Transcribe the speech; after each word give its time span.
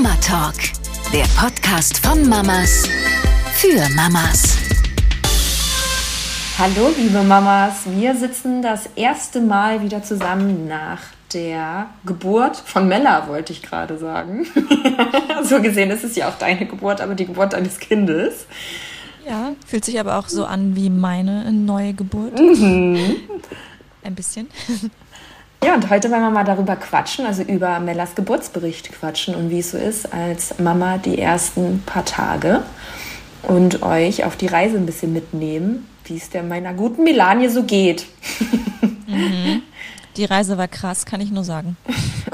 Mama 0.00 0.14
Talk, 0.24 0.54
der 1.12 1.24
Podcast 1.36 1.98
von 2.06 2.28
Mamas 2.28 2.84
für 3.54 3.80
Mamas. 3.96 4.56
Hallo, 6.56 6.92
liebe 6.96 7.20
Mamas. 7.24 7.80
Wir 7.84 8.14
sitzen 8.14 8.62
das 8.62 8.88
erste 8.94 9.40
Mal 9.40 9.82
wieder 9.82 10.04
zusammen 10.04 10.68
nach 10.68 11.00
der 11.32 11.88
Geburt 12.06 12.58
von 12.58 12.86
Mella, 12.86 13.26
wollte 13.26 13.52
ich 13.52 13.60
gerade 13.60 13.98
sagen. 13.98 14.46
so 15.42 15.60
gesehen 15.60 15.90
ist 15.90 16.04
es 16.04 16.14
ja 16.14 16.28
auch 16.28 16.38
deine 16.38 16.66
Geburt, 16.66 17.00
aber 17.00 17.16
die 17.16 17.26
Geburt 17.26 17.54
deines 17.54 17.80
Kindes. 17.80 18.46
Ja, 19.28 19.54
fühlt 19.66 19.84
sich 19.84 19.98
aber 19.98 20.16
auch 20.16 20.28
so 20.28 20.44
an 20.44 20.76
wie 20.76 20.90
meine 20.90 21.50
neue 21.50 21.92
Geburt. 21.92 22.38
Mhm. 22.38 23.16
Ein 24.04 24.14
bisschen. 24.14 24.46
Ja, 25.62 25.74
und 25.74 25.90
heute 25.90 26.10
wollen 26.10 26.22
wir 26.22 26.30
mal 26.30 26.44
darüber 26.44 26.76
quatschen, 26.76 27.26
also 27.26 27.42
über 27.42 27.80
Mellas 27.80 28.14
Geburtsbericht 28.14 28.92
quatschen 28.92 29.34
und 29.34 29.50
wie 29.50 29.58
es 29.58 29.72
so 29.72 29.78
ist 29.78 30.12
als 30.12 30.58
Mama 30.60 30.98
die 30.98 31.18
ersten 31.18 31.82
paar 31.84 32.04
Tage 32.04 32.62
und 33.42 33.82
euch 33.82 34.24
auf 34.24 34.36
die 34.36 34.46
Reise 34.46 34.76
ein 34.76 34.86
bisschen 34.86 35.12
mitnehmen, 35.12 35.88
wie 36.04 36.16
es 36.16 36.30
der 36.30 36.44
meiner 36.44 36.74
guten 36.74 37.02
Melanie 37.02 37.48
so 37.48 37.64
geht. 37.64 38.06
Mhm. 39.06 39.62
Die 40.16 40.24
Reise 40.24 40.58
war 40.58 40.68
krass, 40.68 41.06
kann 41.06 41.20
ich 41.20 41.30
nur 41.30 41.44
sagen. 41.44 41.76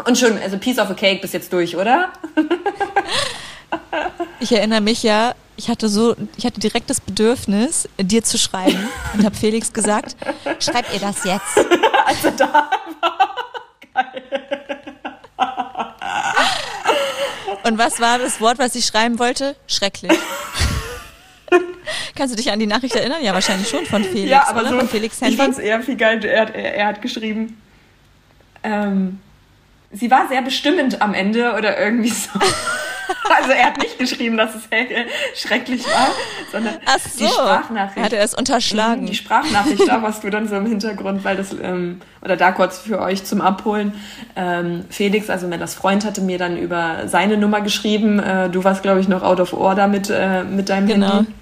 Und 0.06 0.18
schon, 0.18 0.36
also 0.38 0.58
Piece 0.58 0.78
of 0.78 0.90
a 0.90 0.94
Cake 0.94 1.20
bis 1.20 1.32
jetzt 1.32 1.52
durch, 1.52 1.76
oder? 1.76 2.12
Ich 4.40 4.52
erinnere 4.52 4.80
mich 4.80 5.02
ja, 5.02 5.34
ich 5.56 5.68
hatte 5.68 5.88
so, 5.88 6.16
ich 6.36 6.44
hatte 6.44 6.60
direkt 6.60 6.90
das 6.90 7.00
Bedürfnis, 7.00 7.88
dir 7.98 8.22
zu 8.24 8.38
schreiben 8.38 8.88
und 9.14 9.24
habe 9.24 9.34
Felix 9.34 9.72
gesagt, 9.72 10.16
schreib 10.58 10.92
ihr 10.92 11.00
das 11.00 11.24
jetzt. 11.24 11.58
Also 12.06 12.30
da 12.36 12.70
Geil. 13.94 14.22
Und 17.62 17.78
was 17.78 18.00
war 18.00 18.18
das 18.18 18.40
Wort, 18.40 18.58
was 18.58 18.74
ich 18.74 18.84
schreiben 18.84 19.18
wollte? 19.18 19.56
Schrecklich. 19.66 20.12
Kannst 22.14 22.34
du 22.34 22.36
dich 22.36 22.52
an 22.52 22.58
die 22.58 22.66
Nachricht 22.66 22.94
erinnern? 22.94 23.22
Ja, 23.22 23.32
wahrscheinlich 23.32 23.68
schon 23.68 23.86
von 23.86 24.04
Felix. 24.04 24.30
Ja, 24.30 24.46
aber 24.48 24.60
oder? 24.60 24.70
so, 24.70 24.78
von 24.80 24.88
Felix 24.88 25.20
Handy. 25.20 25.34
ich 25.34 25.40
fand 25.40 25.54
es 25.54 25.58
eher 25.58 25.80
viel 25.82 25.96
geil. 25.96 26.22
Er, 26.24 26.54
er, 26.54 26.74
er 26.74 26.86
hat 26.86 27.02
geschrieben, 27.02 27.60
ähm, 28.62 29.20
sie 29.92 30.10
war 30.10 30.28
sehr 30.28 30.42
bestimmend 30.42 31.00
am 31.00 31.14
Ende 31.14 31.54
oder 31.54 31.78
irgendwie 31.78 32.10
so. 32.10 32.30
Also 33.36 33.50
er 33.50 33.66
hat 33.66 33.78
nicht 33.78 33.98
geschrieben, 33.98 34.36
dass 34.36 34.54
es 34.54 34.62
schrecklich 35.34 35.84
war, 35.86 36.08
sondern 36.52 36.74
so. 37.04 37.24
die 37.24 37.30
Sprachnachricht. 37.30 38.04
Hat 38.04 38.12
er 38.12 38.22
es 38.22 38.34
unterschlagen? 38.34 39.02
Mhm, 39.02 39.06
die 39.06 39.14
Sprachnachricht, 39.14 39.86
da 39.86 40.02
warst 40.02 40.24
du 40.24 40.30
dann 40.30 40.48
so 40.48 40.56
im 40.56 40.66
Hintergrund, 40.66 41.24
weil 41.24 41.36
das, 41.36 41.52
ähm, 41.52 42.00
oder 42.22 42.36
da 42.36 42.52
kurz 42.52 42.78
für 42.78 43.00
euch 43.00 43.24
zum 43.24 43.40
Abholen. 43.40 43.92
Ähm, 44.36 44.84
Felix, 44.88 45.30
also 45.30 45.46
Mellas 45.46 45.74
Freund, 45.74 46.04
hatte 46.04 46.20
mir 46.20 46.38
dann 46.38 46.56
über 46.56 47.06
seine 47.08 47.36
Nummer 47.36 47.60
geschrieben. 47.60 48.18
Äh, 48.18 48.50
du 48.50 48.64
warst, 48.64 48.82
glaube 48.82 49.00
ich, 49.00 49.08
noch 49.08 49.22
out 49.22 49.40
of 49.40 49.52
order 49.52 49.88
mit, 49.88 50.10
äh, 50.10 50.44
mit 50.44 50.68
deinem 50.68 50.86
genau. 50.86 51.16
Handy. 51.16 51.32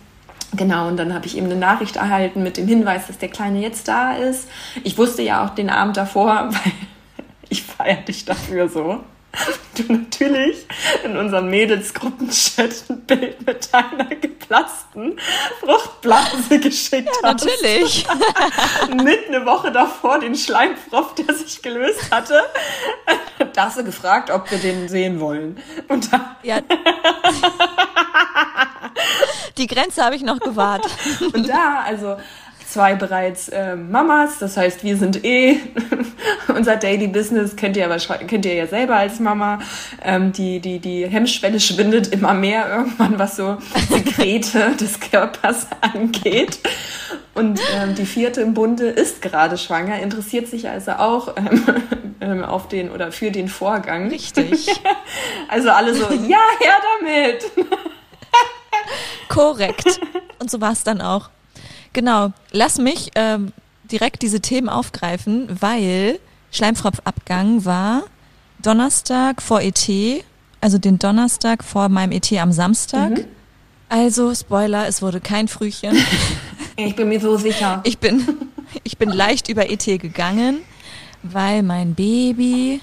Genau, 0.55 0.89
und 0.89 0.99
dann 0.99 1.15
habe 1.15 1.27
ich 1.27 1.37
eben 1.37 1.47
eine 1.47 1.57
Nachricht 1.57 1.97
erhalten 1.97 2.43
mit 2.43 2.59
dem 2.59 2.69
Hinweis, 2.69 3.07
dass 3.07 3.17
der 3.17 3.31
Kleine 3.31 3.61
jetzt 3.61 3.89
da 3.89 4.13
ist. 4.13 4.49
Ich 4.85 4.99
wusste 4.99 5.23
ja 5.23 5.45
auch 5.45 5.51
den 5.51 5.71
Abend 5.71 5.97
davor, 5.97 6.49
weil 6.51 6.73
ich 7.49 7.63
feiere 7.63 8.03
dich 8.03 8.25
dafür 8.25 8.69
so 8.69 9.01
du 9.77 9.93
natürlich 9.93 10.67
in 11.05 11.17
unserem 11.17 11.49
Mädelsgruppenchat 11.49 12.85
ein 12.91 13.01
Bild 13.03 13.47
mit 13.47 13.73
deiner 13.73 14.15
geplatzten 14.17 15.19
Fruchtblase 15.61 16.61
geschickt 16.61 17.09
ja, 17.23 17.31
hast. 17.31 17.45
natürlich. 17.47 18.07
mit 19.03 19.29
eine 19.29 19.47
Woche 19.47 19.73
davor 19.73 20.19
den 20.19 20.35
Schleimfropf, 20.35 21.15
der 21.15 21.35
sich 21.35 21.63
gelöst 21.63 22.11
hatte. 22.11 22.43
Da 23.55 23.67
hast 23.67 23.79
du 23.79 23.85
gefragt, 23.85 24.31
ob 24.31 24.51
wir 24.51 24.59
den 24.59 24.89
sehen 24.89 25.21
wollen. 25.21 25.59
Und 25.89 26.13
da 26.13 26.37
ja. 26.43 26.61
Die 29.59 29.67
Grenze 29.67 30.05
habe 30.05 30.17
ich 30.17 30.23
noch 30.23 30.41
gewahrt. 30.41 30.85
Und 31.33 31.49
da, 31.49 31.83
also 31.85 32.17
zwei 32.73 32.95
bereits 32.95 33.49
äh, 33.51 33.77
Mamas, 33.77 34.39
das 34.39 34.57
heißt, 34.57 34.83
wir 34.83 34.97
sind 34.97 35.25
eh 35.25 35.61
unser 36.49 36.77
Daily 36.77 37.07
Business, 37.07 37.55
kennt 37.55 37.77
ihr, 37.77 37.85
aber 37.85 37.99
kennt 37.99 38.47
ihr 38.47 38.55
ja 38.55 38.67
selber 38.67 38.97
als 38.97 39.21
Mama. 39.21 39.59
Ähm, 40.03 40.33
die, 40.33 40.61
die, 40.61 40.79
die 40.79 41.07
Hemmschwelle 41.07 41.61
schwindet 41.61 42.09
immer 42.09 42.33
mehr 42.33 42.69
irgendwann, 42.69 43.19
was 43.19 43.37
so 43.37 43.59
Sekrete 43.91 44.75
des 44.81 44.99
Körpers 45.01 45.67
angeht. 45.81 46.61
Und 47.35 47.61
ähm, 47.77 47.95
die 47.95 48.07
vierte 48.07 48.41
im 48.41 48.55
Bunde 48.55 48.89
ist 48.89 49.23
gerade 49.23 49.59
schwanger, 49.59 50.01
interessiert 50.01 50.49
sich 50.49 50.69
also 50.69 50.93
auch 50.93 51.37
ähm, 51.37 51.65
ähm 52.21 52.45
auf 52.45 52.69
den 52.69 52.91
oder 52.91 53.13
für 53.13 53.31
den 53.31 53.49
Vorgang. 53.49 54.09
Richtig. 54.09 54.67
also 55.49 55.71
alle 55.71 55.95
so, 55.95 56.05
ja, 56.11 56.41
her 56.59 56.75
damit. 57.01 57.51
Korrekt. 59.29 60.01
Und 60.39 60.51
so 60.51 60.61
war 60.61 60.73
es 60.73 60.85
dann 60.85 61.01
auch. 61.01 61.31
Genau. 61.93 62.33
Lass 62.51 62.79
mich 62.79 63.11
ähm, 63.15 63.53
direkt 63.85 64.23
diese 64.23 64.41
Themen 64.41 64.69
aufgreifen, 64.69 65.49
weil 65.61 66.19
Schleimfropfabgang 66.51 67.65
war 67.65 68.03
Donnerstag 68.61 69.43
vor 69.43 69.61
ET, 69.61 69.89
also 70.61 70.79
den 70.79 70.99
Donnerstag 70.99 71.65
vor 71.65 71.89
meinem 71.89 72.13
ET 72.13 72.33
am 72.35 72.53
Samstag. 72.53 73.11
Mhm. 73.11 73.25
Also, 73.89 74.35
Spoiler, 74.35 74.89
es 74.89 75.03
wurde 75.03 75.21
kein 75.21 75.49
Frühchen. 75.49 75.97
Ich 76.75 76.97
bin 76.97 77.11
mir 77.11 77.21
so 77.21 77.37
sicher. 77.37 77.81
Ich 77.85 77.99
bin, 77.99 78.27
ich 78.83 78.97
bin 78.97 79.11
leicht 79.11 79.51
über 79.51 79.69
ET 79.69 79.85
gegangen, 79.85 80.61
weil 81.23 81.63
mein 81.63 81.95
Baby 81.95 82.81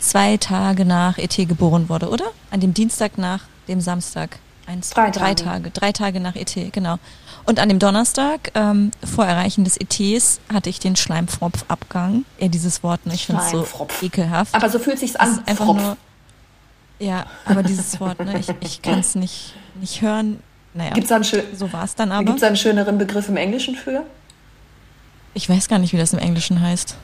zwei 0.00 0.36
Tage 0.36 0.84
nach 0.84 1.16
ET 1.16 1.36
geboren 1.36 1.88
wurde, 1.88 2.08
oder? 2.08 2.24
An 2.50 2.58
dem 2.58 2.74
Dienstag 2.74 3.18
nach 3.18 3.44
dem 3.68 3.80
Samstag. 3.80 4.40
Eins, 4.66 4.90
drei, 4.90 5.10
drei 5.10 5.34
Tage. 5.34 5.44
Tage. 5.44 5.70
Drei 5.70 5.92
Tage 5.92 6.20
nach 6.20 6.34
ET, 6.34 6.54
genau. 6.72 6.98
Und 7.46 7.58
an 7.58 7.68
dem 7.68 7.78
Donnerstag, 7.78 8.52
ähm, 8.54 8.90
vor 9.04 9.24
Erreichen 9.26 9.64
des 9.64 9.76
ETs, 9.76 10.40
hatte 10.52 10.70
ich 10.70 10.78
den 10.78 10.96
Schleimfropfabgang. 10.96 12.24
Ja, 12.38 12.48
dieses 12.48 12.82
Wort, 12.82 13.06
ne? 13.06 13.14
ich 13.14 13.26
finde 13.26 13.42
es 13.42 13.50
so 13.50 13.66
ekelhaft. 14.02 14.54
Aber 14.54 14.68
so 14.68 14.78
fühlt 14.78 14.98
sich's 14.98 15.16
an. 15.16 15.42
Einfach 15.46 15.64
Fropf. 15.64 15.80
nur. 15.80 15.96
Ja, 16.98 17.24
aber 17.46 17.62
dieses 17.62 17.98
Wort, 17.98 18.20
ne? 18.20 18.38
ich, 18.38 18.48
ich 18.60 18.82
kann 18.82 18.98
es 18.98 19.14
nicht, 19.14 19.54
nicht 19.80 20.02
hören. 20.02 20.40
Naja, 20.74 20.92
gibt's 20.92 21.10
einen 21.10 21.24
so 21.24 21.72
war 21.72 21.84
es 21.84 21.94
dann 21.94 22.12
aber. 22.12 22.24
Gibt 22.24 22.38
es 22.38 22.42
einen 22.42 22.56
schöneren 22.56 22.98
Begriff 22.98 23.28
im 23.28 23.36
Englischen 23.36 23.74
für? 23.74 24.04
Ich 25.34 25.48
weiß 25.48 25.68
gar 25.68 25.78
nicht, 25.78 25.92
wie 25.92 25.96
das 25.96 26.12
im 26.12 26.18
Englischen 26.18 26.60
heißt. 26.60 26.96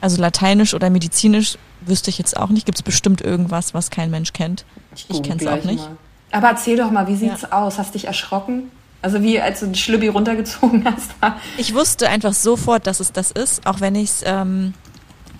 Also 0.00 0.20
lateinisch 0.20 0.74
oder 0.74 0.90
medizinisch 0.90 1.56
wüsste 1.80 2.10
ich 2.10 2.18
jetzt 2.18 2.36
auch 2.36 2.48
nicht. 2.48 2.66
Gibt 2.66 2.78
es 2.78 2.82
bestimmt 2.82 3.20
irgendwas, 3.20 3.74
was 3.74 3.90
kein 3.90 4.10
Mensch 4.10 4.32
kennt. 4.32 4.64
Ich, 4.94 5.08
ich 5.08 5.22
kenne 5.22 5.40
es 5.40 5.46
auch 5.46 5.64
nicht. 5.64 5.84
Mal. 5.84 5.96
Aber 6.30 6.48
erzähl 6.48 6.76
doch 6.76 6.90
mal, 6.90 7.06
wie 7.06 7.16
sieht's 7.16 7.42
ja. 7.42 7.52
aus? 7.52 7.78
Hast 7.78 7.94
dich 7.94 8.06
erschrocken? 8.06 8.70
Also 9.04 9.22
wie 9.22 9.38
als 9.38 9.60
du 9.60 9.66
die 9.66 9.78
Schlübbi 9.78 10.08
runtergezogen 10.08 10.82
hast. 10.90 11.10
ich 11.58 11.74
wusste 11.74 12.08
einfach 12.08 12.32
sofort, 12.32 12.86
dass 12.86 13.00
es 13.00 13.12
das 13.12 13.30
ist, 13.30 13.66
auch 13.66 13.80
wenn 13.80 13.94
ich 13.96 14.08
es 14.08 14.22
ähm, 14.24 14.72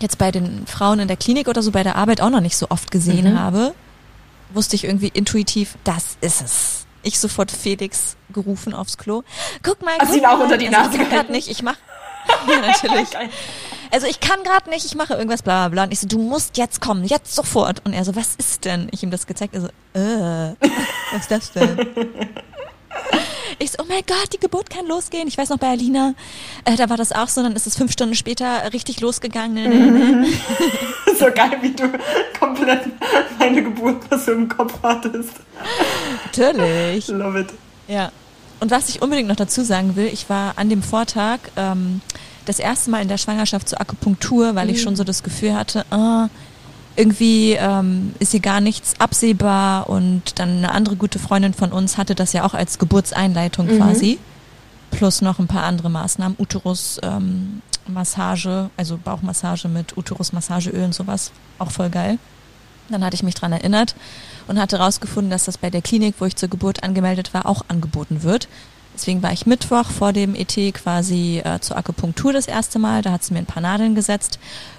jetzt 0.00 0.18
bei 0.18 0.30
den 0.30 0.66
Frauen 0.66 1.00
in 1.00 1.08
der 1.08 1.16
Klinik 1.16 1.48
oder 1.48 1.62
so 1.62 1.70
bei 1.70 1.82
der 1.82 1.96
Arbeit 1.96 2.20
auch 2.20 2.28
noch 2.28 2.42
nicht 2.42 2.58
so 2.58 2.66
oft 2.68 2.90
gesehen 2.90 3.32
mhm. 3.32 3.40
habe, 3.40 3.74
wusste 4.52 4.76
ich 4.76 4.84
irgendwie 4.84 5.08
intuitiv, 5.08 5.78
das 5.82 6.18
ist 6.20 6.42
es. 6.42 6.86
Ich 7.02 7.18
sofort 7.18 7.50
Felix 7.50 8.16
gerufen 8.34 8.74
aufs 8.74 8.98
Klo. 8.98 9.22
Guck 9.62 9.82
mal, 9.82 9.94
guck 9.98 10.14
ihn 10.14 10.26
auch 10.26 10.40
unter 10.40 10.58
die 10.58 10.68
Nase 10.68 10.90
also, 10.90 11.02
Ich 11.02 11.08
gerade 11.08 11.32
nicht, 11.32 11.48
ich 11.48 11.62
mach. 11.62 11.76
ja, 12.46 12.60
natürlich. 12.60 13.08
Also 13.90 14.08
ich 14.08 14.18
kann 14.18 14.42
gerade 14.42 14.70
nicht, 14.70 14.84
ich 14.84 14.96
mache 14.96 15.14
irgendwas 15.14 15.42
bla 15.42 15.68
bla 15.68 15.68
bla. 15.68 15.84
Und 15.84 15.92
ich 15.92 16.00
so, 16.00 16.08
du 16.08 16.18
musst 16.18 16.56
jetzt 16.56 16.80
kommen, 16.80 17.04
jetzt 17.04 17.32
sofort. 17.32 17.80
Und 17.84 17.92
er 17.92 18.04
so, 18.04 18.16
was 18.16 18.34
ist 18.34 18.64
denn? 18.64 18.88
Ich 18.90 19.04
ihm 19.04 19.12
das 19.12 19.28
gezeigt, 19.28 19.54
er 19.54 19.60
so, 19.60 19.68
äh, 19.94 20.56
was 21.12 21.20
ist 21.20 21.30
das 21.30 21.52
denn? 21.52 21.86
Ich 23.58 23.70
so, 23.70 23.78
oh 23.82 23.86
mein 23.88 24.02
Gott, 24.06 24.32
die 24.32 24.38
Geburt 24.38 24.68
kann 24.68 24.86
losgehen. 24.86 25.28
Ich 25.28 25.38
weiß 25.38 25.48
noch 25.50 25.58
bei 25.58 25.68
Alina, 25.68 26.14
äh, 26.64 26.76
da 26.76 26.90
war 26.90 26.96
das 26.96 27.12
auch 27.12 27.28
so, 27.28 27.42
dann 27.42 27.54
ist 27.54 27.66
es 27.66 27.76
fünf 27.76 27.92
Stunden 27.92 28.14
später 28.14 28.72
richtig 28.72 29.00
losgegangen. 29.00 30.22
Mhm. 30.22 30.26
so 31.18 31.26
geil, 31.26 31.58
wie 31.60 31.70
du 31.70 31.84
komplett 32.38 32.82
meine 33.38 33.62
Geburt 33.62 34.02
was 34.10 34.26
im 34.28 34.48
Kopf 34.48 34.74
hattest. 34.82 35.34
Natürlich. 36.24 37.08
Love 37.08 37.40
it. 37.40 37.48
Ja. 37.88 38.10
Und 38.60 38.70
was 38.70 38.88
ich 38.88 39.02
unbedingt 39.02 39.28
noch 39.28 39.36
dazu 39.36 39.62
sagen 39.62 39.96
will, 39.96 40.06
ich 40.06 40.28
war 40.30 40.54
an 40.56 40.68
dem 40.68 40.82
Vortag 40.82 41.38
ähm, 41.56 42.00
das 42.46 42.58
erste 42.58 42.90
Mal 42.90 43.02
in 43.02 43.08
der 43.08 43.18
Schwangerschaft 43.18 43.68
zur 43.68 43.80
Akupunktur, 43.80 44.54
weil 44.54 44.66
mhm. 44.66 44.74
ich 44.74 44.82
schon 44.82 44.96
so 44.96 45.04
das 45.04 45.22
Gefühl 45.22 45.54
hatte, 45.54 45.84
ah, 45.90 46.28
irgendwie 46.96 47.52
ähm, 47.52 48.14
ist 48.18 48.32
hier 48.32 48.40
gar 48.40 48.60
nichts 48.60 49.00
absehbar 49.00 49.88
und 49.88 50.38
dann 50.38 50.58
eine 50.58 50.72
andere 50.72 50.96
gute 50.96 51.18
Freundin 51.18 51.54
von 51.54 51.72
uns 51.72 51.98
hatte 51.98 52.14
das 52.14 52.32
ja 52.32 52.44
auch 52.44 52.54
als 52.54 52.78
Geburtseinleitung 52.78 53.66
mhm. 53.66 53.78
quasi. 53.78 54.18
Plus 54.90 55.22
noch 55.22 55.38
ein 55.38 55.48
paar 55.48 55.64
andere 55.64 55.90
Maßnahmen, 55.90 56.36
Uterus, 56.38 57.00
ähm, 57.02 57.62
Massage, 57.86 58.70
also 58.76 58.96
Bauchmassage 58.96 59.68
mit 59.68 59.96
Uterusmassageöl 59.96 60.84
und 60.84 60.94
sowas, 60.94 61.32
auch 61.58 61.70
voll 61.70 61.90
geil. 61.90 62.18
Dann 62.90 63.02
hatte 63.02 63.14
ich 63.14 63.22
mich 63.22 63.34
dran 63.34 63.52
erinnert 63.52 63.96
und 64.46 64.60
hatte 64.60 64.78
herausgefunden, 64.78 65.30
dass 65.30 65.44
das 65.44 65.58
bei 65.58 65.70
der 65.70 65.82
Klinik, 65.82 66.16
wo 66.18 66.26
ich 66.26 66.36
zur 66.36 66.48
Geburt 66.48 66.82
angemeldet 66.82 67.34
war, 67.34 67.46
auch 67.46 67.64
angeboten 67.68 68.22
wird. 68.22 68.48
Deswegen 68.94 69.22
war 69.22 69.32
ich 69.32 69.44
Mittwoch 69.46 69.90
vor 69.90 70.12
dem 70.12 70.34
ET 70.34 70.54
quasi 70.74 71.42
äh, 71.44 71.58
zur 71.60 71.76
Akupunktur 71.76 72.32
das 72.32 72.46
erste 72.46 72.78
Mal. 72.78 73.02
Da 73.02 73.10
hat 73.12 73.24
sie 73.24 73.32
mir 73.32 73.40
ein 73.40 73.46
paar 73.46 73.62
Nadeln 73.62 73.94
gesetzt. 73.94 74.38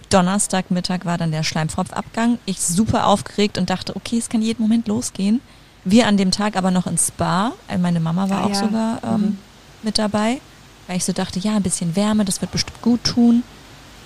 Donnerstagmittag 0.10 1.00
war 1.04 1.18
dann 1.18 1.32
der 1.32 1.44
Schleimfropfabgang. 1.44 2.40
Ich 2.46 2.62
super 2.62 3.08
aufgeregt 3.08 3.58
und 3.58 3.70
dachte, 3.70 3.96
okay, 3.96 4.18
es 4.18 4.30
kann 4.30 4.42
jeden 4.42 4.62
Moment 4.62 4.88
losgehen. 4.88 5.42
Wir 5.84 6.08
an 6.08 6.16
dem 6.18 6.32
Tag 6.32 6.56
aber 6.56 6.72
noch 6.72 6.88
ins 6.88 7.08
Spa. 7.10 7.52
Äh, 7.68 7.78
meine 7.78 8.00
Mama 8.00 8.30
war 8.30 8.42
Ah, 8.42 8.46
auch 8.46 8.50
ja. 8.50 8.56
sogar 8.56 9.00
ähm, 9.04 9.22
Mhm. 9.22 9.38
mit 9.84 9.98
dabei, 9.98 10.40
weil 10.88 10.98
ich 10.98 11.06
so 11.06 11.12
dachte, 11.14 11.40
ja, 11.40 11.56
ein 11.58 11.64
bisschen 11.64 11.96
Wärme, 11.96 12.24
das 12.26 12.40
wird 12.42 12.52
bestimmt 12.52 12.82
gut 12.82 13.04
tun. 13.04 13.44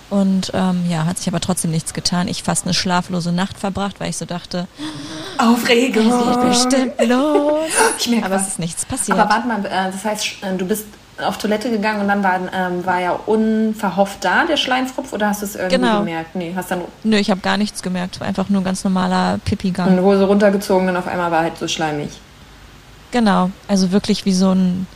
Und 0.09 0.51
ähm, 0.55 0.85
ja, 0.89 1.05
hat 1.05 1.17
sich 1.19 1.27
aber 1.27 1.39
trotzdem 1.39 1.69
nichts 1.71 1.93
getan. 1.93 2.27
Ich 2.27 2.41
fast 2.43 2.65
eine 2.65 2.73
schlaflose 2.73 3.31
Nacht 3.31 3.59
verbracht, 3.59 3.99
weil 3.99 4.09
ich 4.09 4.17
so 4.17 4.25
dachte, 4.25 4.67
Aufregung. 5.37 6.07
es 6.07 6.35
geht 6.35 6.49
bestimmt 6.49 7.07
los. 7.09 7.69
Ich 7.99 8.07
merke 8.07 8.25
Aber 8.25 8.35
was. 8.35 8.43
es 8.43 8.47
ist 8.49 8.59
nichts 8.59 8.85
passiert. 8.85 9.17
Aber 9.19 9.29
warte 9.29 9.47
mal, 9.47 9.63
äh, 9.65 9.91
das 9.91 10.03
heißt, 10.03 10.25
äh, 10.41 10.55
du 10.57 10.65
bist 10.65 10.85
auf 11.23 11.37
Toilette 11.37 11.69
gegangen 11.69 12.01
und 12.01 12.07
dann 12.07 12.23
war, 12.23 12.39
ähm, 12.53 12.85
war 12.85 12.99
ja 13.01 13.11
unverhofft 13.11 14.23
da 14.23 14.45
der 14.45 14.55
Schleimfropf 14.57 15.11
oder 15.11 15.27
hast 15.27 15.41
du 15.41 15.45
es 15.45 15.55
irgendwie 15.55 15.75
Genau. 15.75 15.99
gemerkt? 15.99 16.33
Nee, 16.35 16.53
hast 16.55 16.71
dann 16.71 16.81
Nö, 17.03 17.17
ich 17.17 17.29
habe 17.29 17.41
gar 17.41 17.57
nichts 17.57 17.81
gemerkt. 17.83 18.19
War 18.21 18.27
einfach 18.27 18.47
nur 18.49 18.61
ein 18.61 18.63
ganz 18.63 18.83
normaler 18.85 19.37
Pipi-Gang. 19.43 19.89
eine 19.89 20.01
Hose 20.01 20.23
runtergezogen 20.23 20.87
und 20.89 20.95
auf 20.97 21.07
einmal 21.07 21.29
war 21.29 21.41
halt 21.41 21.57
so 21.57 21.67
schleimig. 21.67 22.09
Genau, 23.11 23.51
also 23.67 23.91
wirklich 23.91 24.25
wie 24.25 24.33
so 24.33 24.53
ein 24.53 24.87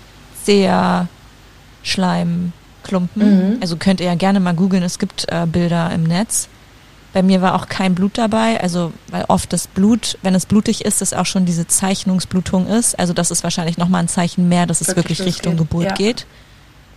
sehr 0.44 1.08
Schleimklumpen. 2.88 3.50
Mhm. 3.54 3.58
Also 3.62 3.78
könnt 3.78 4.00
ihr 4.00 4.08
ja 4.08 4.16
gerne 4.16 4.40
mal 4.40 4.54
googeln, 4.54 4.84
es 4.84 5.00
gibt 5.00 5.26
äh, 5.32 5.46
Bilder 5.46 5.92
im 5.92 6.04
Netz. 6.04 6.48
Bei 7.14 7.22
mir 7.22 7.42
war 7.42 7.54
auch 7.56 7.68
kein 7.68 7.94
Blut 7.94 8.18
dabei, 8.18 8.60
also 8.60 8.92
weil 9.10 9.26
oft 9.28 9.54
das 9.54 9.68
Blut, 9.68 10.18
wenn 10.24 10.34
es 10.34 10.48
blutig 10.48 10.84
ist, 10.84 11.00
das 11.02 11.14
auch 11.14 11.28
schon 11.28 11.46
diese 11.46 11.68
Zeichnungsblutung 11.68 12.66
ist. 12.66 12.98
Also 12.98 13.14
das 13.14 13.30
ist 13.30 13.44
wahrscheinlich 13.44 13.78
nochmal 13.78 14.02
ein 14.02 14.08
Zeichen 14.08 14.50
mehr, 14.50 14.66
dass 14.66 14.82
es 14.82 14.88
Wirklich 14.90 15.20
wirklich, 15.20 15.28
Richtung 15.36 15.54
losgeht, 15.54 15.70
Geburt 15.70 15.86
ja. 15.86 15.94
geht. 15.94 16.26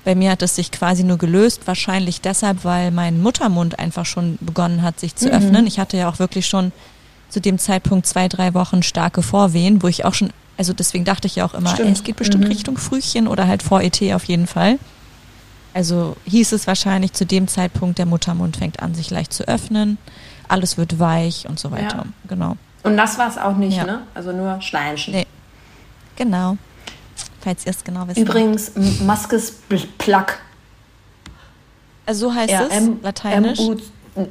Bei 0.06 0.14
mir 0.14 0.30
hat 0.30 0.40
es 0.40 0.56
sich 0.56 0.70
quasi 0.70 1.04
nur 1.04 1.18
gelöst, 1.18 1.62
wahrscheinlich 1.66 2.20
deshalb, 2.22 2.64
weil 2.64 2.92
mein 2.92 3.20
Muttermund 3.20 3.78
einfach 3.78 4.06
schon 4.06 4.38
begonnen 4.40 4.80
hat, 4.82 5.00
sich 5.00 5.12
Mhm. 5.12 5.16
zu 5.18 5.30
öffnen. 5.32 5.66
Ich 5.66 5.78
hatte 5.78 5.96
ja 5.98 6.08
auch 6.08 6.18
wirklich 6.18 6.46
schon 6.46 6.72
zu 7.28 7.40
dem 7.40 7.58
Zeitpunkt 7.58 8.06
zwei, 8.06 8.28
drei 8.28 8.54
Wochen 8.54 8.82
starke 8.82 9.20
Vorwehen, 9.20 9.82
wo 9.82 9.88
ich 9.88 10.04
auch 10.06 10.14
schon, 10.14 10.30
also 10.56 10.72
deswegen 10.72 11.04
dachte 11.04 11.26
ich 11.26 11.36
ja 11.36 11.44
auch 11.44 11.52
immer, 11.54 11.78
ey, 11.78 11.90
es 11.90 12.04
geht 12.04 12.16
bestimmt 12.16 12.44
Mhm. 12.44 12.50
Richtung 12.50 12.78
Frühchen 12.78 13.26
oder 13.28 13.46
halt 13.48 13.62
vor 13.62 13.82
ET 13.82 14.00
auf 14.14 14.24
jeden 14.24 14.46
Fall. 14.46 14.78
Also 15.76 16.16
hieß 16.24 16.52
es 16.52 16.66
wahrscheinlich 16.66 17.12
zu 17.12 17.26
dem 17.26 17.48
Zeitpunkt, 17.48 17.98
der 17.98 18.06
Muttermund 18.06 18.56
fängt 18.56 18.80
an, 18.80 18.94
sich 18.94 19.10
leicht 19.10 19.34
zu 19.34 19.46
öffnen, 19.46 19.98
alles 20.48 20.78
wird 20.78 20.98
weich 20.98 21.46
und 21.46 21.60
so 21.60 21.70
weiter. 21.70 21.98
Ja. 21.98 22.04
Genau. 22.28 22.56
Und 22.82 22.96
das 22.96 23.18
war 23.18 23.28
es 23.28 23.36
auch 23.36 23.56
nicht, 23.56 23.76
Ja. 23.76 23.84
ne? 23.84 24.02
Also 24.14 24.32
nur 24.32 24.58
Schleimchen. 24.62 25.12
Nee. 25.12 25.26
Genau. 26.16 26.56
Falls 27.42 27.66
ihr 27.66 27.72
es 27.72 27.84
genau 27.84 28.08
wisst. 28.08 28.16
Übrigens, 28.16 28.70
M- 28.70 29.04
Maskes 29.04 29.52
Plug. 29.98 30.24
Also 32.06 32.30
so 32.30 32.34
heißt 32.34 32.50
Ja, 32.50 32.62
es, 32.68 32.72
M- 32.72 32.98
lateinisch. 33.02 33.58
M-U, 33.60 33.76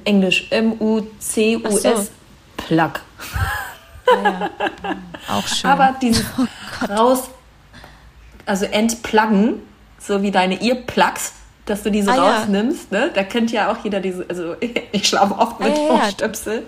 Englisch. 0.03 0.47
M-U-C-U-S. 0.50 1.81
So. 1.83 2.07
Plug. 2.57 2.92
Ah, 4.07 4.24
ja. 4.24 4.50
Auch 5.38 5.47
schön. 5.47 5.69
Aber 5.69 5.94
dieses 6.01 6.25
raus, 6.89 7.25
also 8.47 8.65
entpluggen, 8.65 9.59
so 10.07 10.22
wie 10.22 10.31
deine 10.31 10.62
Earplugs, 10.62 11.34
dass 11.66 11.84
du 11.84 11.90
diese 11.92 12.12
Ah, 12.12 12.16
ja. 12.16 12.38
rausnimmst, 12.40 12.92
ne? 12.92 13.10
Da 13.13 13.24
kennt 13.24 13.52
ja 13.52 13.72
auch 13.72 13.78
jeder 13.84 14.00
diese, 14.00 14.25
also 14.30 14.56
ich 14.92 15.07
schlafe 15.07 15.34
oft 15.38 15.60
mit 15.60 15.69
Ah, 15.69 15.75
ja, 15.75 15.84
ja. 15.88 15.94
Ohrstöpsel. 15.94 16.63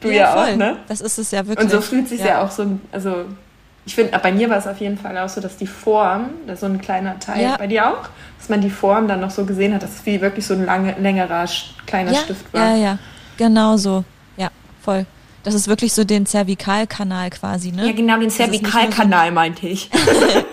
Du 0.00 0.08
ja, 0.10 0.34
auch, 0.34 0.44
voll. 0.46 0.56
ne? 0.56 0.76
Das 0.88 1.00
ist 1.00 1.18
es 1.18 1.30
ja 1.30 1.46
wirklich. 1.46 1.64
Und 1.64 1.70
so 1.70 1.80
fühlt 1.80 2.08
sich 2.08 2.20
ja. 2.24 2.42
auch 2.42 2.50
so, 2.50 2.78
also 2.90 3.26
ich 3.84 3.94
finde, 3.94 4.18
bei 4.18 4.32
mir 4.32 4.48
war 4.48 4.56
es 4.58 4.66
auf 4.66 4.78
jeden 4.78 4.96
Fall 4.98 5.16
auch 5.18 5.28
so, 5.28 5.40
dass 5.40 5.56
die 5.56 5.66
Form, 5.66 6.30
das 6.46 6.54
ist 6.54 6.60
so 6.60 6.66
ein 6.66 6.80
kleiner 6.80 7.18
Teil, 7.18 7.42
Ja. 7.42 7.56
bei 7.56 7.66
dir 7.66 7.88
auch, 7.88 8.08
dass 8.38 8.48
man 8.48 8.60
die 8.60 8.70
Form 8.70 9.08
dann 9.08 9.20
noch 9.20 9.30
so 9.30 9.44
gesehen 9.44 9.74
hat, 9.74 9.82
dass 9.82 9.90
es 9.96 10.06
wie 10.06 10.20
wirklich 10.20 10.46
so 10.46 10.54
ein 10.54 10.64
lange, 10.64 10.94
längerer, 10.98 11.44
kleiner 11.86 12.12
ja, 12.12 12.20
Stift 12.20 12.52
war. 12.52 12.70
ja, 12.70 12.76
ja, 12.76 12.98
genau 13.36 13.76
so. 13.76 14.04
Ja, 14.36 14.48
voll. 14.82 15.06
Das 15.42 15.54
ist 15.54 15.68
wirklich 15.68 15.92
so 15.94 16.04
den 16.04 16.26
Zervikalkanal 16.26 17.30
quasi, 17.30 17.72
ne? 17.72 17.86
Ja, 17.86 17.92
genau, 17.92 18.18
den 18.18 18.28
so- 18.30 18.36
Zervikalkanal 18.36 19.30
meinte 19.32 19.66
ich. 19.66 19.90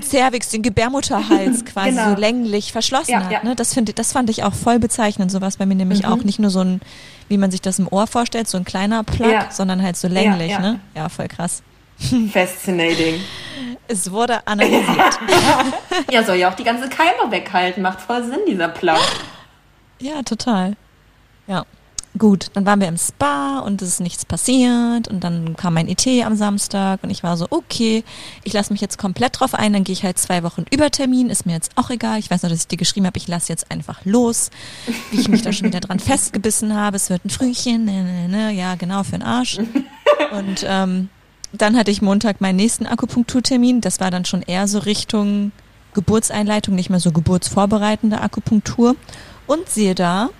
die 0.00 0.06
Cervix, 0.06 0.48
den 0.50 0.62
Gebärmutterhals 0.62 1.64
quasi 1.64 1.90
Genau. 1.90 2.10
so 2.14 2.20
länglich 2.20 2.72
verschlossen 2.72 3.10
Ja, 3.12 3.24
hat. 3.24 3.30
ja. 3.32 3.42
Ne? 3.44 3.54
Das, 3.56 3.74
find, 3.74 3.98
das 3.98 4.12
fand 4.12 4.30
ich 4.30 4.44
auch 4.44 4.54
voll 4.54 4.78
bezeichnend. 4.78 5.30
Sowas 5.30 5.56
bei 5.56 5.66
mir 5.66 5.74
nämlich 5.74 6.02
Mhm. 6.02 6.08
auch 6.12 6.22
nicht 6.24 6.38
nur 6.38 6.50
so 6.50 6.60
ein, 6.60 6.80
wie 7.28 7.38
man 7.38 7.50
sich 7.50 7.60
das 7.62 7.78
im 7.78 7.88
Ohr 7.90 8.06
vorstellt, 8.06 8.48
so 8.48 8.56
ein 8.58 8.64
kleiner 8.64 9.02
Plug, 9.04 9.30
Ja. 9.30 9.50
sondern 9.50 9.82
halt 9.82 9.96
so 9.96 10.08
länglich. 10.08 10.50
ja. 10.52 10.60
Ne? 10.60 10.80
ja, 10.94 11.08
voll 11.08 11.28
krass. 11.28 11.62
Fascinating. 12.32 13.20
Es 13.88 14.10
wurde 14.10 14.46
analysiert. 14.46 15.18
Ja, 16.10 16.22
soll 16.24 16.36
ja 16.36 16.50
auch 16.50 16.54
die 16.54 16.64
ganze 16.64 16.88
Keime 16.88 17.30
weghalten. 17.30 17.82
Macht 17.82 18.00
voll 18.00 18.22
Sinn, 18.24 18.40
dieser 18.46 18.68
Plug. 18.68 18.98
ja, 20.00 20.22
total. 20.22 20.76
Ja. 21.46 21.64
Gut, 22.18 22.46
dann 22.54 22.64
waren 22.64 22.80
wir 22.80 22.88
im 22.88 22.96
Spa 22.96 23.58
und 23.58 23.82
es 23.82 23.88
ist 23.88 24.00
nichts 24.00 24.24
passiert 24.24 25.08
und 25.08 25.22
dann 25.22 25.56
kam 25.56 25.74
mein 25.74 25.88
ET 25.88 26.06
am 26.24 26.36
Samstag 26.36 27.00
und 27.02 27.10
ich 27.10 27.22
war 27.22 27.36
so, 27.36 27.46
okay, 27.50 28.04
ich 28.44 28.52
lasse 28.52 28.72
mich 28.72 28.80
jetzt 28.80 28.96
komplett 28.96 29.40
drauf 29.40 29.54
ein, 29.54 29.72
dann 29.72 29.84
gehe 29.84 29.92
ich 29.92 30.04
halt 30.04 30.18
zwei 30.18 30.42
Wochen 30.42 30.64
über 30.70 30.90
Termin, 30.90 31.28
ist 31.28 31.44
mir 31.46 31.52
jetzt 31.52 31.72
auch 31.74 31.90
egal. 31.90 32.18
Ich 32.18 32.30
weiß 32.30 32.42
nur, 32.42 32.50
dass 32.50 32.60
ich 32.60 32.68
dir 32.68 32.78
geschrieben 32.78 33.06
habe, 33.06 33.18
ich 33.18 33.28
lasse 33.28 33.52
jetzt 33.52 33.70
einfach 33.70 34.04
los, 34.04 34.50
wie 35.10 35.20
ich 35.20 35.28
mich 35.28 35.42
da 35.42 35.52
schon 35.52 35.68
wieder 35.68 35.80
dran 35.80 35.98
festgebissen 35.98 36.74
habe, 36.74 36.96
es 36.96 37.10
wird 37.10 37.24
ein 37.24 37.30
Frühchen, 37.30 37.84
ne, 37.84 38.02
ne, 38.02 38.28
ne, 38.28 38.52
ja 38.52 38.76
genau, 38.76 39.02
für 39.02 39.12
den 39.12 39.22
Arsch. 39.22 39.58
Und 39.58 40.64
ähm, 40.64 41.10
dann 41.52 41.76
hatte 41.76 41.90
ich 41.90 42.02
Montag 42.02 42.40
meinen 42.40 42.56
nächsten 42.56 42.86
Akupunkturtermin, 42.86 43.80
das 43.80 44.00
war 44.00 44.10
dann 44.10 44.24
schon 44.24 44.42
eher 44.42 44.68
so 44.68 44.78
Richtung 44.78 45.52
Geburtseinleitung, 45.92 46.74
nicht 46.74 46.90
mehr 46.90 47.00
so 47.00 47.12
geburtsvorbereitende 47.12 48.20
Akupunktur. 48.20 48.96
Und 49.46 49.68
siehe 49.68 49.94
da, 49.94 50.30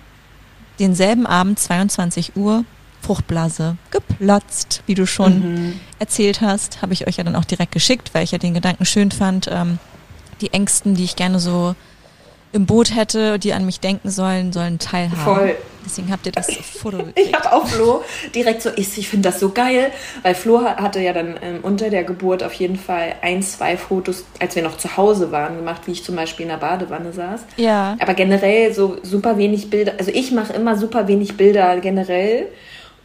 denselben 0.79 1.25
Abend, 1.25 1.59
22 1.59 2.35
Uhr, 2.35 2.63
Fruchtblase 3.01 3.77
geplatzt, 3.91 4.81
wie 4.85 4.95
du 4.95 5.05
schon 5.05 5.39
Mhm. 5.39 5.79
erzählt 5.99 6.41
hast, 6.41 6.81
habe 6.81 6.93
ich 6.93 7.07
euch 7.07 7.17
ja 7.17 7.23
dann 7.23 7.35
auch 7.35 7.45
direkt 7.45 7.71
geschickt, 7.71 8.09
weil 8.13 8.23
ich 8.23 8.31
ja 8.31 8.37
den 8.37 8.53
Gedanken 8.53 8.85
schön 8.85 9.11
fand, 9.11 9.47
ähm, 9.51 9.79
die 10.41 10.51
Ängsten, 10.53 10.95
die 10.95 11.03
ich 11.03 11.15
gerne 11.15 11.39
so 11.39 11.75
im 12.57 12.65
Boot 12.65 12.93
hätte, 12.95 13.39
die 13.39 13.53
an 13.53 13.65
mich 13.65 13.79
denken 13.79 14.09
sollen, 14.09 14.51
sollen 14.51 14.79
teilhaben. 14.79 15.23
Voll. 15.23 15.55
Deswegen 15.85 16.11
habt 16.11 16.25
ihr 16.25 16.33
das 16.33 16.47
Foto 16.47 16.97
Ich 17.15 17.15
gekriegt. 17.15 17.35
habe 17.45 17.55
auch 17.55 17.65
Flo 17.65 18.01
direkt 18.35 18.61
so, 18.61 18.71
ich, 18.75 18.97
ich 18.97 19.07
finde 19.07 19.29
das 19.29 19.39
so 19.39 19.51
geil, 19.51 19.89
weil 20.21 20.35
Flo 20.35 20.59
ha- 20.61 20.75
hatte 20.75 20.99
ja 20.99 21.13
dann 21.13 21.35
ähm, 21.41 21.59
unter 21.61 21.89
der 21.89 22.03
Geburt 22.03 22.43
auf 22.43 22.51
jeden 22.53 22.75
Fall 22.75 23.13
ein, 23.21 23.41
zwei 23.41 23.77
Fotos, 23.77 24.25
als 24.39 24.57
wir 24.57 24.63
noch 24.63 24.75
zu 24.77 24.97
Hause 24.97 25.31
waren, 25.31 25.55
gemacht, 25.55 25.83
wie 25.85 25.91
ich 25.93 26.03
zum 26.03 26.17
Beispiel 26.17 26.43
in 26.43 26.49
der 26.49 26.57
Badewanne 26.57 27.13
saß. 27.13 27.39
Ja. 27.55 27.95
Aber 27.99 28.15
generell 28.15 28.73
so 28.73 28.97
super 29.01 29.37
wenig 29.37 29.69
Bilder, 29.69 29.93
also 29.97 30.11
ich 30.13 30.33
mache 30.33 30.51
immer 30.51 30.75
super 30.77 31.07
wenig 31.07 31.37
Bilder 31.37 31.77
generell. 31.79 32.47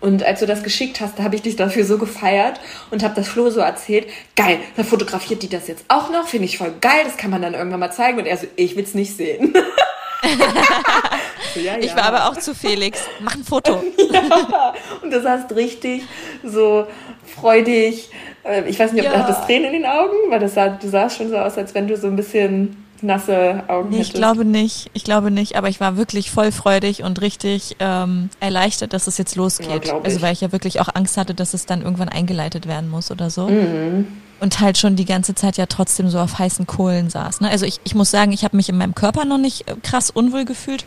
Und 0.02 0.22
als 0.24 0.40
du 0.40 0.46
das 0.46 0.62
geschickt 0.62 1.00
hast, 1.00 1.18
da 1.18 1.22
habe 1.22 1.36
ich 1.36 1.42
dich 1.42 1.56
dafür 1.56 1.84
so 1.84 1.96
gefeiert 1.96 2.60
und 2.90 3.02
habe 3.02 3.14
das 3.14 3.28
Flo 3.28 3.48
so 3.50 3.60
erzählt. 3.60 4.06
Geil, 4.36 4.58
dann 4.76 4.84
fotografiert 4.84 5.42
die 5.42 5.48
das 5.48 5.68
jetzt 5.68 5.84
auch 5.88 6.10
noch. 6.10 6.26
Finde 6.28 6.46
ich 6.46 6.58
voll 6.58 6.72
geil, 6.80 7.02
das 7.04 7.16
kann 7.16 7.30
man 7.30 7.40
dann 7.40 7.54
irgendwann 7.54 7.80
mal 7.80 7.92
zeigen. 7.92 8.18
Und 8.18 8.26
er 8.26 8.36
so, 8.36 8.46
ich 8.56 8.76
will's 8.76 8.94
nicht 8.94 9.16
sehen. 9.16 9.54
so, 9.54 9.60
ja, 11.60 11.76
Ich 11.78 11.86
ja. 11.86 11.96
war 11.96 12.04
aber 12.04 12.28
auch 12.28 12.36
zu 12.36 12.54
Felix. 12.54 13.00
Mach 13.20 13.34
ein 13.34 13.44
Foto. 13.44 13.82
Ja, 14.12 14.74
und 15.02 15.10
du 15.10 15.22
sahst 15.22 15.54
richtig 15.54 16.02
so 16.42 16.86
freudig. 17.34 18.10
äh, 18.44 18.62
Ich 18.68 18.78
weiß 18.78 18.92
nicht, 18.92 19.06
ob 19.06 19.12
Ja. 19.12 19.18
du 19.18 19.24
hattest 19.24 19.44
Tränen 19.46 19.66
in 19.72 19.82
den 19.82 19.86
Augen, 19.86 20.16
weil 20.28 20.40
das 20.40 20.54
sah, 20.54 20.68
du 20.68 20.88
sahst 20.88 21.16
schon 21.16 21.30
so 21.30 21.36
aus, 21.38 21.56
als 21.56 21.74
wenn 21.74 21.88
du 21.88 21.96
so 21.96 22.08
ein 22.08 22.16
bisschen 22.16 22.81
nasse 23.02 23.64
Augen 23.68 23.90
Nee, 23.90 23.96
hättest. 23.96 24.10
ich 24.14 24.14
glaube 24.18 24.44
nicht. 24.44 24.90
Ich 24.94 25.04
glaube 25.04 25.30
nicht. 25.30 25.56
Aber 25.56 25.68
ich 25.68 25.80
war 25.80 25.96
wirklich 25.96 26.30
voll 26.30 26.52
freudig 26.52 27.02
und 27.02 27.20
richtig 27.20 27.76
ähm, 27.80 28.30
erleichtert, 28.40 28.92
dass 28.92 29.06
es 29.06 29.18
jetzt 29.18 29.36
Ja, 29.36 29.42
losgeht. 29.42 29.82
glaub 29.82 30.04
also 30.04 30.22
weil 30.22 30.32
ich 30.32 30.40
ja 30.40 30.52
wirklich 30.52 30.80
auch 30.80 30.88
Angst 30.94 31.16
hatte, 31.16 31.34
dass 31.34 31.54
es 31.54 31.66
dann 31.66 31.82
irgendwann 31.82 32.08
eingeleitet 32.08 32.66
werden 32.66 32.88
muss 32.90 33.10
oder 33.10 33.30
so. 33.30 33.48
Mhm. 33.48 34.06
Und 34.40 34.58
halt 34.60 34.76
schon 34.78 34.96
die 34.96 35.04
ganze 35.04 35.34
Zeit 35.36 35.56
ja 35.56 35.66
trotzdem 35.66 36.08
so 36.08 36.18
auf 36.18 36.38
heißen 36.38 36.66
Kohlen 36.66 37.10
saß. 37.10 37.40
Ne? 37.42 37.48
Also 37.50 37.64
ich, 37.64 37.80
ich 37.84 37.94
muss 37.94 38.10
sagen, 38.10 38.32
ich 38.32 38.42
habe 38.44 38.56
mich 38.56 38.68
in 38.68 38.76
meinem 38.76 38.94
Körper 38.94 39.24
noch 39.24 39.38
nicht 39.38 39.68
äh, 39.68 39.76
krass 39.82 40.10
unwohl 40.10 40.44
gefühlt, 40.44 40.84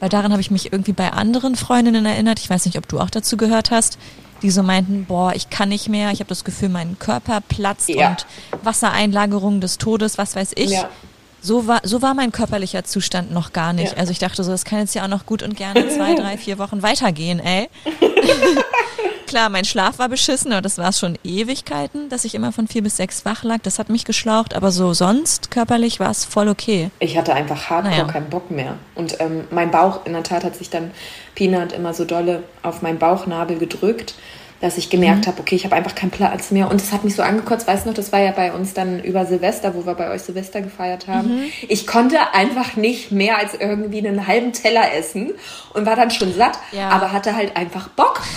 weil 0.00 0.08
daran 0.08 0.32
habe 0.32 0.40
ich 0.40 0.50
mich 0.50 0.72
irgendwie 0.72 0.92
bei 0.94 1.12
anderen 1.12 1.54
Freundinnen 1.56 2.06
erinnert. 2.06 2.38
Ich 2.40 2.48
weiß 2.48 2.64
nicht, 2.66 2.78
ob 2.78 2.88
du 2.88 3.00
auch 3.00 3.10
dazu 3.10 3.36
gehört 3.36 3.70
hast, 3.70 3.98
die 4.42 4.50
so 4.50 4.62
meinten, 4.62 5.04
boah, 5.06 5.32
ich 5.34 5.48
kann 5.50 5.68
nicht 5.70 5.88
mehr, 5.88 6.10
ich 6.10 6.20
habe 6.20 6.28
das 6.28 6.44
Gefühl, 6.44 6.68
mein 6.68 6.98
Körper 6.98 7.40
platzt 7.40 7.88
Ja. 7.88 8.10
und 8.10 8.26
Wassereinlagerung 8.64 9.60
des 9.60 9.78
Todes, 9.78 10.18
was 10.18 10.34
weiß 10.36 10.52
ich. 10.56 10.70
Ja. 10.70 10.88
So 11.44 11.66
war, 11.66 11.80
so 11.82 12.00
war 12.00 12.14
mein 12.14 12.32
körperlicher 12.32 12.84
Zustand 12.84 13.30
noch 13.30 13.52
gar 13.52 13.74
nicht. 13.74 13.92
Ja. 13.92 13.98
Also 13.98 14.12
ich 14.12 14.18
dachte 14.18 14.42
so, 14.42 14.50
das 14.50 14.64
kann 14.64 14.78
jetzt 14.78 14.94
ja 14.94 15.04
auch 15.04 15.08
noch 15.08 15.26
gut 15.26 15.42
und 15.42 15.54
gerne 15.56 15.86
zwei, 15.90 16.14
drei, 16.18 16.38
vier 16.38 16.56
Wochen 16.58 16.82
weitergehen, 16.82 17.38
ey. 17.38 17.68
Klar, 19.26 19.50
mein 19.50 19.66
Schlaf 19.66 19.98
war 19.98 20.08
beschissen, 20.08 20.52
aber 20.52 20.62
das 20.62 20.78
war 20.78 20.88
es 20.88 20.98
schon 20.98 21.18
Ewigkeiten, 21.22 22.08
dass 22.08 22.24
ich 22.24 22.34
immer 22.34 22.50
von 22.50 22.66
vier 22.66 22.82
bis 22.82 22.96
sechs 22.96 23.26
wach 23.26 23.42
lag. 23.42 23.58
Das 23.62 23.78
hat 23.78 23.90
mich 23.90 24.06
geschlaucht, 24.06 24.54
aber 24.54 24.70
so 24.70 24.94
sonst 24.94 25.50
körperlich 25.50 26.00
war 26.00 26.10
es 26.10 26.24
voll 26.24 26.48
okay. 26.48 26.90
Ich 26.98 27.18
hatte 27.18 27.34
einfach 27.34 27.68
hardcore 27.68 27.94
Naja. 27.94 28.04
keinen 28.10 28.30
Bock 28.30 28.50
mehr. 28.50 28.76
Und 28.94 29.20
ähm, 29.20 29.44
mein 29.50 29.70
Bauch, 29.70 30.06
in 30.06 30.14
der 30.14 30.22
Tat, 30.22 30.44
hat 30.44 30.56
sich 30.56 30.70
dann 30.70 30.92
Peanut 31.34 31.72
immer 31.72 31.92
so 31.92 32.06
dolle 32.06 32.42
auf 32.62 32.80
meinen 32.80 32.98
Bauchnabel 32.98 33.58
gedrückt. 33.58 34.14
Dass 34.64 34.78
ich 34.78 34.88
gemerkt 34.88 35.26
mhm. 35.26 35.26
habe, 35.26 35.40
okay, 35.40 35.56
ich 35.56 35.66
habe 35.66 35.76
einfach 35.76 35.94
keinen 35.94 36.10
Platz 36.10 36.50
mehr. 36.50 36.70
Und 36.70 36.80
es 36.80 36.90
hat 36.90 37.04
mich 37.04 37.14
so 37.14 37.22
angekotzt, 37.22 37.66
weißt 37.66 37.84
du 37.84 37.90
noch, 37.90 37.96
das 37.96 38.12
war 38.12 38.20
ja 38.20 38.30
bei 38.30 38.50
uns 38.50 38.72
dann 38.72 39.04
über 39.04 39.26
Silvester, 39.26 39.74
wo 39.74 39.84
wir 39.84 39.94
bei 39.94 40.10
euch 40.10 40.22
Silvester 40.22 40.62
gefeiert 40.62 41.06
haben. 41.06 41.36
Mhm. 41.36 41.52
Ich 41.68 41.86
konnte 41.86 42.32
einfach 42.32 42.74
nicht 42.74 43.12
mehr 43.12 43.36
als 43.36 43.52
irgendwie 43.52 43.98
einen 43.98 44.26
halben 44.26 44.54
Teller 44.54 44.94
essen 44.94 45.32
und 45.74 45.84
war 45.84 45.96
dann 45.96 46.10
schon 46.10 46.32
satt, 46.32 46.58
ja. 46.72 46.88
aber 46.88 47.12
hatte 47.12 47.36
halt 47.36 47.56
einfach 47.56 47.88
Bock. 47.88 48.22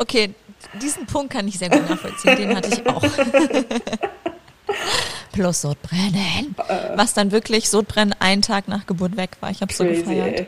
Okay, 0.00 0.32
diesen 0.80 1.06
Punkt 1.06 1.32
kann 1.32 1.48
ich 1.48 1.58
sehr 1.58 1.70
gut 1.70 1.90
nachvollziehen, 1.90 2.36
den 2.36 2.56
hatte 2.56 2.68
ich 2.68 2.86
auch. 2.86 3.02
Plus 5.32 5.62
Sodbrennen. 5.62 6.54
Was 6.94 7.14
dann 7.14 7.32
wirklich 7.32 7.68
Sodbrennen 7.68 8.14
einen 8.20 8.40
Tag 8.40 8.68
nach 8.68 8.86
Geburt 8.86 9.16
weg 9.16 9.30
war. 9.40 9.50
Ich 9.50 9.60
habe 9.60 9.72
so 9.72 9.82
gefeiert. 9.82 10.46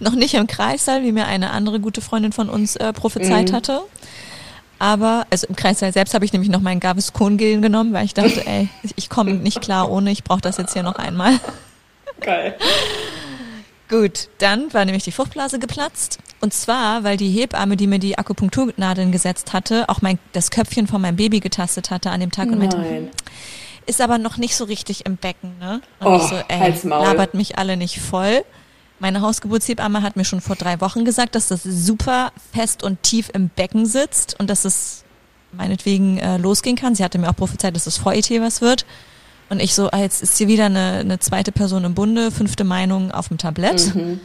Noch 0.00 0.12
nicht 0.12 0.34
im 0.34 0.46
Kreissaal, 0.46 1.02
wie 1.02 1.12
mir 1.12 1.26
eine 1.26 1.50
andere 1.50 1.80
gute 1.80 2.00
Freundin 2.00 2.32
von 2.32 2.48
uns 2.48 2.76
äh, 2.76 2.92
prophezeit 2.92 3.50
mhm. 3.50 3.54
hatte. 3.54 3.80
Aber, 4.78 5.26
also 5.30 5.46
im 5.48 5.56
Kreissaal 5.56 5.92
selbst 5.92 6.14
habe 6.14 6.24
ich 6.24 6.32
nämlich 6.32 6.50
noch 6.50 6.60
meinen 6.60 6.80
Gaviscon-Gel 6.80 7.60
genommen, 7.60 7.92
weil 7.92 8.04
ich 8.04 8.14
dachte, 8.14 8.46
ey, 8.46 8.68
ich 8.96 9.08
komme 9.08 9.34
nicht 9.34 9.60
klar 9.60 9.90
ohne, 9.90 10.10
ich 10.10 10.22
brauche 10.22 10.40
das 10.40 10.56
jetzt 10.56 10.72
hier 10.72 10.84
noch 10.84 10.96
einmal. 10.96 11.40
Geil. 12.20 12.54
Gut, 13.88 14.28
dann 14.38 14.72
war 14.74 14.84
nämlich 14.84 15.04
die 15.04 15.12
Fruchtblase 15.12 15.58
geplatzt. 15.58 16.18
Und 16.40 16.52
zwar, 16.52 17.04
weil 17.04 17.16
die 17.16 17.30
Hebamme, 17.30 17.76
die 17.76 17.86
mir 17.86 17.98
die 17.98 18.18
Akupunkturnadeln 18.18 19.10
gesetzt 19.10 19.52
hatte, 19.52 19.88
auch 19.88 20.02
mein, 20.02 20.18
das 20.32 20.50
Köpfchen 20.50 20.86
von 20.86 21.00
meinem 21.00 21.16
Baby 21.16 21.40
getastet 21.40 21.90
hatte 21.90 22.10
an 22.10 22.20
dem 22.20 22.30
Tag 22.30 22.48
und 22.48 22.58
meinte, 22.58 22.76
hm, 22.76 23.08
ist 23.86 24.00
aber 24.00 24.18
noch 24.18 24.36
nicht 24.36 24.54
so 24.54 24.64
richtig 24.64 25.06
im 25.06 25.16
Becken, 25.16 25.58
ne? 25.58 25.80
Und 26.00 26.06
oh, 26.06 26.16
ich 26.16 26.22
so, 26.22 26.36
ey, 26.48 26.74
labert 26.84 27.32
mich 27.32 27.56
alle 27.56 27.76
nicht 27.76 27.98
voll. 27.98 28.44
Meine 29.00 29.20
Hausgeburtshebamme 29.20 30.02
hat 30.02 30.16
mir 30.16 30.24
schon 30.24 30.40
vor 30.40 30.56
drei 30.56 30.80
Wochen 30.80 31.04
gesagt, 31.04 31.34
dass 31.34 31.48
das 31.48 31.62
super 31.62 32.32
fest 32.52 32.82
und 32.82 33.02
tief 33.02 33.30
im 33.32 33.48
Becken 33.48 33.86
sitzt 33.86 34.38
und 34.40 34.50
dass 34.50 34.64
es 34.64 35.04
meinetwegen 35.52 36.18
äh, 36.18 36.36
losgehen 36.36 36.76
kann. 36.76 36.94
Sie 36.94 37.04
hatte 37.04 37.18
mir 37.18 37.30
auch 37.30 37.36
prophezeit, 37.36 37.76
dass 37.76 37.86
es 37.86 37.96
vor 37.96 38.12
ET 38.12 38.28
was 38.40 38.60
wird. 38.60 38.84
Und 39.50 39.60
ich 39.60 39.74
so, 39.74 39.90
ah, 39.90 39.98
jetzt 39.98 40.22
ist 40.22 40.36
hier 40.36 40.48
wieder 40.48 40.66
eine, 40.66 40.98
eine 40.98 41.18
zweite 41.20 41.52
Person 41.52 41.84
im 41.84 41.94
Bunde, 41.94 42.30
fünfte 42.30 42.64
Meinung 42.64 43.12
auf 43.12 43.28
dem 43.28 43.38
Tablett. 43.38 43.94
Mhm. 43.94 44.20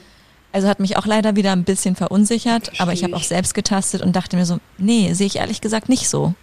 Also 0.52 0.68
hat 0.68 0.80
mich 0.80 0.98
auch 0.98 1.06
leider 1.06 1.36
wieder 1.36 1.52
ein 1.52 1.64
bisschen 1.64 1.96
verunsichert, 1.96 2.66
Verstehe 2.66 2.82
aber 2.82 2.94
ich 2.94 3.04
habe 3.04 3.16
auch 3.16 3.24
selbst 3.24 3.54
getastet 3.54 4.02
und 4.02 4.16
dachte 4.16 4.36
mir 4.36 4.46
so, 4.46 4.60
nee, 4.78 5.14
sehe 5.14 5.28
ich 5.28 5.38
ehrlich 5.38 5.62
gesagt 5.62 5.88
nicht 5.88 6.10
so. 6.10 6.34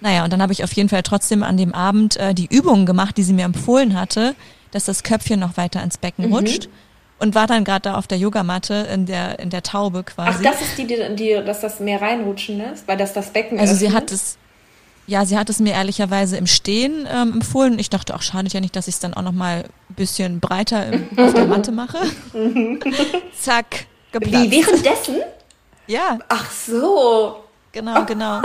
Naja, 0.00 0.24
und 0.24 0.32
dann 0.32 0.40
habe 0.40 0.52
ich 0.52 0.64
auf 0.64 0.72
jeden 0.72 0.88
Fall 0.88 1.02
trotzdem 1.02 1.42
an 1.42 1.56
dem 1.56 1.74
Abend 1.74 2.16
äh, 2.16 2.34
die 2.34 2.46
Übungen 2.46 2.86
gemacht, 2.86 3.16
die 3.16 3.22
sie 3.22 3.32
mir 3.32 3.44
empfohlen 3.44 3.94
hatte, 3.94 4.34
dass 4.70 4.84
das 4.84 5.02
Köpfchen 5.02 5.40
noch 5.40 5.56
weiter 5.56 5.82
ins 5.82 5.98
Becken 5.98 6.26
mhm. 6.26 6.34
rutscht 6.34 6.68
und 7.22 7.34
war 7.34 7.46
dann 7.46 7.64
gerade 7.64 7.82
da 7.82 7.94
auf 7.94 8.06
der 8.06 8.18
Yogamatte 8.18 8.74
in 8.92 9.06
der 9.06 9.38
in 9.38 9.48
der 9.48 9.62
Taube 9.62 10.02
quasi. 10.02 10.38
Ach, 10.44 10.52
das 10.52 10.60
ist 10.60 10.76
die, 10.76 10.86
die, 10.86 10.96
die 11.16 11.42
dass 11.44 11.60
das 11.60 11.80
mehr 11.80 12.02
reinrutschen 12.02 12.58
lässt, 12.58 12.86
weil 12.88 12.96
das 12.96 13.12
das 13.12 13.30
Becken 13.30 13.58
Also 13.58 13.74
öffnet? 13.74 13.90
sie 13.90 13.96
hat 13.96 14.10
es 14.10 14.38
ja, 15.06 15.24
sie 15.24 15.36
hat 15.36 15.50
es 15.50 15.58
mir 15.58 15.72
ehrlicherweise 15.74 16.36
im 16.36 16.46
Stehen 16.46 17.08
ähm, 17.12 17.32
empfohlen. 17.34 17.78
Ich 17.78 17.90
dachte, 17.90 18.14
auch 18.14 18.22
schadet 18.22 18.52
ja 18.52 18.60
nicht, 18.60 18.76
dass 18.76 18.86
ich 18.86 18.94
es 18.94 19.00
dann 19.00 19.14
auch 19.14 19.22
noch 19.22 19.32
mal 19.32 19.64
ein 19.90 19.94
bisschen 19.94 20.38
breiter 20.38 20.86
im, 20.86 21.08
auf 21.18 21.34
der 21.34 21.46
Matte 21.46 21.72
mache. 21.72 21.98
Zack, 23.40 23.86
geplatzt. 24.12 24.50
Wie, 24.50 24.50
währenddessen? 24.52 25.16
Ja. 25.88 26.18
Ach 26.28 26.50
so. 26.50 27.36
Genau, 27.72 28.04
genau. 28.06 28.40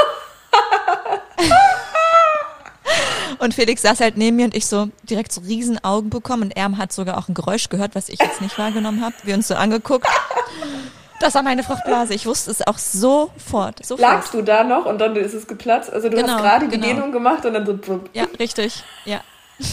Und 3.40 3.54
Felix 3.54 3.82
saß 3.82 4.00
halt 4.00 4.18
neben 4.18 4.36
mir 4.38 4.46
und 4.46 4.56
ich 4.56 4.66
so 4.66 4.90
direkt 5.04 5.32
so 5.32 5.42
riesen 5.42 5.84
Augen 5.84 6.10
bekommen 6.10 6.44
und 6.44 6.58
er 6.58 6.78
hat 6.78 6.92
sogar 6.92 7.18
auch 7.18 7.28
ein 7.28 7.34
Geräusch 7.34 7.70
gehört, 7.70 7.96
was 7.96 8.10
ich 8.10 8.20
jetzt 8.20 8.42
nicht 8.42 8.58
wahrgenommen 8.58 9.04
habe. 9.04 9.16
Wir 9.24 9.36
uns 9.36 9.48
so 9.48 9.56
angeguckt. 9.56 10.08
Das 11.20 11.34
war 11.34 11.42
meine 11.42 11.64
Fruchtblase. 11.64 12.14
Ich 12.14 12.26
wusste 12.26 12.52
es 12.52 12.66
auch 12.66 12.78
sofort. 12.78 13.84
sofort. 13.84 14.00
Lagst 14.00 14.34
du 14.34 14.42
da 14.42 14.64
noch 14.64 14.86
und 14.86 15.00
dann 15.00 15.16
ist 15.16 15.34
es 15.34 15.48
geplatzt? 15.48 15.92
Also 15.92 16.10
du 16.10 16.18
genau, 16.18 16.34
hast 16.34 16.42
gerade 16.42 16.68
die 16.68 16.76
genau. 16.76 16.88
Dehnung 16.88 17.12
gemacht 17.12 17.46
und 17.46 17.54
dann 17.54 17.66
so. 17.66 17.80
Ja, 18.14 18.26
richtig. 18.40 18.84
Ja. 19.06 19.22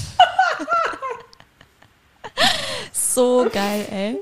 so 2.93 3.47
geil, 3.53 3.87
ey. 3.91 4.19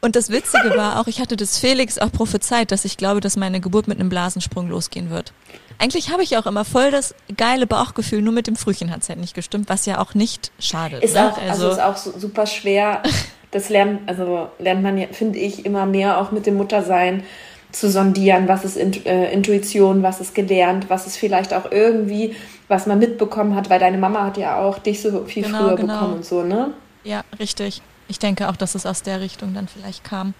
Und 0.00 0.16
das 0.16 0.30
Witzige 0.30 0.76
war 0.76 0.98
auch, 0.98 1.06
ich 1.06 1.20
hatte 1.20 1.36
das 1.36 1.58
Felix 1.58 1.98
auch 1.98 2.10
prophezeit, 2.10 2.72
dass 2.72 2.84
ich 2.84 2.96
glaube, 2.96 3.20
dass 3.20 3.36
meine 3.36 3.60
Geburt 3.60 3.86
mit 3.86 4.00
einem 4.00 4.08
Blasensprung 4.08 4.68
losgehen 4.68 5.10
wird. 5.10 5.32
Eigentlich 5.80 6.12
habe 6.12 6.22
ich 6.22 6.36
auch 6.36 6.46
immer 6.46 6.64
voll 6.64 6.90
das 6.90 7.14
geile 7.36 7.66
Bauchgefühl, 7.66 8.22
nur 8.22 8.34
mit 8.34 8.46
dem 8.46 8.56
Frühchen 8.56 8.90
hat 8.90 9.02
es 9.02 9.08
halt 9.08 9.18
nicht 9.18 9.34
gestimmt, 9.34 9.68
was 9.68 9.86
ja 9.86 9.98
auch 9.98 10.14
nicht 10.14 10.52
schadet. 10.58 11.02
Ist 11.02 11.14
ne? 11.14 11.32
auch, 11.32 11.38
also, 11.38 11.68
also 11.68 11.70
ist 11.70 11.80
auch 11.80 11.96
super 11.96 12.46
schwer 12.46 13.02
das 13.50 13.68
lernt, 13.68 14.08
also 14.08 14.48
lernt 14.58 14.82
man 14.82 14.98
ja, 14.98 15.08
finde 15.10 15.38
ich, 15.38 15.66
immer 15.66 15.86
mehr 15.86 16.20
auch 16.20 16.30
mit 16.30 16.46
dem 16.46 16.56
Muttersein 16.56 17.24
zu 17.72 17.90
sondieren, 17.90 18.48
was 18.48 18.64
ist 18.64 18.76
äh, 18.76 19.32
Intuition, 19.32 20.02
was 20.02 20.20
ist 20.20 20.34
gelernt, 20.34 20.86
was 20.88 21.06
ist 21.06 21.16
vielleicht 21.16 21.54
auch 21.54 21.70
irgendwie, 21.70 22.34
was 22.68 22.86
man 22.86 22.98
mitbekommen 22.98 23.54
hat, 23.54 23.70
weil 23.70 23.78
deine 23.78 23.98
Mama 23.98 24.24
hat 24.24 24.36
ja 24.36 24.58
auch 24.58 24.78
dich 24.78 25.00
so 25.00 25.24
viel 25.24 25.44
genau, 25.44 25.58
früher 25.58 25.76
genau. 25.76 25.94
bekommen 25.94 26.14
und 26.14 26.24
so, 26.24 26.42
ne? 26.42 26.72
Ja, 27.04 27.22
richtig. 27.38 27.82
Ich 28.08 28.18
denke 28.18 28.48
auch, 28.48 28.56
dass 28.56 28.74
es 28.74 28.86
aus 28.86 29.02
der 29.02 29.20
Richtung 29.20 29.54
dann 29.54 29.68
vielleicht 29.68 30.02
kam. 30.02 30.34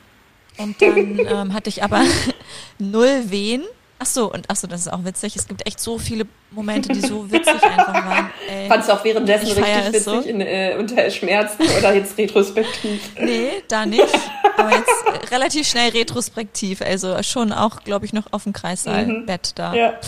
Und 0.59 0.83
dann 0.83 0.97
ähm, 1.19 1.55
hatte 1.55 1.69
ich 1.69 1.85
aber 1.85 2.03
null 2.79 3.31
Wehen 3.31 3.63
Ach 4.03 4.07
so, 4.07 4.33
und 4.33 4.47
ach 4.49 4.57
so, 4.57 4.67
das 4.67 4.81
ist 4.81 4.89
auch 4.91 5.05
witzig. 5.05 5.37
Es 5.37 5.47
gibt 5.47 5.67
echt 5.67 5.79
so 5.79 5.99
viele 5.99 6.25
Momente, 6.53 6.89
die 6.91 7.03
so 7.03 7.31
witzig 7.31 7.63
einfach 7.63 7.93
waren. 7.93 8.31
Ey. 8.49 8.67
Fandst 8.67 8.89
du 8.89 8.95
auch 8.95 9.05
währenddessen 9.05 9.49
ich 9.49 9.57
richtig 9.57 9.87
witzig 9.89 10.03
so. 10.05 10.21
in, 10.21 10.41
äh, 10.41 10.75
unter 10.79 11.11
Schmerzen 11.11 11.63
oder 11.79 11.95
jetzt 11.95 12.17
retrospektiv? 12.17 12.99
Nee, 13.21 13.51
da 13.69 13.85
nicht. 13.85 14.09
Aber 14.57 14.71
jetzt 14.71 14.89
äh, 15.07 15.35
relativ 15.35 15.69
schnell 15.69 15.91
retrospektiv. 15.91 16.81
Also 16.81 17.23
schon 17.23 17.53
auch, 17.53 17.85
glaube 17.85 18.07
ich, 18.07 18.15
noch 18.15 18.33
auf 18.33 18.45
dem 18.45 18.55
Kreissaalbett 18.55 19.49
mhm. 19.49 19.55
da. 19.55 19.75
Ja. 19.75 19.93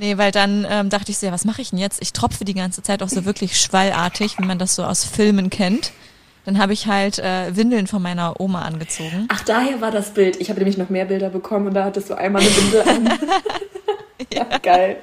Nee, 0.00 0.16
weil 0.16 0.30
dann 0.30 0.64
ähm, 0.70 0.90
dachte 0.90 1.10
ich 1.10 1.18
so, 1.18 1.26
ja, 1.26 1.32
was 1.32 1.44
mache 1.44 1.60
ich 1.60 1.70
denn 1.70 1.80
jetzt? 1.80 2.00
Ich 2.00 2.12
tropfe 2.12 2.44
die 2.44 2.54
ganze 2.54 2.84
Zeit 2.84 3.02
auch 3.02 3.08
so 3.08 3.24
wirklich 3.24 3.60
schwallartig, 3.60 4.38
wie 4.38 4.44
man 4.44 4.56
das 4.56 4.76
so 4.76 4.84
aus 4.84 5.02
Filmen 5.02 5.50
kennt. 5.50 5.90
Dann 6.48 6.56
habe 6.56 6.72
ich 6.72 6.86
halt 6.86 7.18
äh, 7.18 7.54
Windeln 7.54 7.86
von 7.86 8.00
meiner 8.00 8.40
Oma 8.40 8.62
angezogen. 8.62 9.28
Ach, 9.28 9.44
daher 9.44 9.82
war 9.82 9.90
das 9.90 10.14
Bild. 10.14 10.40
Ich 10.40 10.48
habe 10.48 10.60
nämlich 10.60 10.78
noch 10.78 10.88
mehr 10.88 11.04
Bilder 11.04 11.28
bekommen 11.28 11.66
und 11.66 11.74
da 11.74 11.84
hattest 11.84 12.08
du 12.08 12.14
einmal 12.14 12.40
eine 12.40 12.50
Windel 12.56 12.80
an. 12.88 13.06
ja. 14.32 14.46
Geil. 14.62 14.96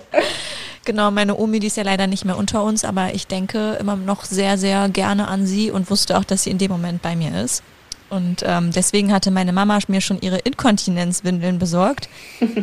Genau, 0.85 1.11
meine 1.11 1.37
Omi, 1.37 1.59
die 1.59 1.67
ist 1.67 1.77
ja 1.77 1.83
leider 1.83 2.07
nicht 2.07 2.25
mehr 2.25 2.35
unter 2.35 2.63
uns, 2.63 2.83
aber 2.83 3.13
ich 3.13 3.27
denke 3.27 3.73
immer 3.79 3.95
noch 3.95 4.25
sehr, 4.25 4.57
sehr 4.57 4.89
gerne 4.89 5.27
an 5.27 5.45
sie 5.45 5.69
und 5.69 5.91
wusste 5.91 6.17
auch, 6.17 6.23
dass 6.23 6.41
sie 6.41 6.49
in 6.49 6.57
dem 6.57 6.71
Moment 6.71 7.03
bei 7.03 7.15
mir 7.15 7.39
ist. 7.39 7.61
Und 8.09 8.41
ähm, 8.43 8.71
deswegen 8.71 9.13
hatte 9.13 9.29
meine 9.29 9.53
Mama 9.53 9.77
mir 9.87 10.01
schon 10.01 10.19
ihre 10.21 10.39
Inkontinenzwindeln 10.39 11.59
besorgt, 11.59 12.09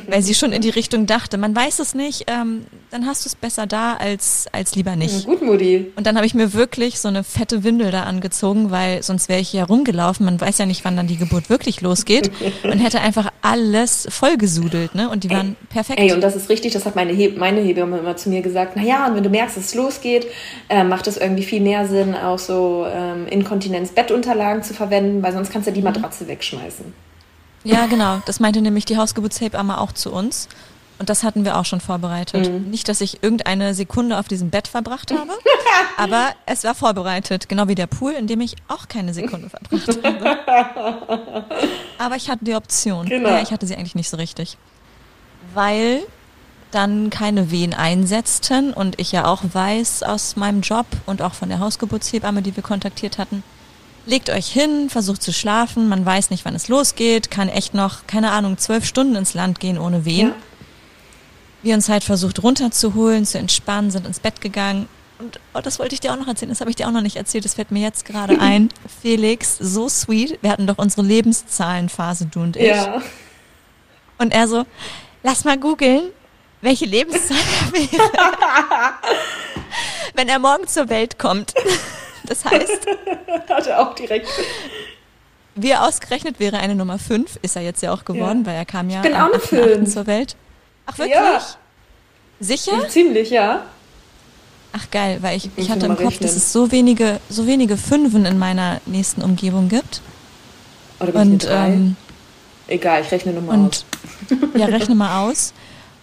weil 0.09 0.25
sie 0.25 0.35
schon 0.35 0.51
in 0.51 0.61
die 0.61 0.71
Richtung 0.71 1.07
dachte, 1.07 1.39
man 1.39 1.55
weiß 1.55 1.79
es 1.79 1.95
nicht, 1.95 2.25
ähm, 2.27 2.67
dann 2.93 3.07
hast 3.07 3.25
du 3.25 3.29
es 3.29 3.35
besser 3.35 3.67
da 3.67 3.95
als, 3.95 4.47
als 4.53 4.75
lieber 4.75 4.97
nicht. 4.97 5.21
Ja, 5.21 5.27
gut, 5.27 5.41
Mutti. 5.41 5.91
Und 5.97 6.07
dann 6.07 6.17
habe 6.17 6.27
ich 6.27 6.35
mir 6.35 6.53
wirklich 6.53 7.01
so 7.01 7.09
eine 7.09 7.25
fette 7.25 7.65
Windel 7.65 7.91
da 7.91 8.03
angezogen, 8.03 8.71
weil 8.71 9.03
sonst 9.03 9.31
wäre 9.31 9.41
ich 9.41 9.51
ja 9.51 9.65
rumgelaufen. 9.65 10.27
Man 10.27 10.39
weiß 10.39 10.59
ja 10.59 10.67
nicht, 10.67 10.85
wann 10.85 10.97
dann 10.97 11.07
die 11.07 11.17
Geburt 11.17 11.49
wirklich 11.49 11.81
losgeht. 11.81 12.31
und 12.65 12.79
hätte 12.79 13.01
einfach 13.01 13.33
alles 13.41 14.07
vollgesudelt, 14.11 14.95
ne? 14.95 15.09
Und 15.09 15.25
die 15.25 15.31
waren 15.31 15.57
ey, 15.59 15.67
perfekt. 15.71 16.01
Ey, 16.01 16.13
und 16.13 16.21
das 16.21 16.37
ist 16.37 16.51
richtig, 16.51 16.75
das 16.75 16.85
hat 16.85 16.95
meine, 16.95 17.13
He 17.15 17.31
meine 17.31 17.63
Hebamme 17.63 17.99
immer 17.99 18.17
zu 18.17 18.29
mir 18.29 18.43
gesagt. 18.43 18.77
Naja, 18.77 19.07
und 19.07 19.17
wenn 19.17 19.23
du 19.23 19.31
merkst, 19.31 19.57
dass 19.57 19.65
es 19.65 19.75
losgeht, 19.75 20.27
äh, 20.69 20.85
macht 20.85 21.07
es 21.07 21.17
irgendwie 21.17 21.45
viel 21.45 21.63
mehr 21.63 21.89
Sinn, 21.89 22.15
auch 22.15 22.39
so 22.39 22.87
ähm, 22.93 23.27
Inkontinenz-Bettunterlagen 23.27 24.63
zu 24.63 24.75
verwenden, 24.75 25.23
weil 25.23 25.33
sonst 25.33 25.51
kannst 25.51 25.67
du 25.67 25.73
die 25.73 25.81
mhm. 25.81 25.87
Matratze 25.87 26.29
wegschmeißen. 26.29 26.93
Ja, 27.65 27.87
genau. 27.87 28.21
Das 28.27 28.39
meinte 28.41 28.61
nämlich 28.61 28.85
die 28.85 28.99
Hausgeburtshebamme 28.99 29.81
auch 29.81 29.93
zu 29.93 30.13
uns. 30.13 30.49
Und 30.99 31.09
das 31.09 31.25
hatten 31.25 31.45
wir 31.45 31.57
auch 31.57 31.65
schon 31.65 31.81
vorbereitet. 31.81 32.49
Mhm. 32.49 32.71
Nicht, 32.71 32.89
dass 32.89 33.01
ich 33.01 33.23
irgendeine 33.23 33.75
Sekunde 33.75 34.19
auf 34.19 34.29
diesem 34.29 34.51
Bett 34.51 34.69
verbracht 34.69 35.11
habe, 35.11 35.33
aber 35.97 36.31
es 36.47 36.65
war 36.65 36.75
vorbereitet. 36.75 37.49
Genau 37.49 37.69
wie 37.69 37.75
der 37.75 37.87
Pool, 37.87 38.13
in 38.13 38.27
dem 38.27 38.41
ich 38.41 38.55
auch 38.69 38.89
keine 38.89 39.13
Sekunde 39.13 39.51
verbracht 39.51 40.05
habe. 40.05 41.45
Aber 41.99 42.17
ich 42.17 42.31
hatte 42.31 42.45
die 42.45 42.55
Option. 42.55 43.09
Genau. 43.09 43.31
Ja, 43.31 43.43
ich 43.43 43.51
hatte 43.51 43.67
sie 43.67 43.75
eigentlich 43.75 43.95
nicht 43.95 44.11
so 44.11 44.17
richtig. 44.17 44.57
Weil 45.55 46.03
dann 46.71 47.11
keine 47.11 47.51
Wehen 47.51 47.75
einsetzten 47.75 48.73
und 48.73 48.99
ich 48.99 49.13
ja 49.13 49.27
auch 49.27 49.43
weiß 49.53 50.03
aus 50.05 50.37
meinem 50.37 50.63
Job 50.63 50.87
und 51.07 51.21
auch 51.21 51.35
von 51.35 51.49
der 51.49 51.59
Hausgeburtshebamme, 51.59 52.43
die 52.43 52.57
wir 52.57 52.63
kontaktiert 52.63 53.19
hatten, 53.19 53.43
legt 54.07 54.31
euch 54.31 54.47
hin, 54.47 54.89
versucht 54.89 55.23
zu 55.23 55.33
schlafen, 55.33 55.89
man 55.89 56.07
weiß 56.07 56.31
nicht, 56.31 56.45
wann 56.45 56.55
es 56.55 56.69
losgeht, 56.69 57.31
kann 57.31 57.49
echt 57.49 57.75
noch, 57.75 58.07
keine 58.07 58.31
Ahnung, 58.31 58.57
zwölf 58.57 58.87
Stunden 58.87 59.17
ins 59.17 59.35
Land 59.35 59.61
gehen 59.61 59.79
ohne 59.79 60.05
Wehen. 60.05 60.29
Ja 60.29 60.35
wir 61.63 61.75
uns 61.75 61.89
halt 61.89 62.05
versucht 62.05 62.43
runterzuholen, 62.43 63.25
zu 63.25 63.39
entspannen, 63.39 63.91
sind 63.91 64.07
ins 64.07 64.21
Bett 64.21 64.41
gegangen. 64.41 64.89
Und 65.19 65.39
oh, 65.55 65.61
das 65.61 65.79
wollte 65.79 65.95
ich 65.95 66.01
dir 66.01 66.13
auch 66.13 66.19
noch 66.19 66.27
erzählen, 66.27 66.49
das 66.49 66.61
habe 66.61 66.71
ich 66.71 66.77
dir 66.77 66.89
auch 66.89 66.93
noch 66.93 67.01
nicht 67.01 67.17
erzählt, 67.17 67.45
das 67.45 67.55
fällt 67.55 67.71
mir 67.71 67.81
jetzt 67.81 68.05
gerade 68.05 68.41
ein. 68.41 68.71
Felix, 69.01 69.57
so 69.59 69.89
sweet, 69.89 70.39
wir 70.43 70.51
hatten 70.51 70.67
doch 70.67 70.79
unsere 70.79 71.03
Lebenszahlenphase, 71.03 72.27
du 72.27 72.41
und 72.41 72.57
ich. 72.57 72.67
Ja. 72.67 73.01
Und 74.19 74.33
er 74.33 74.49
so, 74.49 74.65
lass 75.23 75.45
mal 75.45 75.59
googeln, 75.59 76.11
welche 76.61 76.87
Lebenszahl 76.87 77.37
er 77.37 77.73
wäre. 77.73 78.11
Wenn 80.15 80.29
er 80.29 80.39
morgen 80.39 80.67
zur 80.67 80.89
Welt 80.89 81.19
kommt. 81.19 81.55
Das 82.25 82.45
heißt. 82.45 82.87
Hat 83.49 83.67
er 83.67 83.81
auch 83.81 83.95
direkt. 83.95 84.29
wie 85.55 85.75
ausgerechnet 85.75 86.39
wäre 86.39 86.59
eine 86.59 86.75
Nummer 86.75 86.99
5, 86.99 87.39
ist 87.43 87.57
er 87.57 87.63
jetzt 87.63 87.83
ja 87.83 87.93
auch 87.93 88.05
geworden, 88.05 88.41
ja. 88.41 88.47
weil 88.47 88.55
er 88.57 88.65
kam 88.65 88.91
ja 88.91 88.99
ich 88.99 89.03
bin 89.03 89.15
am 89.15 89.31
auch 89.33 89.53
eine 89.53 89.83
8. 89.83 89.89
zur 89.89 90.07
Welt. 90.07 90.37
Ach 90.87 90.99
wirklich? 90.99 91.17
Ja. 91.17 91.41
Sicher? 92.41 92.89
Ziemlich, 92.89 93.31
ja. 93.31 93.65
Ach 94.73 94.91
geil, 94.91 95.19
weil 95.21 95.37
ich, 95.37 95.51
ich, 95.57 95.71
hatte 95.71 95.87
im 95.87 95.97
Kopf, 95.97 96.07
rechnen. 96.07 96.23
dass 96.23 96.35
es 96.35 96.53
so 96.53 96.73
wenige, 96.73 97.21
so 97.29 97.47
wenige 97.47 97.77
Fünfen 97.77 98.25
in 98.25 98.39
meiner 98.39 98.81
nächsten 98.87 99.23
Umgebung 99.23 99.69
gibt. 99.69 100.01
Oder 100.99 101.15
und, 101.21 101.47
ähm, 101.49 101.97
Egal, 102.69 103.03
ich 103.03 103.11
rechne 103.11 103.33
nochmal 103.33 103.59
aus. 103.59 103.85
Ja, 104.57 104.67
rechne 104.67 104.95
mal 104.95 105.25
aus. 105.29 105.53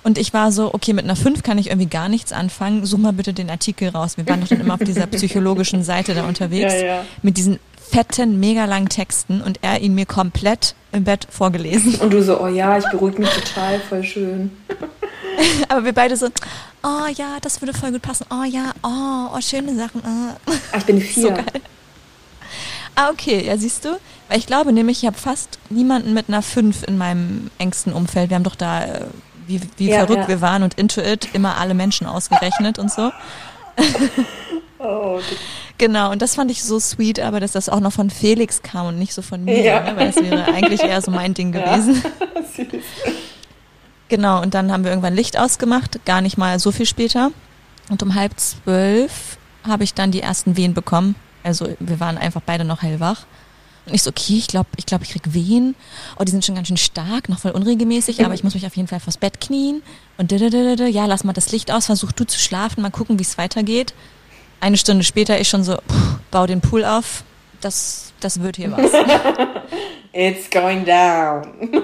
Und 0.03 0.17
ich 0.17 0.33
war 0.33 0.51
so, 0.51 0.73
okay, 0.73 0.93
mit 0.93 1.03
einer 1.03 1.15
5 1.15 1.43
kann 1.43 1.57
ich 1.57 1.67
irgendwie 1.67 1.89
gar 1.89 2.09
nichts 2.09 2.31
anfangen. 2.31 2.85
Such 2.85 2.99
mal 2.99 3.11
bitte 3.11 3.33
den 3.33 3.49
Artikel 3.49 3.89
raus. 3.89 4.17
Wir 4.17 4.27
waren 4.27 4.39
doch 4.39 4.47
dann 4.47 4.61
immer 4.61 4.75
auf 4.75 4.83
dieser 4.83 5.07
psychologischen 5.07 5.83
Seite 5.83 6.13
da 6.13 6.25
unterwegs. 6.25 6.73
Ja, 6.73 6.85
ja. 6.85 7.05
Mit 7.21 7.37
diesen 7.37 7.59
fetten, 7.89 8.39
mega 8.39 8.65
langen 8.65 8.89
Texten 8.89 9.41
und 9.41 9.59
er 9.61 9.81
ihn 9.81 9.95
mir 9.95 10.05
komplett 10.05 10.75
im 10.91 11.03
Bett 11.03 11.27
vorgelesen. 11.29 11.95
Und 11.95 12.11
du 12.11 12.23
so, 12.23 12.39
oh 12.41 12.47
ja, 12.47 12.77
ich 12.77 12.85
beruhige 12.89 13.21
mich 13.21 13.29
total, 13.29 13.79
voll 13.79 14.03
schön. 14.03 14.51
Aber 15.69 15.85
wir 15.85 15.93
beide 15.93 16.15
so, 16.15 16.27
oh 16.83 17.07
ja, 17.15 17.37
das 17.41 17.61
würde 17.61 17.73
voll 17.73 17.91
gut 17.91 18.01
passen. 18.01 18.25
Oh 18.29 18.43
ja, 18.43 18.73
oh, 18.83 19.35
oh 19.35 19.41
schöne 19.41 19.75
Sachen. 19.75 20.01
Oh. 20.05 20.51
Ah, 20.71 20.77
ich 20.77 20.85
bin 20.85 21.01
vier. 21.01 21.23
So 21.23 21.29
geil. 21.29 21.61
Ah, 22.95 23.09
okay, 23.11 23.45
ja, 23.45 23.57
siehst 23.57 23.85
du? 23.85 23.97
Weil 24.27 24.39
ich 24.39 24.45
glaube 24.45 24.73
nämlich, 24.73 25.03
ich 25.03 25.07
habe 25.07 25.17
fast 25.17 25.57
niemanden 25.69 26.13
mit 26.13 26.27
einer 26.27 26.41
5 26.41 26.83
in 26.83 26.97
meinem 26.97 27.49
engsten 27.57 27.93
Umfeld. 27.93 28.29
Wir 28.29 28.35
haben 28.35 28.43
doch 28.43 28.55
da, 28.55 28.83
äh, 28.83 29.05
wie, 29.47 29.61
wie 29.77 29.89
ja, 29.89 29.99
verrückt 29.99 30.23
ja. 30.23 30.27
wir 30.27 30.41
waren 30.41 30.63
und 30.63 30.73
Intuit 30.73 31.29
immer 31.33 31.57
alle 31.57 31.73
Menschen 31.73 32.05
ausgerechnet 32.05 32.77
und 32.77 32.91
so. 32.91 33.11
Oh, 34.79 35.19
genau, 35.77 36.09
und 36.09 36.21
das 36.21 36.35
fand 36.35 36.49
ich 36.49 36.63
so 36.63 36.79
sweet, 36.79 37.19
aber 37.19 37.41
dass 37.41 37.51
das 37.51 37.67
auch 37.67 37.81
noch 37.81 37.91
von 37.91 38.09
Felix 38.09 38.61
kam 38.61 38.87
und 38.87 38.97
nicht 38.97 39.13
so 39.13 39.21
von 39.21 39.43
mir, 39.43 39.61
ja. 39.61 39.81
ne? 39.81 39.97
weil 39.97 40.07
es 40.07 40.15
wäre 40.15 40.45
eigentlich 40.45 40.81
eher 40.81 41.01
so 41.01 41.11
mein 41.11 41.33
Ding 41.33 41.51
gewesen. 41.51 42.01
Ja. 42.57 42.65
genau, 44.09 44.41
und 44.41 44.53
dann 44.53 44.69
haben 44.71 44.83
wir 44.83 44.91
irgendwann 44.91 45.15
Licht 45.15 45.39
ausgemacht, 45.39 46.03
gar 46.03 46.19
nicht 46.19 46.37
mal 46.37 46.59
so 46.59 46.73
viel 46.73 46.85
später. 46.85 47.31
Und 47.89 48.03
um 48.03 48.15
halb 48.15 48.37
zwölf 48.37 49.37
habe 49.65 49.85
ich 49.85 49.93
dann 49.93 50.11
die 50.11 50.21
ersten 50.21 50.57
Wehen 50.57 50.73
bekommen. 50.73 51.15
Also 51.43 51.69
wir 51.79 52.01
waren 52.01 52.17
einfach 52.17 52.41
beide 52.45 52.65
noch 52.65 52.81
hellwach. 52.81 53.25
Und 53.85 53.93
ich 53.93 54.03
so, 54.03 54.09
okay, 54.09 54.37
ich 54.37 54.47
glaube, 54.47 54.67
ich, 54.75 54.85
glaub, 54.85 55.01
ich 55.03 55.09
krieg 55.11 55.33
Wehen. 55.33 55.75
Oh, 56.19 56.23
die 56.23 56.31
sind 56.31 56.43
schon 56.43 56.55
ganz 56.55 56.67
schön 56.67 56.77
stark, 56.77 57.29
noch 57.29 57.39
voll 57.39 57.51
unregelmäßig, 57.51 58.25
aber 58.25 58.33
ich 58.33 58.43
muss 58.43 58.55
mich 58.55 58.65
auf 58.65 58.75
jeden 58.75 58.87
Fall 58.87 58.99
vors 58.99 59.17
Bett 59.17 59.39
knien. 59.39 59.81
Und 60.17 60.31
ja, 60.31 61.05
lass 61.05 61.23
mal 61.23 61.33
das 61.33 61.51
Licht 61.51 61.71
aus, 61.71 61.85
versuch 61.85 62.11
du 62.11 62.25
zu 62.25 62.39
schlafen, 62.39 62.81
mal 62.81 62.91
gucken, 62.91 63.19
wie 63.19 63.23
es 63.23 63.37
weitergeht. 63.37 63.93
Eine 64.61 64.77
Stunde 64.77 65.03
später 65.03 65.39
ich 65.39 65.47
schon 65.47 65.63
so, 65.63 65.75
pff, 65.75 66.19
bau 66.31 66.45
den 66.45 66.61
Pool 66.61 66.83
auf, 66.83 67.23
das, 67.61 68.13
das 68.19 68.41
wird 68.41 68.57
hier 68.57 68.71
was. 68.71 68.91
It's 70.13 70.49
going 70.49 70.85
down. 70.85 71.43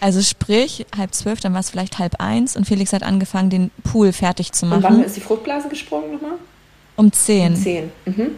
also 0.00 0.22
sprich, 0.22 0.86
halb 0.96 1.14
zwölf, 1.14 1.40
dann 1.40 1.52
war 1.52 1.60
es 1.60 1.70
vielleicht 1.70 1.98
halb 1.98 2.20
eins 2.20 2.56
und 2.56 2.66
Felix 2.66 2.92
hat 2.92 3.02
angefangen, 3.02 3.50
den 3.50 3.70
Pool 3.82 4.12
fertig 4.12 4.52
zu 4.52 4.66
machen. 4.66 4.84
Und 4.84 4.84
wann 4.84 5.04
ist 5.04 5.16
die 5.16 5.20
Fruchtblase 5.20 5.68
gesprungen 5.68 6.12
nochmal? 6.12 6.38
Um 6.96 7.12
zehn. 7.12 7.54
Um 7.54 7.60
zehn. 7.60 7.92
Mhm. 8.04 8.30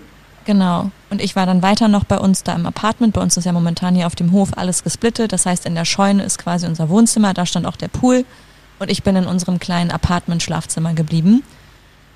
Genau. 0.44 0.90
Und 1.10 1.20
ich 1.20 1.36
war 1.36 1.46
dann 1.46 1.62
weiter 1.62 1.88
noch 1.88 2.04
bei 2.04 2.18
uns 2.18 2.42
da 2.42 2.54
im 2.54 2.66
Apartment. 2.66 3.14
Bei 3.14 3.20
uns 3.20 3.36
ist 3.36 3.44
ja 3.44 3.52
momentan 3.52 3.94
hier 3.94 4.06
auf 4.06 4.16
dem 4.16 4.32
Hof 4.32 4.50
alles 4.56 4.82
gesplittet. 4.82 5.32
Das 5.32 5.46
heißt, 5.46 5.66
in 5.66 5.74
der 5.74 5.84
Scheune 5.84 6.24
ist 6.24 6.38
quasi 6.38 6.66
unser 6.66 6.88
Wohnzimmer. 6.88 7.32
Da 7.32 7.46
stand 7.46 7.66
auch 7.66 7.76
der 7.76 7.88
Pool. 7.88 8.24
Und 8.80 8.90
ich 8.90 9.04
bin 9.04 9.14
in 9.14 9.26
unserem 9.26 9.60
kleinen 9.60 9.92
Apartment-Schlafzimmer 9.92 10.94
geblieben 10.94 11.44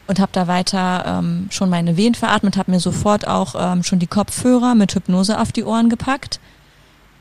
und 0.06 0.20
habe 0.20 0.30
da 0.32 0.46
weiter 0.46 1.04
ähm, 1.06 1.48
schon 1.50 1.70
meine 1.70 1.96
Wehen 1.96 2.14
veratmet, 2.14 2.56
habe 2.56 2.70
mir 2.70 2.80
sofort 2.80 3.26
auch 3.26 3.54
ähm, 3.58 3.82
schon 3.82 3.98
die 3.98 4.06
Kopfhörer 4.06 4.75
mit 4.75 4.94
Hypnose 4.94 5.40
auf 5.40 5.52
die 5.52 5.64
Ohren 5.64 5.88
gepackt 5.88 6.40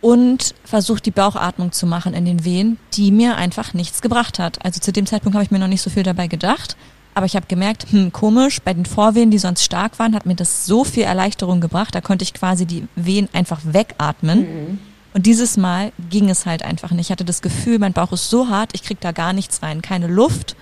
und 0.02 0.54
versucht 0.64 1.06
die 1.06 1.12
Bauchatmung 1.12 1.72
zu 1.72 1.88
machen 1.88 2.14
in 2.14 2.26
den 2.26 2.46
Wehen, 2.46 2.78
die 2.94 3.12
mir 3.12 3.38
einfach 3.38 3.74
nichts 3.74 4.02
gebracht 4.02 4.40
hat. 4.40 4.64
Also 4.64 4.80
zu 4.80 4.92
dem 4.92 5.06
Zeitpunkt 5.06 5.36
habe 5.36 5.44
ich 5.44 5.52
mir 5.52 5.60
noch 5.60 5.68
nicht 5.68 5.82
so 5.82 5.90
viel 5.90 6.04
dabei 6.04 6.28
gedacht 6.28 6.76
aber 7.16 7.26
ich 7.26 7.38
habe 7.38 7.48
gemerkt, 7.48 7.88
hm, 7.92 8.12
komisch, 8.12 8.60
bei 8.62 8.74
den 8.74 8.86
Vorwehen, 8.86 9.32
die 9.32 9.38
sonst 9.38 9.64
stark 9.64 9.98
waren, 10.00 10.14
hat 10.14 10.26
mir 10.26 10.36
das 10.36 10.66
so 10.66 10.84
viel 10.84 11.04
Erleichterung 11.04 11.62
gebracht. 11.62 11.96
Da 11.96 12.02
konnte 12.02 12.24
ich 12.24 12.34
quasi 12.34 12.66
die 12.66 12.84
Wehen 12.98 13.30
einfach 13.32 13.62
wegatmen. 13.64 14.40
Mhm. 14.40 14.80
Und 15.14 15.26
dieses 15.26 15.56
Mal 15.56 15.94
ging 16.10 16.30
es 16.30 16.46
halt 16.46 16.64
einfach 16.64 16.92
nicht. 16.92 17.08
Ich 17.08 17.12
hatte 17.12 17.24
das 17.24 17.42
Gefühl, 17.42 17.80
mein 17.80 17.94
Bauch 17.94 18.12
ist 18.12 18.30
so 18.30 18.50
hart, 18.50 18.72
ich 18.74 18.84
krieg 18.84 19.00
da 19.00 19.14
gar 19.14 19.32
nichts 19.32 19.64
rein. 19.64 19.82
Keine 19.82 20.08
Luft, 20.08 20.58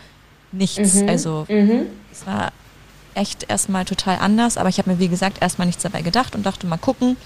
nichts. 0.52 1.02
Mhm. 1.02 1.10
Also 1.10 1.46
mhm. 1.50 1.88
Es 2.14 2.26
war 2.28 2.52
echt 3.16 3.46
erstmal 3.50 3.86
total 3.86 4.18
anders. 4.20 4.58
Aber 4.58 4.70
ich 4.70 4.78
habe 4.78 4.92
mir, 4.92 5.00
wie 5.00 5.08
gesagt, 5.08 5.42
erstmal 5.42 5.68
nichts 5.68 5.84
dabei 5.84 6.02
gedacht 6.02 6.36
und 6.36 6.46
dachte 6.46 6.68
mal 6.68 6.78
gucken, 6.78 7.18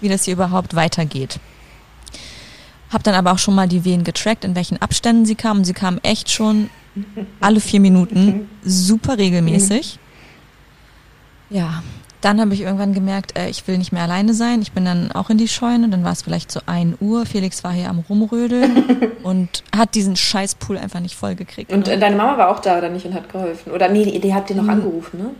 wie 0.00 0.08
das 0.08 0.24
hier 0.24 0.34
überhaupt 0.34 0.74
weitergeht. 0.74 1.38
Hab 2.90 3.02
dann 3.04 3.14
aber 3.14 3.32
auch 3.32 3.38
schon 3.38 3.54
mal 3.54 3.68
die 3.68 3.84
Wehen 3.84 4.04
getrackt, 4.04 4.44
in 4.44 4.54
welchen 4.54 4.82
Abständen 4.82 5.24
sie 5.24 5.34
kamen. 5.34 5.64
Sie 5.64 5.72
kamen 5.72 5.98
echt 6.02 6.30
schon 6.30 6.68
alle 7.40 7.60
vier 7.60 7.80
Minuten, 7.80 8.50
super 8.62 9.16
regelmäßig. 9.16 9.98
Ja, 11.48 11.82
dann 12.22 12.40
habe 12.40 12.54
ich 12.54 12.62
irgendwann 12.62 12.94
gemerkt, 12.94 13.36
äh, 13.36 13.48
ich 13.48 13.66
will 13.66 13.76
nicht 13.76 13.92
mehr 13.92 14.02
alleine 14.02 14.32
sein. 14.32 14.62
Ich 14.62 14.72
bin 14.72 14.84
dann 14.84 15.12
auch 15.12 15.28
in 15.28 15.38
die 15.38 15.48
Scheune. 15.48 15.88
Dann 15.88 16.04
war 16.04 16.12
es 16.12 16.22
vielleicht 16.22 16.50
so 16.50 16.60
ein 16.66 16.96
Uhr. 17.00 17.26
Felix 17.26 17.64
war 17.64 17.72
hier 17.72 17.90
am 17.90 17.98
Rumrödeln 17.98 19.12
und 19.24 19.64
hat 19.76 19.94
diesen 19.94 20.16
Scheißpool 20.16 20.78
einfach 20.78 21.00
nicht 21.00 21.16
vollgekriegt. 21.16 21.72
Und 21.72 21.88
ne? 21.88 21.98
deine 21.98 22.16
Mama 22.16 22.38
war 22.38 22.48
auch 22.48 22.60
da 22.60 22.78
oder 22.78 22.88
nicht 22.88 23.04
und 23.04 23.14
hat 23.14 23.30
geholfen? 23.30 23.72
Oder 23.72 23.88
nee, 23.88 24.04
die, 24.04 24.20
die 24.20 24.32
hat 24.32 24.48
dir 24.48 24.56
noch 24.56 24.62
hm. 24.62 24.70
angerufen, 24.70 25.18
ne? 25.18 25.30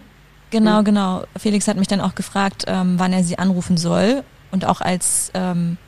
Genau, 0.51 0.79
hm. 0.79 0.85
genau. 0.85 1.23
Felix 1.39 1.69
hat 1.69 1.77
mich 1.77 1.89
dann 1.89 2.01
auch 2.01 2.17
gefragt, 2.17 2.65
ähm, 2.67 2.95
wann 2.99 3.13
er 3.13 3.23
sie 3.23 3.39
anrufen 3.39 3.77
soll. 3.77 4.25
Und 4.51 4.67
auch 4.67 4.81
als 4.81 5.31
ähm, 5.35 5.79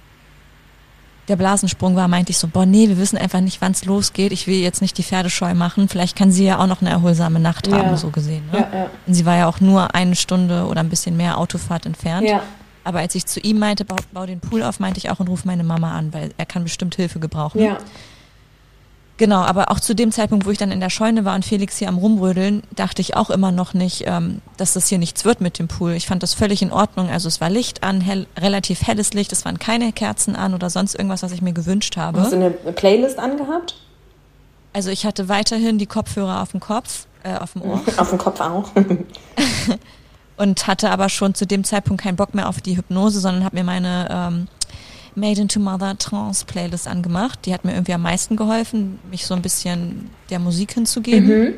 der 1.28 1.36
Blasensprung 1.36 1.96
war, 1.96 2.08
meinte 2.08 2.30
ich 2.30 2.38
so, 2.38 2.48
boah, 2.48 2.66
nee, 2.66 2.88
wir 2.88 2.98
wissen 2.98 3.16
einfach 3.16 3.40
nicht, 3.40 3.60
wann 3.60 3.72
es 3.72 3.84
losgeht. 3.84 4.32
Ich 4.32 4.46
will 4.46 4.56
jetzt 4.56 4.82
nicht 4.82 4.98
die 4.98 5.02
Pferde 5.02 5.30
scheu 5.30 5.54
machen. 5.54 5.88
Vielleicht 5.88 6.16
kann 6.16 6.30
sie 6.30 6.44
ja 6.44 6.58
auch 6.58 6.66
noch 6.66 6.80
eine 6.80 6.90
erholsame 6.90 7.40
Nacht 7.40 7.70
haben, 7.72 7.90
ja. 7.90 7.96
so 7.96 8.10
gesehen. 8.10 8.44
Ne? 8.52 8.58
Ja, 8.58 8.78
ja. 8.78 8.90
Und 9.06 9.14
sie 9.14 9.24
war 9.24 9.36
ja 9.36 9.48
auch 9.48 9.60
nur 9.60 9.94
eine 9.94 10.16
Stunde 10.16 10.66
oder 10.66 10.80
ein 10.80 10.90
bisschen 10.90 11.16
mehr 11.16 11.38
Autofahrt 11.38 11.86
entfernt. 11.86 12.28
Ja. 12.28 12.42
Aber 12.84 12.98
als 12.98 13.14
ich 13.14 13.24
zu 13.24 13.40
ihm 13.40 13.58
meinte, 13.58 13.86
bau, 13.86 13.96
bau 14.12 14.26
den 14.26 14.40
Pool 14.40 14.62
auf, 14.62 14.78
meinte 14.78 14.98
ich 14.98 15.10
auch 15.10 15.18
und 15.18 15.28
ruf 15.28 15.46
meine 15.46 15.64
Mama 15.64 15.92
an, 15.96 16.12
weil 16.12 16.32
er 16.36 16.44
kann 16.44 16.64
bestimmt 16.64 16.94
Hilfe 16.94 17.18
gebrauchen. 17.18 17.62
Ja. 17.62 17.78
Genau, 19.16 19.42
aber 19.42 19.70
auch 19.70 19.78
zu 19.78 19.94
dem 19.94 20.10
Zeitpunkt, 20.10 20.44
wo 20.44 20.50
ich 20.50 20.58
dann 20.58 20.72
in 20.72 20.80
der 20.80 20.90
Scheune 20.90 21.24
war 21.24 21.36
und 21.36 21.44
Felix 21.44 21.78
hier 21.78 21.88
am 21.88 21.98
Rumrödeln, 21.98 22.64
dachte 22.74 23.00
ich 23.00 23.16
auch 23.16 23.30
immer 23.30 23.52
noch 23.52 23.72
nicht, 23.72 24.04
ähm, 24.06 24.40
dass 24.56 24.72
das 24.72 24.88
hier 24.88 24.98
nichts 24.98 25.24
wird 25.24 25.40
mit 25.40 25.60
dem 25.60 25.68
Pool. 25.68 25.92
Ich 25.92 26.06
fand 26.06 26.24
das 26.24 26.34
völlig 26.34 26.62
in 26.62 26.72
Ordnung. 26.72 27.08
Also 27.08 27.28
es 27.28 27.40
war 27.40 27.48
Licht 27.48 27.84
an, 27.84 28.00
hell, 28.00 28.26
relativ 28.36 28.82
helles 28.82 29.14
Licht, 29.14 29.32
es 29.32 29.44
waren 29.44 29.60
keine 29.60 29.92
Kerzen 29.92 30.34
an 30.34 30.52
oder 30.52 30.68
sonst 30.68 30.94
irgendwas, 30.96 31.22
was 31.22 31.30
ich 31.30 31.42
mir 31.42 31.52
gewünscht 31.52 31.96
habe. 31.96 32.20
Hast 32.20 32.32
du 32.32 32.36
eine 32.36 32.50
Playlist 32.50 33.20
angehabt? 33.20 33.76
Also 34.72 34.90
ich 34.90 35.06
hatte 35.06 35.28
weiterhin 35.28 35.78
die 35.78 35.86
Kopfhörer 35.86 36.42
auf 36.42 36.50
dem 36.50 36.58
Kopf, 36.58 37.06
äh, 37.22 37.36
auf 37.36 37.52
dem 37.52 37.62
Ohr. 37.62 37.80
auf 37.96 38.10
dem 38.10 38.18
Kopf 38.18 38.40
auch. 38.40 38.70
und 40.36 40.66
hatte 40.66 40.90
aber 40.90 41.08
schon 41.08 41.36
zu 41.36 41.46
dem 41.46 41.62
Zeitpunkt 41.62 42.02
keinen 42.02 42.16
Bock 42.16 42.34
mehr 42.34 42.48
auf 42.48 42.60
die 42.60 42.76
Hypnose, 42.76 43.20
sondern 43.20 43.44
habe 43.44 43.56
mir 43.56 43.64
meine 43.64 44.08
ähm, 44.10 44.48
Made 45.16 45.40
into 45.40 45.60
Mother 45.60 45.96
Trance 45.98 46.44
Playlist 46.44 46.88
angemacht. 46.88 47.40
Die 47.44 47.54
hat 47.54 47.64
mir 47.64 47.72
irgendwie 47.72 47.94
am 47.94 48.02
meisten 48.02 48.36
geholfen, 48.36 48.98
mich 49.10 49.26
so 49.26 49.34
ein 49.34 49.42
bisschen 49.42 50.10
der 50.30 50.38
Musik 50.38 50.72
hinzugeben. 50.72 51.28
Mhm. 51.28 51.54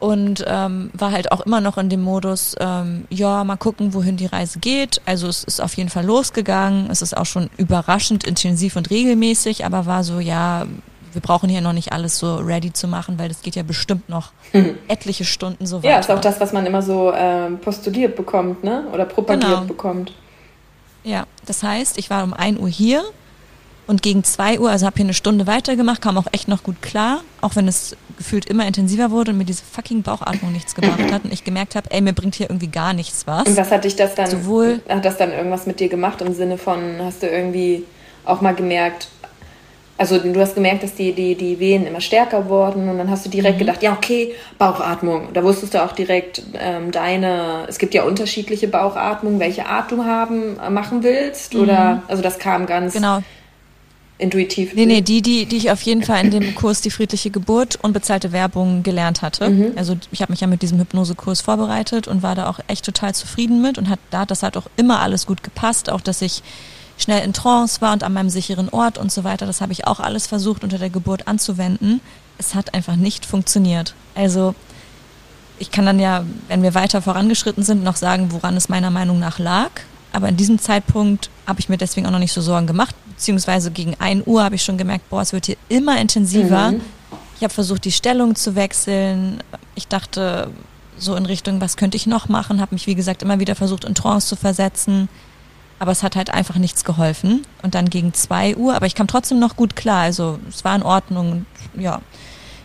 Und 0.00 0.44
ähm, 0.46 0.90
war 0.92 1.12
halt 1.12 1.32
auch 1.32 1.40
immer 1.42 1.62
noch 1.62 1.78
in 1.78 1.88
dem 1.88 2.02
Modus, 2.02 2.54
ähm, 2.60 3.04
ja, 3.08 3.42
mal 3.44 3.56
gucken, 3.56 3.94
wohin 3.94 4.18
die 4.18 4.26
Reise 4.26 4.58
geht. 4.58 5.00
Also 5.06 5.28
es 5.28 5.44
ist 5.44 5.60
auf 5.60 5.74
jeden 5.76 5.88
Fall 5.88 6.04
losgegangen. 6.04 6.90
Es 6.90 7.00
ist 7.00 7.16
auch 7.16 7.24
schon 7.24 7.48
überraschend 7.56 8.24
intensiv 8.24 8.76
und 8.76 8.90
regelmäßig, 8.90 9.64
aber 9.64 9.86
war 9.86 10.04
so, 10.04 10.20
ja, 10.20 10.66
wir 11.14 11.22
brauchen 11.22 11.48
hier 11.48 11.60
noch 11.60 11.72
nicht 11.72 11.92
alles 11.92 12.18
so 12.18 12.36
ready 12.36 12.72
zu 12.72 12.88
machen, 12.88 13.18
weil 13.18 13.28
das 13.28 13.40
geht 13.40 13.56
ja 13.56 13.62
bestimmt 13.62 14.08
noch 14.08 14.32
mhm. 14.52 14.76
etliche 14.88 15.24
Stunden 15.24 15.64
so 15.64 15.78
weiter. 15.78 15.88
Ja, 15.88 15.98
ist 16.00 16.10
auch 16.10 16.20
das, 16.20 16.40
was 16.40 16.52
man 16.52 16.66
immer 16.66 16.82
so 16.82 17.12
ähm, 17.14 17.58
postuliert 17.58 18.16
bekommt, 18.16 18.64
ne? 18.64 18.84
Oder 18.92 19.06
propagiert 19.06 19.52
genau. 19.52 19.64
bekommt. 19.64 20.12
Ja, 21.04 21.26
das 21.46 21.62
heißt, 21.62 21.98
ich 21.98 22.10
war 22.10 22.24
um 22.24 22.32
1 22.32 22.58
Uhr 22.58 22.68
hier 22.68 23.04
und 23.86 24.02
gegen 24.02 24.24
2 24.24 24.58
Uhr, 24.60 24.70
also 24.70 24.86
habe 24.86 24.96
hier 24.96 25.04
eine 25.04 25.14
Stunde 25.14 25.46
weitergemacht, 25.46 26.00
kam 26.00 26.16
auch 26.16 26.26
echt 26.32 26.48
noch 26.48 26.62
gut 26.62 26.80
klar, 26.80 27.20
auch 27.42 27.56
wenn 27.56 27.68
es 27.68 27.94
gefühlt 28.16 28.46
immer 28.46 28.66
intensiver 28.66 29.10
wurde 29.10 29.32
und 29.32 29.38
mir 29.38 29.44
diese 29.44 29.62
fucking 29.70 30.02
Bauchatmung 30.02 30.52
nichts 30.52 30.74
gebracht 30.74 31.12
hat 31.12 31.24
und 31.24 31.32
ich 31.32 31.44
gemerkt 31.44 31.74
habe, 31.74 31.90
ey, 31.90 32.00
mir 32.00 32.14
bringt 32.14 32.34
hier 32.36 32.48
irgendwie 32.48 32.68
gar 32.68 32.94
nichts 32.94 33.26
was. 33.26 33.46
Und 33.46 33.56
was 33.58 33.70
hat 33.70 33.84
dich 33.84 33.96
das 33.96 34.14
dann, 34.14 34.30
Sowohl, 34.30 34.80
hat 34.88 35.04
das 35.04 35.18
dann 35.18 35.32
irgendwas 35.32 35.66
mit 35.66 35.80
dir 35.80 35.88
gemacht 35.88 36.22
im 36.22 36.34
Sinne 36.34 36.56
von, 36.56 36.98
hast 37.00 37.22
du 37.22 37.28
irgendwie 37.28 37.84
auch 38.24 38.40
mal 38.40 38.54
gemerkt, 38.54 39.08
also 39.96 40.18
du 40.18 40.40
hast 40.40 40.54
gemerkt, 40.54 40.82
dass 40.82 40.94
die, 40.94 41.12
die, 41.12 41.36
die 41.36 41.60
Wehen 41.60 41.86
immer 41.86 42.00
stärker 42.00 42.48
wurden 42.48 42.88
und 42.88 42.98
dann 42.98 43.10
hast 43.10 43.26
du 43.26 43.30
direkt 43.30 43.56
mhm. 43.56 43.60
gedacht, 43.60 43.82
ja, 43.82 43.92
okay, 43.92 44.34
Bauchatmung. 44.58 45.28
Da 45.32 45.44
wusstest 45.44 45.74
du 45.74 45.84
auch 45.84 45.92
direkt 45.92 46.42
ähm, 46.58 46.90
deine, 46.90 47.66
es 47.68 47.78
gibt 47.78 47.94
ja 47.94 48.02
unterschiedliche 48.02 48.66
Bauchatmungen, 48.66 49.38
welche 49.38 49.66
Art 49.66 49.92
du 49.92 50.04
haben, 50.04 50.58
äh, 50.58 50.68
machen 50.68 51.04
willst. 51.04 51.54
Mhm. 51.54 51.60
Oder 51.60 52.02
also 52.08 52.22
das 52.22 52.40
kam 52.40 52.66
ganz. 52.66 52.94
Genau. 52.94 53.20
intuitiv? 54.18 54.74
Nee, 54.74 54.86
nee, 54.86 55.00
die, 55.00 55.22
die, 55.22 55.46
die 55.46 55.58
ich 55.58 55.70
auf 55.70 55.82
jeden 55.82 56.02
Fall 56.02 56.24
in 56.24 56.32
dem 56.32 56.54
Kurs 56.56 56.80
Die 56.80 56.90
friedliche 56.90 57.30
Geburt 57.30 57.78
und 57.80 57.92
bezahlte 57.92 58.32
Werbung 58.32 58.82
gelernt 58.82 59.22
hatte. 59.22 59.48
Mhm. 59.48 59.72
Also 59.76 59.96
ich 60.10 60.22
habe 60.22 60.32
mich 60.32 60.40
ja 60.40 60.48
mit 60.48 60.62
diesem 60.62 60.80
Hypnosekurs 60.80 61.40
vorbereitet 61.40 62.08
und 62.08 62.24
war 62.24 62.34
da 62.34 62.48
auch 62.48 62.58
echt 62.66 62.84
total 62.84 63.14
zufrieden 63.14 63.62
mit 63.62 63.78
und 63.78 63.88
hat, 63.88 64.00
da 64.10 64.20
hat 64.20 64.32
das 64.32 64.42
halt 64.42 64.56
auch 64.56 64.66
immer 64.76 65.00
alles 65.00 65.24
gut 65.24 65.44
gepasst, 65.44 65.88
auch 65.88 66.00
dass 66.00 66.20
ich 66.20 66.42
schnell 66.96 67.24
in 67.24 67.32
Trance 67.32 67.80
war 67.80 67.92
und 67.92 68.02
an 68.02 68.12
meinem 68.12 68.30
sicheren 68.30 68.68
Ort 68.68 68.98
und 68.98 69.12
so 69.12 69.24
weiter. 69.24 69.46
Das 69.46 69.60
habe 69.60 69.72
ich 69.72 69.86
auch 69.86 70.00
alles 70.00 70.26
versucht 70.26 70.62
unter 70.64 70.78
der 70.78 70.90
Geburt 70.90 71.26
anzuwenden. 71.28 72.00
Es 72.38 72.54
hat 72.54 72.74
einfach 72.74 72.96
nicht 72.96 73.26
funktioniert. 73.26 73.94
Also 74.14 74.54
ich 75.58 75.70
kann 75.70 75.86
dann 75.86 76.00
ja, 76.00 76.24
wenn 76.48 76.62
wir 76.62 76.74
weiter 76.74 77.02
vorangeschritten 77.02 77.62
sind, 77.62 77.84
noch 77.84 77.96
sagen, 77.96 78.32
woran 78.32 78.56
es 78.56 78.68
meiner 78.68 78.90
Meinung 78.90 79.18
nach 79.18 79.38
lag. 79.38 79.70
Aber 80.12 80.28
in 80.28 80.36
diesem 80.36 80.58
Zeitpunkt 80.58 81.30
habe 81.46 81.60
ich 81.60 81.68
mir 81.68 81.76
deswegen 81.76 82.06
auch 82.06 82.12
noch 82.12 82.18
nicht 82.18 82.32
so 82.32 82.40
Sorgen 82.40 82.66
gemacht. 82.66 82.94
Beziehungsweise 83.06 83.70
gegen 83.70 83.96
1 83.98 84.26
Uhr 84.26 84.44
habe 84.44 84.54
ich 84.54 84.62
schon 84.62 84.78
gemerkt, 84.78 85.08
boah, 85.10 85.22
es 85.22 85.32
wird 85.32 85.46
hier 85.46 85.56
immer 85.68 86.00
intensiver. 86.00 86.72
Mhm. 86.72 86.80
Ich 87.36 87.42
habe 87.42 87.52
versucht, 87.52 87.84
die 87.84 87.92
Stellung 87.92 88.36
zu 88.36 88.54
wechseln. 88.54 89.42
Ich 89.74 89.88
dachte 89.88 90.50
so 90.96 91.16
in 91.16 91.26
Richtung, 91.26 91.60
was 91.60 91.76
könnte 91.76 91.96
ich 91.96 92.06
noch 92.06 92.28
machen? 92.28 92.60
Habe 92.60 92.74
mich, 92.74 92.86
wie 92.86 92.94
gesagt, 92.94 93.22
immer 93.22 93.40
wieder 93.40 93.56
versucht, 93.56 93.84
in 93.84 93.94
Trance 93.94 94.28
zu 94.28 94.36
versetzen. 94.36 95.08
Aber 95.84 95.92
es 95.92 96.02
hat 96.02 96.16
halt 96.16 96.30
einfach 96.30 96.56
nichts 96.56 96.82
geholfen. 96.82 97.42
Und 97.60 97.74
dann 97.74 97.90
gegen 97.90 98.14
2 98.14 98.56
Uhr, 98.56 98.74
aber 98.74 98.86
ich 98.86 98.94
kam 98.94 99.06
trotzdem 99.06 99.38
noch 99.38 99.54
gut 99.54 99.76
klar. 99.76 100.00
Also 100.00 100.38
es 100.48 100.64
war 100.64 100.74
in 100.74 100.82
Ordnung. 100.82 101.44
Und, 101.74 101.82
ja, 101.82 102.00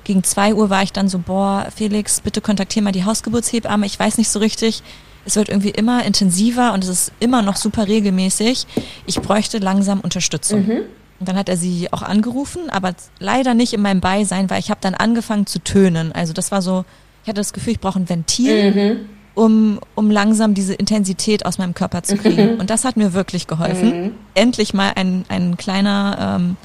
gegen 0.05 0.23
2 0.23 0.53
Uhr 0.53 0.69
war 0.69 0.84
ich 0.84 0.93
dann 0.93 1.10
so, 1.10 1.19
boah, 1.19 1.67
Felix, 1.75 2.21
bitte 2.21 2.39
kontaktiere 2.39 2.82
mal 2.86 2.93
die 2.93 3.03
Hausgeburtshebamme. 3.03 3.86
Ich 3.86 3.99
weiß 3.99 4.19
nicht 4.19 4.29
so 4.29 4.39
richtig. 4.39 4.84
Es 5.25 5.36
wird 5.36 5.49
irgendwie 5.49 5.71
immer 5.71 6.05
intensiver 6.05 6.71
und 6.71 6.86
es 6.86 6.89
ist 6.89 7.12
immer 7.19 7.41
noch 7.41 7.58
super 7.58 7.89
regelmäßig. 7.89 8.65
Ich 9.05 9.19
bräuchte 9.19 9.58
langsam 9.58 9.99
Unterstützung. 9.99 10.65
Mhm. 10.65 10.82
Und 11.19 11.27
dann 11.27 11.36
hat 11.36 11.49
er 11.49 11.58
sie 11.58 11.91
auch 11.91 12.03
angerufen, 12.03 12.69
aber 12.69 12.93
leider 13.19 13.53
nicht 13.53 13.73
in 13.73 13.82
meinem 13.82 13.99
Beisein, 13.99 14.49
weil 14.49 14.62
ich 14.62 14.69
habe 14.69 14.79
dann 14.79 14.95
angefangen 14.95 15.45
zu 15.45 15.60
tönen. 15.60 16.13
Also 16.13 16.32
das 16.32 16.53
war 16.53 16.62
so, 16.62 16.86
ich 17.23 17.27
hatte 17.27 17.41
das 17.41 17.51
Gefühl, 17.51 17.73
ich 17.73 17.82
brauche 17.82 17.99
ein 17.99 18.08
Ventil, 18.08 18.71
Mhm. 18.71 19.10
Um, 19.39 19.80
um 19.95 20.12
langsam 20.12 20.54
diese 20.54 20.73
Intensität 20.73 21.45
aus 21.45 21.58
meinem 21.58 21.73
Körper 21.73 22.04
zu 22.04 22.17
kriegen. 22.17 22.60
Und 22.60 22.69
das 22.69 22.84
hat 22.84 22.97
mir 22.97 23.13
wirklich 23.13 23.47
geholfen. 23.47 24.04
Mhm. 24.04 24.12
Endlich 24.34 24.73
mal 24.73 24.91
ein, 24.95 25.23
ein 25.30 25.56
kleiner 25.56 26.38
ähm, 26.41 26.58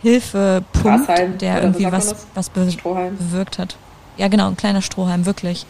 Hilfepunkt, 0.00 1.06
Grashalm, 1.06 1.36
der 1.36 1.62
irgendwie 1.62 1.92
was, 1.92 2.26
was 2.34 2.48
be 2.48 2.70
Strohhalm. 2.70 3.18
bewirkt 3.18 3.58
hat. 3.58 3.76
Ja, 4.16 4.28
genau, 4.28 4.48
ein 4.48 4.56
kleiner 4.56 4.80
Strohhalm, 4.80 5.26
wirklich. 5.26 5.66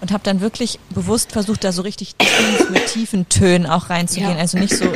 Und 0.00 0.10
habe 0.10 0.24
dann 0.24 0.40
wirklich 0.40 0.80
bewusst 0.90 1.30
versucht, 1.30 1.62
da 1.62 1.70
so 1.70 1.82
richtig 1.82 2.16
tief 2.16 2.70
mit 2.70 2.86
tiefen 2.86 3.28
Tönen 3.28 3.66
auch 3.66 3.90
reinzugehen. 3.90 4.32
Ja. 4.32 4.38
Also 4.38 4.58
nicht 4.58 4.76
so 4.76 4.86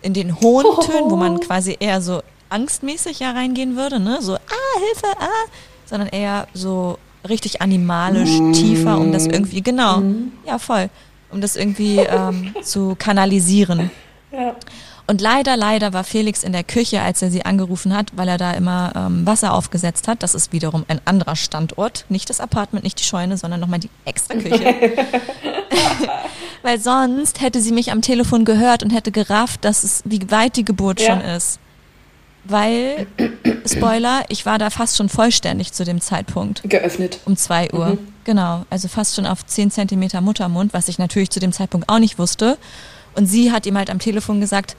in 0.00 0.14
den 0.14 0.40
hohen 0.40 0.64
Tönen, 0.86 1.10
wo 1.10 1.16
man 1.16 1.40
quasi 1.40 1.76
eher 1.78 2.00
so 2.00 2.22
angstmäßig 2.48 3.20
ja 3.20 3.32
reingehen 3.32 3.76
würde, 3.76 4.00
ne? 4.00 4.22
So, 4.22 4.36
ah, 4.36 4.78
Hilfe, 4.78 5.18
ah, 5.20 5.50
sondern 5.84 6.08
eher 6.08 6.46
so 6.54 6.98
richtig 7.28 7.62
animalisch 7.62 8.38
tiefer, 8.52 8.98
um 8.98 9.12
das 9.12 9.26
irgendwie, 9.26 9.62
genau, 9.62 10.02
ja 10.46 10.58
voll, 10.58 10.88
um 11.30 11.40
das 11.40 11.56
irgendwie 11.56 11.98
ähm, 11.98 12.54
zu 12.62 12.94
kanalisieren. 12.98 13.90
Ja. 14.32 14.54
Und 15.08 15.20
leider, 15.20 15.56
leider 15.56 15.92
war 15.92 16.02
Felix 16.02 16.42
in 16.42 16.52
der 16.52 16.64
Küche, 16.64 17.00
als 17.00 17.22
er 17.22 17.30
sie 17.30 17.44
angerufen 17.44 17.94
hat, 17.96 18.08
weil 18.16 18.26
er 18.26 18.38
da 18.38 18.50
immer 18.52 18.92
ähm, 18.96 19.24
Wasser 19.24 19.54
aufgesetzt 19.54 20.08
hat. 20.08 20.24
Das 20.24 20.34
ist 20.34 20.52
wiederum 20.52 20.84
ein 20.88 21.00
anderer 21.04 21.36
Standort. 21.36 22.06
Nicht 22.08 22.28
das 22.28 22.40
Apartment, 22.40 22.82
nicht 22.82 22.98
die 22.98 23.04
Scheune, 23.04 23.36
sondern 23.36 23.60
nochmal 23.60 23.78
die 23.78 23.90
extra 24.04 24.34
Küche. 24.34 24.74
weil 26.62 26.80
sonst 26.80 27.40
hätte 27.40 27.60
sie 27.60 27.70
mich 27.70 27.92
am 27.92 28.02
Telefon 28.02 28.44
gehört 28.44 28.82
und 28.82 28.90
hätte 28.90 29.12
gerafft, 29.12 29.64
dass 29.64 29.84
es, 29.84 30.02
wie 30.04 30.28
weit 30.32 30.56
die 30.56 30.64
Geburt 30.64 31.00
Ja. 31.00 31.12
schon 31.12 31.20
ist. 31.20 31.60
Weil, 32.48 33.06
Spoiler, 33.66 34.24
ich 34.28 34.46
war 34.46 34.58
da 34.58 34.70
fast 34.70 34.96
schon 34.96 35.08
vollständig 35.08 35.72
zu 35.72 35.84
dem 35.84 36.00
Zeitpunkt. 36.00 36.62
Geöffnet. 36.64 37.20
Um 37.24 37.36
zwei 37.36 37.72
Uhr. 37.72 37.86
Mhm. 37.86 37.98
Genau. 38.24 38.64
Also 38.70 38.88
fast 38.88 39.16
schon 39.16 39.26
auf 39.26 39.44
10 39.46 39.70
Zentimeter 39.70 40.20
Muttermund, 40.20 40.74
was 40.74 40.88
ich 40.88 40.98
natürlich 40.98 41.30
zu 41.30 41.40
dem 41.40 41.52
Zeitpunkt 41.52 41.88
auch 41.88 41.98
nicht 41.98 42.18
wusste. 42.18 42.58
Und 43.14 43.26
sie 43.26 43.52
hat 43.52 43.66
ihm 43.66 43.76
halt 43.76 43.90
am 43.90 43.98
Telefon 43.98 44.40
gesagt, 44.40 44.76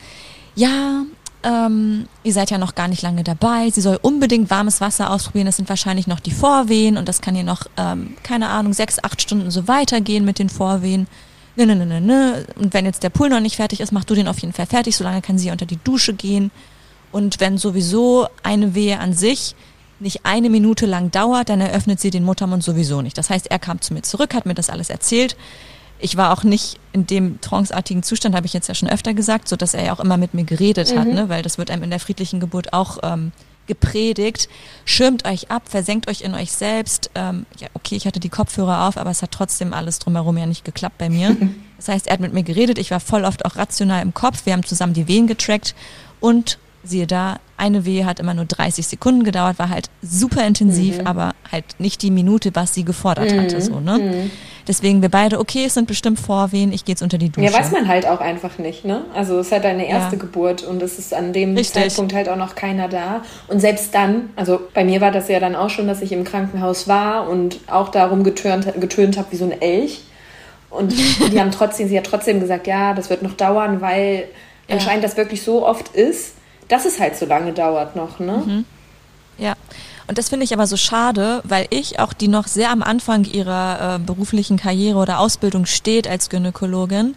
ja, 0.56 1.04
ähm, 1.44 2.08
ihr 2.24 2.34
seid 2.34 2.52
ja 2.52 2.58
noch 2.58 2.76
gar 2.76 2.88
nicht 2.88 3.02
lange 3.02 3.24
dabei. 3.24 3.70
Sie 3.70 3.82
soll 3.82 4.00
unbedingt 4.02 4.50
warmes 4.50 4.82
Wasser 4.82 5.12
ausprobieren. 5.12 5.46
Das 5.46 5.58
sind 5.58 5.70
wahrscheinlich 5.70 6.08
noch 6.08 6.20
die 6.20 6.32
Vorwehen 6.32 6.98
und 6.98 7.08
das 7.08 7.22
kann 7.22 7.36
ihr 7.36 7.44
noch, 7.44 7.64
ähm, 7.78 8.16
keine 8.24 8.50
Ahnung, 8.50 8.74
sechs, 8.74 9.04
acht 9.04 9.22
Stunden 9.22 9.52
so 9.52 9.68
weitergehen 9.68 10.26
mit 10.26 10.40
den 10.40 10.50
Vorwehen. 10.50 11.08
Ne, 11.56 11.66
ne, 11.66 11.76
ne, 11.76 11.86
ne, 11.86 12.02
ne. 12.02 12.46
Und 12.56 12.74
wenn 12.74 12.86
jetzt 12.86 13.04
der 13.04 13.10
Pool 13.10 13.30
noch 13.30 13.40
nicht 13.40 13.56
fertig 13.56 13.80
ist, 13.80 13.92
mach 13.92 14.04
du 14.04 14.14
den 14.14 14.28
auf 14.28 14.40
jeden 14.40 14.54
Fall 14.54 14.68
fertig. 14.68 14.96
Solange 14.98 15.22
kann 15.22 15.38
sie 15.38 15.52
unter 15.52 15.66
die 15.66 15.80
Dusche 15.84 16.14
gehen. 16.14 16.52
Und 17.12 17.40
wenn 17.40 17.58
sowieso 17.58 18.28
eine 18.44 18.76
Wehe 18.76 19.00
an 19.00 19.14
sich 19.14 19.56
nicht 20.00 20.26
eine 20.26 20.50
Minute 20.50 20.86
lang 20.86 21.12
dauert, 21.12 21.50
dann 21.50 21.62
eröffnet 21.62 22.00
sie 22.00 22.12
den 22.12 22.24
Muttermund 22.24 22.64
sowieso 22.64 23.02
nicht. 23.02 23.18
Das 23.18 23.30
heißt, 23.30 23.50
er 23.50 23.60
kam 23.60 23.82
zu 23.82 23.94
mir 23.94 24.04
zurück, 24.04 24.34
hat 24.34 24.46
mir 24.46 24.54
das 24.54 24.70
alles 24.70 24.90
erzählt. 24.90 25.36
Ich 26.00 26.16
war 26.18 26.32
auch 26.32 26.44
nicht 26.44 26.80
in 26.94 27.08
dem 27.08 27.42
tranceartigen 27.42 28.04
Zustand, 28.04 28.36
habe 28.36 28.46
ich 28.46 28.54
jetzt 28.54 28.68
ja 28.68 28.76
schon 28.76 28.90
öfter 28.90 29.16
gesagt, 29.16 29.48
so 29.48 29.56
dass 29.56 29.74
er 29.74 29.86
ja 29.86 29.94
auch 29.94 30.00
immer 30.00 30.18
mit 30.18 30.36
mir 30.36 30.44
geredet 30.44 30.96
hat, 30.96 31.08
ne? 31.08 31.28
weil 31.30 31.42
das 31.42 31.58
wird 31.58 31.72
einem 31.72 31.84
in 31.84 31.90
der 31.90 32.00
friedlichen 32.00 32.40
Geburt 32.40 32.74
auch 32.74 33.00
ähm, 33.02 33.32
gepredigt. 33.66 34.48
Schirmt 34.86 35.28
euch 35.28 35.50
ab, 35.50 35.64
versenkt 35.66 36.08
euch 36.08 36.22
in 36.22 36.36
euch 36.36 36.52
selbst. 36.52 37.10
Ähm, 37.16 37.48
ja, 37.60 37.68
okay, 37.74 37.96
ich 37.96 38.06
hatte 38.06 38.20
die 38.20 38.30
Kopfhörer 38.30 38.88
auf, 38.88 38.98
aber 38.98 39.10
es 39.10 39.24
hat 39.24 39.32
trotzdem 39.32 39.74
alles 39.74 39.98
drumherum 39.98 40.38
ja 40.38 40.46
nicht 40.46 40.66
geklappt 40.66 40.98
bei 40.98 41.10
mir. 41.10 41.36
Das 41.78 41.90
heißt, 41.90 42.08
er 42.08 42.14
hat 42.14 42.22
mit 42.22 42.34
mir 42.34 42.42
geredet, 42.42 42.80
ich 42.80 42.90
war 42.90 43.00
voll 43.00 43.24
oft 43.24 43.46
auch 43.46 43.56
rational 43.56 44.02
im 44.02 44.12
Kopf, 44.12 44.48
wir 44.48 44.54
haben 44.54 44.64
zusammen 44.64 44.94
die 44.94 45.08
Wehen 45.08 45.28
getrackt 45.28 45.76
und 46.20 46.58
siehe 46.88 47.08
da, 47.08 47.38
eine 47.58 47.86
Wehe 47.86 48.06
hat 48.06 48.20
immer 48.20 48.34
nur 48.34 48.46
30 48.46 48.86
Sekunden 48.88 49.24
gedauert, 49.24 49.58
war 49.60 49.70
halt 49.70 49.90
super 50.02 50.46
intensiv, 50.46 51.00
aber 51.06 51.34
halt 51.52 51.66
nicht 51.80 52.02
die 52.02 52.12
Minute, 52.12 52.52
was 52.54 52.74
sie 52.74 52.84
gefordert 52.86 53.36
hatte, 53.38 53.62
so, 53.62 53.80
ne? 53.80 54.30
Deswegen 54.68 55.02
wir 55.02 55.10
beide, 55.10 55.40
okay, 55.40 55.64
es 55.66 55.74
sind 55.76 55.88
bestimmt 55.88 56.20
Vorwehen, 56.20 56.72
ich 56.74 56.84
gehe 56.86 56.94
jetzt 56.94 57.02
unter 57.02 57.18
die 57.18 57.30
Dusche. 57.30 57.48
Ja, 57.48 57.54
weiß 57.58 57.72
man 57.72 57.88
halt 57.88 58.06
auch 58.06 58.20
einfach 58.20 58.58
nicht, 58.58 58.86
ne? 58.86 59.06
Also 59.14 59.40
es 59.40 59.48
ist 59.48 59.52
halt 59.54 59.64
deine 59.64 59.88
erste 59.88 60.16
Ja. 60.18 60.22
Geburt 60.22 60.64
und 60.64 60.82
es 60.84 61.00
ist 61.00 61.14
an 61.14 61.34
dem 61.34 61.56
Richtig. 61.56 61.82
Zeitpunkt 61.84 62.14
halt 62.14 62.28
auch 62.30 62.36
noch 62.36 62.54
keiner 62.56 62.88
da. 62.90 63.24
Und 63.48 63.60
selbst 63.60 63.96
dann, 63.96 64.30
also 64.36 64.60
bei 64.74 64.84
mir 64.84 65.00
war 65.02 65.12
das 65.12 65.28
ja 65.30 65.40
dann 65.40 65.56
auch 65.56 65.70
schon, 65.70 65.88
dass 65.88 66.02
ich 66.02 66.12
im 66.12 66.24
Krankenhaus 66.26 66.88
war 66.88 67.30
und 67.30 67.60
auch 67.68 67.90
darum 67.90 68.24
getönt, 68.24 68.68
getönt 68.80 69.18
habe 69.18 69.32
wie 69.32 69.38
so 69.38 69.46
ein 69.46 69.62
Elch. 69.62 70.02
Und 70.70 70.92
die 71.32 71.40
haben 71.40 71.52
trotzdem, 71.52 71.88
sie 71.88 71.98
hat 71.98 72.06
trotzdem 72.06 72.40
gesagt, 72.40 72.68
ja, 72.68 72.94
das 72.94 73.10
wird 73.10 73.24
noch 73.24 73.34
dauern, 73.34 73.80
weil 73.82 74.26
Ja. 74.68 74.76
anscheinend 74.76 75.04
das 75.06 75.16
wirklich 75.16 75.42
so 75.42 75.66
oft 75.66 75.96
ist, 75.96 76.34
dass 76.68 76.86
es 76.86 77.00
halt 77.00 77.16
so 77.18 77.26
lange 77.26 77.54
dauert 77.54 77.96
noch, 77.96 78.20
ne? 78.20 78.44
Mhm. 78.46 78.66
Ja, 79.38 79.54
und 80.08 80.18
das 80.18 80.30
finde 80.30 80.46
ich 80.46 80.54
aber 80.54 80.68
so 80.68 80.78
schade, 80.78 81.42
weil 81.44 81.68
ich 81.70 82.00
auch, 82.00 82.14
die 82.14 82.28
noch 82.28 82.48
sehr 82.48 82.72
am 82.72 82.82
Anfang 82.82 83.26
ihrer 83.26 83.96
äh, 83.96 84.00
beruflichen 84.00 84.58
Karriere 84.58 84.98
oder 84.98 85.20
Ausbildung 85.20 85.66
steht 85.66 86.08
als 86.08 86.30
Gynäkologin, 86.30 87.16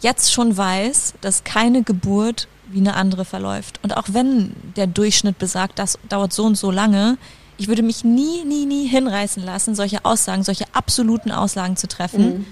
jetzt 0.00 0.32
schon 0.32 0.56
weiß, 0.56 1.14
dass 1.20 1.44
keine 1.44 1.82
Geburt 1.82 2.48
wie 2.70 2.78
eine 2.78 2.94
andere 2.94 3.24
verläuft. 3.24 3.80
Und 3.82 3.96
auch 3.96 4.06
wenn 4.08 4.54
der 4.76 4.86
Durchschnitt 4.86 5.38
besagt, 5.38 5.78
das 5.78 5.98
dauert 6.08 6.32
so 6.32 6.44
und 6.44 6.56
so 6.56 6.70
lange, 6.70 7.18
ich 7.56 7.68
würde 7.68 7.82
mich 7.82 8.04
nie, 8.04 8.44
nie, 8.44 8.66
nie 8.66 8.86
hinreißen 8.86 9.44
lassen, 9.44 9.74
solche 9.74 10.04
Aussagen, 10.04 10.44
solche 10.44 10.64
absoluten 10.72 11.32
Aussagen 11.32 11.76
zu 11.76 11.88
treffen, 11.88 12.46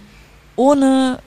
ohne, 0.57 1.20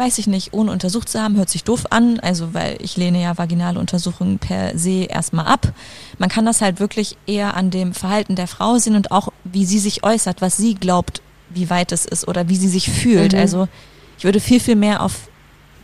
weiß 0.00 0.16
ich 0.16 0.26
nicht, 0.26 0.54
ohne 0.54 0.72
untersucht 0.72 1.10
zu 1.10 1.20
haben, 1.22 1.36
hört 1.36 1.50
sich 1.50 1.62
doof 1.62 1.84
an, 1.90 2.20
also 2.20 2.54
weil 2.54 2.78
ich 2.80 2.96
lehne 2.96 3.20
ja 3.20 3.36
vaginale 3.36 3.78
Untersuchungen 3.78 4.38
per 4.38 4.76
se 4.78 5.04
erstmal 5.04 5.46
ab. 5.46 5.74
Man 6.16 6.30
kann 6.30 6.46
das 6.46 6.62
halt 6.62 6.80
wirklich 6.80 7.18
eher 7.26 7.54
an 7.54 7.70
dem 7.70 7.92
Verhalten 7.92 8.34
der 8.34 8.46
Frau 8.46 8.78
sehen 8.78 8.96
und 8.96 9.12
auch, 9.12 9.28
wie 9.44 9.66
sie 9.66 9.78
sich 9.78 10.02
äußert, 10.02 10.40
was 10.40 10.56
sie 10.56 10.74
glaubt, 10.74 11.20
wie 11.50 11.68
weit 11.68 11.92
es 11.92 12.06
ist 12.06 12.26
oder 12.26 12.48
wie 12.48 12.56
sie 12.56 12.68
sich 12.68 12.88
fühlt. 12.90 13.34
Mhm. 13.34 13.40
Also 13.40 13.68
ich 14.16 14.24
würde 14.24 14.40
viel, 14.40 14.58
viel 14.58 14.74
mehr 14.74 15.02
auf 15.02 15.28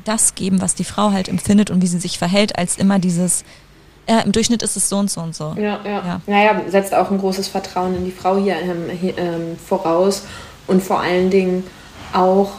das 0.05 0.35
geben, 0.35 0.63
was 0.63 0.75
die 0.75 0.85
Frau 0.85 1.13
halt 1.13 1.29
empfindet 1.29 1.71
und 1.71 1.83
wie 1.83 1.87
sie 1.87 1.99
sich 1.99 2.19
verhält, 2.19 2.59
als 2.59 2.79
immer 2.79 2.99
dieses, 2.99 3.45
ja, 4.09 4.21
im 4.21 4.33
Durchschnitt 4.33 4.63
ist 4.63 4.79
es 4.79 4.89
so 4.89 4.97
und 4.97 5.11
so 5.11 5.21
und 5.21 5.37
so. 5.37 5.55
Ja, 5.59 5.81
ja. 5.85 6.07
Ja. 6.07 6.21
Naja, 6.27 6.63
setzt 6.69 6.95
auch 6.95 7.11
ein 7.11 7.19
großes 7.19 7.49
Vertrauen 7.49 7.95
in 7.95 8.07
die 8.07 8.13
Frau 8.13 8.39
hier, 8.39 8.57
ähm, 8.57 8.89
hier 8.99 9.19
ähm, 9.19 9.59
voraus 9.59 10.23
und 10.67 10.83
vor 10.83 11.01
allen 11.01 11.29
Dingen 11.29 11.65
auch 12.15 12.53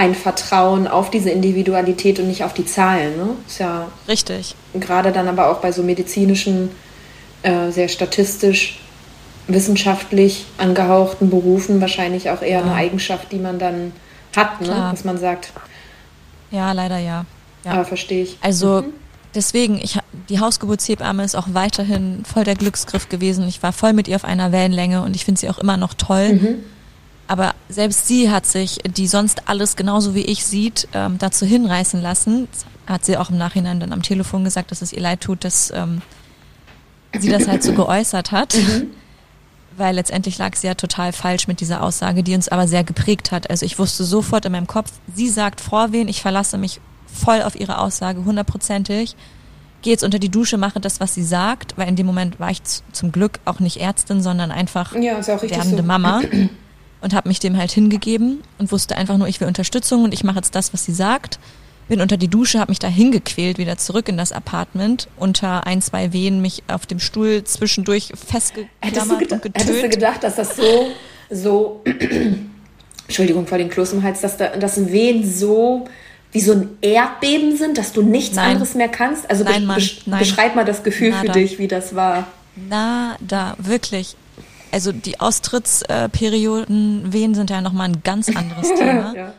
ein 0.00 0.14
Vertrauen 0.14 0.88
auf 0.88 1.10
diese 1.10 1.28
Individualität 1.28 2.18
und 2.18 2.26
nicht 2.28 2.42
auf 2.42 2.54
die 2.54 2.64
Zahlen. 2.64 3.18
Ne? 3.18 3.28
Ist 3.46 3.58
ja 3.60 3.88
Richtig. 4.08 4.54
gerade 4.72 5.12
dann 5.12 5.28
aber 5.28 5.50
auch 5.50 5.58
bei 5.60 5.72
so 5.72 5.82
medizinischen, 5.82 6.70
äh, 7.42 7.70
sehr 7.70 7.88
statistisch, 7.88 8.78
wissenschaftlich 9.46 10.46
angehauchten 10.56 11.28
Berufen 11.28 11.82
wahrscheinlich 11.82 12.30
auch 12.30 12.40
eher 12.40 12.60
Ja. 12.60 12.62
eine 12.64 12.74
Eigenschaft, 12.74 13.30
die 13.30 13.38
man 13.38 13.58
dann 13.58 13.92
hat, 14.34 14.60
ne? 14.62 14.68
Klar. 14.68 14.90
dass 14.92 15.04
man 15.04 15.18
sagt, 15.18 15.52
Ja, 16.50 16.72
leider 16.72 16.96
ja. 16.98 17.26
ja. 17.66 17.72
aber 17.72 17.84
verstehe 17.84 18.22
ich. 18.22 18.38
Also 18.40 18.84
deswegen, 19.34 19.78
ich, 19.82 19.98
die 20.30 20.40
Hausgeburtshebamme 20.40 21.24
ist 21.24 21.34
auch 21.36 21.48
weiterhin 21.52 22.24
voll 22.24 22.44
der 22.44 22.54
Glücksgriff 22.54 23.10
gewesen. 23.10 23.46
Ich 23.48 23.62
war 23.62 23.72
voll 23.74 23.92
mit 23.92 24.08
ihr 24.08 24.16
auf 24.16 24.24
einer 24.24 24.50
Wellenlänge 24.50 25.02
und 25.02 25.14
ich 25.14 25.26
finde 25.26 25.40
sie 25.40 25.50
auch 25.50 25.58
immer 25.58 25.76
noch 25.76 25.92
toll. 25.92 26.32
Mhm. 26.32 26.54
Aber 27.30 27.54
selbst 27.68 28.08
sie 28.08 28.28
hat 28.28 28.44
sich, 28.44 28.78
die 28.84 29.06
sonst 29.06 29.48
alles 29.48 29.76
genauso 29.76 30.16
wie 30.16 30.22
ich 30.22 30.44
sieht, 30.44 30.88
ähm, 30.92 31.16
dazu 31.18 31.46
hinreißen 31.46 32.02
lassen. 32.02 32.48
hat 32.88 33.04
sie 33.04 33.16
auch 33.16 33.30
im 33.30 33.38
Nachhinein 33.38 33.78
dann 33.78 33.92
am 33.92 34.02
Telefon 34.02 34.42
gesagt, 34.42 34.72
dass 34.72 34.82
es 34.82 34.92
ihr 34.92 35.00
leid 35.00 35.20
tut, 35.20 35.44
dass 35.44 35.70
ähm, 35.70 36.02
sie 37.16 37.28
das 37.28 37.46
halt 37.46 37.62
so 37.62 37.72
geäußert 37.72 38.32
hat. 38.32 38.56
Mhm. 38.56 38.88
Weil 39.76 39.94
letztendlich 39.94 40.38
lag 40.38 40.56
sie 40.56 40.66
ja 40.66 40.74
total 40.74 41.12
falsch 41.12 41.46
mit 41.46 41.60
dieser 41.60 41.84
Aussage, 41.84 42.24
die 42.24 42.34
uns 42.34 42.48
aber 42.48 42.66
sehr 42.66 42.82
geprägt 42.82 43.30
hat. 43.30 43.48
Also 43.48 43.64
ich 43.64 43.78
wusste 43.78 44.02
sofort 44.02 44.44
in 44.44 44.50
meinem 44.50 44.66
Kopf, 44.66 44.90
sie 45.14 45.28
sagt 45.28 45.60
vor 45.60 45.92
wen, 45.92 46.08
ich 46.08 46.22
verlasse 46.22 46.58
mich 46.58 46.80
voll 47.06 47.42
auf 47.42 47.54
ihre 47.54 47.78
Aussage, 47.78 48.24
hundertprozentig. 48.24 49.14
Gehe 49.82 49.92
jetzt 49.92 50.02
unter 50.02 50.18
die 50.18 50.30
Dusche, 50.30 50.58
mache 50.58 50.80
das, 50.80 50.98
was 50.98 51.14
sie 51.14 51.22
sagt, 51.22 51.78
weil 51.78 51.86
in 51.86 51.94
dem 51.94 52.06
Moment 52.06 52.40
war 52.40 52.50
ich 52.50 52.60
zum 52.90 53.12
Glück 53.12 53.38
auch 53.44 53.60
nicht 53.60 53.76
Ärztin, 53.76 54.20
sondern 54.20 54.50
einfach 54.50 54.96
ja, 54.96 55.24
werdende 55.24 55.76
so. 55.76 55.82
Mama 55.84 56.22
und 57.00 57.14
habe 57.14 57.28
mich 57.28 57.40
dem 57.40 57.56
halt 57.56 57.72
hingegeben 57.72 58.42
und 58.58 58.72
wusste 58.72 58.96
einfach 58.96 59.16
nur, 59.16 59.28
ich 59.28 59.40
will 59.40 59.48
Unterstützung 59.48 60.04
und 60.04 60.14
ich 60.14 60.24
mache 60.24 60.36
jetzt 60.36 60.54
das, 60.54 60.72
was 60.72 60.84
sie 60.84 60.92
sagt 60.92 61.38
bin 61.90 62.00
unter 62.00 62.16
die 62.16 62.28
Dusche, 62.28 62.58
habe 62.58 62.70
mich 62.70 62.78
da 62.78 62.88
hingequält, 62.88 63.58
wieder 63.58 63.76
zurück 63.76 64.08
in 64.08 64.16
das 64.16 64.32
Apartment, 64.32 65.08
unter 65.16 65.66
ein, 65.66 65.82
zwei 65.82 66.12
Wehen 66.14 66.40
mich 66.40 66.62
auf 66.68 66.86
dem 66.86 67.00
Stuhl 67.00 67.44
zwischendurch 67.44 68.12
festgeklammert 68.14 69.32
und 69.32 69.42
getötet. 69.42 69.68
Hättest 69.68 69.82
du 69.82 69.88
gedacht, 69.90 70.22
dass 70.22 70.36
das 70.36 70.56
so, 70.56 70.86
so, 71.30 71.84
Entschuldigung 73.06 73.46
vor 73.46 73.58
den 73.58 73.68
Kloß 73.68 73.92
im 73.92 74.02
Hals, 74.04 74.20
dass, 74.20 74.36
da, 74.36 74.56
dass 74.56 74.90
Wehen 74.90 75.28
so 75.30 75.86
wie 76.32 76.40
so 76.40 76.52
ein 76.52 76.68
Erdbeben 76.80 77.56
sind, 77.56 77.76
dass 77.76 77.92
du 77.92 78.02
nichts 78.02 78.36
nein. 78.36 78.52
anderes 78.52 78.76
mehr 78.76 78.88
kannst? 78.88 79.28
Also 79.28 79.42
nein, 79.42 79.66
Mann, 79.66 79.74
besch 79.74 80.02
nein. 80.06 80.20
beschreib 80.20 80.54
mal 80.54 80.64
das 80.64 80.84
Gefühl 80.84 81.10
Nada. 81.10 81.32
für 81.32 81.40
dich, 81.40 81.58
wie 81.58 81.66
das 81.66 81.96
war. 81.96 82.28
Na, 82.54 83.16
da, 83.20 83.56
wirklich. 83.58 84.14
Also 84.72 84.92
die 84.92 85.20
Austrittsperioden, 85.20 87.12
Wehen 87.12 87.34
sind 87.34 87.50
ja 87.50 87.60
nochmal 87.60 87.88
ein 87.88 88.02
ganz 88.02 88.28
anderes 88.28 88.68
Thema. 88.78 89.14
ja. 89.14 89.34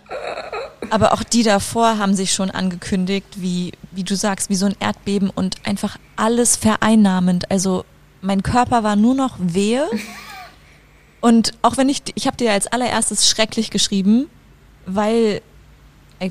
Aber 0.89 1.13
auch 1.13 1.23
die 1.23 1.43
davor 1.43 1.97
haben 1.97 2.15
sich 2.15 2.33
schon 2.33 2.51
angekündigt, 2.51 3.27
wie, 3.35 3.71
wie 3.91 4.03
du 4.03 4.15
sagst, 4.15 4.49
wie 4.49 4.55
so 4.55 4.65
ein 4.65 4.75
Erdbeben 4.79 5.29
und 5.29 5.55
einfach 5.65 5.97
alles 6.17 6.57
vereinnahmend. 6.57 7.49
Also 7.49 7.85
mein 8.21 8.43
Körper 8.43 8.83
war 8.83 8.97
nur 8.97 9.15
noch 9.15 9.37
Wehe. 9.39 9.87
Und 11.21 11.53
auch 11.61 11.77
wenn 11.77 11.87
ich, 11.87 12.01
ich 12.15 12.27
habe 12.27 12.35
dir 12.35 12.51
als 12.51 12.67
allererstes 12.67 13.29
schrecklich 13.29 13.69
geschrieben, 13.69 14.27
weil, 14.85 15.41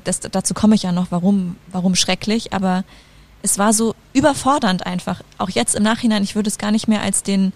das, 0.04 0.20
dazu 0.20 0.52
komme 0.52 0.74
ich 0.74 0.82
ja 0.82 0.92
noch, 0.92 1.06
warum, 1.10 1.56
warum 1.70 1.94
schrecklich, 1.94 2.52
aber 2.52 2.84
es 3.42 3.56
war 3.56 3.72
so 3.72 3.94
überfordernd 4.12 4.84
einfach. 4.84 5.22
Auch 5.38 5.48
jetzt 5.48 5.74
im 5.74 5.82
Nachhinein, 5.82 6.22
ich 6.22 6.34
würde 6.34 6.48
es 6.48 6.58
gar 6.58 6.70
nicht 6.70 6.88
mehr 6.88 7.00
als 7.00 7.22
den, 7.22 7.52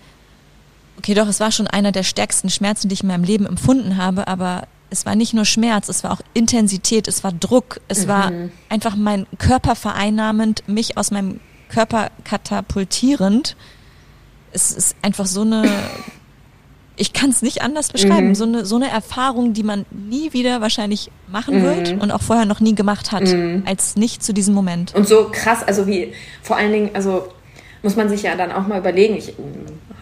okay, 0.98 1.14
doch, 1.14 1.28
es 1.28 1.40
war 1.40 1.52
schon 1.52 1.66
einer 1.66 1.92
der 1.92 2.02
stärksten 2.02 2.50
Schmerzen, 2.50 2.88
die 2.88 2.94
ich 2.94 3.02
in 3.02 3.08
meinem 3.08 3.24
Leben 3.24 3.46
empfunden 3.46 3.96
habe, 3.96 4.28
aber 4.28 4.66
es 4.90 5.06
war 5.06 5.16
nicht 5.16 5.34
nur 5.34 5.44
Schmerz, 5.44 5.88
es 5.88 6.04
war 6.04 6.12
auch 6.12 6.20
Intensität, 6.34 7.08
es 7.08 7.24
war 7.24 7.32
Druck, 7.32 7.80
es 7.88 8.04
mhm. 8.04 8.08
war 8.08 8.32
einfach 8.68 8.96
mein 8.96 9.26
Körper 9.38 9.74
vereinnahmend, 9.74 10.68
mich 10.68 10.96
aus 10.96 11.10
meinem 11.10 11.40
Körper 11.68 12.10
katapultierend. 12.22 13.56
Es 14.52 14.70
ist 14.70 14.94
einfach 15.02 15.26
so 15.26 15.40
eine, 15.42 15.68
ich 16.96 17.12
kann 17.12 17.30
es 17.30 17.42
nicht 17.42 17.62
anders 17.62 17.90
beschreiben, 17.90 18.28
mhm. 18.28 18.34
so, 18.36 18.44
eine, 18.44 18.64
so 18.64 18.76
eine 18.76 18.88
Erfahrung, 18.88 19.52
die 19.52 19.64
man 19.64 19.84
nie 19.90 20.32
wieder 20.32 20.60
wahrscheinlich 20.60 21.10
machen 21.26 21.58
mhm. 21.58 21.62
wird 21.64 22.02
und 22.02 22.12
auch 22.12 22.22
vorher 22.22 22.44
noch 22.44 22.60
nie 22.60 22.76
gemacht 22.76 23.10
hat, 23.10 23.24
mhm. 23.24 23.64
als 23.66 23.96
nicht 23.96 24.22
zu 24.22 24.32
diesem 24.32 24.54
Moment. 24.54 24.94
Und 24.94 25.08
so 25.08 25.28
krass, 25.32 25.64
also 25.64 25.88
wie 25.88 26.12
vor 26.42 26.56
allen 26.56 26.72
Dingen, 26.72 26.90
also 26.94 27.28
muss 27.82 27.96
man 27.96 28.08
sich 28.08 28.22
ja 28.22 28.36
dann 28.36 28.52
auch 28.52 28.66
mal 28.66 28.78
überlegen. 28.78 29.16
Ich 29.16 29.34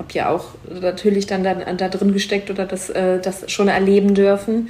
habe 0.03 0.13
ja 0.15 0.31
auch 0.31 0.45
natürlich 0.69 1.27
dann 1.27 1.45
da, 1.45 1.55
da 1.55 1.89
drin 1.89 2.13
gesteckt 2.13 2.51
oder 2.51 2.67
das, 2.67 2.91
äh, 2.91 3.21
das 3.21 3.51
schon 3.51 3.69
erleben 3.69 4.15
dürfen. 4.15 4.69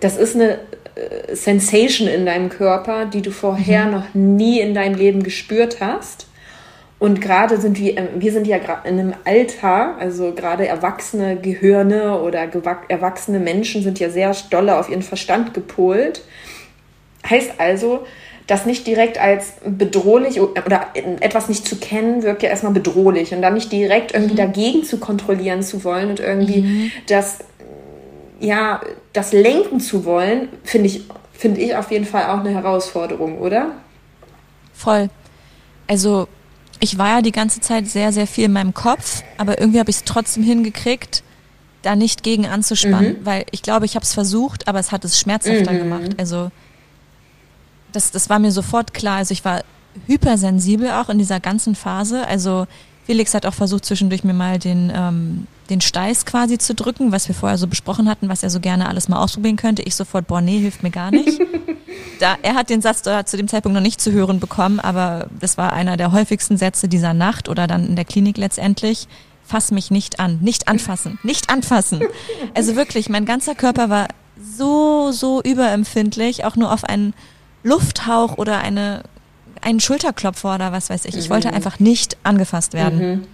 Das 0.00 0.16
ist 0.16 0.34
eine 0.34 0.58
äh, 0.94 1.34
Sensation 1.34 2.08
in 2.08 2.26
deinem 2.26 2.50
Körper, 2.50 3.06
die 3.06 3.22
du 3.22 3.30
vorher 3.30 3.86
mhm. 3.86 3.90
noch 3.92 4.14
nie 4.14 4.60
in 4.60 4.74
deinem 4.74 4.96
Leben 4.96 5.22
gespürt 5.22 5.80
hast. 5.80 6.26
Und 6.98 7.20
gerade 7.20 7.58
sind 7.60 7.78
wir, 7.78 7.96
äh, 7.96 8.08
wir 8.16 8.32
sind 8.32 8.46
ja 8.46 8.58
gerade 8.58 8.88
in 8.88 8.98
einem 8.98 9.14
Alter, 9.24 9.96
also 9.98 10.32
gerade 10.32 10.66
erwachsene 10.66 11.36
Gehirne 11.36 12.20
oder 12.20 12.48
erwachsene 12.88 13.38
Menschen 13.38 13.82
sind 13.82 13.98
ja 13.98 14.10
sehr 14.10 14.34
dolle 14.50 14.78
auf 14.78 14.88
ihren 14.88 15.02
Verstand 15.02 15.54
gepolt. 15.54 16.22
Heißt 17.28 17.52
also, 17.58 18.04
das 18.46 18.66
nicht 18.66 18.86
direkt 18.86 19.18
als 19.18 19.54
bedrohlich 19.64 20.40
oder 20.40 20.88
etwas 21.20 21.48
nicht 21.48 21.66
zu 21.66 21.76
kennen, 21.76 22.22
wirkt 22.22 22.42
ja 22.42 22.50
erstmal 22.50 22.72
bedrohlich 22.72 23.32
und 23.32 23.40
dann 23.40 23.54
nicht 23.54 23.72
direkt 23.72 24.12
irgendwie 24.12 24.34
mhm. 24.34 24.38
dagegen 24.38 24.84
zu 24.84 24.98
kontrollieren 24.98 25.62
zu 25.62 25.82
wollen 25.82 26.10
und 26.10 26.20
irgendwie 26.20 26.60
mhm. 26.60 26.92
das, 27.08 27.38
ja, 28.40 28.82
das 29.14 29.32
lenken 29.32 29.80
zu 29.80 30.04
wollen, 30.04 30.48
finde 30.62 30.88
ich, 30.88 31.04
finde 31.32 31.60
ich 31.62 31.74
auf 31.74 31.90
jeden 31.90 32.04
Fall 32.04 32.24
auch 32.24 32.40
eine 32.40 32.50
Herausforderung, 32.50 33.38
oder? 33.38 33.70
Voll. 34.74 35.08
Also, 35.86 36.28
ich 36.80 36.98
war 36.98 37.16
ja 37.16 37.22
die 37.22 37.32
ganze 37.32 37.60
Zeit 37.60 37.86
sehr, 37.86 38.12
sehr 38.12 38.26
viel 38.26 38.44
in 38.44 38.52
meinem 38.52 38.74
Kopf, 38.74 39.22
aber 39.38 39.58
irgendwie 39.58 39.78
habe 39.78 39.90
ich 39.90 39.96
es 39.96 40.04
trotzdem 40.04 40.42
hingekriegt, 40.42 41.22
da 41.80 41.96
nicht 41.96 42.22
gegen 42.22 42.46
anzuspannen, 42.46 43.20
mhm. 43.20 43.26
weil 43.26 43.44
ich 43.52 43.62
glaube, 43.62 43.86
ich 43.86 43.94
habe 43.94 44.04
es 44.04 44.12
versucht, 44.12 44.68
aber 44.68 44.80
es 44.80 44.92
hat 44.92 45.04
es 45.04 45.18
schmerzhafter 45.18 45.72
mhm. 45.72 45.78
gemacht. 45.78 46.10
Also, 46.18 46.50
das, 47.94 48.10
das 48.10 48.28
war 48.28 48.38
mir 48.38 48.52
sofort 48.52 48.94
klar. 48.94 49.18
Also 49.18 49.32
ich 49.32 49.44
war 49.44 49.62
hypersensibel 50.06 50.90
auch 50.90 51.08
in 51.08 51.18
dieser 51.18 51.40
ganzen 51.40 51.74
Phase. 51.74 52.26
Also 52.26 52.66
Felix 53.06 53.34
hat 53.34 53.46
auch 53.46 53.54
versucht, 53.54 53.84
zwischendurch 53.84 54.24
mir 54.24 54.34
mal 54.34 54.58
den, 54.58 54.92
ähm, 54.94 55.46
den 55.70 55.80
Steiß 55.80 56.26
quasi 56.26 56.58
zu 56.58 56.74
drücken, 56.74 57.12
was 57.12 57.28
wir 57.28 57.34
vorher 57.34 57.58
so 57.58 57.66
besprochen 57.66 58.08
hatten, 58.08 58.28
was 58.28 58.42
er 58.42 58.50
so 58.50 58.60
gerne 58.60 58.88
alles 58.88 59.08
mal 59.08 59.18
ausprobieren 59.18 59.56
könnte. 59.56 59.82
Ich 59.82 59.94
sofort, 59.94 60.26
boah, 60.26 60.40
nee, 60.40 60.58
hilft 60.58 60.82
mir 60.82 60.90
gar 60.90 61.10
nicht. 61.10 61.40
da, 62.20 62.36
er 62.42 62.54
hat 62.54 62.70
den 62.70 62.80
Satz 62.80 63.02
da 63.02 63.26
zu 63.26 63.36
dem 63.36 63.48
Zeitpunkt 63.48 63.74
noch 63.74 63.82
nicht 63.82 64.00
zu 64.00 64.12
hören 64.12 64.40
bekommen, 64.40 64.80
aber 64.80 65.28
das 65.38 65.58
war 65.58 65.72
einer 65.72 65.96
der 65.96 66.12
häufigsten 66.12 66.56
Sätze 66.56 66.88
dieser 66.88 67.14
Nacht 67.14 67.48
oder 67.48 67.66
dann 67.66 67.86
in 67.86 67.96
der 67.96 68.04
Klinik 68.04 68.38
letztendlich. 68.38 69.06
Fass 69.46 69.70
mich 69.70 69.90
nicht 69.90 70.20
an, 70.20 70.38
nicht 70.40 70.68
anfassen, 70.68 71.18
nicht 71.22 71.50
anfassen. 71.50 72.00
Also 72.54 72.76
wirklich, 72.76 73.10
mein 73.10 73.26
ganzer 73.26 73.54
Körper 73.54 73.90
war 73.90 74.08
so, 74.40 75.12
so 75.12 75.42
überempfindlich, 75.42 76.46
auch 76.46 76.56
nur 76.56 76.72
auf 76.72 76.84
einen 76.84 77.12
Lufthauch 77.64 78.38
oder 78.38 78.58
eine, 78.58 79.02
einen 79.60 79.80
Schulterklopfer 79.80 80.54
oder 80.54 80.70
was 80.70 80.90
weiß 80.90 81.06
ich. 81.06 81.16
Ich 81.16 81.28
mhm. 81.28 81.34
wollte 81.34 81.52
einfach 81.52 81.80
nicht 81.80 82.16
angefasst 82.22 82.74
werden. 82.74 82.98
Mhm. 82.98 83.26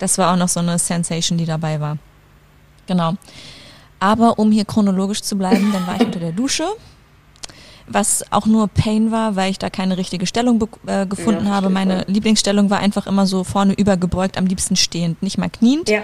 Das 0.00 0.18
war 0.18 0.32
auch 0.32 0.36
noch 0.36 0.48
so 0.48 0.58
eine 0.58 0.78
Sensation, 0.78 1.38
die 1.38 1.46
dabei 1.46 1.80
war. 1.80 1.98
Genau. 2.86 3.14
Aber 4.00 4.38
um 4.38 4.50
hier 4.50 4.64
chronologisch 4.64 5.22
zu 5.22 5.36
bleiben, 5.38 5.70
dann 5.72 5.86
war 5.86 5.96
ich 5.96 6.06
unter 6.06 6.18
der 6.18 6.32
Dusche, 6.32 6.64
was 7.86 8.24
auch 8.32 8.46
nur 8.46 8.68
Pain 8.68 9.12
war, 9.12 9.36
weil 9.36 9.50
ich 9.50 9.58
da 9.58 9.70
keine 9.70 9.96
richtige 9.96 10.26
Stellung 10.26 10.66
äh, 10.86 11.06
gefunden 11.06 11.46
ja, 11.46 11.52
habe. 11.52 11.70
Meine 11.70 12.04
Lieblingsstellung 12.08 12.70
war 12.70 12.80
einfach 12.80 13.06
immer 13.06 13.26
so 13.26 13.44
vorne 13.44 13.74
übergebeugt, 13.74 14.36
am 14.36 14.46
liebsten 14.46 14.76
stehend, 14.76 15.22
nicht 15.22 15.38
mal 15.38 15.50
kniend. 15.50 15.88
Ja. 15.88 16.02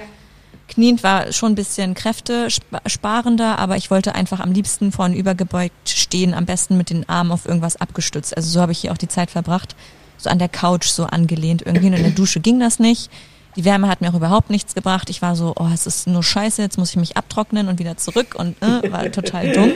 Kniend 0.71 1.03
war 1.03 1.33
schon 1.33 1.53
ein 1.53 1.57
bisschen 1.57 1.95
kräftesparender, 1.95 3.59
aber 3.59 3.77
ich 3.77 3.91
wollte 3.91 4.15
einfach 4.15 4.39
am 4.39 4.53
liebsten 4.53 4.93
vorn 4.93 5.15
übergebeugt 5.15 5.89
stehen, 5.89 6.33
am 6.33 6.47
besten 6.47 6.77
mit 6.77 6.91
den 6.91 7.09
Armen 7.09 7.33
auf 7.33 7.45
irgendwas 7.45 7.77
abgestützt. 7.77 8.37
Also 8.37 8.49
so 8.51 8.61
habe 8.61 8.71
ich 8.71 8.79
hier 8.79 8.93
auch 8.93 8.99
die 8.99 9.09
Zeit 9.09 9.33
verbracht, 9.33 9.75
so 10.17 10.31
an 10.31 10.39
der 10.39 10.49
Couch 10.49 10.87
so 10.87 11.07
angelehnt. 11.07 11.63
Irgendwie 11.63 11.89
in 11.89 11.97
der 11.97 12.13
Dusche 12.13 12.39
ging 12.39 12.61
das 12.61 12.79
nicht. 12.79 13.11
Die 13.57 13.65
Wärme 13.65 13.89
hat 13.89 14.01
mir 14.01 14.11
auch 14.11 14.15
überhaupt 14.15 14.49
nichts 14.49 14.77
gebracht. 14.77 15.11
Ich 15.11 15.23
war 15.23 15.35
so, 15.35 15.55
oh, 15.59 15.69
es 15.75 15.89
ist 15.89 16.07
nur 16.07 16.23
scheiße, 16.23 16.63
jetzt 16.63 16.79
muss 16.79 16.91
ich 16.91 16.97
mich 16.97 17.17
abtrocknen 17.17 17.67
und 17.67 17.81
wieder 17.81 17.97
zurück 17.97 18.37
und 18.39 18.55
äh, 18.63 18.93
war 18.93 19.11
total 19.11 19.51
dumm. 19.51 19.73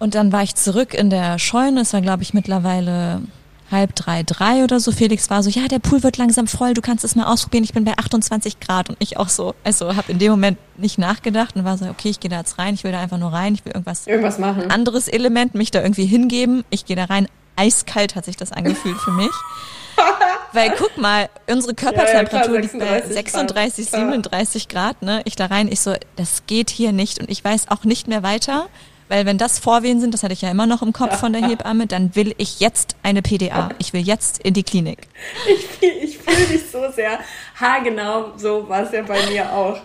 Und 0.00 0.16
dann 0.16 0.32
war 0.32 0.42
ich 0.42 0.56
zurück 0.56 0.94
in 0.94 1.10
der 1.10 1.38
Scheune. 1.38 1.82
Es 1.82 1.92
war, 1.92 2.00
glaube 2.00 2.24
ich, 2.24 2.34
mittlerweile 2.34 3.22
halb 3.72 3.94
drei, 3.96 4.22
drei 4.22 4.62
oder 4.62 4.78
so. 4.78 4.92
Felix 4.92 5.30
war 5.30 5.42
so, 5.42 5.50
ja, 5.50 5.66
der 5.66 5.78
Pool 5.78 6.02
wird 6.02 6.18
langsam 6.18 6.46
voll, 6.46 6.74
du 6.74 6.82
kannst 6.82 7.04
es 7.04 7.16
mal 7.16 7.24
ausprobieren, 7.24 7.64
ich 7.64 7.72
bin 7.72 7.84
bei 7.84 7.96
28 7.96 8.60
Grad 8.60 8.88
und 8.88 8.96
ich 9.00 9.16
auch 9.16 9.28
so, 9.28 9.54
also 9.64 9.96
habe 9.96 10.12
in 10.12 10.18
dem 10.18 10.30
Moment 10.30 10.58
nicht 10.76 10.98
nachgedacht 10.98 11.56
und 11.56 11.64
war 11.64 11.76
so, 11.78 11.86
okay, 11.86 12.10
ich 12.10 12.20
gehe 12.20 12.30
da 12.30 12.38
jetzt 12.38 12.58
rein, 12.58 12.74
ich 12.74 12.84
will 12.84 12.92
da 12.92 13.00
einfach 13.00 13.18
nur 13.18 13.32
rein, 13.32 13.54
ich 13.54 13.64
will 13.64 13.72
irgendwas, 13.72 14.06
irgendwas 14.06 14.38
machen. 14.38 14.70
anderes 14.70 15.08
Element, 15.08 15.54
mich 15.54 15.70
da 15.70 15.82
irgendwie 15.82 16.06
hingeben, 16.06 16.64
ich 16.70 16.84
gehe 16.84 16.96
da 16.96 17.06
rein, 17.06 17.26
eiskalt 17.56 18.14
hat 18.14 18.24
sich 18.24 18.36
das 18.36 18.52
angefühlt 18.52 18.98
für 18.98 19.12
mich. 19.12 19.32
Weil 20.52 20.74
guck 20.76 20.96
mal, 20.98 21.28
unsere 21.50 21.74
Körpertemperatur 21.74 22.54
ja, 22.54 22.54
ja, 22.54 22.60
liegt 22.60 22.78
bei 22.78 23.00
36, 23.00 23.90
Grad. 23.90 24.00
37 24.00 24.68
Grad, 24.68 25.02
ne? 25.02 25.22
Ich 25.24 25.36
da 25.36 25.46
rein, 25.46 25.68
ich 25.70 25.80
so, 25.80 25.94
das 26.16 26.44
geht 26.46 26.70
hier 26.70 26.92
nicht 26.92 27.20
und 27.20 27.30
ich 27.30 27.42
weiß 27.42 27.70
auch 27.70 27.84
nicht 27.84 28.08
mehr 28.08 28.22
weiter. 28.22 28.68
Weil 29.12 29.26
wenn 29.26 29.36
das 29.36 29.58
Vorwehen 29.58 30.00
sind, 30.00 30.14
das 30.14 30.22
hatte 30.22 30.32
ich 30.32 30.40
ja 30.40 30.50
immer 30.50 30.64
noch 30.64 30.80
im 30.80 30.94
Kopf 30.94 31.20
von 31.20 31.34
der 31.34 31.46
Hebamme, 31.46 31.86
dann 31.86 32.16
will 32.16 32.34
ich 32.38 32.60
jetzt 32.60 32.96
eine 33.02 33.20
PDA. 33.20 33.68
Ich 33.76 33.92
will 33.92 34.00
jetzt 34.00 34.38
in 34.38 34.54
die 34.54 34.62
Klinik. 34.62 35.06
Ich, 35.46 35.82
ich 35.82 36.16
fühle 36.16 36.46
dich 36.46 36.70
so 36.70 36.90
sehr. 36.90 37.18
Haargenau, 37.56 38.32
so 38.38 38.66
war 38.70 38.84
es 38.84 38.92
ja 38.92 39.02
bei 39.02 39.18
mir 39.26 39.52
auch. 39.52 39.76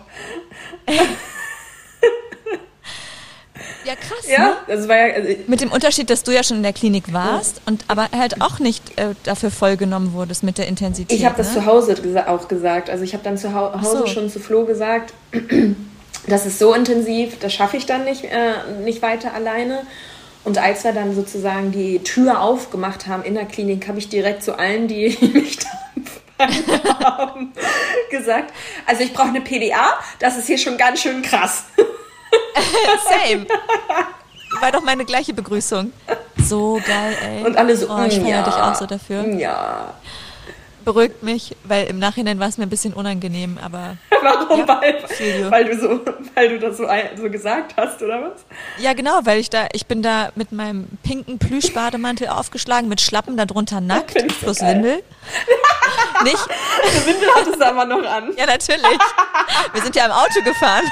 Ja, 3.84 3.94
krass. 3.96 4.30
Ja, 4.30 4.38
ne? 4.38 4.56
das 4.66 4.88
war 4.88 4.96
ja, 4.96 5.14
also 5.14 5.28
mit 5.46 5.60
dem 5.60 5.72
Unterschied, 5.72 6.08
dass 6.08 6.22
du 6.22 6.30
ja 6.30 6.42
schon 6.42 6.58
in 6.58 6.62
der 6.62 6.72
Klinik 6.72 7.12
warst 7.12 7.60
und 7.66 7.84
aber 7.88 8.08
halt 8.16 8.40
auch 8.40 8.58
nicht 8.60 8.98
äh, 8.98 9.14
dafür 9.24 9.50
vollgenommen 9.50 10.14
wurdest 10.14 10.42
mit 10.42 10.56
der 10.56 10.68
Intensität. 10.68 11.18
Ich 11.18 11.26
habe 11.26 11.36
das 11.36 11.54
ne? 11.54 11.60
zu 11.60 11.66
Hause 11.66 11.96
auch 12.28 12.48
gesagt. 12.48 12.88
Also 12.88 13.04
ich 13.04 13.12
habe 13.12 13.24
dann 13.24 13.36
zu 13.36 13.52
Hause 13.52 13.98
so. 13.98 14.06
schon 14.06 14.30
zu 14.30 14.40
Flo 14.40 14.64
gesagt, 14.64 15.12
das 16.26 16.46
ist 16.46 16.58
so 16.58 16.74
intensiv, 16.74 17.38
das 17.38 17.54
schaffe 17.54 17.76
ich 17.76 17.86
dann 17.86 18.04
nicht, 18.04 18.24
äh, 18.24 18.80
nicht 18.82 19.02
weiter 19.02 19.34
alleine. 19.34 19.86
Und 20.44 20.58
als 20.58 20.84
wir 20.84 20.92
dann 20.92 21.14
sozusagen 21.14 21.72
die 21.72 21.98
Tür 22.00 22.40
aufgemacht 22.40 23.06
haben 23.06 23.22
in 23.22 23.34
der 23.34 23.44
Klinik, 23.44 23.88
habe 23.88 23.98
ich 23.98 24.08
direkt 24.08 24.42
zu 24.42 24.58
allen, 24.58 24.88
die 24.88 25.16
mich 25.32 25.58
da 25.58 26.48
haben, 27.04 27.52
gesagt, 28.10 28.52
also 28.86 29.02
ich 29.02 29.12
brauche 29.12 29.28
eine 29.28 29.40
PDA, 29.40 29.94
das 30.20 30.36
ist 30.36 30.46
hier 30.46 30.58
schon 30.58 30.78
ganz 30.78 31.00
schön 31.00 31.22
krass. 31.22 31.64
Same. 33.28 33.46
War 34.60 34.72
doch 34.72 34.82
meine 34.82 35.04
gleiche 35.04 35.34
Begrüßung. 35.34 35.92
So 36.42 36.80
geil, 36.86 37.16
ey. 37.22 37.44
Und 37.44 37.56
alle 37.56 37.76
so, 37.76 37.88
oh, 37.90 38.04
ich 38.04 38.18
mm, 38.18 38.22
feiere 38.22 38.38
ja, 38.38 38.42
dich 38.42 38.54
auch 38.54 38.74
so 38.74 38.86
dafür. 38.86 39.26
Ja. 39.34 39.94
Beruhigt 40.88 41.22
mich, 41.22 41.54
weil 41.64 41.86
im 41.88 41.98
Nachhinein 41.98 42.40
war 42.40 42.48
es 42.48 42.56
mir 42.56 42.62
ein 42.64 42.70
bisschen 42.70 42.94
unangenehm, 42.94 43.58
aber 43.62 43.98
Warum? 44.22 44.60
Ja, 44.60 44.68
weil, 44.68 45.04
weil, 45.50 45.64
du 45.66 45.78
so, 45.78 46.00
weil 46.34 46.48
du 46.48 46.58
das 46.58 46.78
so, 46.78 46.88
so 47.14 47.28
gesagt 47.28 47.74
hast, 47.76 48.02
oder 48.02 48.22
was? 48.22 48.40
ja 48.78 48.94
genau, 48.94 49.20
weil 49.24 49.38
ich 49.38 49.50
da, 49.50 49.66
ich 49.74 49.84
bin 49.84 50.00
da 50.00 50.30
mit 50.34 50.50
meinem 50.50 50.88
pinken 51.02 51.38
Plüschbademantel 51.38 52.28
aufgeschlagen, 52.28 52.88
mit 52.88 53.02
Schlappen 53.02 53.36
darunter 53.36 53.82
nackt, 53.82 54.18
so 54.18 54.26
plus 54.40 54.60
geil. 54.60 54.76
Windel. 54.76 55.02
Nicht? 56.24 56.46
Die 56.46 57.06
Windel 57.06 57.28
hattest 57.36 57.60
du 57.60 57.66
aber 57.66 57.84
noch 57.84 58.02
an. 58.10 58.34
Ja, 58.38 58.46
natürlich. 58.46 58.98
Wir 59.74 59.82
sind 59.82 59.94
ja 59.94 60.06
im 60.06 60.12
Auto 60.12 60.40
gefahren. 60.42 60.84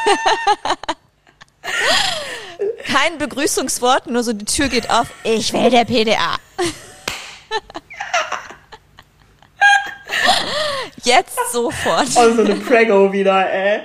Kein 2.84 3.16
Begrüßungswort, 3.16 4.08
nur 4.08 4.22
so 4.22 4.34
die 4.34 4.44
Tür 4.44 4.68
geht 4.68 4.90
auf. 4.90 5.06
Ich 5.24 5.54
will 5.54 5.70
der 5.70 5.86
PDA. 5.86 6.36
Jetzt 11.04 11.36
sofort. 11.52 12.06
Oh, 12.16 12.34
so 12.34 12.42
eine 12.42 12.56
Prego 12.56 13.12
wieder, 13.12 13.50
ey. 13.50 13.80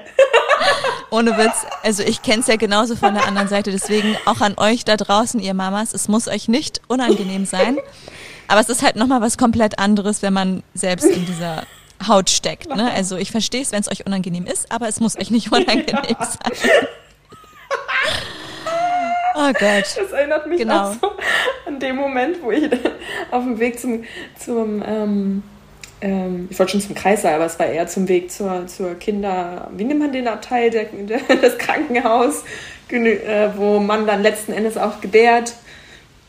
Ohne 1.10 1.38
Witz. 1.38 1.65
Also 1.84 2.03
ich 2.03 2.21
kenne 2.21 2.41
es 2.41 2.47
ja 2.47 2.55
genauso 2.55 2.95
von 2.95 3.13
der 3.13 3.25
anderen 3.25 3.47
Seite. 3.47 3.71
Deswegen 3.71 4.17
auch 4.25 4.41
an 4.41 4.53
euch 4.57 4.86
da 4.86 4.97
draußen, 4.97 5.39
ihr 5.39 5.53
Mamas. 5.53 5.93
Es 5.93 6.07
muss 6.07 6.27
euch 6.27 6.47
nicht 6.47 6.81
unangenehm 6.88 7.45
sein. 7.45 7.77
Aber 8.47 8.60
es 8.62 8.69
ist 8.69 8.81
halt 8.81 8.95
nochmal 8.95 9.21
was 9.21 9.38
komplett 9.38 9.79
anderes, 9.79 10.21
wenn 10.21 10.34
man 10.34 10.63
selbst 10.73 11.05
in 11.07 11.25
dieser 11.25 11.63
Haut 12.07 12.29
steckt. 12.29 12.73
Ne? 12.75 12.91
Also 12.91 13.17
ich 13.17 13.31
verstehe 13.31 13.62
es, 13.62 13.71
wenn 13.71 13.81
es 13.81 13.91
euch 13.91 14.05
unangenehm 14.05 14.45
ist, 14.45 14.71
aber 14.71 14.88
es 14.88 14.99
muss 14.99 15.17
euch 15.17 15.31
nicht 15.31 15.51
unangenehm 15.51 16.15
sein. 16.19 16.88
Oh 19.36 19.51
Gott. 19.53 19.86
Das 19.97 20.12
erinnert 20.12 20.45
mich 20.47 20.60
Genau. 20.60 20.89
auch 20.89 20.93
so 21.01 21.12
an 21.65 21.79
den 21.79 21.95
Moment, 21.95 22.41
wo 22.43 22.51
ich 22.51 22.63
auf 23.31 23.43
dem 23.43 23.60
Weg 23.60 23.79
zum, 23.79 24.03
zum 24.38 24.84
ähm, 24.86 25.43
ähm, 26.01 26.47
ich 26.49 26.57
wollte 26.57 26.73
schon 26.73 26.81
zum 26.81 26.95
Kreissaal, 26.95 27.35
aber 27.35 27.45
es 27.45 27.59
war 27.59 27.67
eher 27.67 27.87
zum 27.87 28.07
Weg 28.07 28.31
zur, 28.31 28.65
zur 28.67 28.95
Kinder, 28.95 29.69
wie 29.75 29.83
nennt 29.83 29.99
man 29.99 30.11
den 30.11 30.27
Abteil 30.27 30.69
der, 30.69 30.85
der, 30.85 31.19
des 31.41 31.57
Krankenhaus, 31.57 32.43
äh, 32.89 33.49
wo 33.55 33.79
man 33.79 34.05
dann 34.07 34.21
letzten 34.23 34.51
Endes 34.51 34.77
auch 34.77 34.99
gebärt. 34.99 35.53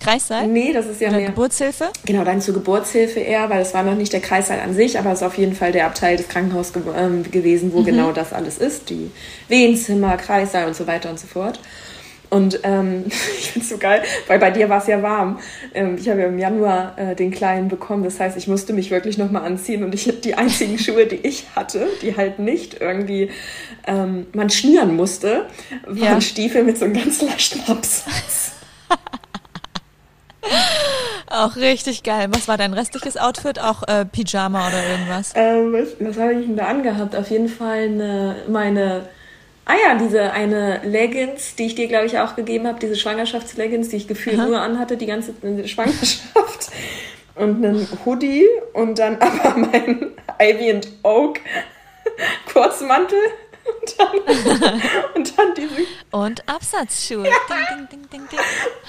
Kreissaal? 0.01 0.49
Nee, 0.49 0.73
das 0.73 0.87
ist 0.87 1.01
ja 1.01 1.09
Oder 1.09 1.19
mehr. 1.19 1.29
Geburtshilfe? 1.29 1.91
Genau, 2.05 2.25
dann 2.25 2.41
zur 2.41 2.55
Geburtshilfe 2.55 3.21
eher, 3.21 3.49
weil 3.51 3.63
es 3.63 3.73
war 3.73 3.85
noch 3.85 3.95
nicht 3.95 4.13
der 4.13 4.21
Kreissaal 4.21 4.61
an 4.61 4.75
sich, 4.75 4.99
aber 4.99 5.13
es 5.13 5.21
ist 5.21 5.27
auf 5.27 5.39
jeden 5.39 5.55
Fall 5.55 5.73
der 5.73 5.87
Abteil 5.87 6.17
des 6.17 6.29
Krankenhauses 6.29 6.73
ge 6.73 6.83
ähm, 6.97 7.31
gewesen, 7.31 7.73
wo 7.73 7.83
genau 7.83 8.13
das 8.13 8.33
alles 8.33 8.59
ist. 8.59 8.91
Die 8.91 9.11
Wehenzimmer, 9.49 10.17
Kreissaal 10.17 10.67
und 10.67 10.75
so 10.75 10.87
weiter 10.87 11.09
und 11.09 11.21
so 11.21 11.27
fort. 11.29 11.61
Und 12.33 12.61
ähm, 12.63 13.05
ich 13.39 13.51
finde 13.53 13.65
es 13.65 13.69
so 13.69 13.77
geil, 13.77 14.03
weil 14.27 14.39
bei 14.39 14.51
dir 14.51 14.71
war 14.71 14.79
es 14.79 14.87
ja 14.87 15.03
warm. 15.03 15.39
Ähm, 15.75 15.99
ich 16.01 16.09
habe 16.09 16.23
ja 16.23 16.29
im 16.29 16.39
Januar 16.39 16.99
äh, 16.99 17.15
den 17.15 17.31
Kleinen 17.31 17.69
bekommen. 17.69 18.05
Das 18.05 18.19
heißt, 18.19 18.39
ich 18.39 18.49
musste 18.49 18.73
mich 18.73 18.91
wirklich 18.91 19.19
nochmal 19.19 19.45
anziehen 19.45 19.85
und 19.85 19.95
ich 19.95 20.11
die 20.23 20.35
einzigen 20.35 20.79
Schuhe, 20.79 21.05
die 21.05 21.17
ich 21.17 21.45
hatte, 21.55 21.87
die 22.01 22.17
halt 22.17 22.39
nicht 22.39 22.81
irgendwie 22.81 23.31
ähm, 23.87 24.27
man 24.33 24.49
schnüren 24.49 24.97
musste, 24.97 25.45
waren 25.85 25.99
Ja. 25.99 26.21
Stiefel 26.23 26.65
mit 26.65 26.79
so 26.79 26.87
einem 26.87 26.95
ganz 26.95 27.21
leichten 27.21 27.61
Absatz. 27.71 28.53
Auch 31.29 31.57
richtig 31.57 32.03
geil. 32.03 32.29
Was 32.31 32.49
war 32.49 32.57
dein 32.57 32.73
restliches 32.73 33.19
Outfit? 33.19 33.59
Auch 33.59 33.83
äh, 33.89 34.07
Pyjama 34.07 34.69
oder 34.69 34.89
irgendwas? 34.89 35.33
Ähm, 35.35 35.75
was 35.75 35.89
was 36.01 36.17
habe 36.19 36.33
ich 36.33 36.47
denn 36.47 36.57
da 36.57 36.65
angehabt? 36.67 37.15
Auf 37.15 37.31
jeden 37.31 37.49
Fall 37.49 37.83
eine, 37.85 38.37
meine, 38.49 39.09
ah 39.65 39.75
ja, 39.87 39.95
diese 39.97 40.33
eine 40.33 40.81
Leggings, 40.85 41.55
die 41.55 41.67
ich 41.67 41.75
dir, 41.75 41.89
glaube 41.89 42.07
ich, 42.07 42.19
auch 42.19 42.35
gegeben 42.37 42.67
habe, 42.67 42.79
diese 42.81 42.97
Schwangerschaftsleggings, 42.97 43.89
die 43.91 43.97
ich 43.97 44.09
gefühlt 44.09 44.39
Aha. 44.39 44.47
nur 44.47 44.61
anhatte, 44.61 44.97
die 44.97 45.07
ganze 45.07 45.33
äh, 45.43 45.67
Schwangerschaft. 45.67 46.71
Und 47.35 47.65
einen 47.65 47.89
Hoodie 48.05 48.47
und 48.75 48.99
dann 48.99 49.17
aber 49.19 49.57
meinen 49.57 50.13
Ivy 50.41 50.71
and 50.71 50.89
Oak 51.03 51.41
Kurzmantel. 52.53 53.19
Und 53.65 53.95
dann, 53.99 54.09
und 55.15 55.39
dann 55.39 55.55
diese 55.55 55.71
Und 56.11 56.49
Absatzschuhe. 56.49 57.23
Ding, 57.23 57.33
ding, 57.71 57.89
ding, 57.89 58.11
ding, 58.11 58.29
ding. 58.29 58.39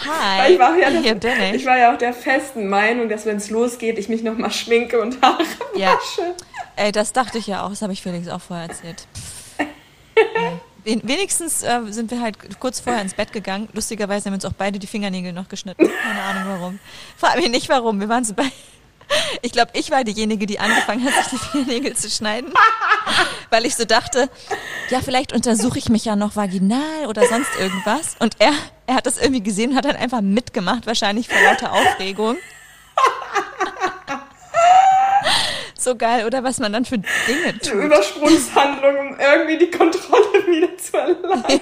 Hi, 0.05 0.53
ich 0.53 0.59
war, 0.59 0.75
ja 0.75 0.89
hier 0.89 1.13
der, 1.15 1.36
bin 1.36 1.43
ich 1.49 1.62
ich. 1.62 1.65
war 1.67 1.77
ja 1.77 1.93
auch 1.93 1.97
der 1.97 2.12
festen 2.12 2.67
Meinung, 2.67 3.07
dass 3.07 3.25
wenn 3.27 3.38
es 3.38 3.49
losgeht, 3.51 3.99
ich 3.99 4.09
mich 4.09 4.23
nochmal 4.23 4.51
schminke 4.51 4.99
und 4.99 5.21
Haare 5.21 5.43
Ja. 5.75 5.93
wasche. 5.93 6.33
Ey, 6.75 6.91
das 6.91 7.13
dachte 7.13 7.38
ich 7.38 7.45
ja 7.47 7.63
auch. 7.63 7.69
Das 7.69 7.83
habe 7.83 7.93
ich 7.93 8.01
Felix 8.01 8.27
auch 8.27 8.41
vorher 8.41 8.67
erzählt. 8.67 9.07
Pff. 9.15 9.42
Wenigstens 10.86 11.63
äh, 11.63 11.80
sind 11.89 12.12
wir 12.12 12.21
halt 12.21 12.38
kurz 12.60 12.80
vorher 12.80 13.02
ins 13.02 13.13
Bett 13.13 13.32
gegangen. 13.32 13.69
Lustigerweise 13.73 14.26
haben 14.26 14.34
wir 14.34 14.36
uns 14.36 14.45
auch 14.45 14.58
beide 14.58 14.80
die 14.80 14.88
Fingernägel 14.88 15.32
noch 15.32 15.47
geschnitten. 15.47 15.88
Keine 15.88 16.21
Ahnung 16.21 16.43
warum. 16.47 16.80
Frag 17.17 17.38
mich 17.38 17.49
nicht 17.49 17.69
warum. 17.69 17.99
Wir 17.99 18.10
waren 18.10 18.23
so 18.23 18.34
bei. 18.34 18.43
Ich 19.41 19.52
glaube, 19.52 19.71
ich 19.73 19.91
war 19.91 20.04
diejenige, 20.04 20.45
die 20.45 20.60
angefangen 20.60 21.04
hat, 21.04 21.13
sich 21.13 21.34
die 21.34 21.38
Fingernägel 21.38 21.95
zu 21.95 22.10
schneiden. 22.10 22.52
Weil 23.52 23.65
ich 23.65 23.76
so 23.76 23.86
dachte, 23.86 24.30
ja, 24.89 25.02
vielleicht 25.02 25.34
untersuche 25.34 25.78
ich 25.78 25.89
mich 25.89 26.06
ja 26.06 26.15
noch 26.15 26.36
vaginal 26.36 27.06
oder 27.08 27.28
sonst 27.28 27.49
irgendwas. 27.60 28.15
Und 28.19 28.38
er, 28.39 28.54
er 28.88 28.95
hat 28.95 29.06
das 29.06 29.19
irgendwie 29.19 29.43
gesehen 29.43 29.71
und 29.71 29.76
hat 29.76 29.86
dann 29.86 29.97
einfach 29.97 30.21
mitgemacht, 30.21 30.88
wahrscheinlich 30.88 31.28
vor 31.28 31.38
lauter 31.43 31.73
Aufregung. 31.73 32.38
So 35.83 35.97
geil, 35.97 36.25
oder 36.25 36.45
was 36.45 36.59
man 36.59 36.71
dann 36.71 36.85
für 36.85 36.97
Dinge 36.97 37.43
eine 37.43 37.59
tut. 37.59 37.73
Übersprungshandlung, 37.73 38.97
um 38.99 39.19
irgendwie 39.19 39.57
die 39.57 39.69
Kontrolle 39.69 40.47
wieder 40.47 40.77
zu 40.77 40.95
erlangen. 40.95 41.43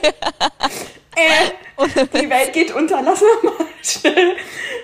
äh, 1.15 2.05
die 2.21 2.29
Welt 2.29 2.53
geht 2.53 2.71
unter, 2.71 3.01
lass 3.01 3.21
mal 3.21 3.65
schnell 3.81 4.35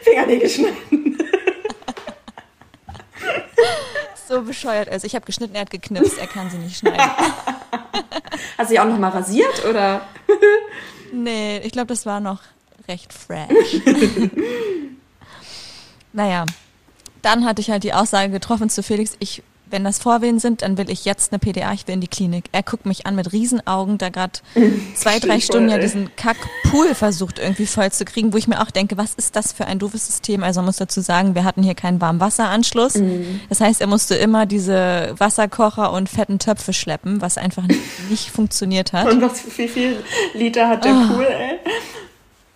Fingernägel 0.02 0.50
schneiden. 0.50 1.19
So 4.28 4.41
bescheuert. 4.41 4.89
Also 4.89 5.06
ich 5.06 5.13
habe 5.13 5.26
geschnitten, 5.26 5.54
er 5.54 5.62
hat 5.62 5.69
geknipst, 5.69 6.17
er 6.17 6.28
kann 6.28 6.50
sie 6.50 6.58
nicht 6.58 6.80
schneiden. 6.80 7.00
Hast 8.58 8.71
du 8.71 8.73
dich 8.73 8.80
auch 8.80 8.86
noch 8.86 8.97
mal 8.97 9.10
rasiert, 9.10 9.65
oder? 9.65 10.02
Nee, 11.12 11.60
ich 11.60 11.71
glaube, 11.73 11.88
das 11.88 12.08
war 12.08 12.19
noch 12.19 12.41
recht 12.88 13.13
fresh. 13.13 13.82
naja, 16.12 16.45
dann 17.28 17.46
hatte 17.46 17.62
ich 17.62 17.70
halt 17.70 17.84
die 17.84 17.94
Aussage 17.94 18.32
getroffen 18.32 18.70
zu 18.70 18.82
Felix, 18.82 19.12
ich, 19.20 19.44
wenn 19.70 19.84
das 19.84 20.00
Vorwehen 20.00 20.40
sind, 20.40 20.62
dann 20.62 20.78
will 20.78 20.90
ich 20.90 21.04
jetzt 21.04 21.34
eine 21.34 21.40
PDA, 21.40 21.74
ich 21.74 21.86
will 21.88 21.96
in 21.96 22.00
die 22.00 22.08
Klinik. 22.08 22.46
Er 22.54 22.63
guckt 22.63 22.86
mich 22.86 23.06
an 23.06 23.16
mit 23.16 23.34
Riesenaugen, 23.34 23.98
da 23.98 24.08
gerade 24.08 24.40
zwei, 24.96 25.20
drei 25.20 25.42
Stunden 25.42 25.68
ja 25.68 25.78
diesen 25.78 26.10
Kack-Pool 26.16 26.96
versucht 26.96 27.38
irgendwie 27.38 27.66
voll 27.66 27.92
zu 27.92 28.06
kriegen, 28.06 28.32
wo 28.32 28.38
ich 28.38 28.48
mir 28.48 28.62
auch 28.62 28.72
denke, 28.72 28.96
was 28.96 29.13
ist 29.16 29.36
das 29.36 29.52
für 29.52 29.66
ein 29.66 29.78
doofes 29.78 30.08
System? 30.08 30.42
Also 30.42 30.62
man 30.62 30.68
muss 30.68 30.78
dazu 30.78 31.02
sagen, 31.02 31.36
wir 31.36 31.44
hatten 31.44 31.63
hier 31.63 31.76
keinen 31.76 32.00
Warmwasseranschluss. 32.00 32.96
Mhm. 32.96 33.42
Das 33.50 33.60
heißt, 33.60 33.82
er 33.82 33.88
musste 33.88 34.16
immer 34.16 34.46
diese 34.46 35.13
Wasserkocher 35.18 35.92
und 35.92 36.08
fetten 36.08 36.40
Töpfe 36.40 36.72
schleppen, 36.72 37.20
was 37.20 37.38
einfach 37.38 37.63
nicht, 38.10 38.30
funktioniert 38.32 38.94
hat. 38.94 39.12
Und 39.12 39.22
was 39.22 39.42
für 39.42 39.58
wie 39.63 39.68
viel 39.68 39.98
Liter 40.34 40.70
hat 40.70 40.86
der 40.86 40.94
Ah. 40.94 41.08
Pool, 41.12 41.26
ey? 41.28 41.60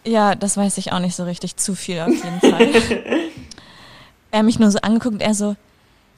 Ja, 0.10 0.34
das 0.34 0.56
weiß 0.56 0.78
ich 0.78 0.94
auch 0.94 1.00
nicht 1.00 1.16
so 1.16 1.26
richtig. 1.26 1.58
Zu 1.58 1.76
viel 1.76 2.00
auf 2.00 2.08
jeden 2.08 2.40
Fall. 2.40 2.70
er 4.32 4.40
hat 4.40 4.46
mich 4.46 4.60
nur 4.60 4.72
so 4.72 4.80
angeguckt 4.80 5.16
und 5.16 5.22
er 5.22 5.34
so, 5.34 5.56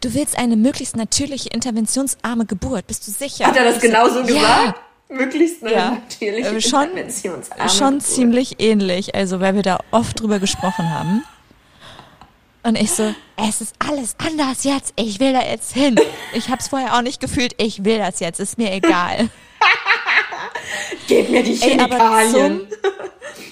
du 0.02 0.14
willst 0.14 0.38
eine 0.38 0.56
möglichst 0.56 0.96
natürliche, 0.96 1.50
interventionsarme 1.50 2.46
Geburt, 2.46 2.88
bist 2.88 3.08
du 3.08 3.12
sicher? 3.12 3.46
Hat 3.48 3.56
er 3.58 3.66
das 3.66 3.76
Ich 3.78 3.82
so, 3.82 3.88
genauso 3.88 4.20
ja, 4.22 4.26
gesagt? 4.26 4.80
Möglichst 5.10 5.64
eine 5.64 5.74
Ja. 5.74 5.90
natürliche 5.92 6.50
Äh, 6.50 6.62
schon- 6.62 6.84
interventionsarme 6.90 7.70
Schon 7.70 7.88
Geburt. 8.00 8.02
ziemlich 8.04 8.56
ähnlich, 8.60 9.14
also 9.16 9.40
weil 9.40 9.56
wir 9.56 9.62
da 9.64 9.80
oft 9.92 10.20
drüber 10.20 10.40
gesprochen 10.40 10.90
haben. 10.90 11.24
Und 12.66 12.80
ich 12.80 12.92
so, 12.92 13.14
es 13.36 13.60
ist 13.62 13.76
alles 13.80 14.16
anders 14.18 14.64
jetzt, 14.64 14.94
ich 14.96 15.20
will 15.20 15.34
da 15.34 15.42
jetzt 15.44 15.74
hin. 15.74 15.98
Ich 16.34 16.50
hab's 16.50 16.70
vorher 16.70 16.96
auch 16.96 17.02
nicht 17.02 17.20
gefühlt, 17.20 17.54
ich 17.62 17.84
will 17.84 17.98
das 17.98 18.20
jetzt, 18.22 18.40
ist 18.40 18.58
mir 18.58 18.72
egal. 18.72 19.30
Gib 21.08 21.30
mir 21.30 21.44
die 21.44 21.62
Ey, 21.62 21.72
Chemikalien. 21.72 22.62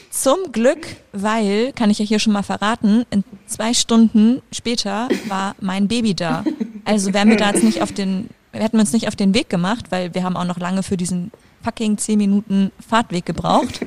zum, 0.10 0.36
zum 0.38 0.52
Glück, 0.52 0.88
weil, 1.12 1.72
kann 1.74 1.90
ich 1.90 2.00
ja 2.00 2.06
hier 2.06 2.20
schon 2.20 2.34
mal 2.34 2.44
verraten, 2.44 3.06
in 3.12 3.24
zwei 3.48 3.74
Stunden 3.74 4.42
später 4.52 5.08
war 5.28 5.56
mein 5.60 5.88
Baby 5.88 6.14
da. 6.14 6.44
Also 6.86 7.14
wären 7.14 7.30
wir 7.30 7.38
da 7.38 7.52
jetzt 7.52 7.64
nicht 7.64 7.82
auf 7.82 7.92
den, 7.92 8.30
hätten 8.52 8.78
wir 8.78 8.82
uns 8.82 8.94
nicht 8.94 9.08
auf 9.08 9.16
den 9.16 9.34
Weg 9.34 9.50
gemacht, 9.50 9.86
weil 9.90 10.14
wir 10.14 10.24
haben 10.24 10.36
auch 10.36 10.46
noch 10.46 10.58
lange 10.58 10.84
für 10.84 10.98
diesen 10.98 11.32
fucking 11.64 11.98
zehn 11.98 12.18
Minuten 12.18 12.72
Fahrtweg 12.88 13.26
gebraucht, 13.26 13.82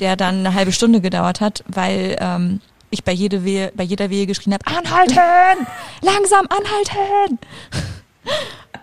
der 0.00 0.16
dann 0.16 0.40
eine 0.40 0.54
halbe 0.54 0.72
Stunde 0.72 1.00
gedauert 1.00 1.40
hat, 1.40 1.64
weil 1.66 2.16
ähm, 2.20 2.60
ich 2.90 3.04
bei, 3.04 3.12
jede 3.12 3.44
Wehe, 3.44 3.72
bei 3.74 3.82
jeder 3.82 4.10
Wehe 4.10 4.26
geschrien 4.26 4.54
habe, 4.54 4.66
anhalten! 4.66 5.66
Langsam 6.02 6.46
anhalten! 6.48 7.38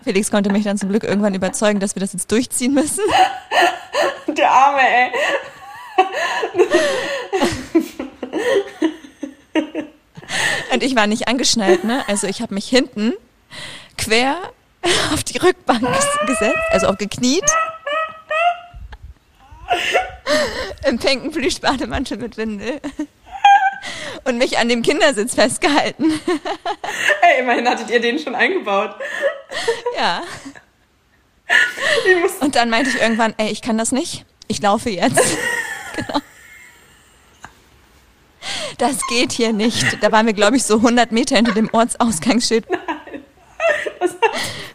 Felix 0.04 0.30
konnte 0.30 0.50
mich 0.52 0.64
dann 0.64 0.76
zum 0.78 0.88
Glück 0.90 1.04
irgendwann 1.04 1.34
überzeugen, 1.34 1.80
dass 1.80 1.94
wir 1.96 2.00
das 2.00 2.12
jetzt 2.12 2.30
durchziehen 2.30 2.74
müssen. 2.74 3.04
Der 4.28 4.50
Arme, 4.50 4.80
ey. 4.80 5.12
Und 10.72 10.82
ich 10.82 10.96
war 10.96 11.06
nicht 11.06 11.28
angeschnallt, 11.28 11.84
ne? 11.84 12.02
Also 12.08 12.26
ich 12.26 12.42
habe 12.42 12.54
mich 12.54 12.66
hinten 12.68 13.12
quer 13.96 14.36
auf 15.12 15.22
die 15.22 15.38
Rückbank 15.38 15.82
ges- 15.82 16.26
gesetzt, 16.26 16.58
also 16.70 16.88
auch 16.88 16.98
gekniet. 16.98 17.44
Im 20.86 20.98
pinken 20.98 21.30
Plüschbademantel 21.30 22.18
mit 22.18 22.36
Windel. 22.36 22.80
Und 24.24 24.38
mich 24.38 24.58
an 24.58 24.68
dem 24.68 24.82
Kindersitz 24.82 25.34
festgehalten. 25.34 26.18
Hey, 27.20 27.40
immerhin 27.40 27.68
hattet 27.68 27.90
ihr 27.90 28.00
den 28.00 28.18
schon 28.18 28.34
eingebaut. 28.34 28.96
Ja. 29.96 30.22
Und 32.40 32.56
dann 32.56 32.70
meinte 32.70 32.90
ich 32.90 33.00
irgendwann, 33.00 33.34
ey, 33.36 33.50
ich 33.50 33.62
kann 33.62 33.78
das 33.78 33.92
nicht. 33.92 34.24
Ich 34.48 34.60
laufe 34.60 34.90
jetzt. 34.90 35.16
genau. 35.96 36.20
Das 38.78 39.06
geht 39.08 39.32
hier 39.32 39.52
nicht. 39.52 40.02
Da 40.02 40.10
waren 40.10 40.26
wir, 40.26 40.32
glaube 40.32 40.56
ich, 40.56 40.64
so 40.64 40.76
100 40.76 41.12
Meter 41.12 41.36
hinter 41.36 41.52
dem 41.52 41.70
Ortsausgangsschild. 41.72 42.66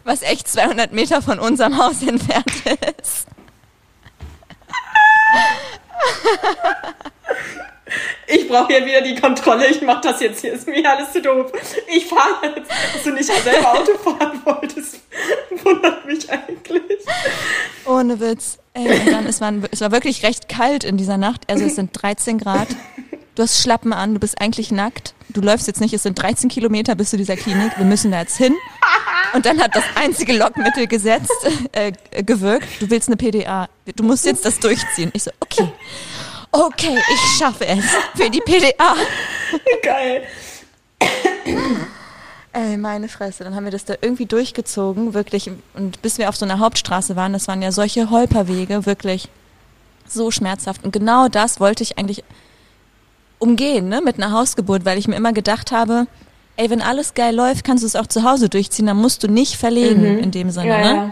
Was 0.04 0.22
echt 0.22 0.48
200 0.48 0.92
Meter 0.92 1.22
von 1.22 1.38
unserem 1.38 1.76
Haus 1.76 2.02
entfernt 2.02 2.50
ist. 3.00 3.26
Ich 8.26 8.48
brauche 8.48 8.72
hier 8.72 8.86
wieder 8.86 9.00
die 9.00 9.14
Kontrolle. 9.14 9.66
Ich 9.68 9.82
mache 9.82 10.02
das 10.02 10.20
jetzt 10.20 10.40
hier. 10.40 10.52
Ist 10.52 10.66
mir 10.66 10.88
alles 10.88 11.12
zu 11.12 11.20
doof. 11.20 11.52
Ich 11.88 12.06
fahre 12.06 12.54
jetzt. 12.56 12.70
Dass 12.70 13.02
du 13.04 13.10
nicht 13.12 13.26
selber 13.26 13.72
Auto 13.72 13.98
fahren 13.98 14.40
wolltest, 14.44 15.00
wundert 15.64 16.06
mich 16.06 16.30
eigentlich. 16.30 16.82
Ohne 17.86 18.20
Witz. 18.20 18.58
Ey, 18.72 19.10
dann, 19.10 19.26
es, 19.26 19.40
war, 19.40 19.52
es 19.70 19.80
war 19.80 19.90
wirklich 19.90 20.22
recht 20.22 20.48
kalt 20.48 20.84
in 20.84 20.96
dieser 20.96 21.16
Nacht. 21.16 21.42
Also 21.50 21.64
es 21.64 21.74
sind 21.74 21.90
13 21.92 22.38
Grad. 22.38 22.68
Du 23.34 23.42
hast 23.42 23.60
Schlappen 23.62 23.92
an, 23.92 24.14
du 24.14 24.20
bist 24.20 24.40
eigentlich 24.40 24.70
nackt. 24.70 25.14
Du 25.28 25.40
läufst 25.40 25.66
jetzt 25.66 25.80
nicht, 25.80 25.94
es 25.94 26.02
sind 26.02 26.20
13 26.20 26.50
Kilometer 26.50 26.94
bis 26.94 27.10
zu 27.10 27.16
dieser 27.16 27.36
Klinik. 27.36 27.76
Wir 27.78 27.84
müssen 27.84 28.10
da 28.10 28.20
jetzt 28.20 28.36
hin. 28.36 28.54
Und 29.32 29.46
dann 29.46 29.60
hat 29.60 29.74
das 29.74 29.84
einzige 29.94 30.36
Lockmittel 30.36 30.86
gesetzt, 30.86 31.32
äh, 31.72 31.92
gewirkt. 32.22 32.66
Du 32.80 32.90
willst 32.90 33.08
eine 33.08 33.16
PDA. 33.16 33.68
Du 33.96 34.02
musst 34.02 34.24
jetzt 34.24 34.44
das 34.44 34.58
durchziehen. 34.58 35.10
Ich 35.14 35.22
so, 35.22 35.30
okay. 35.40 35.68
Okay, 36.52 36.98
ich 36.98 37.38
schaffe 37.38 37.66
es. 37.66 37.84
Für 38.14 38.28
die 38.30 38.40
PDA. 38.40 38.94
Geil. 39.82 40.22
Ey, 42.52 42.76
meine 42.76 43.08
Fresse. 43.08 43.44
Dann 43.44 43.54
haben 43.54 43.64
wir 43.64 43.70
das 43.70 43.84
da 43.84 43.94
irgendwie 44.00 44.26
durchgezogen, 44.26 45.14
wirklich. 45.14 45.50
Und 45.74 46.02
bis 46.02 46.18
wir 46.18 46.28
auf 46.28 46.36
so 46.36 46.44
einer 46.44 46.58
Hauptstraße 46.58 47.14
waren, 47.14 47.32
das 47.32 47.46
waren 47.46 47.62
ja 47.62 47.70
solche 47.70 48.10
Holperwege, 48.10 48.86
wirklich 48.86 49.28
so 50.08 50.30
schmerzhaft. 50.32 50.82
Und 50.84 50.92
genau 50.92 51.28
das 51.28 51.60
wollte 51.60 51.84
ich 51.84 51.98
eigentlich 51.98 52.24
umgehen, 53.38 53.88
ne, 53.88 54.00
mit 54.04 54.16
einer 54.16 54.32
Hausgeburt, 54.32 54.84
weil 54.84 54.98
ich 54.98 55.06
mir 55.06 55.14
immer 55.16 55.32
gedacht 55.32 55.70
habe, 55.70 56.06
ey, 56.56 56.68
wenn 56.68 56.82
alles 56.82 57.14
geil 57.14 57.34
läuft, 57.34 57.64
kannst 57.64 57.84
du 57.84 57.86
es 57.86 57.94
auch 57.96 58.08
zu 58.08 58.24
Hause 58.24 58.48
durchziehen, 58.48 58.86
dann 58.86 58.96
musst 58.98 59.22
du 59.22 59.28
nicht 59.28 59.54
verlegen 59.56 60.18
in 60.18 60.30
dem 60.32 60.50
Sinne, 60.50 60.68
Ja, 60.68 60.78
ne? 60.78 60.94
ja. 60.94 61.10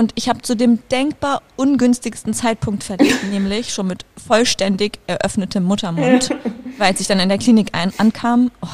Und 0.00 0.12
ich 0.14 0.30
habe 0.30 0.40
zu 0.40 0.56
dem 0.56 0.78
denkbar 0.90 1.42
ungünstigsten 1.56 2.32
Zeitpunkt 2.32 2.84
verlegt, 2.84 3.22
nämlich 3.30 3.74
schon 3.74 3.86
mit 3.86 4.06
vollständig 4.16 4.98
eröffnetem 5.06 5.62
Muttermund, 5.62 6.30
weil 6.78 6.86
als 6.86 7.02
ich 7.02 7.06
dann 7.06 7.20
in 7.20 7.28
der 7.28 7.36
Klinik 7.36 7.68
ein 7.72 7.92
ankam, 7.98 8.50
oh, 8.62 8.66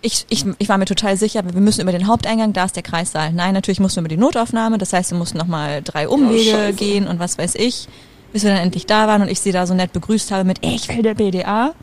ich, 0.00 0.24
ich, 0.28 0.44
ich 0.58 0.68
war 0.68 0.78
mir 0.78 0.84
total 0.84 1.16
sicher, 1.16 1.42
wir 1.44 1.60
müssen 1.60 1.80
über 1.80 1.90
den 1.90 2.06
Haupteingang, 2.06 2.52
da 2.52 2.66
ist 2.66 2.76
der 2.76 2.84
Kreissaal. 2.84 3.32
Nein, 3.32 3.52
natürlich 3.52 3.80
mussten 3.80 3.96
wir 3.96 4.02
über 4.02 4.10
die 4.10 4.16
Notaufnahme, 4.16 4.78
das 4.78 4.92
heißt, 4.92 5.10
wir 5.10 5.18
mussten 5.18 5.38
nochmal 5.38 5.82
drei 5.82 6.06
Umwege 6.08 6.52
Scheiße. 6.52 6.74
gehen 6.74 7.08
und 7.08 7.18
was 7.18 7.36
weiß 7.36 7.56
ich, 7.56 7.88
bis 8.32 8.44
wir 8.44 8.50
dann 8.50 8.60
endlich 8.60 8.86
da 8.86 9.08
waren 9.08 9.22
und 9.22 9.28
ich 9.28 9.40
sie 9.40 9.50
da 9.50 9.66
so 9.66 9.74
nett 9.74 9.92
begrüßt 9.92 10.30
habe 10.30 10.44
mit, 10.44 10.64
ich 10.64 10.88
will 10.88 11.02
der 11.02 11.14
BDA. 11.14 11.74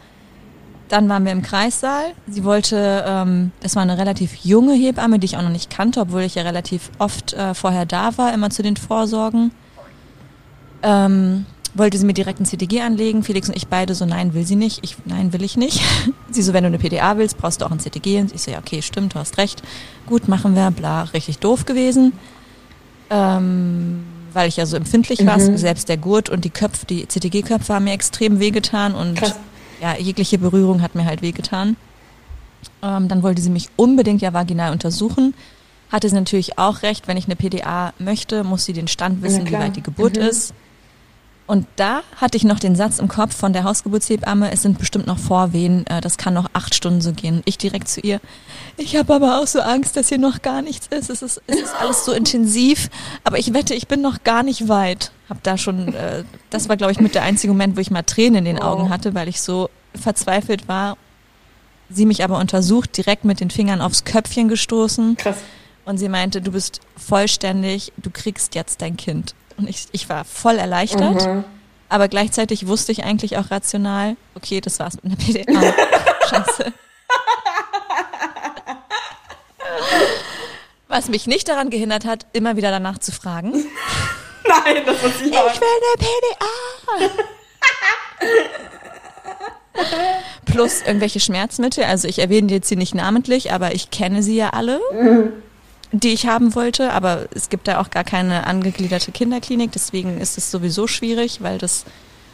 Dann 0.90 1.08
waren 1.08 1.24
wir 1.24 1.32
im 1.32 1.44
Kreissaal. 1.44 2.14
Sie 2.28 2.44
wollte, 2.44 3.06
ähm, 3.08 3.52
das 3.62 3.76
war 3.76 3.84
eine 3.84 3.98
relativ 3.98 4.34
junge 4.44 4.74
Hebamme, 4.74 5.20
die 5.20 5.26
ich 5.26 5.38
auch 5.38 5.44
noch 5.44 5.52
nicht 5.52 5.70
kannte, 5.70 6.02
obwohl 6.02 6.24
ich 6.24 6.36
ja 6.36 6.42
relativ 6.42 6.90
oft 6.98 7.34
äh, 7.34 7.54
vorher 7.54 7.86
da 7.86 8.18
war, 8.18 8.34
immer 8.34 8.50
zu 8.50 8.64
den 8.64 8.76
Vorsorgen. 8.76 9.52
Ähm, 10.82 11.46
wollte 11.76 12.00
sie 12.00 12.06
mir 12.06 12.14
direkt 12.14 12.40
ein 12.40 12.46
CTG 12.46 12.82
anlegen. 12.82 13.24
Felix 13.24 13.48
und 13.50 13.56
ich 13.56 13.68
beide 13.68 13.94
so, 13.94 14.06
nein, 14.06 14.34
will 14.34 14.48
sie 14.48 14.56
nicht. 14.56 14.80
Ich, 14.82 14.98
nein, 15.06 15.32
will 15.32 15.44
ich 15.44 15.58
nicht. 15.58 15.82
sie 16.32 16.42
so, 16.42 16.54
wenn 16.54 16.64
du 16.64 16.68
eine 16.68 16.80
PDA 16.80 17.18
willst, 17.18 17.38
brauchst 17.38 17.62
du 17.62 17.66
auch 17.66 17.72
ein 17.72 17.80
CTG. 17.80 18.22
Und 18.22 18.34
ich 18.34 18.42
so, 18.42 18.52
ja, 18.52 18.58
okay, 18.58 18.82
stimmt, 18.82 19.14
du 19.14 19.20
hast 19.20 19.38
recht. 19.38 19.62
Gut, 20.08 20.28
machen 20.28 20.56
wir, 20.56 20.72
bla, 20.72 21.04
richtig 21.04 21.38
doof 21.38 21.66
gewesen. 21.66 22.14
Ähm, 23.12 24.06
weil 24.34 24.48
ich 24.48 24.58
ja 24.58 24.66
so 24.66 24.78
empfindlich 24.78 25.26
war. 25.26 25.40
Selbst 25.40 25.90
der 25.90 25.98
Gurt 25.98 26.30
und 26.30 26.46
die 26.46 26.50
Köpfe, 26.50 26.86
die 26.86 27.08
CTG-Köpfe 27.08 27.74
haben 27.74 27.86
mir 27.86 27.94
extrem 27.94 28.40
wehgetan 28.40 28.96
und 28.96 29.16
Krass. 29.16 29.36
Ja, 29.82 29.96
jegliche 29.98 30.38
Berührung 30.38 30.82
hat 30.82 30.96
mir 30.96 31.06
halt 31.06 31.22
wehgetan. 31.22 31.76
Ähm, 32.82 33.08
dann 33.08 33.24
wollte 33.24 33.42
sie 33.42 33.50
mich 33.50 33.70
unbedingt 33.76 34.22
ja 34.22 34.34
vaginal 34.34 34.72
untersuchen. 34.72 35.34
Hatte 35.92 36.10
sie 36.10 36.16
natürlich 36.16 36.58
auch 36.60 36.82
recht, 36.84 37.08
wenn 37.08 37.18
ich 37.18 37.26
eine 37.26 37.36
PDA 37.36 37.94
möchte, 38.00 38.44
muss 38.44 38.66
sie 38.66 38.74
den 38.74 38.88
Stand 38.88 39.22
wissen, 39.22 39.48
wie 39.48 39.54
weit 39.54 39.76
die 39.76 39.82
Geburt 39.84 40.18
Mhm. 40.18 40.24
ist. 40.24 40.54
Und 41.50 41.66
da 41.78 42.04
hatte 42.18 42.38
ich 42.38 42.44
noch 42.44 42.60
den 42.60 42.76
Satz 42.76 43.00
im 43.00 43.08
Kopf 43.08 43.36
von 43.36 43.54
der 43.54 43.64
Hausgeburtshebamme, 43.64 44.52
es 44.52 44.62
sind 44.62 44.78
bestimmt 44.78 45.08
noch 45.08 45.18
Vorwehen, 45.18 45.84
äh, 45.88 46.00
das 46.00 46.20
kann 46.20 46.36
noch 46.36 46.46
acht 46.54 46.76
Stunden 46.76 47.02
so 47.02 47.12
gehen. 47.12 47.42
Ich 47.46 47.58
direkt 47.58 47.88
zu 47.88 48.02
ihr, 48.02 48.22
ich 48.78 48.96
habe 48.96 49.16
aber 49.16 49.42
auch 49.42 49.48
so 49.48 49.60
Angst, 49.60 49.98
dass 49.98 50.10
hier 50.10 50.20
noch 50.20 50.44
gar 50.44 50.62
nichts 50.62 50.86
ist. 50.96 51.10
Es 51.10 51.24
ist, 51.24 51.42
es 51.48 51.56
ist 51.56 51.74
alles 51.82 52.06
so 52.06 52.12
intensiv, 52.12 52.92
aber 53.24 53.40
ich 53.40 53.52
wette, 53.52 53.74
ich 53.74 53.88
bin 53.88 54.00
noch 54.00 54.24
gar 54.24 54.44
nicht 54.44 54.68
weit. 54.68 55.12
Hab 55.28 55.42
da 55.42 55.58
schon, 55.58 55.92
äh, 55.96 56.24
das 56.52 56.70
war 56.70 56.78
glaube 56.78 56.92
ich 56.92 57.00
mit 57.00 57.16
der 57.16 57.24
einzige 57.24 57.52
Moment, 57.52 57.76
wo 57.76 57.82
ich 57.82 57.90
mal 57.90 58.04
Tränen 58.04 58.46
in 58.46 58.46
den 58.46 58.60
Oh. 58.60 58.68
Augen 58.68 58.90
hatte, 58.92 59.16
weil 59.16 59.28
ich 59.28 59.42
so 59.42 59.72
verzweifelt 59.96 60.68
war. 60.68 60.98
Sie 61.90 62.06
mich 62.06 62.24
aber 62.24 62.38
untersucht, 62.38 62.96
direkt 62.96 63.26
mit 63.26 63.40
den 63.40 63.50
Fingern 63.50 63.82
aufs 63.82 64.04
Köpfchen 64.04 64.50
gestoßen. 64.50 65.18
Krass. 65.18 65.38
Und 65.84 65.98
sie 65.98 66.10
meinte, 66.10 66.44
du 66.44 66.52
bist 66.52 66.80
vollständig, 66.96 67.92
du 67.98 68.12
kriegst 68.12 68.54
jetzt 68.54 68.84
dein 68.84 68.98
Kind. 68.98 69.34
Und 69.60 69.70
ich, 69.70 69.88
ich 69.92 70.10
war 70.10 70.24
voll 70.26 70.58
erleichtert, 70.58 71.26
Mhm. 71.28 71.44
aber 71.90 72.08
gleichzeitig 72.08 72.68
wusste 72.68 72.92
ich 72.92 73.04
eigentlich 73.04 73.38
auch 73.38 73.52
rational, 73.52 74.16
okay, 74.36 74.62
das 74.62 74.80
war's 74.80 74.96
mit 74.96 75.06
einer 75.06 75.16
PDA. 75.18 75.74
Scheiße. 76.30 76.74
Was 80.88 81.08
mich 81.10 81.28
nicht 81.28 81.48
daran 81.48 81.70
gehindert 81.70 82.06
hat, 82.06 82.26
immer 82.34 82.56
wieder 82.56 82.72
danach 82.72 82.98
zu 82.98 83.12
fragen. 83.12 83.52
Nein, 84.48 84.84
das 84.86 85.02
muss 85.04 85.16
ich 85.22 85.28
Ich 85.28 85.34
will 85.34 85.38
eine 85.38 85.98
PDA. 85.98 87.14
Plus 90.46 90.82
irgendwelche 90.82 91.20
Schmerzmittel. 91.20 91.84
Also 91.84 92.08
ich 92.08 92.20
erwähne 92.20 92.48
die 92.48 92.56
jetzt 92.56 92.70
hier 92.70 92.78
nicht 92.78 92.96
namentlich, 92.96 93.52
aber 93.54 93.76
ich 93.76 93.92
kenne 93.92 94.24
sie 94.24 94.36
ja 94.36 94.50
alle, 94.50 94.80
die 95.92 96.10
ich 96.10 96.28
haben 96.28 96.56
wollte. 96.56 96.92
Aber 96.94 97.28
es 97.34 97.50
gibt 97.50 97.68
da 97.68 97.80
auch 97.80 97.90
gar 97.90 98.04
keine 98.04 98.48
angegliederte 98.48 99.12
Kinderklinik. 99.12 99.72
Deswegen 99.72 100.20
ist 100.20 100.38
es 100.38 100.52
sowieso 100.52 100.88
schwierig, 100.88 101.42
weil 101.42 101.58
das 101.58 101.86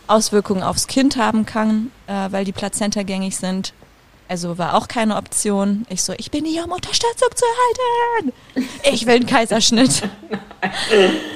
Auswirkungen 0.07 0.63
aufs 0.63 0.87
Kind 0.87 1.17
haben 1.17 1.45
kann, 1.45 1.91
äh, 2.07 2.31
weil 2.31 2.45
die 2.45 2.51
Plazenta 2.51 3.03
gängig 3.03 3.37
sind. 3.37 3.73
Also 4.27 4.57
war 4.57 4.73
auch 4.73 4.87
keine 4.87 5.17
Option. 5.17 5.85
Ich 5.89 6.01
so, 6.01 6.13
ich 6.17 6.31
bin 6.31 6.45
hier, 6.45 6.65
um 6.65 6.71
Unterstützung 6.71 7.29
zu 7.35 7.45
erhalten. 7.45 8.67
Ich 8.91 9.05
will 9.05 9.15
einen 9.15 9.27
Kaiserschnitt. 9.27 10.03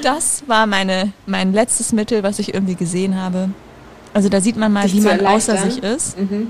Das 0.02 0.44
war 0.48 0.66
meine, 0.66 1.14
mein 1.28 1.54
letztes 1.54 1.92
Mittel, 1.92 2.24
was 2.24 2.40
ich 2.40 2.54
irgendwie 2.54 2.74
gesehen 2.74 3.16
habe. 3.16 3.50
Also 4.14 4.28
da 4.30 4.42
sieht 4.42 4.58
man 4.58 4.74
mal, 4.74 4.84
Dich 4.84 4.96
wie 4.96 5.02
man 5.02 5.24
außer 5.24 5.58
sich 5.58 5.84
ist. 5.84 6.18
Mhm. 6.18 6.48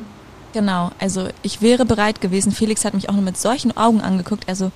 Genau, 0.54 0.92
also 0.98 1.28
ich 1.44 1.62
wäre 1.62 1.86
bereit 1.86 2.22
gewesen. 2.22 2.52
Felix 2.52 2.86
hat 2.86 2.94
mich 2.94 3.10
auch 3.10 3.14
nur 3.14 3.22
mit 3.22 3.38
solchen 3.38 3.76
Augen 3.76 4.02
angeguckt. 4.02 4.48
Also, 4.48 4.72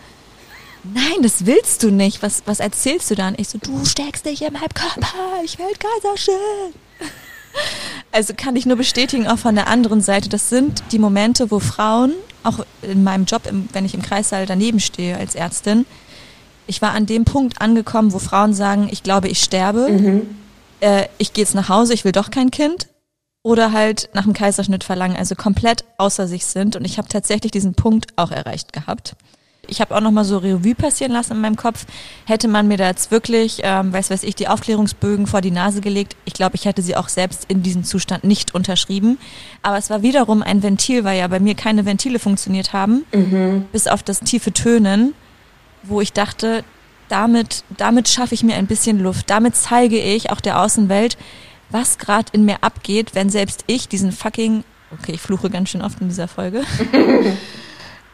nein, 0.84 1.21
das 1.21 1.45
willst 1.45 1.84
du 1.84 1.91
nicht. 1.91 2.21
Was, 2.21 2.43
was 2.45 2.59
erzählst 2.59 3.09
du 3.11 3.15
dann? 3.15 3.36
Ich 3.38 3.49
so, 3.49 3.57
du 3.57 3.86
steckst 3.86 4.25
dich 4.25 4.41
in 4.41 4.53
meinem 4.53 4.73
Körper. 4.73 5.41
Ich 5.43 5.57
will 5.59 5.73
Kaiserschnitt. 5.79 6.75
Also 8.11 8.34
kann 8.36 8.55
ich 8.55 8.65
nur 8.65 8.77
bestätigen, 8.77 9.27
auch 9.27 9.38
von 9.38 9.55
der 9.55 9.67
anderen 9.67 10.01
Seite, 10.01 10.27
das 10.27 10.49
sind 10.49 10.84
die 10.91 10.99
Momente, 10.99 11.51
wo 11.51 11.59
Frauen, 11.59 12.13
auch 12.43 12.65
in 12.81 13.03
meinem 13.03 13.25
Job, 13.25 13.45
im, 13.47 13.69
wenn 13.73 13.86
ich 13.86 13.93
im 13.93 14.01
Kreissaal 14.01 14.45
daneben 14.45 14.79
stehe 14.79 15.17
als 15.17 15.36
Ärztin, 15.36 15.86
ich 16.65 16.81
war 16.81 16.91
an 16.91 17.05
dem 17.05 17.25
Punkt 17.25 17.61
angekommen, 17.61 18.13
wo 18.13 18.19
Frauen 18.19 18.53
sagen, 18.53 18.88
ich 18.91 19.03
glaube, 19.03 19.27
ich 19.27 19.39
sterbe, 19.39 20.23
äh, 20.79 21.07
ich 21.17 21.34
gehe 21.34 21.43
jetzt 21.43 21.55
nach 21.55 21.69
Hause, 21.69 21.93
ich 21.93 22.05
will 22.05 22.11
doch 22.11 22.31
kein 22.31 22.51
Kind 22.51 22.88
oder 23.43 23.73
halt 23.73 24.09
nach 24.13 24.23
dem 24.23 24.34
Kaiserschnitt 24.34 24.84
verlangen, 24.84 25.17
also 25.17 25.36
komplett 25.36 25.84
außer 25.97 26.27
sich 26.27 26.45
sind. 26.45 26.75
Und 26.75 26.86
ich 26.86 26.97
habe 26.97 27.09
tatsächlich 27.09 27.51
diesen 27.51 27.73
Punkt 27.73 28.13
auch 28.15 28.31
erreicht 28.31 28.71
gehabt. 28.73 29.15
Ich 29.70 29.80
habe 29.80 29.95
auch 29.95 30.01
noch 30.01 30.11
mal 30.11 30.26
so 30.26 30.39
Revue 30.39 30.76
passieren 30.76 31.14
lassen 31.14 31.34
in 31.34 31.41
meinem 31.41 31.55
Kopf. 31.55 31.86
Hätte 32.26 32.49
man 32.49 32.68
mir 32.68 32.76
da 32.76 32.88
jetzt 32.88 33.11
wirklich, 33.11 33.61
ähm, 33.64 33.93
weiß 33.93 34.09
weiß 34.09 34.24
ich, 34.24 34.36
die 34.36 34.49
Aufklärungsbögen 34.49 35.26
vor 35.26 35.39
die 35.39 35.51
Nase 35.51 35.80
gelegt, 35.80 36.18
ich 36.26 36.34
glaube, 36.34 36.55
ich 36.55 36.66
hätte 36.66 36.82
sie 36.82 36.97
auch 36.97 37.07
selbst 37.07 37.45
in 37.47 37.64
diesem 37.64 37.86
Zustand 37.86 38.26
nicht 38.26 38.53
unterschrieben. 38.53 39.18
Aber 39.61 39.78
es 39.78 39.89
war 39.89 40.01
wiederum 40.01 40.43
ein 40.43 40.64
Ventil, 40.64 41.05
weil 41.05 41.18
ja 41.18 41.28
bei 41.30 41.39
mir 41.39 41.55
keine 41.55 41.86
Ventile 41.86 42.20
funktioniert 42.20 42.74
haben, 42.74 43.05
bis 43.72 43.88
auf 43.88 44.03
das 44.03 44.20
tiefe 44.20 44.51
Tönen, 44.51 45.14
wo 45.84 46.01
ich 46.01 46.11
dachte, 46.11 46.66
damit, 47.07 47.64
damit 47.78 48.09
schaffe 48.09 48.34
ich 48.34 48.43
mir 48.43 48.55
ein 48.55 48.68
bisschen 48.68 48.99
Luft. 48.99 49.30
Damit 49.30 49.55
zeige 49.55 49.97
ich 49.97 50.30
auch 50.30 50.41
der 50.41 50.59
Außenwelt, 50.61 51.18
was 51.70 51.97
gerade 51.97 52.30
in 52.34 52.43
mir 52.43 52.57
abgeht, 52.64 53.16
wenn 53.16 53.30
selbst 53.30 53.64
ich 53.68 53.88
diesen 53.88 54.11
fucking 54.11 54.66
okay, 54.91 55.14
ich 55.14 55.22
fluche 55.22 55.49
ganz 55.49 55.70
schön 55.70 55.82
oft 55.82 55.99
in 56.01 56.09
dieser 56.09 56.28
Folge. 56.28 56.64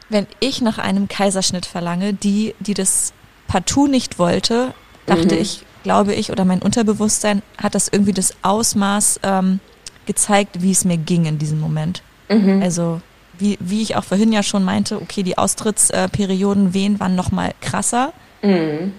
Wenn 0.09 0.27
ich 0.39 0.61
nach 0.61 0.77
einem 0.77 1.07
Kaiserschnitt 1.07 1.65
verlange, 1.65 2.13
die, 2.13 2.55
die 2.59 2.73
das 2.73 3.13
partout 3.47 3.87
nicht 3.87 4.19
wollte, 4.19 4.73
dachte 5.05 5.35
Mhm. 5.35 5.41
ich, 5.41 5.63
glaube 5.83 6.13
ich, 6.13 6.31
oder 6.31 6.45
mein 6.45 6.61
Unterbewusstsein 6.61 7.41
hat 7.61 7.75
das 7.75 7.87
irgendwie 7.87 8.13
das 8.13 8.33
Ausmaß 8.41 9.19
ähm, 9.23 9.59
gezeigt, 10.05 10.61
wie 10.61 10.71
es 10.71 10.83
mir 10.85 10.97
ging 10.97 11.25
in 11.25 11.37
diesem 11.37 11.59
Moment. 11.59 12.01
Mhm. 12.29 12.61
Also 12.61 13.01
wie, 13.37 13.57
wie 13.61 13.81
ich 13.81 13.95
auch 13.95 14.03
vorhin 14.03 14.33
ja 14.33 14.43
schon 14.43 14.63
meinte, 14.63 15.01
okay, 15.01 15.23
die 15.23 15.37
Austrittsperioden 15.37 16.73
Wehen 16.73 16.99
waren 16.99 17.15
noch 17.15 17.31
mal 17.31 17.53
krasser. 17.61 18.13
Mhm. 18.41 18.93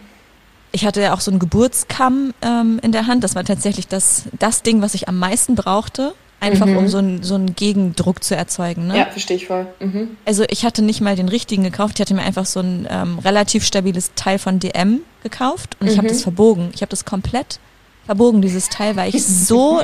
Ich 0.72 0.86
hatte 0.86 1.02
ja 1.02 1.12
auch 1.14 1.20
so 1.20 1.30
einen 1.30 1.40
Geburtskamm 1.40 2.32
ähm, 2.42 2.78
in 2.82 2.92
der 2.92 3.06
Hand. 3.08 3.24
Das 3.24 3.34
war 3.34 3.44
tatsächlich 3.44 3.88
das, 3.88 4.24
das 4.38 4.62
Ding, 4.62 4.80
was 4.82 4.94
ich 4.94 5.08
am 5.08 5.18
meisten 5.18 5.56
brauchte. 5.56 6.14
Einfach 6.40 6.66
um 6.66 6.88
so 6.88 6.98
einen, 6.98 7.22
so 7.22 7.34
einen 7.34 7.54
Gegendruck 7.54 8.24
zu 8.24 8.34
erzeugen. 8.34 8.86
Ne? 8.86 8.96
Ja, 8.96 9.06
verstehe 9.06 9.36
ich 9.36 9.46
voll. 9.46 9.66
Mhm. 9.78 10.16
Also 10.24 10.44
ich 10.48 10.64
hatte 10.64 10.80
nicht 10.80 11.02
mal 11.02 11.14
den 11.14 11.28
richtigen 11.28 11.62
gekauft. 11.62 11.96
Ich 11.96 12.00
hatte 12.00 12.14
mir 12.14 12.22
einfach 12.22 12.46
so 12.46 12.60
ein 12.60 12.88
ähm, 12.90 13.18
relativ 13.18 13.64
stabiles 13.64 14.12
Teil 14.14 14.38
von 14.38 14.58
DM 14.58 15.00
gekauft 15.22 15.76
und 15.80 15.88
ich 15.88 15.98
habe 15.98 16.08
das 16.08 16.22
verbogen. 16.22 16.70
Ich 16.74 16.80
habe 16.80 16.88
das 16.88 17.04
komplett 17.04 17.60
verbogen, 18.06 18.40
dieses 18.40 18.70
Teil, 18.70 18.96
weil 18.96 19.14
ich 19.14 19.24
so 19.24 19.82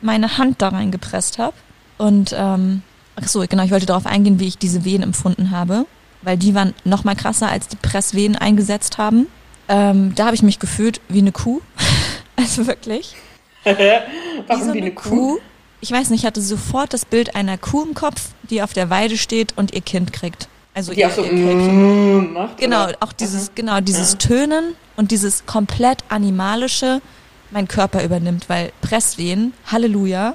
meine 0.00 0.38
Hand 0.38 0.60
da 0.60 0.70
reingepresst 0.70 1.38
habe. 1.38 1.54
Und 1.98 2.34
ähm, 2.36 2.82
ach 3.14 3.28
so, 3.28 3.44
genau, 3.48 3.62
ich 3.62 3.70
wollte 3.70 3.86
darauf 3.86 4.06
eingehen, 4.06 4.40
wie 4.40 4.48
ich 4.48 4.58
diese 4.58 4.84
Wehen 4.84 5.02
empfunden 5.02 5.52
habe, 5.52 5.86
weil 6.22 6.36
die 6.36 6.54
waren 6.54 6.74
noch 6.84 7.04
mal 7.04 7.14
krasser, 7.14 7.48
als 7.48 7.68
die 7.68 7.76
Presswehen 7.76 8.34
eingesetzt 8.34 8.98
haben. 8.98 9.28
Ähm, 9.68 10.14
da 10.16 10.26
habe 10.26 10.34
ich 10.34 10.42
mich 10.42 10.58
gefühlt 10.58 11.00
wie 11.08 11.20
eine 11.20 11.32
Kuh. 11.32 11.60
also 12.36 12.66
wirklich. 12.66 13.14
Warum 13.64 14.64
so 14.64 14.74
wie 14.74 14.80
eine 14.80 14.90
Kuh? 14.90 15.38
Ich 15.82 15.90
weiß 15.90 16.10
nicht, 16.10 16.20
ich 16.20 16.26
hatte 16.26 16.40
sofort 16.40 16.94
das 16.94 17.04
Bild 17.04 17.34
einer 17.34 17.58
Kuh 17.58 17.82
im 17.82 17.94
Kopf, 17.94 18.28
die 18.48 18.62
auf 18.62 18.72
der 18.72 18.88
Weide 18.88 19.18
steht 19.18 19.52
und 19.58 19.74
ihr 19.74 19.80
Kind 19.80 20.12
kriegt. 20.12 20.48
Also 20.74 20.92
Die 20.92 21.00
ihr, 21.00 21.10
so 21.10 21.22
ihr 21.24 21.30
Kälbchen. 21.30 22.30
mm, 22.30 22.32
macht. 22.32 22.56
Genau, 22.58 22.84
oder? 22.84 22.96
auch 23.00 23.12
dieses, 23.12 23.50
genau, 23.56 23.80
dieses 23.80 24.16
Tönen 24.16 24.76
und 24.96 25.10
dieses 25.10 25.44
komplett 25.44 26.04
animalische 26.08 27.02
mein 27.50 27.66
Körper 27.66 28.04
übernimmt, 28.04 28.48
weil 28.48 28.72
Presswehen, 28.80 29.52
Halleluja, 29.66 30.34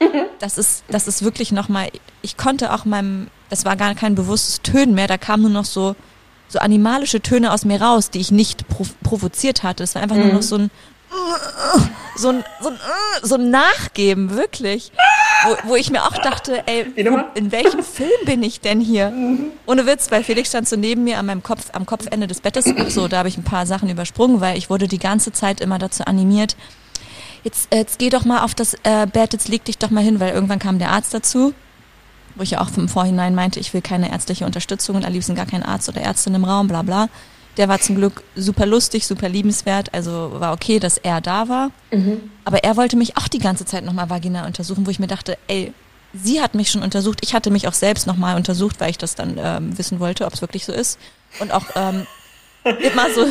das 0.40 0.56
ist, 0.56 0.84
das 0.88 1.06
ist 1.06 1.22
wirklich 1.22 1.52
nochmal, 1.52 1.90
ich 2.22 2.38
konnte 2.38 2.72
auch 2.72 2.86
meinem, 2.86 3.28
das 3.50 3.66
war 3.66 3.76
gar 3.76 3.94
kein 3.94 4.14
bewusstes 4.14 4.62
Tönen 4.62 4.94
mehr, 4.94 5.06
da 5.06 5.18
kamen 5.18 5.42
nur 5.42 5.52
noch 5.52 5.64
so, 5.66 5.94
so 6.48 6.58
animalische 6.60 7.20
Töne 7.20 7.52
aus 7.52 7.66
mir 7.66 7.80
raus, 7.80 8.08
die 8.10 8.20
ich 8.20 8.30
nicht 8.30 8.66
prov 8.68 8.94
provoziert 9.02 9.62
hatte. 9.62 9.84
Es 9.84 9.94
war 9.94 10.02
einfach 10.02 10.16
nur 10.16 10.32
noch 10.32 10.42
so 10.42 10.56
ein, 10.56 10.70
so 12.16 12.30
ein, 12.30 12.44
so 12.60 12.68
ein, 12.68 12.78
so 13.22 13.34
ein 13.36 13.50
Nachgeben, 13.50 14.30
wirklich. 14.36 14.92
Wo, 15.44 15.70
wo 15.70 15.76
ich 15.76 15.90
mir 15.90 16.02
auch 16.02 16.18
dachte, 16.18 16.64
ey, 16.66 16.86
wo, 17.08 17.20
in 17.34 17.52
welchem 17.52 17.82
Film 17.82 18.10
bin 18.24 18.42
ich 18.42 18.60
denn 18.60 18.80
hier? 18.80 19.12
Ohne 19.66 19.86
Witz, 19.86 20.10
weil 20.10 20.24
Felix 20.24 20.48
stand 20.48 20.68
so 20.68 20.76
neben 20.76 21.04
mir 21.04 21.18
an 21.18 21.26
meinem 21.26 21.42
Kopf, 21.42 21.66
am 21.72 21.86
Kopfende 21.86 22.26
des 22.26 22.40
Bettes. 22.40 22.64
So, 22.88 23.08
da 23.08 23.18
habe 23.18 23.28
ich 23.28 23.36
ein 23.36 23.44
paar 23.44 23.66
Sachen 23.66 23.88
übersprungen, 23.88 24.40
weil 24.40 24.58
ich 24.58 24.68
wurde 24.68 24.88
die 24.88 24.98
ganze 24.98 25.32
Zeit 25.32 25.60
immer 25.60 25.78
dazu 25.78 26.04
animiert. 26.04 26.56
Jetzt, 27.44 27.72
äh, 27.72 27.78
jetzt 27.78 27.98
geh 27.98 28.10
doch 28.10 28.24
mal 28.24 28.42
auf 28.42 28.54
das 28.54 28.74
äh, 28.82 29.06
Bett, 29.06 29.32
jetzt 29.32 29.48
leg 29.48 29.64
dich 29.64 29.78
doch 29.78 29.90
mal 29.90 30.02
hin, 30.02 30.18
weil 30.18 30.32
irgendwann 30.32 30.58
kam 30.58 30.78
der 30.78 30.90
Arzt 30.90 31.14
dazu, 31.14 31.54
wo 32.34 32.42
ich 32.42 32.50
ja 32.52 32.60
auch 32.60 32.68
im 32.76 32.88
Vorhinein 32.88 33.34
meinte, 33.34 33.60
ich 33.60 33.72
will 33.72 33.80
keine 33.80 34.10
ärztliche 34.10 34.44
Unterstützung 34.44 34.96
und 34.96 35.04
am 35.04 35.12
liebsten 35.12 35.34
gar 35.36 35.46
keinen 35.46 35.62
Arzt 35.62 35.88
oder 35.88 36.00
Ärztin 36.00 36.34
im 36.34 36.44
Raum, 36.44 36.68
bla 36.68 36.82
bla. 36.82 37.08
Der 37.58 37.68
war 37.68 37.80
zum 37.80 37.96
Glück 37.96 38.22
super 38.36 38.64
lustig, 38.66 39.06
super 39.06 39.28
liebenswert, 39.28 39.92
also 39.92 40.30
war 40.40 40.52
okay, 40.52 40.78
dass 40.78 40.96
er 40.96 41.20
da 41.20 41.48
war. 41.48 41.70
Aber 42.44 42.64
er 42.64 42.76
wollte 42.76 42.96
mich 42.96 43.16
auch 43.16 43.28
die 43.28 43.40
ganze 43.40 43.64
Zeit 43.66 43.84
nochmal 43.84 44.08
vaginal 44.08 44.46
untersuchen, 44.46 44.86
wo 44.86 44.90
ich 44.90 45.00
mir 45.00 45.08
dachte, 45.08 45.36
ey, 45.48 45.74
sie 46.14 46.40
hat 46.40 46.54
mich 46.54 46.70
schon 46.70 46.82
untersucht, 46.82 47.18
ich 47.22 47.34
hatte 47.34 47.50
mich 47.50 47.68
auch 47.68 47.74
selbst 47.74 48.06
nochmal 48.06 48.36
untersucht, 48.36 48.80
weil 48.80 48.90
ich 48.90 48.98
das 48.98 49.14
dann 49.14 49.38
ähm, 49.38 49.76
wissen 49.76 50.00
wollte, 50.00 50.24
ob 50.24 50.32
es 50.32 50.40
wirklich 50.40 50.64
so 50.64 50.72
ist. 50.72 50.98
Und 51.40 51.52
auch 51.52 51.64
ähm, 51.74 52.06
immer 52.64 53.10
so 53.14 53.26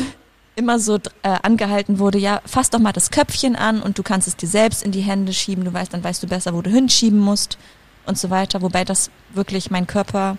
immer 0.54 0.80
so 0.80 0.96
äh, 1.22 1.36
angehalten 1.42 2.00
wurde, 2.00 2.18
ja, 2.18 2.40
fass 2.44 2.68
doch 2.68 2.80
mal 2.80 2.92
das 2.92 3.12
Köpfchen 3.12 3.54
an 3.54 3.80
und 3.80 3.96
du 3.96 4.02
kannst 4.02 4.26
es 4.26 4.34
dir 4.34 4.48
selbst 4.48 4.82
in 4.82 4.90
die 4.90 5.02
Hände 5.02 5.32
schieben, 5.32 5.64
du 5.64 5.72
weißt, 5.72 5.94
dann 5.94 6.02
weißt 6.02 6.20
du 6.20 6.26
besser, 6.26 6.52
wo 6.52 6.62
du 6.62 6.68
hinschieben 6.68 7.20
musst 7.20 7.58
und 8.06 8.18
so 8.18 8.28
weiter, 8.28 8.60
wobei 8.60 8.84
das 8.84 9.08
wirklich 9.32 9.70
mein 9.70 9.86
Körper 9.86 10.36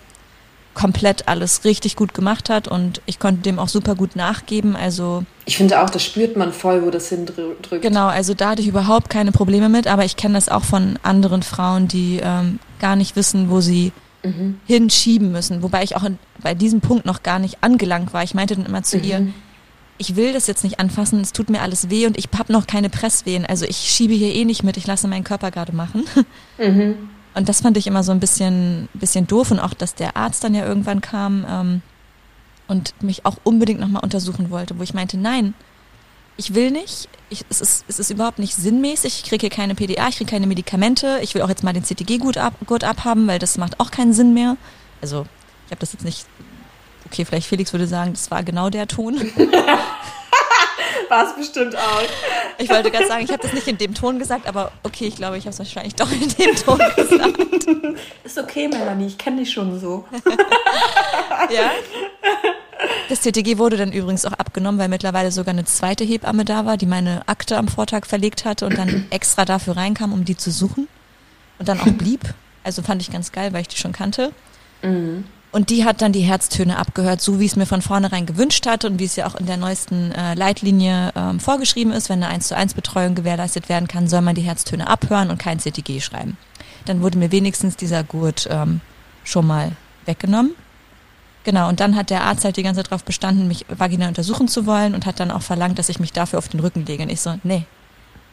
komplett 0.74 1.28
alles 1.28 1.64
richtig 1.64 1.96
gut 1.96 2.14
gemacht 2.14 2.48
hat 2.48 2.68
und 2.68 3.02
ich 3.06 3.18
konnte 3.18 3.42
dem 3.42 3.58
auch 3.58 3.68
super 3.68 3.94
gut 3.94 4.14
nachgeben, 4.16 4.76
also 4.76 5.24
Ich 5.44 5.56
finde 5.56 5.82
auch, 5.82 5.90
das 5.90 6.04
spürt 6.04 6.36
man 6.36 6.52
voll, 6.52 6.84
wo 6.84 6.90
das 6.90 7.08
hindrückt. 7.08 7.82
Genau, 7.82 8.06
also 8.06 8.34
da 8.34 8.50
hatte 8.50 8.62
ich 8.62 8.68
überhaupt 8.68 9.10
keine 9.10 9.32
Probleme 9.32 9.68
mit, 9.68 9.86
aber 9.86 10.04
ich 10.04 10.16
kenne 10.16 10.34
das 10.34 10.48
auch 10.48 10.64
von 10.64 10.98
anderen 11.02 11.42
Frauen, 11.42 11.88
die 11.88 12.20
ähm, 12.22 12.60
gar 12.78 12.94
nicht 12.96 13.16
wissen, 13.16 13.50
wo 13.50 13.60
sie 13.60 13.92
hinschieben 14.66 15.32
müssen. 15.32 15.62
Wobei 15.62 15.82
ich 15.82 15.96
auch 15.96 16.04
in, 16.04 16.18
bei 16.42 16.54
diesem 16.54 16.80
Punkt 16.80 17.06
noch 17.06 17.22
gar 17.22 17.38
nicht 17.38 17.58
angelangt 17.62 18.12
war. 18.12 18.22
Ich 18.22 18.34
meinte 18.34 18.54
dann 18.54 18.66
immer 18.66 18.82
zu 18.82 18.98
ihr, 18.98 19.28
ich 19.96 20.16
will 20.16 20.32
das 20.32 20.46
jetzt 20.46 20.64
nicht 20.64 20.80
anfassen, 20.80 21.20
es 21.20 21.32
tut 21.32 21.50
mir 21.50 21.62
alles 21.62 21.90
weh 21.90 22.06
und 22.06 22.18
ich 22.18 22.28
habe 22.38 22.52
noch 22.52 22.66
keine 22.66 22.90
Presswehen. 22.90 23.46
Also 23.46 23.64
ich 23.66 23.76
schiebe 23.76 24.14
hier 24.14 24.34
eh 24.34 24.44
nicht 24.44 24.62
mit, 24.62 24.76
ich 24.76 24.86
lasse 24.86 25.08
meinen 25.08 25.24
Körper 25.24 25.50
gerade 25.50 25.74
machen. 25.74 26.04
Und 27.34 27.48
das 27.48 27.60
fand 27.60 27.76
ich 27.76 27.86
immer 27.86 28.02
so 28.02 28.12
ein 28.12 28.20
bisschen, 28.20 28.88
bisschen 28.94 29.26
doof 29.26 29.50
und 29.50 29.60
auch, 29.60 29.74
dass 29.74 29.94
der 29.94 30.16
Arzt 30.16 30.42
dann 30.42 30.54
ja 30.54 30.66
irgendwann 30.66 31.00
kam 31.00 31.46
ähm, 31.48 31.82
und 32.66 32.94
mich 33.02 33.24
auch 33.24 33.36
unbedingt 33.44 33.80
nochmal 33.80 34.02
untersuchen 34.02 34.50
wollte, 34.50 34.78
wo 34.78 34.82
ich 34.82 34.94
meinte, 34.94 35.16
nein, 35.16 35.54
ich 36.36 36.54
will 36.54 36.70
nicht, 36.70 37.08
ich, 37.28 37.44
es, 37.50 37.60
ist, 37.60 37.84
es 37.86 37.98
ist 37.98 38.10
überhaupt 38.10 38.38
nicht 38.38 38.54
sinnmäßig, 38.54 39.20
ich 39.22 39.28
kriege 39.28 39.42
hier 39.42 39.50
keine 39.50 39.74
PDA, 39.74 40.08
ich 40.08 40.16
kriege 40.16 40.30
keine 40.30 40.46
Medikamente, 40.46 41.20
ich 41.22 41.34
will 41.34 41.42
auch 41.42 41.48
jetzt 41.48 41.62
mal 41.62 41.72
den 41.72 41.84
CTG-Gurt 41.84 42.38
ab, 42.38 42.54
Gurt 42.66 42.82
abhaben, 42.82 43.26
weil 43.26 43.38
das 43.38 43.58
macht 43.58 43.78
auch 43.78 43.90
keinen 43.90 44.12
Sinn 44.12 44.34
mehr. 44.34 44.56
Also 45.00 45.26
ich 45.66 45.70
habe 45.70 45.80
das 45.80 45.92
jetzt 45.92 46.04
nicht, 46.04 46.26
okay, 47.06 47.24
vielleicht 47.24 47.46
Felix 47.46 47.72
würde 47.72 47.86
sagen, 47.86 48.12
das 48.12 48.30
war 48.30 48.42
genau 48.42 48.70
der 48.70 48.88
Ton. 48.88 49.20
War 51.10 51.26
es 51.26 51.34
bestimmt 51.34 51.76
auch. 51.76 52.02
Ich 52.58 52.70
wollte 52.70 52.90
gerade 52.90 53.08
sagen, 53.08 53.24
ich 53.24 53.32
habe 53.32 53.42
das 53.42 53.52
nicht 53.52 53.66
in 53.66 53.76
dem 53.78 53.94
Ton 53.94 54.20
gesagt, 54.20 54.46
aber 54.46 54.70
okay, 54.84 55.06
ich 55.06 55.16
glaube, 55.16 55.36
ich 55.38 55.44
habe 55.44 55.50
es 55.50 55.58
wahrscheinlich 55.58 55.96
doch 55.96 56.10
in 56.10 56.28
dem 56.28 56.54
Ton 56.54 56.78
gesagt. 56.96 57.66
Ist 58.22 58.38
okay, 58.38 58.68
Melanie, 58.68 59.08
ich 59.08 59.18
kenne 59.18 59.38
dich 59.38 59.52
schon 59.52 59.78
so. 59.80 60.06
Ja. 61.50 61.72
Das 63.08 63.22
CTG 63.22 63.58
wurde 63.58 63.76
dann 63.76 63.92
übrigens 63.92 64.24
auch 64.24 64.34
abgenommen, 64.34 64.78
weil 64.78 64.88
mittlerweile 64.88 65.32
sogar 65.32 65.52
eine 65.52 65.64
zweite 65.64 66.04
Hebamme 66.04 66.44
da 66.44 66.64
war, 66.64 66.76
die 66.76 66.86
meine 66.86 67.26
Akte 67.26 67.56
am 67.56 67.66
Vortag 67.66 68.06
verlegt 68.06 68.44
hatte 68.44 68.66
und 68.66 68.78
dann 68.78 69.06
extra 69.10 69.44
dafür 69.44 69.76
reinkam, 69.76 70.12
um 70.12 70.24
die 70.24 70.36
zu 70.36 70.50
suchen 70.50 70.86
und 71.58 71.68
dann 71.68 71.80
auch 71.80 71.86
blieb. 71.86 72.20
Also 72.62 72.82
fand 72.82 73.02
ich 73.02 73.10
ganz 73.10 73.32
geil, 73.32 73.52
weil 73.52 73.62
ich 73.62 73.68
die 73.68 73.78
schon 73.78 73.92
kannte. 73.92 74.32
Und 75.52 75.70
die 75.70 75.84
hat 75.84 76.00
dann 76.00 76.12
die 76.12 76.20
Herztöne 76.20 76.78
abgehört, 76.78 77.20
so 77.20 77.40
wie 77.40 77.46
es 77.46 77.56
mir 77.56 77.66
von 77.66 77.82
vornherein 77.82 78.24
gewünscht 78.24 78.66
hatte 78.66 78.86
und 78.86 79.00
wie 79.00 79.04
es 79.04 79.16
ja 79.16 79.26
auch 79.26 79.34
in 79.34 79.46
der 79.46 79.56
neuesten 79.56 80.12
äh, 80.12 80.34
Leitlinie 80.34 81.12
ähm, 81.16 81.40
vorgeschrieben 81.40 81.92
ist, 81.92 82.08
wenn 82.08 82.22
eine 82.22 82.32
1 82.32 82.48
zu 82.48 82.56
1 82.56 82.74
Betreuung 82.74 83.16
gewährleistet 83.16 83.68
werden 83.68 83.88
kann, 83.88 84.08
soll 84.08 84.20
man 84.20 84.36
die 84.36 84.42
Herztöne 84.42 84.86
abhören 84.86 85.28
und 85.28 85.38
kein 85.38 85.58
CTG 85.58 86.00
schreiben. 86.00 86.36
Dann 86.84 87.02
wurde 87.02 87.18
mir 87.18 87.32
wenigstens 87.32 87.76
dieser 87.76 88.04
Gurt 88.04 88.48
ähm, 88.50 88.80
schon 89.24 89.46
mal 89.46 89.72
weggenommen. 90.06 90.52
Genau, 91.42 91.68
und 91.68 91.80
dann 91.80 91.96
hat 91.96 92.10
der 92.10 92.22
Arzt 92.22 92.44
halt 92.44 92.56
die 92.56 92.62
ganze 92.62 92.82
Zeit 92.82 92.92
darauf 92.92 93.04
bestanden, 93.04 93.48
mich 93.48 93.64
vaginal 93.68 94.08
untersuchen 94.08 94.46
zu 94.46 94.66
wollen 94.66 94.94
und 94.94 95.06
hat 95.06 95.18
dann 95.18 95.30
auch 95.30 95.42
verlangt, 95.42 95.78
dass 95.78 95.88
ich 95.88 95.98
mich 95.98 96.12
dafür 96.12 96.38
auf 96.38 96.48
den 96.48 96.60
Rücken 96.60 96.84
lege. 96.86 97.02
Und 97.02 97.08
ich 97.08 97.22
so, 97.22 97.38
nee, 97.42 97.64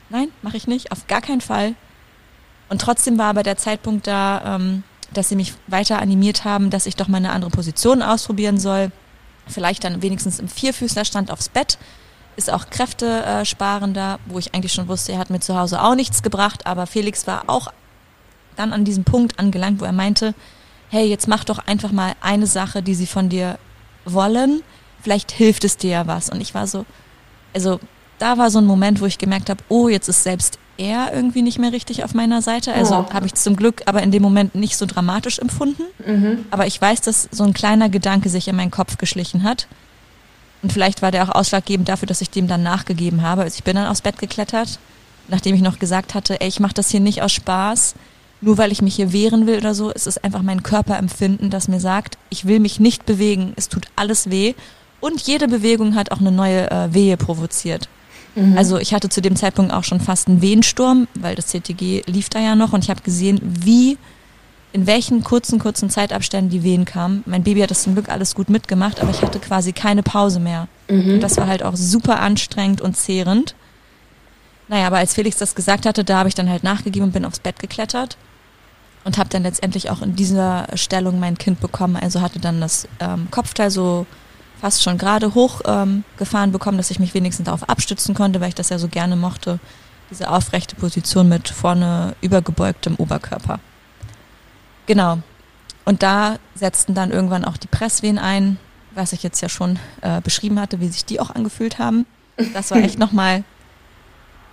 nein, 0.09 0.28
mache 0.41 0.57
ich 0.57 0.68
nicht, 0.68 0.91
auf 0.91 1.07
gar 1.07 1.22
keinen 1.22 1.41
Fall. 1.41 1.74
Und 2.70 2.82
trotzdem 2.82 3.18
war 3.18 3.28
aber 3.28 3.43
der 3.43 3.57
Zeitpunkt 3.57 4.07
da, 4.07 4.55
ähm, 4.55 4.84
dass 5.14 5.30
sie 5.30 5.36
mich 5.36 5.53
weiter 5.68 6.01
animiert 6.01 6.43
haben, 6.43 6.70
dass 6.70 6.86
ich 6.86 6.95
doch 6.95 7.08
mal 7.08 7.18
eine 7.18 7.32
andere 7.32 7.51
Position 7.51 8.01
ausprobieren 8.01 8.60
soll. 8.60 8.91
Vielleicht 9.47 9.84
dann 9.84 10.01
wenigstens 10.01 10.39
im 10.39 10.47
Vierfüßlerstand 10.47 11.32
aufs 11.32 11.49
Bett. 11.49 11.78
Ist 12.36 12.51
auch 12.51 12.70
kräftesparender, 12.70 14.20
wo 14.26 14.38
ich 14.38 14.53
eigentlich 14.53 14.74
schon 14.74 14.88
wusste, 14.88 15.14
er 15.14 15.20
hat 15.20 15.30
mir 15.30 15.39
zu 15.39 15.58
Hause 15.58 15.82
auch 15.82 15.95
nichts 15.95 16.22
gebracht. 16.22 16.68
Aber 16.68 16.86
Felix 16.86 17.26
war 17.26 17.43
auch 17.47 17.72
dann 18.55 18.74
an 18.74 18.86
diesem 18.86 19.03
Punkt 19.03 19.39
angelangt, 19.39 19.80
wo 19.80 19.86
er 19.86 19.91
meinte, 19.91 20.34
hey, 20.89 21.08
jetzt 21.08 21.28
mach 21.28 21.43
doch 21.43 21.60
einfach 21.60 21.91
mal 21.91 22.14
eine 22.22 22.47
Sache, 22.47 22.84
die 22.84 22.95
sie 22.95 23.08
von 23.08 23.30
dir 23.30 23.58
wollen. 24.05 24.62
Vielleicht 25.01 25.32
hilft 25.32 25.64
es 25.64 25.78
dir 25.78 25.91
ja 25.91 26.08
was. 26.08 26.30
Und 26.30 26.41
ich 26.41 26.53
war 26.53 26.68
so, 26.68 26.86
also 27.53 27.80
da 28.20 28.38
war 28.38 28.51
so 28.51 28.60
ein 28.60 28.66
Moment, 28.66 29.01
wo 29.01 29.05
ich 29.05 29.18
gemerkt 29.18 29.49
habe, 29.49 29.64
oh, 29.70 29.88
jetzt 29.88 30.08
ist 30.10 30.24
selbst 30.24 30.60
er 30.78 31.13
irgendwie 31.13 31.41
nicht 31.41 31.59
mehr 31.59 31.71
richtig 31.71 32.03
auf 32.03 32.13
meiner 32.13 32.41
Seite. 32.41 32.73
Also 32.73 32.95
Oh. 33.09 33.13
habe 33.13 33.25
ich 33.25 33.34
zum 33.36 33.55
Glück 33.55 33.82
aber 33.86 34.01
in 34.03 34.11
dem 34.11 34.21
Moment 34.21 34.55
nicht 34.55 34.78
so 34.78 34.86
dramatisch 34.86 35.39
empfunden. 35.39 35.84
Aber 36.51 36.67
ich 36.67 36.80
weiß, 36.82 37.01
dass 37.01 37.28
so 37.32 37.43
ein 37.43 37.53
kleiner 37.53 37.89
Gedanke 37.89 38.30
sich 38.30 38.47
in 38.47 38.55
meinen 38.55 38.71
Kopf 38.71 38.97
geschlichen 38.97 39.43
hat. 39.43 39.67
Und 40.63 40.71
vielleicht 40.73 41.01
war 41.01 41.11
der 41.11 41.23
auch 41.23 41.36
ausschlaggebend 41.36 41.88
dafür, 41.89 42.07
dass 42.07 42.21
ich 42.21 42.30
dem 42.30 42.47
dann 42.47 42.63
nachgegeben 42.63 43.21
habe. 43.21 43.43
Also 43.43 43.55
ich 43.57 43.63
bin 43.63 43.75
dann 43.75 43.88
aufs 43.88 44.01
Bett 44.01 44.17
geklettert, 44.19 44.80
nachdem 45.28 45.53
ich 45.55 45.61
noch 45.61 45.78
gesagt 45.80 46.13
hatte, 46.15 46.41
ey, 46.41 46.47
ich 46.47 46.59
mache 46.59 46.73
das 46.73 46.89
hier 46.89 46.99
nicht 46.99 47.21
aus 47.21 47.32
Spaß, 47.32 47.93
nur 48.41 48.57
weil 48.57 48.71
ich 48.71 48.82
mich 48.82 48.95
hier 48.95 49.13
wehren 49.13 49.45
will 49.47 49.57
oder 49.57 49.73
so. 49.75 49.91
Es 49.93 50.07
ist 50.07 50.23
einfach 50.23 50.41
mein 50.41 50.63
Körperempfinden, 50.63 51.49
das 51.49 51.67
mir 51.67 51.80
sagt, 51.80 52.17
ich 52.30 52.45
will 52.45 52.59
mich 52.59 52.80
nicht 52.80 53.05
bewegen, 53.05 53.53
es 53.55 53.69
tut 53.69 53.86
alles 53.95 54.30
weh. 54.32 54.53
Und 54.99 55.21
jede 55.21 55.47
Bewegung 55.47 55.93
hat 55.95 56.11
auch 56.11 56.19
eine 56.19 56.32
neue 56.32 56.69
äh, 56.71 56.93
Wehe 56.93 57.17
provoziert. 57.17 57.88
Also 58.57 58.77
ich 58.77 58.93
hatte 58.93 59.09
zu 59.09 59.21
dem 59.21 59.35
Zeitpunkt 59.35 59.73
auch 59.73 59.83
schon 59.83 59.99
fast 59.99 60.27
einen 60.27 60.41
Wehensturm, 60.41 61.07
weil 61.15 61.35
das 61.35 61.47
CTG 61.47 62.03
lief 62.05 62.29
da 62.29 62.39
ja 62.39 62.55
noch 62.55 62.73
und 62.73 62.83
ich 62.83 62.89
habe 62.89 63.01
gesehen, 63.01 63.39
wie 63.41 63.97
in 64.73 64.85
welchen 64.85 65.23
kurzen, 65.23 65.59
kurzen 65.59 65.89
Zeitabständen 65.89 66.49
die 66.51 66.63
Wehen 66.63 66.85
kamen. 66.85 67.23
Mein 67.25 67.43
Baby 67.43 67.61
hat 67.61 67.71
das 67.71 67.83
zum 67.83 67.93
Glück 67.93 68.09
alles 68.09 68.35
gut 68.35 68.49
mitgemacht, 68.49 68.99
aber 69.01 69.09
ich 69.09 69.21
hatte 69.21 69.39
quasi 69.39 69.71
keine 69.73 70.03
Pause 70.03 70.39
mehr. 70.39 70.67
Mhm. 70.88 71.15
Und 71.15 71.21
das 71.21 71.38
war 71.38 71.47
halt 71.47 71.63
auch 71.63 71.75
super 71.75 72.19
anstrengend 72.19 72.81
und 72.81 72.95
zehrend. 72.95 73.55
Naja, 74.67 74.88
aber 74.88 74.97
als 74.97 75.13
Felix 75.13 75.38
das 75.38 75.55
gesagt 75.55 75.85
hatte, 75.85 76.03
da 76.03 76.19
habe 76.19 76.29
ich 76.29 76.35
dann 76.35 76.49
halt 76.49 76.63
nachgegeben 76.63 77.07
und 77.07 77.13
bin 77.13 77.25
aufs 77.25 77.39
Bett 77.39 77.59
geklettert 77.59 78.17
und 79.03 79.17
habe 79.17 79.29
dann 79.29 79.43
letztendlich 79.43 79.89
auch 79.89 80.01
in 80.01 80.15
dieser 80.15 80.67
Stellung 80.75 81.19
mein 81.19 81.38
Kind 81.38 81.61
bekommen. 81.61 81.95
Also 81.95 82.21
hatte 82.21 82.39
dann 82.39 82.59
das 82.59 82.88
ähm, 82.99 83.29
Kopfteil 83.31 83.71
so 83.71 84.05
fast 84.60 84.84
schon 84.84 84.97
gerade 84.97 85.34
hochgefahren 85.34 86.03
ähm, 86.16 86.51
bekommen, 86.51 86.78
dass 86.78 86.91
ich 86.91 86.99
mich 86.99 87.14
wenigstens 87.14 87.45
darauf 87.45 87.70
abstützen 87.70 88.16
konnte, 88.16 88.41
weil 88.41 88.49
ich 88.49 88.55
das 88.55 88.70
ja 88.70 88.80
so 88.80 88.88
gerne 88.88 89.16
mochte. 89.16 89.60
Diese 90.10 90.30
aufrechte 90.30 90.76
Position 90.76 91.28
mit 91.28 91.49
vorne 91.49 92.16
übergebeugtem 92.22 92.95
Oberkörper. 92.95 93.60
Genau. 94.86 95.20
Und 95.86 96.03
da 96.03 96.38
setzten 96.55 96.93
dann 96.93 97.12
irgendwann 97.12 97.45
auch 97.45 97.58
die 97.58 97.68
Presswehen 97.68 98.18
ein, 98.18 98.58
was 98.95 99.14
ich 99.14 99.24
jetzt 99.24 99.41
ja 99.41 99.49
schon 99.49 99.80
äh, 100.01 100.22
beschrieben 100.22 100.60
hatte, 100.60 100.80
wie 100.80 100.88
sich 100.88 101.05
die 101.05 101.20
auch 101.20 101.30
angefühlt 101.30 101.78
haben. 101.78 102.05
Das 102.53 102.72
war 102.72 102.78
echt 102.78 102.97
nochmal 102.99 103.43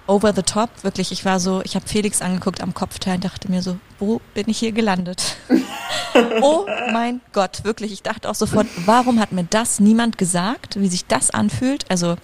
over 0.06 0.32
the 0.34 0.42
top. 0.42 0.70
Wirklich, 0.82 1.12
ich 1.12 1.24
war 1.24 1.40
so, 1.40 1.62
ich 1.64 1.74
habe 1.76 1.86
Felix 1.86 2.22
angeguckt 2.22 2.62
am 2.62 2.74
Kopfteil 2.74 3.16
und 3.16 3.24
dachte 3.24 3.50
mir 3.50 3.62
so, 3.62 3.78
wo 3.98 4.20
bin 4.34 4.48
ich 4.48 4.58
hier 4.58 4.72
gelandet? 4.72 5.36
oh 6.42 6.66
mein 6.92 7.20
Gott, 7.32 7.64
wirklich. 7.64 7.92
Ich 7.92 8.02
dachte 8.02 8.28
auch 8.28 8.34
sofort, 8.34 8.66
warum 8.84 9.20
hat 9.20 9.32
mir 9.32 9.44
das 9.44 9.80
niemand 9.80 10.18
gesagt, 10.18 10.80
wie 10.80 10.88
sich 10.88 11.06
das 11.06 11.30
anfühlt? 11.30 11.90
Also 11.90 12.16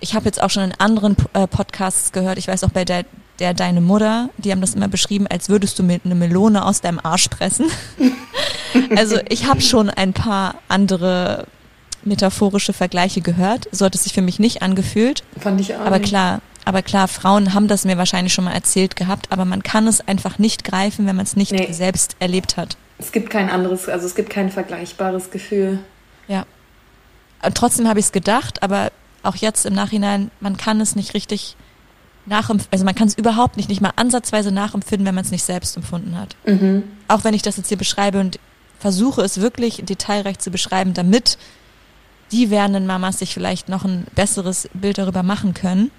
ich 0.00 0.14
habe 0.14 0.26
jetzt 0.26 0.42
auch 0.42 0.50
schon 0.50 0.64
in 0.64 0.74
anderen 0.78 1.16
äh, 1.32 1.46
Podcasts 1.46 2.12
gehört, 2.12 2.38
ich 2.38 2.48
weiß 2.48 2.64
auch 2.64 2.70
bei 2.70 2.84
der, 2.84 3.04
der 3.38 3.54
Deine 3.54 3.80
Mutter, 3.80 4.28
die 4.36 4.52
haben 4.52 4.60
das 4.60 4.74
immer 4.74 4.88
beschrieben, 4.88 5.26
als 5.26 5.48
würdest 5.48 5.78
du 5.78 5.82
mit 5.82 6.04
eine 6.04 6.14
Melone 6.14 6.64
aus 6.64 6.82
deinem 6.82 7.00
Arsch 7.02 7.28
pressen. 7.28 7.66
also 8.96 9.18
ich 9.28 9.46
habe 9.46 9.60
schon 9.60 9.88
ein 9.88 10.12
paar 10.12 10.56
andere 10.68 11.46
metaphorische 12.04 12.72
Vergleiche 12.72 13.22
gehört. 13.22 13.68
So 13.72 13.86
hat 13.86 13.94
es 13.94 14.04
sich 14.04 14.12
für 14.12 14.22
mich 14.22 14.38
nicht 14.38 14.62
angefühlt. 14.62 15.24
Fand 15.40 15.60
ich 15.60 15.74
auch. 15.74 15.80
Aber 15.80 16.00
klar, 16.00 16.42
aber 16.64 16.82
klar, 16.82 17.08
Frauen 17.08 17.52
haben 17.54 17.68
das 17.68 17.84
mir 17.84 17.98
wahrscheinlich 17.98 18.32
schon 18.32 18.44
mal 18.44 18.52
erzählt 18.52 18.96
gehabt, 18.96 19.30
aber 19.30 19.44
man 19.44 19.62
kann 19.62 19.86
es 19.86 20.06
einfach 20.06 20.38
nicht 20.38 20.64
greifen, 20.64 21.06
wenn 21.06 21.16
man 21.16 21.26
es 21.26 21.36
nicht 21.36 21.52
nee. 21.52 21.72
selbst 21.72 22.16
erlebt 22.20 22.56
hat. 22.56 22.76
Es 22.98 23.12
gibt 23.12 23.30
kein 23.30 23.50
anderes, 23.50 23.88
also 23.88 24.06
es 24.06 24.14
gibt 24.14 24.30
kein 24.30 24.50
vergleichbares 24.50 25.30
Gefühl. 25.30 25.80
Ja. 26.26 26.46
Und 27.44 27.54
trotzdem 27.54 27.88
habe 27.88 27.98
ich 27.98 28.06
es 28.06 28.12
gedacht, 28.12 28.62
aber 28.62 28.90
auch 29.22 29.36
jetzt 29.36 29.66
im 29.66 29.74
Nachhinein, 29.74 30.30
man 30.40 30.56
kann 30.56 30.80
es 30.80 30.96
nicht 30.96 31.12
richtig 31.14 31.56
nachempfinden, 32.26 32.72
also 32.72 32.84
man 32.86 32.94
kann 32.94 33.08
es 33.08 33.18
überhaupt 33.18 33.58
nicht, 33.58 33.68
nicht 33.68 33.82
mal 33.82 33.92
ansatzweise 33.96 34.50
nachempfinden, 34.50 35.06
wenn 35.06 35.14
man 35.14 35.24
es 35.24 35.30
nicht 35.30 35.44
selbst 35.44 35.76
empfunden 35.76 36.18
hat. 36.18 36.36
Mhm. 36.46 36.84
Auch 37.08 37.24
wenn 37.24 37.34
ich 37.34 37.42
das 37.42 37.58
jetzt 37.58 37.68
hier 37.68 37.76
beschreibe 37.76 38.20
und 38.20 38.38
versuche 38.78 39.20
es 39.22 39.40
wirklich 39.40 39.82
detailreich 39.84 40.38
zu 40.38 40.50
beschreiben, 40.50 40.94
damit 40.94 41.36
die 42.32 42.50
werdenden 42.50 42.86
Mamas 42.86 43.18
sich 43.18 43.34
vielleicht 43.34 43.68
noch 43.68 43.84
ein 43.84 44.06
besseres 44.14 44.68
Bild 44.72 44.96
darüber 44.96 45.22
machen 45.22 45.52
können 45.52 45.90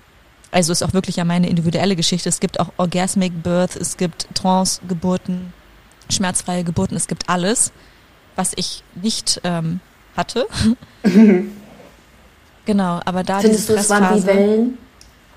also 0.56 0.72
ist 0.72 0.84
auch 0.84 0.94
wirklich 0.94 1.18
ja 1.18 1.26
meine 1.26 1.50
individuelle 1.50 1.98
Geschichte. 1.98 2.30
Es 2.30 2.40
gibt 2.40 2.62
auch 2.62 2.70
Orgasmic 2.78 3.44
Birth, 3.44 3.76
es 3.76 3.98
gibt 3.98 4.28
Trance-Geburten, 4.36 5.54
schmerzfreie 6.10 6.64
Geburten, 6.64 6.96
es 6.96 7.08
gibt 7.08 7.30
alles, 7.30 7.74
was 8.38 8.54
ich 8.56 8.82
nicht 8.96 9.42
ähm, 9.44 9.82
hatte. 10.16 10.48
genau, 12.66 13.02
aber 13.04 13.24
da 13.24 13.40
Findest 13.40 13.68
du, 13.68 13.74
es 13.74 13.90
waren 13.90 14.18
wie 14.18 14.26
Wellen? 14.26 14.78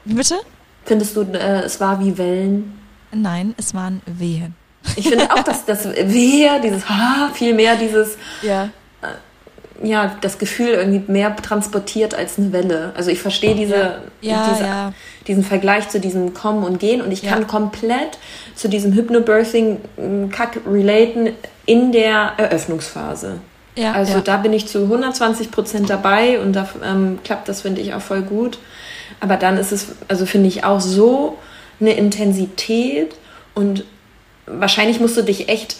Wie 0.04 0.14
bitte? 0.14 0.36
Findest 0.84 1.16
du, 1.16 1.22
äh, 1.22 1.62
es 1.62 1.80
war 1.80 1.98
wie 1.98 2.16
Wellen? 2.16 2.78
Nein, 3.10 3.54
es 3.56 3.74
waren 3.74 4.00
Wehen. 4.06 4.54
Ich 4.94 5.08
finde 5.08 5.32
auch, 5.34 5.42
dass 5.42 5.64
das 5.64 5.84
Wehe, 5.96 6.60
dieses 6.62 6.88
Ha, 6.88 7.30
viel 7.34 7.54
mehr 7.54 7.74
dieses 7.74 8.16
ja 8.42 8.70
ja, 9.82 10.16
das 10.20 10.38
Gefühl 10.38 10.68
irgendwie 10.68 11.10
mehr 11.10 11.34
transportiert 11.36 12.14
als 12.14 12.38
eine 12.38 12.52
Welle. 12.52 12.92
Also 12.96 13.10
ich 13.10 13.20
verstehe 13.20 13.54
diese, 13.54 14.02
ja, 14.20 14.50
diese 14.50 14.64
ja. 14.64 14.92
diesen 15.26 15.44
Vergleich 15.44 15.88
zu 15.88 16.00
diesem 16.00 16.34
Kommen 16.34 16.64
und 16.64 16.78
Gehen 16.78 17.00
und 17.00 17.12
ich 17.12 17.22
kann 17.22 17.46
komplett 17.46 18.18
zu 18.54 18.68
diesem 18.68 18.92
Hypnobirthing-Kack 18.92 20.66
mm, 20.66 20.68
relaten 20.68 21.30
in 21.66 21.92
der 21.92 22.32
Eröffnungsphase. 22.36 23.38
Ja, 23.76 23.92
also 23.92 24.18
da 24.20 24.38
bin 24.38 24.52
ich 24.52 24.66
zu 24.66 24.82
120 24.82 25.52
Prozent 25.52 25.88
dabei 25.88 26.40
und 26.40 26.52
da 26.54 26.68
ähm, 26.84 27.20
klappt 27.22 27.48
das, 27.48 27.60
finde 27.60 27.80
ich, 27.80 27.94
auch 27.94 28.00
voll 28.00 28.22
gut. 28.22 28.58
Aber 29.20 29.36
dann 29.36 29.56
ist 29.56 29.70
es, 29.70 29.92
also 30.08 30.26
finde 30.26 30.48
ich 30.48 30.64
auch 30.64 30.80
so 30.80 31.38
eine 31.80 31.92
Intensität 31.92 33.14
und 33.54 33.84
wahrscheinlich 34.46 34.98
musst 34.98 35.16
du 35.16 35.22
dich 35.22 35.48
echt 35.48 35.76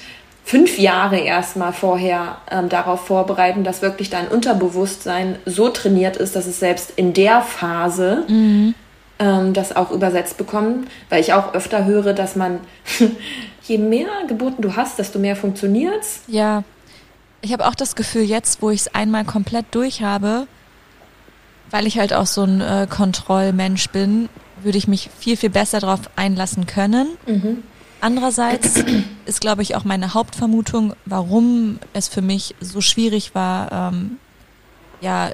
fünf 0.49 0.79
Jahre 0.79 1.19
erstmal 1.19 1.75
vorher 1.75 2.39
ähm, 2.51 2.71
darauf 2.71 3.07
vorbereiten, 3.07 3.65
dass 3.65 3.83
wirklich 3.83 4.09
dein 4.09 4.29
Unterbewusstsein 4.29 5.37
so 5.45 5.69
trainiert 5.69 6.17
ist, 6.17 6.35
dass 6.37 6.47
es 6.47 6.59
selbst 6.59 6.91
in 6.97 7.13
der 7.13 7.43
Phase 7.43 8.25
mhm. 8.29 8.75
ähm, 9.19 9.53
das 9.53 9.77
auch 9.77 9.91
übersetzt 9.91 10.39
bekommt. 10.39 10.89
Weil 11.11 11.21
ich 11.21 11.35
auch 11.35 11.53
öfter 11.53 11.85
höre, 11.85 12.15
dass 12.15 12.35
man, 12.35 12.61
je 13.65 13.77
mehr 13.77 14.09
Geburten 14.27 14.63
du 14.63 14.75
hast, 14.75 14.99
desto 14.99 15.19
mehr 15.19 15.37
funktioniert 15.37 16.03
Ja. 16.29 16.65
Ich 17.43 17.53
habe 17.53 17.69
auch 17.69 17.75
das 17.75 17.95
Gefühl, 17.95 18.23
jetzt, 18.23 18.63
wo 18.63 18.71
ich 18.71 18.81
es 18.81 18.95
einmal 18.95 19.27
komplett 19.27 19.67
durch 19.73 20.03
habe, 20.03 20.47
weil 21.71 21.87
ich 21.87 21.99
halt 21.99 22.15
auch 22.15 22.27
so 22.27 22.43
ein 22.43 22.63
äh, 22.63 22.87
Kontrollmensch 22.89 23.91
bin, 23.91 24.31
würde 24.63 24.79
ich 24.79 24.89
mich 24.89 25.11
viel, 25.21 25.37
viel 25.37 25.51
besser 25.51 25.79
darauf 25.79 26.01
einlassen 26.17 26.67
können. 26.67 27.07
Mhm. 27.27 27.63
Andererseits 28.01 28.83
ist, 29.27 29.41
glaube 29.41 29.63
ich, 29.63 29.77
auch 29.77 29.85
meine 29.85 30.15
Hauptvermutung, 30.15 30.95
warum 31.05 31.79
es 31.93 32.09
für 32.09 32.23
mich 32.23 32.55
so 32.61 32.81
schwierig 32.81 33.35
war, 33.35 33.93
ähm, 33.93 34.19
ja, 35.01 35.31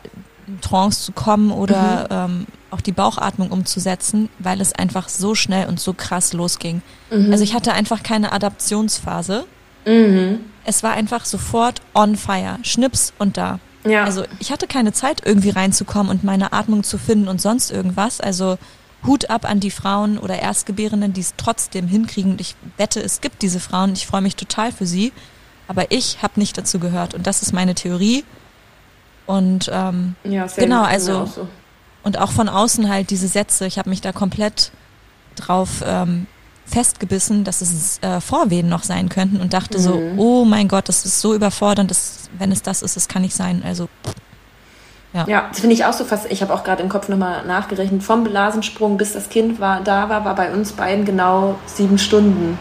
in 0.46 0.60
Trance 0.60 1.02
zu 1.02 1.12
kommen 1.12 1.50
oder 1.50 2.26
mhm. 2.28 2.36
ähm, 2.36 2.46
auch 2.70 2.80
die 2.80 2.92
Bauchatmung 2.92 3.50
umzusetzen, 3.50 4.28
weil 4.38 4.60
es 4.60 4.72
einfach 4.72 5.08
so 5.08 5.34
schnell 5.34 5.68
und 5.68 5.80
so 5.80 5.94
krass 5.94 6.32
losging. 6.32 6.82
Mhm. 7.10 7.32
Also 7.32 7.44
ich 7.44 7.54
hatte 7.54 7.72
einfach 7.72 8.02
keine 8.02 8.32
Adaptionsphase. 8.32 9.46
Mhm. 9.86 10.40
Es 10.64 10.82
war 10.82 10.92
einfach 10.92 11.24
sofort 11.24 11.80
on 11.94 12.16
fire, 12.16 12.58
Schnips 12.62 13.12
und 13.18 13.36
da. 13.36 13.58
Ja. 13.86 14.04
Also 14.04 14.24
ich 14.38 14.50
hatte 14.50 14.66
keine 14.66 14.92
Zeit 14.92 15.22
irgendwie 15.24 15.50
reinzukommen 15.50 16.10
und 16.10 16.24
meine 16.24 16.52
Atmung 16.52 16.84
zu 16.84 16.98
finden 16.98 17.28
und 17.28 17.40
sonst 17.40 17.70
irgendwas. 17.70 18.20
Also 18.20 18.58
Hut 19.06 19.30
ab 19.30 19.48
an 19.48 19.60
die 19.60 19.70
Frauen 19.70 20.18
oder 20.18 20.38
Erstgebärenden, 20.38 21.12
die 21.12 21.20
es 21.20 21.34
trotzdem 21.36 21.86
hinkriegen. 21.86 22.32
Und 22.32 22.40
ich 22.40 22.56
wette, 22.76 23.00
es 23.00 23.20
gibt 23.20 23.42
diese 23.42 23.60
Frauen. 23.60 23.92
Ich 23.92 24.06
freue 24.06 24.22
mich 24.22 24.36
total 24.36 24.72
für 24.72 24.86
sie. 24.86 25.12
Aber 25.68 25.90
ich 25.90 26.22
habe 26.22 26.40
nicht 26.40 26.56
dazu 26.58 26.78
gehört. 26.78 27.14
Und 27.14 27.26
das 27.26 27.42
ist 27.42 27.52
meine 27.52 27.74
Theorie. 27.74 28.24
Und 29.26 29.70
ähm, 29.72 30.16
ja, 30.24 30.46
genau, 30.46 30.82
also 30.82 31.20
auch 31.20 31.32
so. 31.32 31.48
und 32.02 32.18
auch 32.18 32.30
von 32.30 32.48
außen 32.48 32.88
halt 32.88 33.10
diese 33.10 33.28
Sätze. 33.28 33.66
Ich 33.66 33.78
habe 33.78 33.88
mich 33.88 34.02
da 34.02 34.12
komplett 34.12 34.70
drauf 35.36 35.82
ähm, 35.84 36.26
festgebissen, 36.66 37.44
dass 37.44 37.60
es 37.60 37.98
äh, 38.02 38.20
Vorwehen 38.20 38.68
noch 38.68 38.82
sein 38.82 39.08
könnten 39.08 39.40
und 39.40 39.52
dachte 39.52 39.78
mhm. 39.78 39.82
so, 39.82 40.02
oh 40.16 40.44
mein 40.44 40.68
Gott, 40.68 40.88
das 40.88 41.04
ist 41.04 41.20
so 41.20 41.34
überfordernd, 41.34 41.90
dass, 41.90 42.30
wenn 42.38 42.52
es 42.52 42.62
das 42.62 42.82
ist, 42.82 42.96
das 42.96 43.08
kann 43.08 43.22
nicht 43.22 43.34
sein. 43.34 43.62
Also 43.64 43.88
ja, 45.14 45.24
ja 45.26 45.46
das 45.48 45.60
finde 45.60 45.74
ich 45.74 45.84
auch 45.84 45.92
so 45.92 46.04
fast. 46.04 46.30
Ich 46.30 46.42
habe 46.42 46.52
auch 46.52 46.64
gerade 46.64 46.82
im 46.82 46.88
Kopf 46.88 47.08
nochmal 47.08 47.46
nachgerechnet. 47.46 48.02
Vom 48.02 48.24
Blasensprung 48.24 48.98
bis 48.98 49.12
das 49.12 49.30
Kind 49.30 49.60
war, 49.60 49.80
da 49.80 50.08
war, 50.08 50.24
war 50.24 50.34
bei 50.34 50.52
uns 50.52 50.72
beiden 50.72 51.04
genau 51.04 51.56
sieben 51.66 51.98
Stunden. 51.98 52.58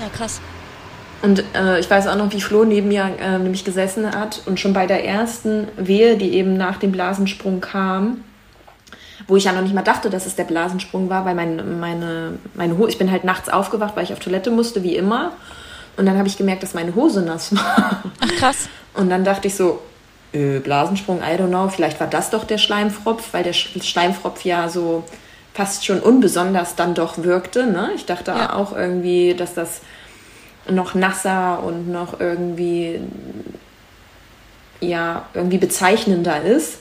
Ja, 0.00 0.08
krass. 0.08 0.40
Und 1.22 1.44
äh, 1.54 1.78
ich 1.78 1.88
weiß 1.88 2.08
auch 2.08 2.16
noch, 2.16 2.32
wie 2.32 2.40
Flo 2.40 2.64
neben 2.64 2.88
mir 2.88 3.08
äh, 3.20 3.38
nämlich 3.38 3.64
gesessen 3.64 4.12
hat 4.12 4.42
und 4.46 4.58
schon 4.58 4.72
bei 4.72 4.86
der 4.86 5.04
ersten 5.04 5.68
Wehe, 5.76 6.16
die 6.16 6.34
eben 6.34 6.56
nach 6.56 6.78
dem 6.78 6.90
Blasensprung 6.90 7.60
kam, 7.60 8.24
wo 9.28 9.36
ich 9.36 9.44
ja 9.44 9.52
noch 9.52 9.62
nicht 9.62 9.74
mal 9.74 9.82
dachte, 9.82 10.10
dass 10.10 10.26
es 10.26 10.34
der 10.34 10.44
Blasensprung 10.44 11.08
war, 11.08 11.24
weil 11.24 11.36
mein, 11.36 11.78
meine, 11.78 12.38
meine 12.54 12.76
Hose, 12.76 12.90
ich 12.90 12.98
bin 12.98 13.12
halt 13.12 13.22
nachts 13.22 13.48
aufgewacht, 13.48 13.94
weil 13.94 14.02
ich 14.02 14.12
auf 14.12 14.18
Toilette 14.18 14.50
musste, 14.50 14.82
wie 14.82 14.96
immer. 14.96 15.30
Und 15.96 16.06
dann 16.06 16.18
habe 16.18 16.26
ich 16.26 16.36
gemerkt, 16.36 16.64
dass 16.64 16.74
meine 16.74 16.94
Hose 16.96 17.22
nass 17.22 17.54
war. 17.56 18.02
Ach 18.18 18.36
krass. 18.36 18.68
Und 18.94 19.08
dann 19.08 19.22
dachte 19.22 19.46
ich 19.46 19.54
so, 19.54 19.80
äh, 20.32 20.58
Blasensprung, 20.58 21.20
I 21.20 21.40
don't 21.40 21.48
know, 21.48 21.68
vielleicht 21.68 22.00
war 22.00 22.06
das 22.06 22.30
doch 22.30 22.44
der 22.44 22.58
Schleimfropf, 22.58 23.32
weil 23.32 23.44
der 23.44 23.52
Schleimfropf 23.52 24.44
ja 24.44 24.68
so 24.68 25.04
fast 25.54 25.84
schon 25.84 26.00
unbesonders 26.00 26.76
dann 26.76 26.94
doch 26.94 27.18
wirkte. 27.18 27.66
Ne? 27.66 27.90
Ich 27.94 28.06
dachte 28.06 28.30
ja. 28.30 28.54
auch 28.54 28.74
irgendwie, 28.74 29.34
dass 29.34 29.54
das 29.54 29.80
noch 30.68 30.94
nasser 30.94 31.62
und 31.62 31.90
noch 31.90 32.20
irgendwie 32.20 33.00
ja 34.80 35.26
irgendwie 35.34 35.58
bezeichnender 35.58 36.42
ist. 36.42 36.78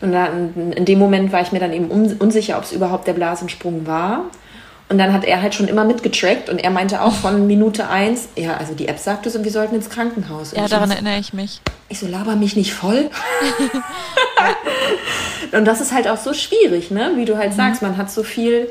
Und 0.00 0.12
dann, 0.12 0.72
in 0.72 0.84
dem 0.84 0.98
Moment 0.98 1.32
war 1.32 1.40
ich 1.40 1.52
mir 1.52 1.58
dann 1.58 1.72
eben 1.72 1.90
unsicher, 1.90 2.56
ob 2.56 2.64
es 2.64 2.72
überhaupt 2.72 3.06
der 3.06 3.14
Blasensprung 3.14 3.86
war. 3.86 4.26
Und 4.90 4.96
dann 4.96 5.12
hat 5.12 5.24
er 5.24 5.42
halt 5.42 5.54
schon 5.54 5.68
immer 5.68 5.84
mitgetrackt 5.84 6.48
und 6.48 6.58
er 6.58 6.70
meinte 6.70 7.02
auch 7.02 7.12
von 7.12 7.46
Minute 7.46 7.88
eins, 7.88 8.28
ja, 8.36 8.56
also 8.56 8.72
die 8.74 8.88
App 8.88 8.98
sagte 8.98 9.28
so, 9.28 9.44
wir 9.44 9.50
sollten 9.50 9.74
ins 9.74 9.90
Krankenhaus. 9.90 10.52
ja, 10.52 10.66
daran 10.66 10.90
erinnere 10.90 11.18
ich 11.18 11.34
mich. 11.34 11.60
Ich 11.90 11.98
so, 11.98 12.06
laber 12.06 12.36
mich 12.36 12.56
nicht 12.56 12.72
voll. 12.72 13.10
und 15.52 15.66
das 15.66 15.82
ist 15.82 15.92
halt 15.92 16.08
auch 16.08 16.16
so 16.16 16.32
schwierig, 16.32 16.90
ne? 16.90 17.12
Wie 17.16 17.26
du 17.26 17.36
halt 17.36 17.52
mhm. 17.52 17.56
sagst, 17.56 17.82
man 17.82 17.98
hat 17.98 18.10
so 18.10 18.22
viel 18.22 18.68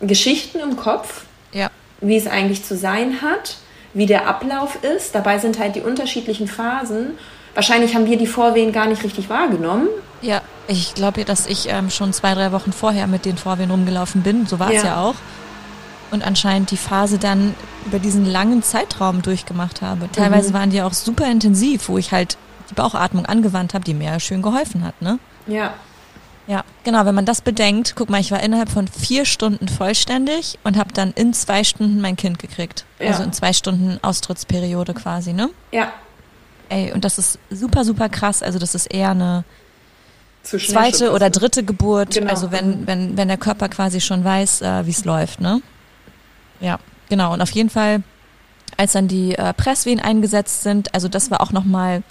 Geschichten 0.00 0.58
im 0.58 0.76
Kopf, 0.76 1.22
ja. 1.52 1.70
wie 2.00 2.16
es 2.16 2.26
eigentlich 2.26 2.64
zu 2.64 2.76
sein 2.76 3.22
hat, 3.22 3.58
wie 3.94 4.06
der 4.06 4.26
Ablauf 4.26 4.82
ist. 4.82 5.14
Dabei 5.14 5.38
sind 5.38 5.60
halt 5.60 5.76
die 5.76 5.82
unterschiedlichen 5.82 6.48
Phasen. 6.48 7.16
Wahrscheinlich 7.58 7.96
haben 7.96 8.06
wir 8.06 8.16
die 8.16 8.28
Vorwehen 8.28 8.70
gar 8.70 8.86
nicht 8.86 9.02
richtig 9.02 9.28
wahrgenommen. 9.28 9.88
Ja, 10.22 10.42
ich 10.68 10.94
glaube, 10.94 11.24
dass 11.24 11.48
ich 11.48 11.68
ähm, 11.68 11.90
schon 11.90 12.12
zwei, 12.12 12.32
drei 12.34 12.52
Wochen 12.52 12.72
vorher 12.72 13.08
mit 13.08 13.24
den 13.24 13.36
Vorwehen 13.36 13.72
rumgelaufen 13.72 14.22
bin. 14.22 14.46
So 14.46 14.60
war 14.60 14.68
es 14.68 14.84
ja. 14.84 14.90
ja 14.90 15.02
auch. 15.02 15.16
Und 16.12 16.24
anscheinend 16.24 16.70
die 16.70 16.76
Phase 16.76 17.18
dann 17.18 17.56
über 17.84 17.98
diesen 17.98 18.24
langen 18.24 18.62
Zeitraum 18.62 19.22
durchgemacht 19.22 19.82
habe. 19.82 20.08
Teilweise 20.12 20.50
mhm. 20.50 20.54
waren 20.54 20.70
die 20.70 20.82
auch 20.82 20.92
super 20.92 21.28
intensiv, 21.28 21.88
wo 21.88 21.98
ich 21.98 22.12
halt 22.12 22.38
die 22.70 22.74
Bauchatmung 22.74 23.26
angewandt 23.26 23.74
habe, 23.74 23.82
die 23.84 23.94
mir 23.94 24.20
schön 24.20 24.40
geholfen 24.40 24.84
hat, 24.84 25.02
ne? 25.02 25.18
Ja. 25.48 25.74
Ja, 26.46 26.62
genau, 26.84 27.06
wenn 27.06 27.14
man 27.16 27.24
das 27.24 27.40
bedenkt, 27.40 27.94
guck 27.96 28.08
mal, 28.08 28.20
ich 28.20 28.30
war 28.30 28.40
innerhalb 28.40 28.68
von 28.68 28.86
vier 28.86 29.24
Stunden 29.24 29.66
vollständig 29.66 30.60
und 30.62 30.78
habe 30.78 30.92
dann 30.92 31.10
in 31.10 31.32
zwei 31.32 31.64
Stunden 31.64 32.00
mein 32.00 32.14
Kind 32.14 32.38
gekriegt. 32.38 32.84
Ja. 33.00 33.08
Also 33.08 33.24
in 33.24 33.32
zwei 33.32 33.52
Stunden 33.52 33.98
Austrittsperiode 34.00 34.94
quasi, 34.94 35.32
ne? 35.32 35.50
Ja. 35.72 35.92
Ey, 36.68 36.92
und 36.92 37.04
das 37.04 37.18
ist 37.18 37.38
super, 37.50 37.84
super 37.84 38.08
krass. 38.08 38.42
Also 38.42 38.58
das 38.58 38.74
ist 38.74 38.86
eher 38.86 39.10
eine 39.10 39.44
zweite 40.42 41.12
oder 41.12 41.30
dritte 41.30 41.64
Geburt. 41.64 42.14
Genau. 42.14 42.30
Also 42.30 42.52
wenn, 42.52 42.86
wenn, 42.86 43.16
wenn 43.16 43.28
der 43.28 43.36
Körper 43.36 43.68
quasi 43.68 44.00
schon 44.00 44.24
weiß, 44.24 44.62
äh, 44.62 44.86
wie 44.86 44.90
es 44.90 45.04
läuft, 45.04 45.40
ne? 45.40 45.62
Ja, 46.60 46.78
genau. 47.08 47.32
Und 47.32 47.40
auf 47.40 47.50
jeden 47.50 47.70
Fall, 47.70 48.02
als 48.76 48.92
dann 48.92 49.08
die 49.08 49.34
äh, 49.34 49.52
Presswehen 49.52 50.00
eingesetzt 50.00 50.62
sind, 50.62 50.94
also 50.94 51.08
das 51.08 51.30
war 51.30 51.40
auch 51.40 51.52
nochmal 51.52 52.02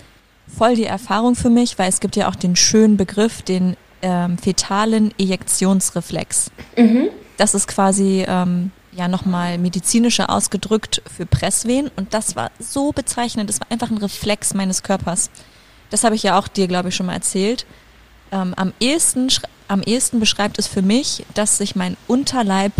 voll 0.55 0.75
die 0.75 0.85
Erfahrung 0.85 1.35
für 1.35 1.49
mich, 1.49 1.77
weil 1.77 1.89
es 1.89 1.99
gibt 1.99 2.15
ja 2.15 2.29
auch 2.29 2.35
den 2.35 2.55
schönen 2.55 2.97
Begriff, 2.97 3.41
den 3.41 3.75
ähm, 4.01 4.37
fetalen 4.37 5.13
Ejektionsreflex. 5.17 6.51
Mhm. 6.77 7.09
Das 7.37 7.53
ist 7.53 7.67
quasi 7.67 8.25
ähm, 8.27 8.71
ja 8.97 9.07
nochmal 9.07 9.57
medizinischer 9.57 10.29
ausgedrückt 10.29 11.01
für 11.15 11.25
Presswehen 11.25 11.89
und 11.95 12.13
das 12.13 12.35
war 12.35 12.51
so 12.59 12.91
bezeichnend. 12.91 13.49
Das 13.49 13.59
war 13.59 13.71
einfach 13.71 13.91
ein 13.91 13.97
Reflex 13.97 14.53
meines 14.53 14.83
Körpers. 14.83 15.29
Das 15.89 16.03
habe 16.03 16.15
ich 16.15 16.23
ja 16.23 16.37
auch 16.37 16.47
dir, 16.47 16.67
glaube 16.67 16.89
ich, 16.89 16.95
schon 16.95 17.05
mal 17.05 17.13
erzählt. 17.13 17.65
Ähm, 18.31 18.53
am, 18.55 18.73
ehesten, 18.79 19.29
am 19.67 19.81
ehesten 19.81 20.19
beschreibt 20.19 20.59
es 20.59 20.67
für 20.67 20.81
mich, 20.81 21.25
dass 21.33 21.57
sich 21.57 21.75
mein 21.75 21.95
Unterleib 22.07 22.73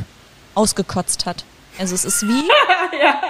ausgekotzt 0.56 1.26
hat. 1.26 1.46
Also 1.80 1.96
es 1.96 2.06
ist 2.06 2.24
wie, 2.24 2.44
ja. 3.02 3.22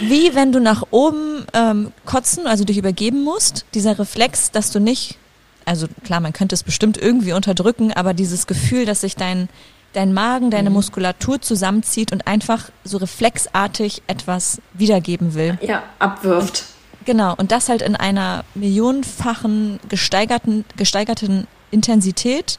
wie 0.00 0.34
wenn 0.34 0.52
du 0.52 0.60
nach 0.60 0.84
oben 0.90 1.44
ähm, 1.52 1.92
kotzen, 2.04 2.46
also 2.46 2.64
dich 2.64 2.78
übergeben 2.78 3.22
musst. 3.24 3.66
Dieser 3.74 3.98
Reflex, 3.98 4.52
dass 4.52 4.70
du 4.70 4.78
nicht, 4.78 5.18
also 5.64 5.88
klar, 6.04 6.20
man 6.20 6.32
könnte 6.32 6.54
es 6.54 6.62
bestimmt 6.62 6.96
irgendwie 6.96 7.32
unterdrücken, 7.32 7.92
aber 7.92 8.14
dieses 8.14 8.46
Gefühl, 8.46 8.86
dass 8.86 9.00
sich 9.00 9.16
dein, 9.16 9.48
dein 9.96 10.12
Magen, 10.12 10.50
deine 10.50 10.68
mhm. 10.68 10.74
Muskulatur 10.74 11.40
zusammenzieht 11.40 12.12
und 12.12 12.26
einfach 12.26 12.70
so 12.84 12.98
reflexartig 12.98 14.02
etwas 14.06 14.60
wiedergeben 14.74 15.34
will. 15.34 15.58
Ja, 15.62 15.84
abwirft. 15.98 16.64
Genau, 17.06 17.34
und 17.36 17.50
das 17.50 17.68
halt 17.68 17.82
in 17.82 17.96
einer 17.96 18.44
millionenfachen 18.54 19.80
gesteigerten, 19.88 20.64
gesteigerten 20.76 21.46
Intensität 21.70 22.58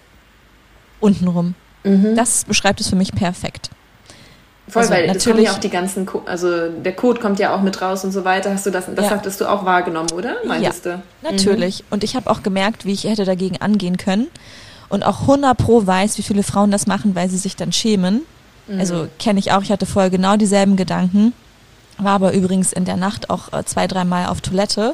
untenrum. 1.00 1.54
Mhm. 1.84 2.16
Das 2.16 2.46
beschreibt 2.46 2.82
es 2.82 2.90
für 2.90 2.96
mich 2.96 3.12
perfekt. 3.12 3.70
Voll, 4.68 4.82
also 4.82 4.94
weil 4.94 5.08
natürlich 5.08 5.46
ja 5.46 5.52
auch 5.54 5.60
die 5.60 5.70
ganzen, 5.70 6.10
also 6.26 6.70
der 6.70 6.94
Code 6.94 7.22
kommt 7.22 7.40
ja 7.40 7.56
auch 7.56 7.62
mit 7.62 7.82
raus 7.82 8.04
und 8.04 8.12
so 8.12 8.26
weiter. 8.26 8.52
Hast 8.52 8.66
du 8.66 8.72
das, 8.72 8.86
das 8.94 9.06
ja. 9.06 9.12
hattest 9.12 9.40
du 9.40 9.46
auch 9.46 9.64
wahrgenommen, 9.64 10.12
oder? 10.12 10.38
Meintest 10.46 10.86
ja, 10.86 10.96
du? 10.96 11.32
natürlich. 11.32 11.82
Mhm. 11.82 11.86
Und 11.92 12.04
ich 12.04 12.16
habe 12.16 12.30
auch 12.30 12.42
gemerkt, 12.42 12.84
wie 12.84 12.94
ich 12.94 13.04
hätte 13.04 13.26
dagegen 13.26 13.62
angehen 13.62 13.98
können. 13.98 14.28
Und 14.90 15.04
auch 15.04 15.22
100 15.22 15.58
pro 15.58 15.86
weiß, 15.86 16.18
wie 16.18 16.24
viele 16.24 16.44
Frauen 16.44 16.72
das 16.72 16.88
machen, 16.88 17.16
weil 17.16 17.30
sie 17.30 17.38
sich 17.38 17.56
dann 17.56 17.72
schämen. 17.72 18.22
Mhm. 18.68 18.80
Also 18.80 19.08
kenne 19.20 19.40
ich 19.40 19.52
auch. 19.52 19.62
Ich 19.62 19.72
hatte 19.72 19.86
vorher 19.86 20.10
genau 20.10 20.38
dieselben 20.38 20.76
Gedanken. 20.76 21.34
War 21.98 22.14
aber 22.14 22.34
übrigens 22.34 22.74
in 22.74 22.86
der 22.86 22.98
Nacht 22.98 23.30
auch 23.30 23.52
äh, 23.54 23.66
zwei, 23.66 23.88
dreimal 23.88 24.28
auf 24.28 24.42
Toilette, 24.42 24.94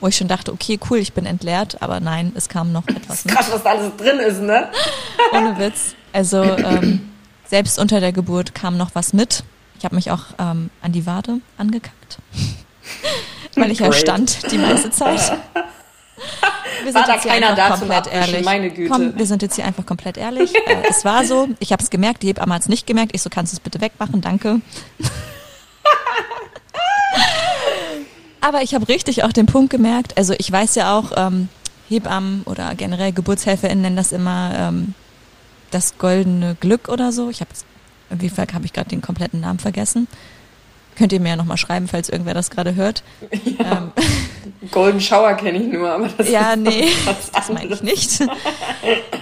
wo 0.00 0.08
ich 0.08 0.16
schon 0.16 0.28
dachte, 0.28 0.52
okay, 0.52 0.78
cool, 0.90 0.98
ich 0.98 1.12
bin 1.12 1.26
entleert. 1.26 1.80
Aber 1.80 2.00
nein, 2.00 2.32
es 2.34 2.48
kam 2.48 2.72
noch 2.72 2.86
etwas. 2.88 3.24
Krass, 3.24 3.50
was 3.50 3.62
da 3.62 3.70
alles 3.70 3.96
drin 3.96 4.18
ist, 4.18 4.40
ne? 4.40 4.68
Ohne 5.32 5.58
Witz. 5.58 5.94
Also 6.12 6.42
ähm, 6.42 7.10
selbst 7.46 7.78
unter 7.78 8.00
der 8.00 8.12
Geburt 8.12 8.54
kam 8.54 8.76
noch 8.76 8.90
was 8.94 9.12
mit. 9.12 9.44
Ich 9.78 9.84
habe 9.84 9.94
mich 9.96 10.10
auch 10.10 10.26
ähm, 10.38 10.70
an 10.80 10.92
die 10.92 11.06
Wade 11.06 11.40
angekackt, 11.58 12.18
weil 13.56 13.70
ich 13.70 13.80
ja 13.80 13.92
stand 13.92 14.52
die 14.52 14.58
meiste 14.58 14.90
Zeit. 14.90 15.38
Wir 16.82 16.92
sind 16.92 17.06
war 17.06 17.14
jetzt 17.14 17.24
da 17.24 17.30
keiner 17.30 17.54
da 17.54 17.76
komplett 17.76 18.06
ehrlich. 18.08 18.44
Meine 18.44 18.70
Güte. 18.70 18.90
Komm, 18.90 19.16
wir 19.16 19.26
sind 19.26 19.42
jetzt 19.42 19.54
hier 19.56 19.64
einfach 19.64 19.86
komplett 19.86 20.16
ehrlich. 20.16 20.54
äh, 20.66 20.82
es 20.88 21.04
war 21.04 21.24
so, 21.24 21.48
ich 21.58 21.72
habe 21.72 21.82
es 21.82 21.90
gemerkt, 21.90 22.22
die 22.22 22.28
Hebamme 22.28 22.54
hat 22.54 22.62
es 22.62 22.68
nicht 22.68 22.86
gemerkt. 22.86 23.12
Ich 23.14 23.22
so, 23.22 23.30
kannst 23.30 23.52
du 23.52 23.56
es 23.56 23.60
bitte 23.60 23.80
wegmachen, 23.80 24.20
danke. 24.20 24.60
Aber 28.40 28.62
ich 28.62 28.74
habe 28.74 28.88
richtig 28.88 29.22
auch 29.22 29.32
den 29.32 29.46
Punkt 29.46 29.70
gemerkt, 29.70 30.18
also 30.18 30.34
ich 30.36 30.50
weiß 30.50 30.74
ja 30.74 30.98
auch, 30.98 31.12
ähm, 31.16 31.48
Hebammen 31.88 32.42
oder 32.44 32.74
generell 32.74 33.12
GeburtshelferInnen 33.12 33.82
nennen 33.82 33.96
das 33.96 34.10
immer 34.12 34.52
ähm, 34.56 34.94
das 35.70 35.98
goldene 35.98 36.56
Glück 36.58 36.88
oder 36.88 37.12
so. 37.12 37.30
Ich 37.30 37.40
habe 37.40 37.50
irgendwie 38.10 38.30
habe 38.52 38.64
ich 38.64 38.72
gerade 38.72 38.90
den 38.90 39.00
kompletten 39.00 39.40
Namen 39.40 39.58
vergessen. 39.58 40.08
Könnt 40.96 41.12
ihr 41.12 41.20
mir 41.20 41.30
ja 41.30 41.36
nochmal 41.36 41.56
schreiben, 41.56 41.88
falls 41.88 42.08
irgendwer 42.08 42.34
das 42.34 42.50
gerade 42.50 42.74
hört. 42.74 43.02
Ja, 43.58 43.78
ähm, 43.78 43.92
Golden 44.70 45.00
Shower 45.00 45.34
kenne 45.34 45.58
ich 45.58 45.72
nur, 45.72 45.90
aber 45.90 46.08
das 46.08 46.28
Ja, 46.28 46.56
nee, 46.56 46.88
das 47.32 47.48
meine 47.48 47.74
ich 47.74 47.82
nicht. 47.82 48.20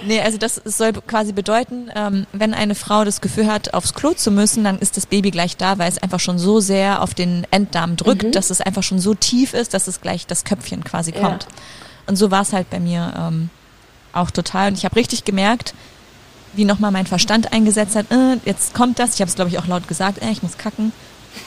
nee, 0.05 0.21
also 0.21 0.37
das 0.37 0.61
soll 0.65 0.93
quasi 0.93 1.33
bedeuten, 1.33 1.89
ähm, 1.95 2.25
wenn 2.33 2.53
eine 2.53 2.75
Frau 2.75 3.03
das 3.03 3.21
Gefühl 3.21 3.47
hat, 3.47 3.73
aufs 3.73 3.93
Klo 3.93 4.13
zu 4.13 4.31
müssen, 4.31 4.63
dann 4.63 4.79
ist 4.79 4.97
das 4.97 5.05
Baby 5.05 5.31
gleich 5.31 5.57
da, 5.57 5.77
weil 5.77 5.89
es 5.89 5.97
einfach 5.97 6.19
schon 6.19 6.39
so 6.39 6.59
sehr 6.59 7.01
auf 7.01 7.13
den 7.13 7.45
Enddarm 7.51 7.95
drückt, 7.95 8.23
mhm. 8.23 8.31
dass 8.31 8.49
es 8.49 8.61
einfach 8.61 8.83
schon 8.83 8.99
so 8.99 9.13
tief 9.13 9.53
ist, 9.53 9.73
dass 9.73 9.87
es 9.87 10.01
gleich 10.01 10.27
das 10.27 10.43
Köpfchen 10.43 10.83
quasi 10.83 11.11
kommt. 11.11 11.43
Ja. 11.43 11.49
Und 12.07 12.15
so 12.15 12.31
war 12.31 12.41
es 12.41 12.53
halt 12.53 12.69
bei 12.69 12.79
mir 12.79 13.13
ähm, 13.17 13.49
auch 14.13 14.31
total. 14.31 14.69
Und 14.69 14.77
ich 14.77 14.85
habe 14.85 14.95
richtig 14.95 15.23
gemerkt, 15.23 15.73
wie 16.53 16.65
nochmal 16.65 16.91
mein 16.91 17.07
Verstand 17.07 17.53
eingesetzt 17.53 17.95
hat, 17.95 18.11
äh, 18.11 18.37
jetzt 18.45 18.73
kommt 18.73 18.99
das. 18.99 19.15
Ich 19.15 19.21
habe 19.21 19.29
es, 19.29 19.35
glaube 19.35 19.49
ich, 19.49 19.59
auch 19.59 19.67
laut 19.67 19.87
gesagt, 19.87 20.21
äh, 20.21 20.31
ich 20.31 20.43
muss 20.43 20.57
kacken. 20.57 20.91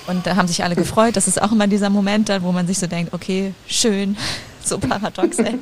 Und 0.07 0.27
da 0.27 0.37
haben 0.37 0.49
sich 0.49 0.65
alle 0.65 0.77
gefreut. 0.77 1.17
Das 1.17 1.29
ist 1.29 1.41
auch 1.41 1.53
immer 1.53 1.67
dieser 1.67 1.91
Moment, 1.91 2.31
wo 2.41 2.53
man 2.53 2.67
sich 2.67 2.79
so 2.79 2.87
denkt, 2.87 3.13
okay, 3.13 3.55
schön, 3.67 4.17
so 4.63 4.79
paradox. 4.79 5.39
Ey. 5.39 5.59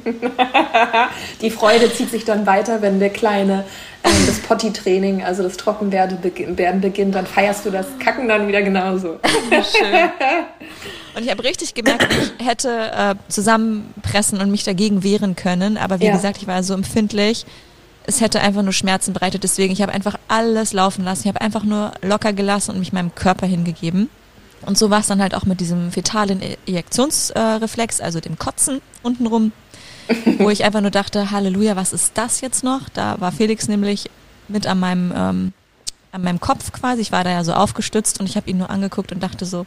Die 1.40 1.50
Freude 1.50 1.92
zieht 1.92 2.10
sich 2.10 2.24
dann 2.24 2.46
weiter, 2.46 2.82
wenn 2.82 3.00
der 3.00 3.10
Kleine 3.10 3.64
ähm, 4.04 4.12
das 4.26 4.38
Potty-Training, 4.40 5.22
also 5.22 5.42
das 5.42 5.56
Trockenwerden 5.56 6.20
beginnt, 6.20 7.14
dann 7.14 7.26
feierst 7.26 7.66
du 7.66 7.70
das 7.70 7.86
Kacken 7.98 8.28
dann 8.28 8.48
wieder 8.48 8.62
genauso. 8.62 9.18
Schön. 9.50 10.10
Und 11.14 11.24
ich 11.24 11.30
habe 11.30 11.44
richtig 11.44 11.74
gemerkt, 11.74 12.08
ich 12.38 12.46
hätte 12.46 12.90
äh, 12.96 13.14
zusammenpressen 13.28 14.40
und 14.40 14.50
mich 14.50 14.64
dagegen 14.64 15.02
wehren 15.02 15.36
können. 15.36 15.76
Aber 15.76 16.00
wie 16.00 16.06
ja. 16.06 16.12
gesagt, 16.12 16.38
ich 16.38 16.46
war 16.46 16.62
so 16.62 16.72
empfindlich 16.72 17.44
es 18.06 18.20
hätte 18.20 18.40
einfach 18.40 18.62
nur 18.62 18.72
Schmerzen 18.72 19.12
bereitet. 19.12 19.44
Deswegen, 19.44 19.72
ich 19.72 19.82
habe 19.82 19.92
einfach 19.92 20.18
alles 20.28 20.72
laufen 20.72 21.04
lassen. 21.04 21.22
Ich 21.22 21.28
habe 21.28 21.40
einfach 21.40 21.64
nur 21.64 21.92
locker 22.02 22.32
gelassen 22.32 22.72
und 22.72 22.78
mich 22.78 22.92
meinem 22.92 23.14
Körper 23.14 23.46
hingegeben. 23.46 24.08
Und 24.64 24.78
so 24.78 24.90
war 24.90 25.00
es 25.00 25.08
dann 25.08 25.20
halt 25.20 25.34
auch 25.34 25.44
mit 25.44 25.60
diesem 25.60 25.90
fetalen 25.90 26.40
Ejektionsreflex, 26.66 28.00
also 28.00 28.20
dem 28.20 28.38
Kotzen 28.38 28.80
untenrum, 29.02 29.52
wo 30.38 30.50
ich 30.50 30.64
einfach 30.64 30.80
nur 30.80 30.90
dachte, 30.90 31.30
Halleluja, 31.30 31.74
was 31.74 31.92
ist 31.92 32.12
das 32.14 32.40
jetzt 32.40 32.62
noch? 32.62 32.88
Da 32.88 33.20
war 33.20 33.32
Felix 33.32 33.66
nämlich 33.68 34.08
mit 34.48 34.66
an 34.66 34.78
meinem, 34.78 35.12
ähm, 35.16 35.52
an 36.12 36.22
meinem 36.22 36.40
Kopf 36.40 36.70
quasi. 36.72 37.02
Ich 37.02 37.12
war 37.12 37.24
da 37.24 37.30
ja 37.30 37.42
so 37.42 37.54
aufgestützt 37.54 38.20
und 38.20 38.28
ich 38.28 38.36
habe 38.36 38.48
ihn 38.50 38.58
nur 38.58 38.70
angeguckt 38.70 39.10
und 39.10 39.22
dachte 39.22 39.46
so, 39.46 39.66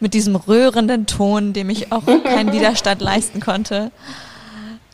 mit 0.00 0.12
diesem 0.12 0.34
rührenden 0.34 1.06
Ton, 1.06 1.52
dem 1.52 1.70
ich 1.70 1.92
auch 1.92 2.04
keinen 2.04 2.52
Widerstand 2.52 3.00
leisten 3.00 3.40
konnte, 3.40 3.92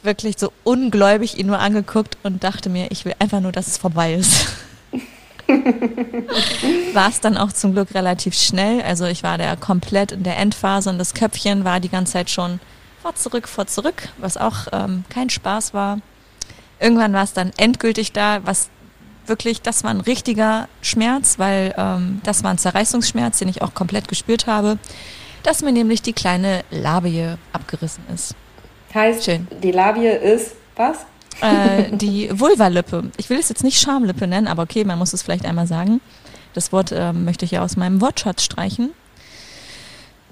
wirklich 0.03 0.39
so 0.39 0.53
ungläubig 0.65 1.39
ihn 1.39 1.47
nur 1.47 1.59
angeguckt 1.59 2.17
und 2.23 2.43
dachte 2.43 2.69
mir, 2.69 2.91
ich 2.91 3.05
will 3.05 3.15
einfach 3.19 3.41
nur, 3.41 3.53
dass 3.53 3.67
es 3.67 3.77
vorbei 3.77 4.15
ist. 4.15 4.47
war 6.95 7.09
es 7.09 7.21
dann 7.21 7.37
auch 7.37 7.53
zum 7.53 7.73
Glück 7.73 7.95
relativ 7.95 8.35
schnell. 8.35 8.83
Also 8.83 9.07
ich 9.07 9.23
war 9.23 9.39
da 9.39 9.57
komplett 9.57 10.13
in 10.13 10.23
der 10.23 10.39
Endphase 10.39 10.91
und 10.91 10.99
das 10.99 11.15
Köpfchen 11.15 11.65
war 11.65 11.81
die 11.81 11.89
ganze 11.89 12.13
Zeit 12.15 12.31
schon 12.31 12.61
vor 13.03 13.15
zurück, 13.15 13.49
vor 13.49 13.67
zurück, 13.67 14.09
was 14.19 14.37
auch 14.37 14.69
ähm, 14.73 15.05
kein 15.09 15.31
Spaß 15.31 15.75
war. 15.75 15.99
Irgendwann 16.79 17.13
war 17.13 17.25
es 17.25 17.33
dann 17.33 17.53
endgültig 17.57 18.13
da, 18.13 18.41
was 18.45 18.71
wirklich, 19.27 19.63
das 19.63 19.85
war 19.85 19.91
ein 19.91 20.01
richtiger 20.01 20.69
Schmerz, 20.83 21.39
weil 21.39 21.75
ähm, 21.77 22.21
das 22.25 22.43
war 22.43 22.51
ein 22.51 22.59
Zerreißungsschmerz, 22.59 23.39
den 23.39 23.49
ich 23.49 23.63
auch 23.63 23.75
komplett 23.75 24.09
gespürt 24.09 24.47
habe, 24.47 24.79
dass 25.43 25.63
mir 25.63 25.73
nämlich 25.73 26.03
die 26.03 26.13
kleine 26.13 26.65
Labie 26.71 27.35
abgerissen 27.53 28.05
ist. 28.15 28.35
Heißt, 28.95 29.24
Schön. 29.24 29.47
die 29.62 29.72
Labie 29.72 30.07
ist 30.07 30.53
was? 30.76 30.99
Äh, 31.41 31.97
die 31.97 32.28
Vulvalippe. 32.38 33.05
Ich 33.16 33.30
will 33.30 33.38
es 33.38 33.49
jetzt 33.49 33.64
nicht 33.64 33.80
Schamlippe 33.80 34.26
nennen, 34.26 34.47
aber 34.49 34.64
okay, 34.64 34.84
man 34.84 34.99
muss 34.99 35.12
es 35.12 35.22
vielleicht 35.22 35.47
einmal 35.47 35.66
sagen. 35.66 36.01
Das 36.55 36.72
Wort 36.72 36.93
äh, 36.93 37.12
möchte 37.12 37.45
ich 37.45 37.53
ja 37.53 37.62
aus 37.62 37.76
meinem 37.76 38.01
Wortschatz 38.01 38.43
streichen. 38.43 38.91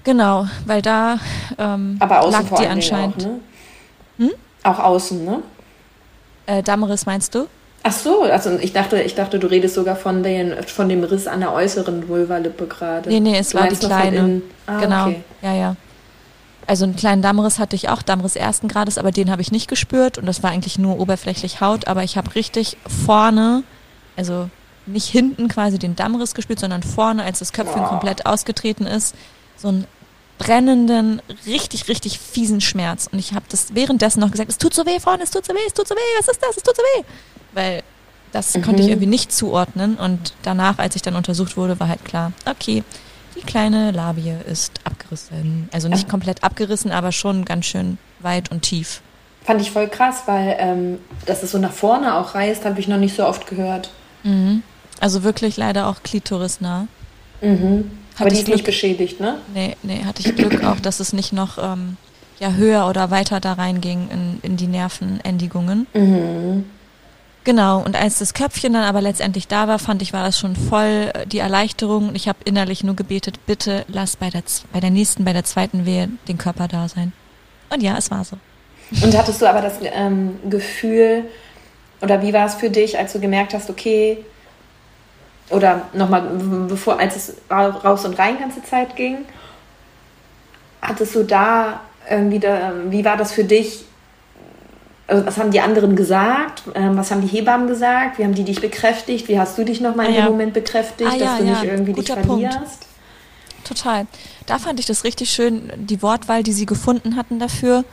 Genau, 0.03 0.47
weil 0.65 0.81
da 0.81 1.19
ähm, 1.57 1.97
aber 1.99 2.21
außen 2.21 2.49
lag 2.49 2.59
die 2.59 2.67
anscheinend. 2.67 3.25
Auch, 3.25 3.27
ne? 3.27 3.39
Hm? 4.17 4.31
auch 4.63 4.79
außen, 4.79 5.25
ne? 5.25 5.43
Äh, 6.45 6.63
Damaris 6.63 7.05
meinst 7.05 7.35
du? 7.35 7.47
Ach 7.83 7.93
so, 7.93 8.23
also 8.23 8.57
ich 8.59 8.73
dachte, 8.73 9.01
ich 9.01 9.15
dachte, 9.15 9.39
du 9.39 9.47
redest 9.47 9.75
sogar 9.75 9.95
von, 9.95 10.21
den, 10.21 10.63
von 10.63 10.89
dem 10.89 11.03
Riss 11.03 11.27
an 11.27 11.39
der 11.39 11.53
äußeren 11.53 12.09
Vulvalippe 12.09 12.67
gerade. 12.67 13.09
Nee, 13.09 13.21
nee, 13.21 13.37
es 13.37 13.49
du 13.49 13.57
war 13.57 13.67
die 13.67 13.75
kleine. 13.75 14.41
Ah, 14.65 14.79
genau. 14.79 15.07
Okay. 15.07 15.23
Ja, 15.41 15.53
ja. 15.53 15.75
Also 16.69 16.83
einen 16.83 16.95
kleinen 16.95 17.23
Dammriss 17.23 17.57
hatte 17.57 17.75
ich 17.75 17.89
auch, 17.89 18.03
Dammriss 18.03 18.35
ersten 18.35 18.67
Grades, 18.67 18.99
aber 18.99 19.11
den 19.11 19.31
habe 19.31 19.41
ich 19.41 19.51
nicht 19.51 19.67
gespürt 19.67 20.19
und 20.19 20.27
das 20.27 20.43
war 20.43 20.51
eigentlich 20.51 20.77
nur 20.77 20.99
oberflächlich 20.99 21.61
Haut, 21.61 21.87
aber 21.87 22.03
ich 22.03 22.15
habe 22.15 22.35
richtig 22.35 22.77
vorne, 23.07 23.63
also 24.15 24.51
nicht 24.85 25.07
hinten 25.07 25.47
quasi 25.47 25.79
den 25.79 25.95
Dammriss 25.95 26.35
gespürt, 26.35 26.59
sondern 26.59 26.83
vorne, 26.83 27.23
als 27.23 27.39
das 27.39 27.53
Köpfchen 27.53 27.85
komplett 27.85 28.27
ausgetreten 28.27 28.85
ist, 28.85 29.15
so 29.57 29.69
einen 29.69 29.87
brennenden, 30.37 31.23
richtig, 31.47 31.87
richtig 31.87 32.19
fiesen 32.19 32.61
Schmerz. 32.61 33.09
Und 33.11 33.17
ich 33.17 33.33
habe 33.33 33.45
das 33.49 33.73
währenddessen 33.73 34.19
noch 34.19 34.29
gesagt, 34.29 34.51
es 34.51 34.59
tut 34.59 34.75
so 34.75 34.85
weh 34.85 34.99
vorne, 34.99 35.23
es 35.23 35.31
tut 35.31 35.47
so 35.47 35.53
weh, 35.55 35.59
es 35.65 35.73
tut 35.73 35.87
so 35.87 35.95
weh, 35.95 36.17
was 36.19 36.27
ist 36.27 36.39
das, 36.39 36.55
es 36.55 36.61
tut 36.61 36.75
so 36.75 36.83
weh. 36.83 37.03
Weil 37.53 37.81
das 38.31 38.55
Mhm. 38.55 38.61
konnte 38.61 38.83
ich 38.83 38.89
irgendwie 38.89 39.07
nicht 39.07 39.31
zuordnen 39.31 39.97
und 39.97 40.33
danach, 40.43 40.77
als 40.77 40.95
ich 40.95 41.01
dann 41.01 41.15
untersucht 41.15 41.57
wurde, 41.57 41.79
war 41.79 41.87
halt 41.87 42.05
klar, 42.05 42.31
okay, 42.45 42.83
die 43.39 43.45
kleine 43.45 43.91
Labie 43.91 44.33
ist 44.49 44.73
abgerissen. 44.83 45.69
Also 45.71 45.87
nicht 45.87 46.09
komplett 46.09 46.43
abgerissen, 46.43 46.91
aber 46.91 47.11
schon 47.11 47.45
ganz 47.45 47.65
schön 47.65 47.97
weit 48.19 48.51
und 48.51 48.61
tief. 48.61 49.01
Fand 49.43 49.61
ich 49.61 49.71
voll 49.71 49.87
krass, 49.87 50.23
weil 50.25 50.55
ähm, 50.59 50.99
dass 51.25 51.43
es 51.43 51.51
so 51.51 51.57
nach 51.57 51.71
vorne 51.71 52.15
auch 52.15 52.35
reißt, 52.35 52.65
habe 52.65 52.79
ich 52.79 52.87
noch 52.87 52.97
nicht 52.97 53.15
so 53.15 53.25
oft 53.25 53.47
gehört. 53.47 53.89
Also 54.99 55.23
wirklich 55.23 55.57
leider 55.57 55.87
auch 55.87 56.03
klitorisnah. 56.03 56.87
Mhm. 57.41 57.91
Aber 58.17 58.29
die 58.29 58.39
ist 58.39 58.49
nicht 58.49 58.65
beschädigt, 58.65 59.21
ne? 59.21 59.37
Nee, 59.53 59.77
nee, 59.81 60.03
hatte 60.03 60.21
ich 60.21 60.35
Glück 60.35 60.63
auch, 60.65 60.79
dass 60.81 60.99
es 60.99 61.13
nicht 61.13 61.31
noch 61.31 61.57
ähm, 61.57 61.95
ja, 62.39 62.51
höher 62.51 62.87
oder 62.87 63.11
weiter 63.11 63.39
da 63.39 63.53
reinging 63.53 64.09
in, 64.11 64.39
in 64.41 64.57
die 64.57 64.67
Nervenendigungen. 64.67 65.87
Genau, 67.49 67.81
und 67.81 67.95
als 67.95 68.19
das 68.19 68.35
Köpfchen 68.35 68.73
dann 68.73 68.83
aber 68.83 69.01
letztendlich 69.01 69.47
da 69.47 69.67
war, 69.67 69.79
fand 69.79 70.03
ich, 70.03 70.13
war 70.13 70.23
das 70.23 70.37
schon 70.37 70.55
voll 70.55 71.09
äh, 71.15 71.25
die 71.25 71.39
Erleichterung. 71.39 72.13
Ich 72.13 72.27
habe 72.27 72.37
innerlich 72.45 72.83
nur 72.83 72.95
gebetet, 72.95 73.43
bitte 73.47 73.85
lass 73.87 74.17
bei 74.17 74.29
der, 74.29 74.43
bei 74.71 74.79
der 74.79 74.91
nächsten, 74.91 75.25
bei 75.25 75.33
der 75.33 75.43
zweiten 75.43 75.83
Wehe 75.83 76.09
den 76.27 76.37
Körper 76.37 76.67
da 76.67 76.87
sein. 76.87 77.11
Und 77.71 77.81
ja, 77.81 77.97
es 77.97 78.11
war 78.11 78.23
so. 78.23 78.37
Und 79.01 79.17
hattest 79.17 79.41
du 79.41 79.49
aber 79.49 79.61
das 79.61 79.79
ähm, 79.81 80.37
Gefühl, 80.47 81.23
oder 82.01 82.21
wie 82.21 82.33
war 82.33 82.45
es 82.45 82.53
für 82.53 82.69
dich, 82.69 82.99
als 82.99 83.13
du 83.13 83.19
gemerkt 83.19 83.55
hast, 83.55 83.71
okay, 83.71 84.23
oder 85.49 85.87
nochmal, 85.93 86.21
bevor, 86.67 86.99
als 86.99 87.15
es 87.15 87.33
ra- 87.49 87.79
raus 87.83 88.05
und 88.05 88.19
rein 88.19 88.37
ganze 88.37 88.61
Zeit 88.61 88.95
ging, 88.95 89.25
hattest 90.83 91.15
du 91.15 91.23
da 91.23 91.79
irgendwie, 92.07 92.37
da, 92.37 92.73
wie 92.89 93.03
war 93.03 93.17
das 93.17 93.31
für 93.31 93.43
dich? 93.43 93.85
Also 95.09 95.25
was 95.25 95.37
haben 95.37 95.51
die 95.51 95.59
anderen 95.59 95.95
gesagt? 95.95 96.63
Ähm, 96.75 96.95
was 96.97 97.09
haben 97.11 97.21
die 97.21 97.27
Hebammen 97.27 97.67
gesagt? 97.67 98.17
Wie 98.19 98.23
haben 98.23 98.35
die 98.35 98.43
dich 98.43 98.61
bekräftigt? 98.61 99.27
Wie 99.27 99.39
hast 99.39 99.57
du 99.57 99.65
dich 99.65 99.81
nochmal 99.81 100.05
in 100.07 100.13
Ah, 100.13 100.17
ja. 100.17 100.25
dem 100.25 100.31
Moment 100.31 100.53
bekräftigt, 100.53 101.09
Ah, 101.11 101.17
dass 101.17 101.21
ja, 101.21 101.37
du 101.37 101.43
nicht 101.45 101.63
irgendwie 101.63 101.93
dich 101.93 102.07
Guter 102.07 102.21
Punkt. 102.21 102.43
verlierst? 102.53 102.85
Total. 103.63 104.07
Da 104.45 104.57
fand 104.59 104.79
ich 104.79 104.85
das 104.85 105.03
richtig 105.03 105.29
schön, 105.31 105.71
die 105.77 106.01
Wortwahl, 106.01 106.43
die 106.43 106.53
sie 106.53 106.65
gefunden 106.65 107.15
hatten 107.15 107.39
dafür, 107.39 107.83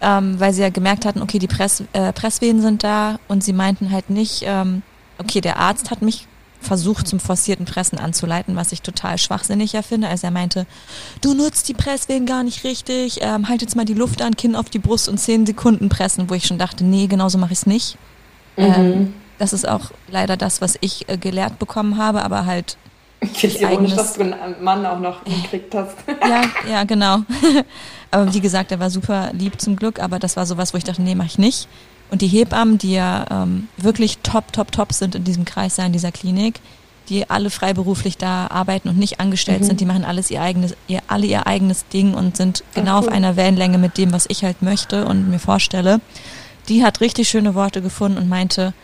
ähm, 0.00 0.38
weil 0.40 0.52
sie 0.52 0.62
ja 0.62 0.70
gemerkt 0.70 1.04
hatten, 1.06 1.22
okay, 1.22 1.38
die 1.38 1.48
Press, 1.48 1.82
äh, 1.92 2.12
Presswehen 2.12 2.60
sind 2.60 2.82
da 2.84 3.18
und 3.28 3.42
sie 3.44 3.52
meinten 3.52 3.90
halt 3.90 4.10
nicht, 4.10 4.42
ähm, 4.46 4.82
okay, 5.18 5.40
der 5.40 5.58
Arzt 5.58 5.90
hat 5.90 6.02
mich 6.02 6.26
versucht 6.62 7.06
zum 7.06 7.20
forcierten 7.20 7.66
Pressen 7.66 7.98
anzuleiten, 7.98 8.56
was 8.56 8.72
ich 8.72 8.82
total 8.82 9.18
schwachsinnig 9.18 9.72
ja 9.72 9.82
finde. 9.82 10.08
Also 10.08 10.26
er 10.26 10.30
meinte, 10.30 10.66
du 11.20 11.34
nutzt 11.34 11.68
die 11.68 11.74
Presswehen 11.74 12.26
gar 12.26 12.42
nicht 12.42 12.64
richtig, 12.64 13.18
ähm, 13.20 13.48
halt 13.48 13.62
jetzt 13.62 13.76
mal 13.76 13.84
die 13.84 13.94
Luft 13.94 14.22
an, 14.22 14.36
Kinn 14.36 14.56
auf 14.56 14.70
die 14.70 14.78
Brust 14.78 15.08
und 15.08 15.18
zehn 15.18 15.46
Sekunden 15.46 15.88
pressen, 15.88 16.30
wo 16.30 16.34
ich 16.34 16.46
schon 16.46 16.58
dachte, 16.58 16.84
nee, 16.84 17.06
genauso 17.06 17.38
mache 17.38 17.52
ich 17.52 17.58
es 17.60 17.66
nicht. 17.66 17.98
Ähm, 18.56 19.14
das 19.38 19.52
ist 19.52 19.66
auch 19.66 19.90
leider 20.08 20.36
das, 20.36 20.60
was 20.60 20.78
ich 20.80 21.08
äh, 21.08 21.16
gelehrt 21.16 21.58
bekommen 21.58 21.96
habe, 21.96 22.22
aber 22.22 22.46
halt 22.46 22.76
Ich 23.20 23.30
finde 23.30 23.56
es 23.56 23.62
ironisch, 23.62 23.94
dass 23.94 24.14
du 24.14 24.22
einen 24.22 24.62
Mann 24.62 24.86
auch 24.86 25.00
noch 25.00 25.24
gekriegt 25.24 25.74
hast. 25.74 25.96
ja, 26.20 26.42
ja, 26.70 26.84
genau. 26.84 27.18
aber 28.10 28.32
wie 28.32 28.40
gesagt, 28.40 28.70
er 28.70 28.80
war 28.80 28.90
super 28.90 29.30
lieb 29.32 29.60
zum 29.60 29.76
Glück, 29.76 30.00
aber 30.00 30.18
das 30.18 30.36
war 30.36 30.46
sowas, 30.46 30.74
wo 30.74 30.78
ich 30.78 30.84
dachte, 30.84 31.02
nee, 31.02 31.14
mach 31.14 31.26
ich 31.26 31.38
nicht. 31.38 31.68
Und 32.12 32.20
die 32.20 32.28
Hebammen, 32.28 32.76
die 32.76 32.92
ja 32.92 33.24
ähm, 33.30 33.68
wirklich 33.78 34.18
top, 34.18 34.52
top, 34.52 34.70
top 34.70 34.92
sind 34.92 35.14
in 35.14 35.24
diesem 35.24 35.46
Kreis, 35.46 35.78
in 35.78 35.94
dieser 35.94 36.12
Klinik, 36.12 36.60
die 37.08 37.30
alle 37.30 37.48
freiberuflich 37.48 38.18
da 38.18 38.48
arbeiten 38.48 38.90
und 38.90 38.98
nicht 38.98 39.18
angestellt 39.18 39.64
sind, 39.64 39.80
die 39.80 39.86
machen 39.86 40.04
alles 40.04 40.30
ihr 40.30 40.42
eigenes, 40.42 40.76
ihr, 40.88 41.00
alle 41.08 41.24
ihr 41.24 41.46
eigenes 41.46 41.88
Ding 41.88 42.12
und 42.12 42.36
sind 42.36 42.64
genau 42.74 42.98
auf 42.98 43.06
cool. 43.06 43.14
einer 43.14 43.36
Wellenlänge 43.36 43.78
mit 43.78 43.96
dem, 43.96 44.12
was 44.12 44.26
ich 44.28 44.44
halt 44.44 44.60
möchte 44.60 45.06
und 45.06 45.30
mir 45.30 45.38
vorstelle. 45.38 46.02
Die 46.68 46.84
hat 46.84 47.00
richtig 47.00 47.30
schöne 47.30 47.54
Worte 47.54 47.80
gefunden 47.80 48.18
und 48.18 48.28
meinte, 48.28 48.74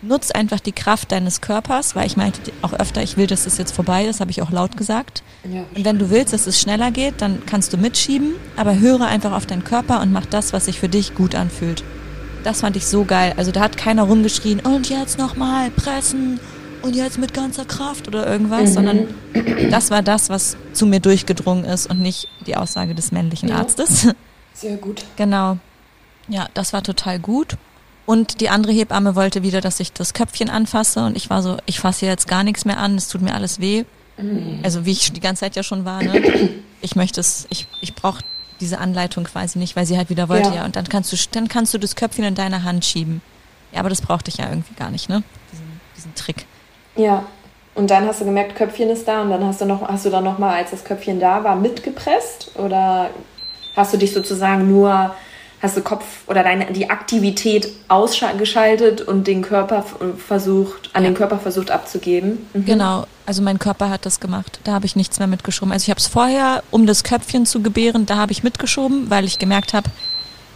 nutz 0.00 0.30
einfach 0.30 0.58
die 0.58 0.72
Kraft 0.72 1.12
deines 1.12 1.42
Körpers, 1.42 1.94
weil 1.94 2.06
ich 2.06 2.16
meinte 2.16 2.52
auch 2.62 2.72
öfter, 2.72 3.02
ich 3.02 3.18
will, 3.18 3.26
dass 3.26 3.44
es 3.44 3.58
jetzt 3.58 3.72
vorbei 3.72 4.06
ist, 4.06 4.20
habe 4.20 4.30
ich 4.30 4.40
auch 4.40 4.50
laut 4.50 4.78
gesagt. 4.78 5.22
Ja, 5.44 5.64
Und 5.74 5.84
wenn 5.84 5.98
du 5.98 6.08
willst, 6.08 6.32
dass 6.32 6.46
es 6.46 6.58
schneller 6.58 6.90
geht, 6.90 7.20
dann 7.20 7.44
kannst 7.44 7.74
du 7.74 7.76
mitschieben, 7.76 8.32
aber 8.56 8.78
höre 8.78 9.02
einfach 9.02 9.32
auf 9.32 9.44
deinen 9.44 9.64
Körper 9.64 10.00
und 10.00 10.10
mach 10.10 10.24
das, 10.24 10.54
was 10.54 10.64
sich 10.64 10.80
für 10.80 10.88
dich 10.88 11.14
gut 11.14 11.34
anfühlt. 11.34 11.84
Das 12.44 12.60
fand 12.60 12.76
ich 12.76 12.86
so 12.86 13.04
geil. 13.04 13.34
Also 13.36 13.50
da 13.52 13.60
hat 13.60 13.76
keiner 13.76 14.04
rumgeschrien, 14.04 14.60
und 14.60 14.88
jetzt 14.88 15.18
nochmal 15.18 15.70
pressen 15.70 16.40
und 16.82 16.94
jetzt 16.94 17.18
mit 17.18 17.34
ganzer 17.34 17.64
Kraft 17.64 18.08
oder 18.08 18.26
irgendwas, 18.26 18.74
sondern 18.74 19.08
das 19.70 19.90
war 19.90 20.02
das, 20.02 20.28
was 20.30 20.56
zu 20.72 20.86
mir 20.86 21.00
durchgedrungen 21.00 21.64
ist 21.64 21.90
und 21.90 22.00
nicht 22.00 22.28
die 22.46 22.56
Aussage 22.56 22.94
des 22.94 23.10
männlichen 23.12 23.48
Ja. 23.48 23.56
Arztes. 23.56 24.08
sehr 24.54 24.76
gut. 24.76 25.04
Genau. 25.16 25.58
Ja, 26.28 26.48
das 26.54 26.72
war 26.72 26.82
total 26.82 27.18
gut. 27.18 27.56
Und 28.06 28.40
die 28.40 28.48
andere 28.48 28.72
Hebamme 28.72 29.16
wollte 29.16 29.42
wieder, 29.42 29.60
dass 29.60 29.80
ich 29.80 29.92
das 29.92 30.14
Köpfchen 30.14 30.48
anfasse 30.48 31.04
und 31.04 31.16
ich 31.16 31.28
war 31.28 31.42
so, 31.42 31.56
ich 31.66 31.80
fasse 31.80 32.06
jetzt 32.06 32.26
gar 32.28 32.42
nichts 32.44 32.64
mehr 32.64 32.78
an, 32.78 32.96
es 32.96 33.08
tut 33.08 33.20
mir 33.20 33.34
alles 33.34 33.60
weh. 33.60 33.84
Also 34.62 34.84
wie 34.86 34.92
ich 34.92 35.12
die 35.12 35.20
ganze 35.20 35.40
Zeit 35.40 35.56
ja 35.56 35.62
schon 35.62 35.84
war, 35.84 36.02
ne? 36.02 36.50
Ich 36.80 36.96
möchte 36.96 37.20
es, 37.20 37.46
ich, 37.50 37.66
ich 37.80 37.94
brauche 37.94 38.20
diese 38.60 38.78
Anleitung 38.78 39.24
quasi 39.24 39.58
nicht, 39.58 39.76
weil 39.76 39.86
sie 39.86 39.96
halt 39.96 40.10
wieder 40.10 40.28
wollte, 40.28 40.48
Ja. 40.50 40.56
ja. 40.56 40.64
Und 40.64 40.76
dann 40.76 40.88
kannst 40.88 41.12
du, 41.12 41.16
dann 41.32 41.48
kannst 41.48 41.72
du 41.74 41.78
das 41.78 41.96
Köpfchen 41.96 42.24
in 42.24 42.34
deine 42.34 42.64
Hand 42.64 42.84
schieben. 42.84 43.20
Ja, 43.72 43.80
aber 43.80 43.88
das 43.88 44.00
brauchte 44.00 44.30
ich 44.30 44.38
ja 44.38 44.48
irgendwie 44.48 44.74
gar 44.74 44.90
nicht, 44.90 45.08
ne? 45.08 45.22
Diesen, 45.52 45.80
diesen 45.96 46.14
Trick. 46.14 46.46
Ja. 46.96 47.24
Und 47.74 47.90
dann 47.90 48.06
hast 48.06 48.20
du 48.20 48.24
gemerkt, 48.24 48.56
Köpfchen 48.56 48.90
ist 48.90 49.06
da 49.06 49.22
und 49.22 49.30
dann 49.30 49.44
hast 49.44 49.60
du 49.60 49.64
noch, 49.64 49.82
hast 49.86 50.04
du 50.04 50.10
dann 50.10 50.24
noch 50.24 50.38
mal, 50.38 50.56
als 50.56 50.72
das 50.72 50.84
Köpfchen 50.84 51.20
da 51.20 51.44
war, 51.44 51.54
mitgepresst 51.54 52.50
oder 52.56 53.10
hast 53.76 53.92
du 53.94 53.98
dich 53.98 54.12
sozusagen 54.12 54.68
nur, 54.68 55.14
hast 55.60 55.76
du 55.76 55.80
Kopf 55.82 56.04
oder 56.26 56.42
deine 56.42 56.72
die 56.72 56.88
Aktivität 56.90 57.68
ausgeschaltet 57.88 59.00
und 59.00 59.26
den 59.26 59.42
Körper 59.42 59.84
versucht, 60.16 60.90
an 60.92 61.02
Ja. 61.04 61.10
den 61.10 61.16
Körper 61.16 61.38
versucht 61.38 61.70
abzugeben? 61.70 62.46
Mhm. 62.54 62.64
Genau, 62.64 63.06
also 63.26 63.42
mein 63.42 63.58
Körper 63.58 63.90
hat 63.90 64.06
das 64.06 64.20
gemacht. 64.20 64.60
Da 64.64 64.72
habe 64.72 64.86
ich 64.86 64.94
nichts 64.96 65.18
mehr 65.18 65.28
mitgeschoben. 65.28 65.72
Also 65.72 65.84
ich 65.84 65.90
habe 65.90 66.00
es 66.00 66.06
vorher, 66.06 66.62
um 66.70 66.86
das 66.86 67.02
Köpfchen 67.04 67.46
zu 67.46 67.60
gebären, 67.60 68.06
da 68.06 68.16
habe 68.16 68.32
ich 68.32 68.42
mitgeschoben, 68.42 69.10
weil 69.10 69.24
ich 69.24 69.38
gemerkt 69.38 69.74
habe, 69.74 69.90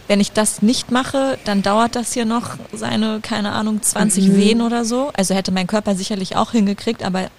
wenn 0.07 0.19
ich 0.19 0.31
das 0.31 0.61
nicht 0.61 0.91
mache, 0.91 1.37
dann 1.45 1.61
dauert 1.63 1.95
das 1.95 2.13
hier 2.13 2.25
noch 2.25 2.51
seine, 2.73 3.19
keine 3.21 3.51
Ahnung, 3.53 3.81
20 3.81 4.35
Wehen 4.35 4.61
oder 4.61 4.83
so. 4.83 5.11
Also 5.15 5.33
hätte 5.33 5.51
mein 5.51 5.67
Körper 5.67 5.95
sicherlich 5.95 6.35
auch 6.35 6.51
hingekriegt, 6.51 7.03
aber 7.03 7.29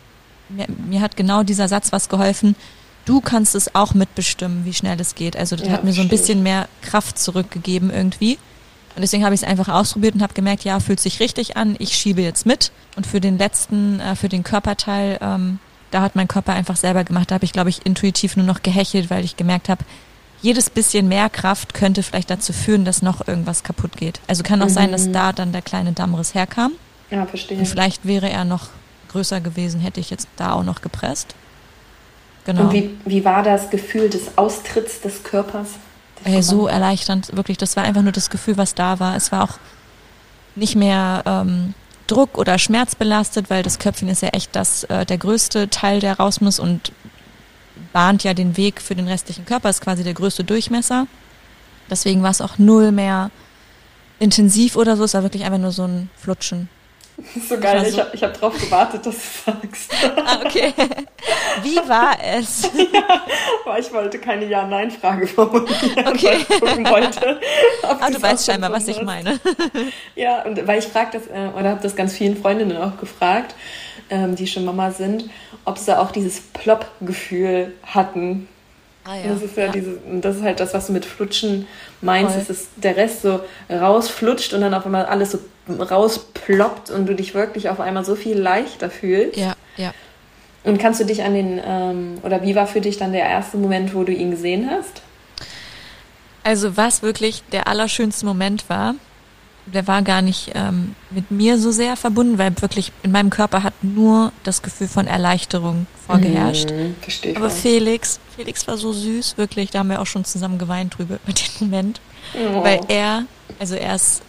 mir, 0.48 0.66
mir 0.88 1.00
hat 1.00 1.16
genau 1.16 1.42
dieser 1.42 1.68
Satz 1.68 1.92
was 1.92 2.08
geholfen. 2.08 2.56
Du 3.04 3.20
kannst 3.20 3.54
es 3.54 3.74
auch 3.74 3.94
mitbestimmen, 3.94 4.64
wie 4.64 4.72
schnell 4.72 4.98
es 5.00 5.14
geht. 5.14 5.36
Also 5.36 5.56
das 5.56 5.66
Ja, 5.66 5.74
hat 5.74 5.84
mir 5.84 5.92
so 5.92 6.00
ein 6.00 6.08
bisschen 6.08 6.42
mehr 6.42 6.68
Kraft 6.80 7.18
zurückgegeben 7.18 7.90
irgendwie. 7.90 8.38
Und 8.96 9.02
deswegen 9.02 9.24
habe 9.24 9.34
ich 9.34 9.42
es 9.42 9.46
einfach 9.48 9.68
ausprobiert 9.68 10.14
und 10.14 10.22
habe 10.22 10.34
gemerkt, 10.34 10.64
ja, 10.64 10.78
fühlt 10.80 11.00
sich 11.00 11.20
richtig 11.20 11.56
an, 11.56 11.74
ich 11.78 11.96
schiebe 11.96 12.22
jetzt 12.22 12.46
mit. 12.46 12.70
Und 12.96 13.06
für 13.06 13.20
den 13.20 13.38
letzten, 13.38 14.00
äh, 14.00 14.14
für 14.14 14.28
den 14.28 14.44
Körperteil, 14.44 15.18
ähm, 15.20 15.58
da 15.90 16.00
hat 16.00 16.16
mein 16.16 16.28
Körper 16.28 16.52
einfach 16.52 16.76
selber 16.76 17.04
gemacht. 17.04 17.30
Da 17.30 17.34
habe 17.34 17.44
ich, 17.44 17.52
glaube 17.52 17.70
ich, 17.70 17.84
intuitiv 17.84 18.36
nur 18.36 18.46
noch 18.46 18.62
gehechelt, 18.62 19.10
weil 19.10 19.24
ich 19.24 19.36
gemerkt 19.36 19.68
habe, 19.68 19.84
jedes 20.42 20.70
bisschen 20.70 21.08
mehr 21.08 21.30
Kraft 21.30 21.74
könnte 21.74 22.02
vielleicht 22.02 22.30
dazu 22.30 22.52
führen, 22.52 22.84
dass 22.84 23.02
noch 23.02 23.26
irgendwas 23.26 23.62
kaputt 23.64 23.96
geht. 23.96 24.20
Also 24.26 24.42
kann 24.42 24.62
auch 24.62 24.68
sein, 24.68 24.92
dass 24.92 25.10
da 25.10 25.32
dann 25.32 25.52
der 25.52 25.62
kleine 25.62 25.92
Dammriss 25.92 26.34
herkam. 26.34 26.72
Ja, 27.10 27.24
verstehe. 27.26 27.58
Und 27.58 27.66
vielleicht 27.66 28.06
wäre 28.06 28.28
er 28.28 28.44
noch 28.44 28.68
größer 29.08 29.40
gewesen, 29.40 29.80
hätte 29.80 30.00
ich 30.00 30.10
jetzt 30.10 30.28
da 30.36 30.52
auch 30.52 30.64
noch 30.64 30.82
gepresst. 30.82 31.34
Genau. 32.44 32.62
Und 32.62 32.72
wie, 32.72 32.90
wie 33.04 33.24
war 33.24 33.42
das 33.42 33.70
Gefühl 33.70 34.10
des 34.10 34.36
Austritts 34.36 35.00
des 35.00 35.22
Körpers? 35.22 35.70
Das 36.22 36.32
Ey, 36.32 36.42
so 36.42 36.66
erleichternd, 36.66 37.34
wirklich. 37.36 37.58
Das 37.58 37.76
war 37.76 37.84
einfach 37.84 38.02
nur 38.02 38.12
das 38.12 38.30
Gefühl, 38.30 38.56
was 38.56 38.74
da 38.74 39.00
war. 39.00 39.16
Es 39.16 39.32
war 39.32 39.44
auch 39.44 39.58
nicht 40.54 40.76
mehr 40.76 41.22
ähm, 41.26 41.74
Druck 42.06 42.36
oder 42.36 42.58
schmerzbelastet, 42.58 43.50
weil 43.50 43.62
das 43.62 43.78
Köpfchen 43.78 44.08
ist 44.08 44.22
ja 44.22 44.28
echt 44.28 44.54
das, 44.54 44.84
äh, 44.84 45.06
der 45.06 45.18
größte 45.18 45.70
Teil, 45.70 46.00
der 46.00 46.18
raus 46.18 46.40
muss 46.40 46.58
und 46.58 46.92
bahnt 47.92 48.24
ja 48.24 48.34
den 48.34 48.56
Weg 48.56 48.80
für 48.80 48.94
den 48.94 49.08
restlichen 49.08 49.46
Körper, 49.46 49.70
ist 49.70 49.80
quasi 49.80 50.04
der 50.04 50.14
größte 50.14 50.44
Durchmesser. 50.44 51.06
Deswegen 51.90 52.22
war 52.22 52.30
es 52.30 52.40
auch 52.40 52.58
null 52.58 52.92
mehr 52.92 53.30
intensiv 54.18 54.76
oder 54.76 54.96
so. 54.96 55.04
Es 55.04 55.14
war 55.14 55.22
wirklich 55.22 55.44
einfach 55.44 55.58
nur 55.58 55.72
so 55.72 55.84
ein 55.84 56.10
Flutschen. 56.16 56.68
Das 57.16 57.36
ist 57.36 57.48
so 57.48 57.58
geil, 57.58 57.84
ich, 57.86 57.94
so 57.94 58.02
ich 58.12 58.22
habe 58.22 58.32
hab 58.32 58.40
drauf 58.40 58.58
gewartet, 58.58 59.06
dass 59.06 59.14
du 59.14 59.52
sagst. 59.52 59.92
Ah, 60.16 60.40
okay. 60.44 60.72
Wie 61.62 61.76
war 61.76 62.16
es? 62.20 62.68
Ja, 62.92 63.22
weil 63.64 63.80
ich 63.80 63.92
wollte 63.92 64.18
keine 64.18 64.46
Ja-Nein-Frage 64.46 65.26
formulieren, 65.28 66.06
okay. 66.06 66.26
weil 66.26 66.36
ich 66.40 66.48
gucken 66.48 66.90
wollte. 66.90 67.40
Aber 67.82 68.10
du 68.10 68.20
weißt 68.20 68.46
scheinbar, 68.46 68.72
was 68.72 68.88
ich 68.88 69.00
meine. 69.02 69.38
Ja, 70.16 70.42
und 70.42 70.66
weil 70.66 70.78
ich 70.78 70.86
frage 70.86 71.18
das, 71.18 71.26
äh, 71.26 71.50
oder 71.58 71.70
habe 71.70 71.80
das 71.82 71.96
ganz 71.96 72.12
vielen 72.12 72.36
Freundinnen 72.36 72.76
auch 72.76 72.96
gefragt, 72.98 73.54
ähm, 74.10 74.36
die 74.36 74.46
schon 74.46 74.64
Mama 74.64 74.90
sind, 74.90 75.28
ob 75.64 75.78
sie 75.78 75.96
auch 75.98 76.10
dieses 76.10 76.40
Plop-Gefühl 76.40 77.74
hatten. 77.82 78.48
Ah, 79.04 79.16
ja. 79.16 79.32
Das 79.32 79.42
ist 79.42 79.56
ja, 79.56 79.66
ja. 79.66 79.72
Diese, 79.72 79.98
das 80.20 80.36
ist 80.36 80.42
halt 80.42 80.60
das, 80.60 80.74
was 80.74 80.86
du 80.86 80.92
mit 80.92 81.04
Flutschen 81.04 81.66
meinst, 82.00 82.48
dass 82.48 82.68
der 82.76 82.96
Rest 82.96 83.22
so 83.22 83.40
rausflutscht 83.70 84.52
und 84.52 84.60
dann 84.60 84.74
auf 84.74 84.86
einmal 84.86 85.06
alles 85.06 85.32
so 85.32 85.38
rausploppt 85.68 86.90
und 86.90 87.06
du 87.06 87.14
dich 87.14 87.34
wirklich 87.34 87.68
auf 87.68 87.80
einmal 87.80 88.04
so 88.04 88.14
viel 88.14 88.38
leichter 88.38 88.90
fühlst. 88.90 89.36
Ja, 89.36 89.54
ja. 89.76 89.92
Und 90.64 90.78
kannst 90.78 91.00
du 91.00 91.04
dich 91.04 91.22
an 91.22 91.34
den, 91.34 91.60
ähm, 91.64 92.18
oder 92.22 92.42
wie 92.42 92.54
war 92.54 92.66
für 92.66 92.80
dich 92.80 92.96
dann 92.96 93.12
der 93.12 93.24
erste 93.24 93.56
Moment, 93.58 93.94
wo 93.94 94.02
du 94.02 94.12
ihn 94.12 94.30
gesehen 94.30 94.70
hast? 94.70 95.02
Also 96.42 96.76
was 96.76 97.02
wirklich 97.02 97.42
der 97.52 97.68
allerschönste 97.68 98.24
Moment 98.26 98.68
war, 98.68 98.94
der 99.66 99.86
war 99.86 100.02
gar 100.02 100.20
nicht 100.20 100.52
ähm, 100.54 100.94
mit 101.10 101.30
mir 101.30 101.58
so 101.58 101.70
sehr 101.70 101.96
verbunden, 101.96 102.38
weil 102.38 102.52
wirklich 102.60 102.92
in 103.02 103.12
meinem 103.12 103.30
Körper 103.30 103.62
hat 103.62 103.72
nur 103.82 104.32
das 104.42 104.62
Gefühl 104.62 104.88
von 104.88 105.06
Erleichterung 105.06 105.86
vorgeherrscht. 106.06 106.70
Mhm, 106.70 106.96
verstehe 107.00 107.36
Aber 107.36 107.48
Felix, 107.48 108.20
Felix 108.36 108.66
war 108.66 108.76
so 108.76 108.92
süß, 108.92 109.38
wirklich, 109.38 109.70
da 109.70 109.78
haben 109.78 109.88
wir 109.88 110.02
auch 110.02 110.06
schon 110.06 110.24
zusammen 110.24 110.58
geweint 110.58 110.98
drüber 110.98 111.18
über 111.24 111.32
den 111.32 111.50
Moment. 111.60 112.00
Oh. 112.34 112.62
Weil 112.62 112.80
er, 112.88 113.24
also 113.58 113.74
er 113.74 113.94
ist 113.94 114.22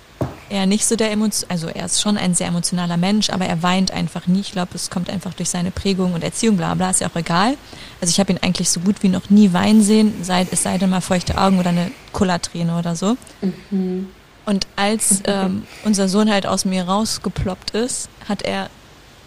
eher 0.49 0.65
nicht 0.65 0.85
so 0.85 0.95
der 0.95 1.11
Emotion, 1.11 1.49
also 1.49 1.67
er 1.67 1.85
ist 1.85 2.01
schon 2.01 2.17
ein 2.17 2.33
sehr 2.35 2.47
emotionaler 2.47 2.97
Mensch, 2.97 3.29
aber 3.29 3.45
er 3.45 3.63
weint 3.63 3.91
einfach 3.91 4.27
nie. 4.27 4.41
Ich 4.41 4.51
glaube, 4.51 4.71
es 4.75 4.89
kommt 4.89 5.09
einfach 5.09 5.33
durch 5.33 5.49
seine 5.49 5.71
Prägung 5.71 6.13
und 6.13 6.23
Erziehung, 6.23 6.57
bla 6.57 6.73
bla, 6.73 6.89
ist 6.89 7.01
ja 7.01 7.07
auch 7.07 7.15
egal. 7.15 7.57
Also 8.01 8.11
ich 8.11 8.19
habe 8.19 8.31
ihn 8.31 8.39
eigentlich 8.41 8.69
so 8.69 8.79
gut 8.79 9.01
wie 9.01 9.09
noch 9.09 9.29
nie 9.29 9.53
weinen 9.53 9.81
sehen, 9.81 10.23
sei, 10.23 10.47
es 10.49 10.63
sei 10.63 10.77
denn 10.77 10.89
mal 10.89 11.01
feuchte 11.01 11.37
Augen 11.37 11.59
oder 11.59 11.69
eine 11.69 11.91
Kullerträne 12.11 12.77
oder 12.77 12.95
so. 12.95 13.17
Mhm. 13.71 14.09
Und 14.45 14.67
als 14.75 15.21
ähm, 15.25 15.63
unser 15.83 16.07
Sohn 16.07 16.29
halt 16.29 16.45
aus 16.45 16.65
mir 16.65 16.83
rausgeploppt 16.83 17.71
ist, 17.71 18.09
hat 18.27 18.41
er 18.43 18.69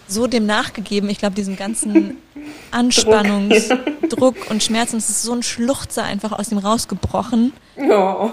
so 0.08 0.26
dem 0.26 0.46
nachgegeben, 0.46 1.10
ich 1.10 1.18
glaube, 1.18 1.34
diesem 1.34 1.56
ganzen 1.56 2.16
Anspannungsdruck 2.70 3.98
Druck 4.08 4.50
und 4.50 4.62
Schmerzen, 4.62 4.96
es 4.96 5.08
ist 5.08 5.22
so 5.22 5.32
ein 5.32 5.42
Schluchzer 5.42 6.02
einfach 6.02 6.32
aus 6.32 6.50
ihm 6.50 6.58
rausgebrochen. 6.58 7.52
Oh. 7.76 8.30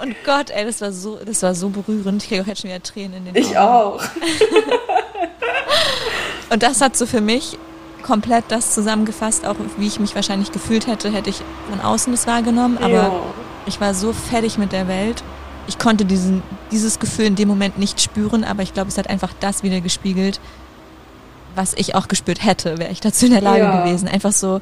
Und 0.00 0.16
Gott, 0.24 0.50
ey, 0.50 0.64
das 0.64 0.80
war 0.80 0.92
so, 0.92 1.18
das 1.24 1.42
war 1.42 1.54
so 1.54 1.68
berührend. 1.68 2.22
Ich 2.22 2.28
kriege 2.28 2.42
auch 2.42 2.46
jetzt 2.46 2.62
schon 2.62 2.70
wieder 2.70 2.82
Tränen 2.82 3.26
in 3.26 3.34
den 3.34 3.36
Augen. 3.36 3.50
Ich 3.50 3.58
auch. 3.58 4.02
und 6.50 6.62
das 6.62 6.80
hat 6.80 6.96
so 6.96 7.06
für 7.06 7.20
mich 7.20 7.58
komplett 8.02 8.44
das 8.48 8.72
zusammengefasst, 8.72 9.44
auch 9.44 9.56
wie 9.76 9.86
ich 9.86 10.00
mich 10.00 10.14
wahrscheinlich 10.14 10.52
gefühlt 10.52 10.86
hätte, 10.86 11.12
hätte 11.12 11.30
ich 11.30 11.42
von 11.68 11.80
außen 11.80 12.12
das 12.12 12.26
wahrgenommen. 12.26 12.78
Aber 12.78 12.90
ja. 12.90 13.12
ich 13.66 13.80
war 13.80 13.94
so 13.94 14.12
fertig 14.12 14.56
mit 14.56 14.72
der 14.72 14.88
Welt 14.88 15.22
ich 15.70 15.78
konnte 15.78 16.04
diesen, 16.04 16.42
dieses 16.72 16.98
Gefühl 16.98 17.26
in 17.26 17.36
dem 17.36 17.46
Moment 17.46 17.78
nicht 17.78 18.00
spüren, 18.00 18.42
aber 18.42 18.64
ich 18.64 18.74
glaube, 18.74 18.88
es 18.88 18.98
hat 18.98 19.08
einfach 19.08 19.32
das 19.38 19.62
wieder 19.62 19.80
gespiegelt, 19.80 20.40
was 21.54 21.74
ich 21.74 21.94
auch 21.94 22.08
gespürt 22.08 22.44
hätte, 22.44 22.78
wäre 22.78 22.92
ich 22.92 23.00
dazu 23.00 23.26
in 23.26 23.32
der 23.32 23.40
Lage 23.40 23.60
ja. 23.60 23.84
gewesen. 23.84 24.08
Einfach 24.08 24.32
so, 24.32 24.60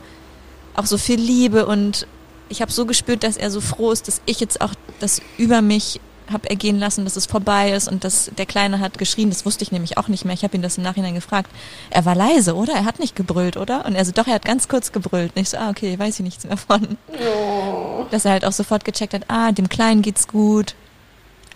auch 0.75 0.87
so 0.87 0.99
viel 0.99 1.21
Liebe 1.21 1.67
und 1.67 2.07
ich 2.49 2.63
habe 2.63 2.73
so 2.73 2.87
gespürt, 2.87 3.25
dass 3.25 3.37
er 3.37 3.51
so 3.51 3.61
froh 3.61 3.93
ist, 3.93 4.09
dass 4.09 4.23
ich 4.27 4.41
jetzt 4.41 4.61
auch 4.61 4.73
das 5.01 5.21
über 5.37 5.61
mich 5.61 6.01
habe 6.31 6.51
ergehen 6.51 6.79
lassen, 6.79 7.05
dass 7.05 7.17
es 7.17 7.25
vorbei 7.25 7.73
ist 7.73 7.89
und 7.89 8.05
dass 8.05 8.31
der 8.37 8.45
Kleine 8.45 8.81
hat 8.81 8.99
geschrien. 8.99 9.31
Das 9.31 9.47
wusste 9.47 9.63
ich 9.65 9.73
nämlich 9.73 9.97
auch 9.97 10.09
nicht 10.09 10.27
mehr. 10.27 10.35
Ich 10.35 10.45
habe 10.45 10.55
ihn 10.57 10.63
das 10.63 10.77
im 10.77 10.83
Nachhinein 10.83 11.15
gefragt. 11.15 11.51
Er 11.89 12.05
war 12.05 12.15
leise, 12.15 12.55
oder? 12.55 12.75
Er 12.75 12.85
hat 12.85 12.99
nicht 12.99 13.17
gebrüllt, 13.17 13.57
oder? 13.57 13.87
Und 13.87 13.95
er 13.95 14.05
so, 14.05 14.13
doch, 14.13 14.27
er 14.27 14.35
hat 14.35 14.45
ganz 14.45 14.69
kurz 14.69 14.93
gebrüllt. 14.93 15.33
Und 15.35 15.41
ich 15.41 15.49
so, 15.49 15.57
ah, 15.57 15.71
okay, 15.71 15.99
weiß 15.99 16.21
ich 16.21 16.25
nichts 16.25 16.45
mehr 16.45 16.59
von. 16.59 16.99
Oh. 17.09 18.05
Dass 18.11 18.27
er 18.27 18.33
halt 18.33 18.45
auch 18.45 18.53
sofort 18.53 18.85
gecheckt 18.85 19.15
hat, 19.15 19.25
ah, 19.29 19.53
dem 19.53 19.71
Kleinen 19.71 20.03
geht's 20.03 20.29
gut 20.29 20.75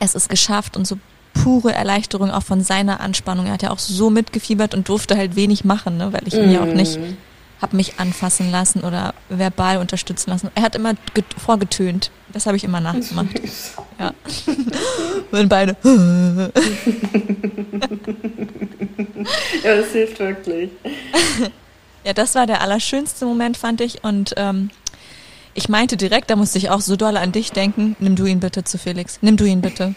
es 0.03 0.15
ist 0.15 0.29
geschafft 0.29 0.77
und 0.77 0.87
so 0.87 0.99
pure 1.43 1.73
Erleichterung 1.73 2.31
auch 2.31 2.43
von 2.43 2.63
seiner 2.63 3.01
Anspannung. 3.01 3.47
Er 3.47 3.53
hat 3.53 3.63
ja 3.63 3.71
auch 3.71 3.79
so 3.79 4.11
mitgefiebert 4.11 4.75
und 4.75 4.89
durfte 4.89 5.17
halt 5.17 5.35
wenig 5.37 5.65
machen, 5.65 5.97
ne, 5.97 6.13
weil 6.13 6.23
ich 6.27 6.35
ihn 6.35 6.51
mm. 6.51 6.53
ja 6.53 6.61
auch 6.61 6.67
nicht 6.67 6.99
mm. 6.99 7.17
habe 7.61 7.77
mich 7.77 7.99
anfassen 7.99 8.51
lassen 8.51 8.83
oder 8.83 9.15
verbal 9.29 9.79
unterstützen 9.79 10.31
lassen. 10.31 10.51
Er 10.55 10.63
hat 10.63 10.77
immer 10.77 10.95
vorgetönt. 11.37 12.11
Das 12.33 12.47
habe 12.47 12.57
ich 12.57 12.65
immer 12.65 12.81
nachgemacht. 12.81 13.29
Ja. 13.99 14.15
Wenn 15.31 15.49
beide. 15.49 15.77
ja, 19.63 19.77
das 19.77 19.93
hilft 19.93 20.19
wirklich. 20.19 20.71
ja, 22.03 22.13
das 22.13 22.35
war 22.35 22.47
der 22.47 22.63
allerschönste 22.63 23.27
Moment, 23.27 23.57
fand 23.57 23.81
ich. 23.81 24.03
Und 24.03 24.35
ähm, 24.39 24.71
ich 25.55 25.69
meinte 25.69 25.97
direkt, 25.97 26.31
da 26.31 26.37
musste 26.37 26.59
ich 26.59 26.71
auch 26.71 26.81
so 26.81 26.97
doll 26.97 27.17
an 27.17 27.31
dich 27.31 27.53
denken. 27.53 27.95
Nimm 28.01 28.17
du 28.17 28.25
ihn 28.25 28.41
bitte 28.41 28.65
zu 28.65 28.77
Felix. 28.77 29.19
Nimm 29.21 29.37
du 29.37 29.45
ihn 29.45 29.61
bitte. 29.61 29.95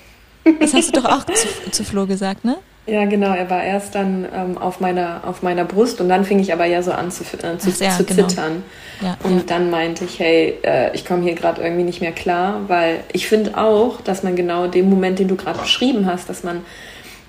Das 0.60 0.74
hast 0.74 0.96
du 0.96 1.02
doch 1.02 1.10
auch 1.10 1.26
zu, 1.26 1.72
zu 1.72 1.84
Flo 1.84 2.06
gesagt, 2.06 2.46
ne? 2.46 2.58
Ja, 2.88 3.06
genau. 3.06 3.34
Er 3.34 3.50
war 3.50 3.64
erst 3.64 3.96
dann 3.96 4.28
ähm, 4.34 4.58
auf, 4.60 4.80
meiner, 4.80 5.22
auf 5.26 5.41
meiner 5.41 5.66
Brust 5.66 6.02
und 6.02 6.10
dann 6.10 6.24
fing 6.24 6.39
ich 6.39 6.54
aber 6.54 6.66
ja 6.66 6.84
so 6.84 6.91
an 6.91 7.10
zu, 7.10 7.24
äh, 7.24 7.58
zu, 7.58 7.72
ja, 7.84 7.89
zu 7.89 8.04
genau. 8.04 8.28
zittern. 8.28 8.64
Ja, 9.02 9.18
und 9.24 9.38
ja. 9.38 9.43
dann 9.48 9.72
meinte 9.72 10.06
ich, 10.06 10.20
hey, 10.20 10.60
äh, 10.64 10.93
ich 10.93 11.04
komme 11.04 11.24
hier 11.24 11.34
gerade 11.34 11.64
irgendwie 11.64 11.84
nicht 11.84 12.00
mehr 12.00 12.12
klar, 12.12 12.62
weil 12.68 13.00
ich 13.12 13.28
finde 13.28 13.58
auch, 13.58 14.02
dass 14.02 14.22
man 14.22 14.36
genau 14.36 14.68
den 14.68 14.89
Moment, 14.89 15.18
den 15.18 15.28
du 15.28 15.36
gerade 15.36 15.60
beschrieben 15.60 16.06
hast, 16.06 16.30
dass 16.30 16.43
man 16.43 16.62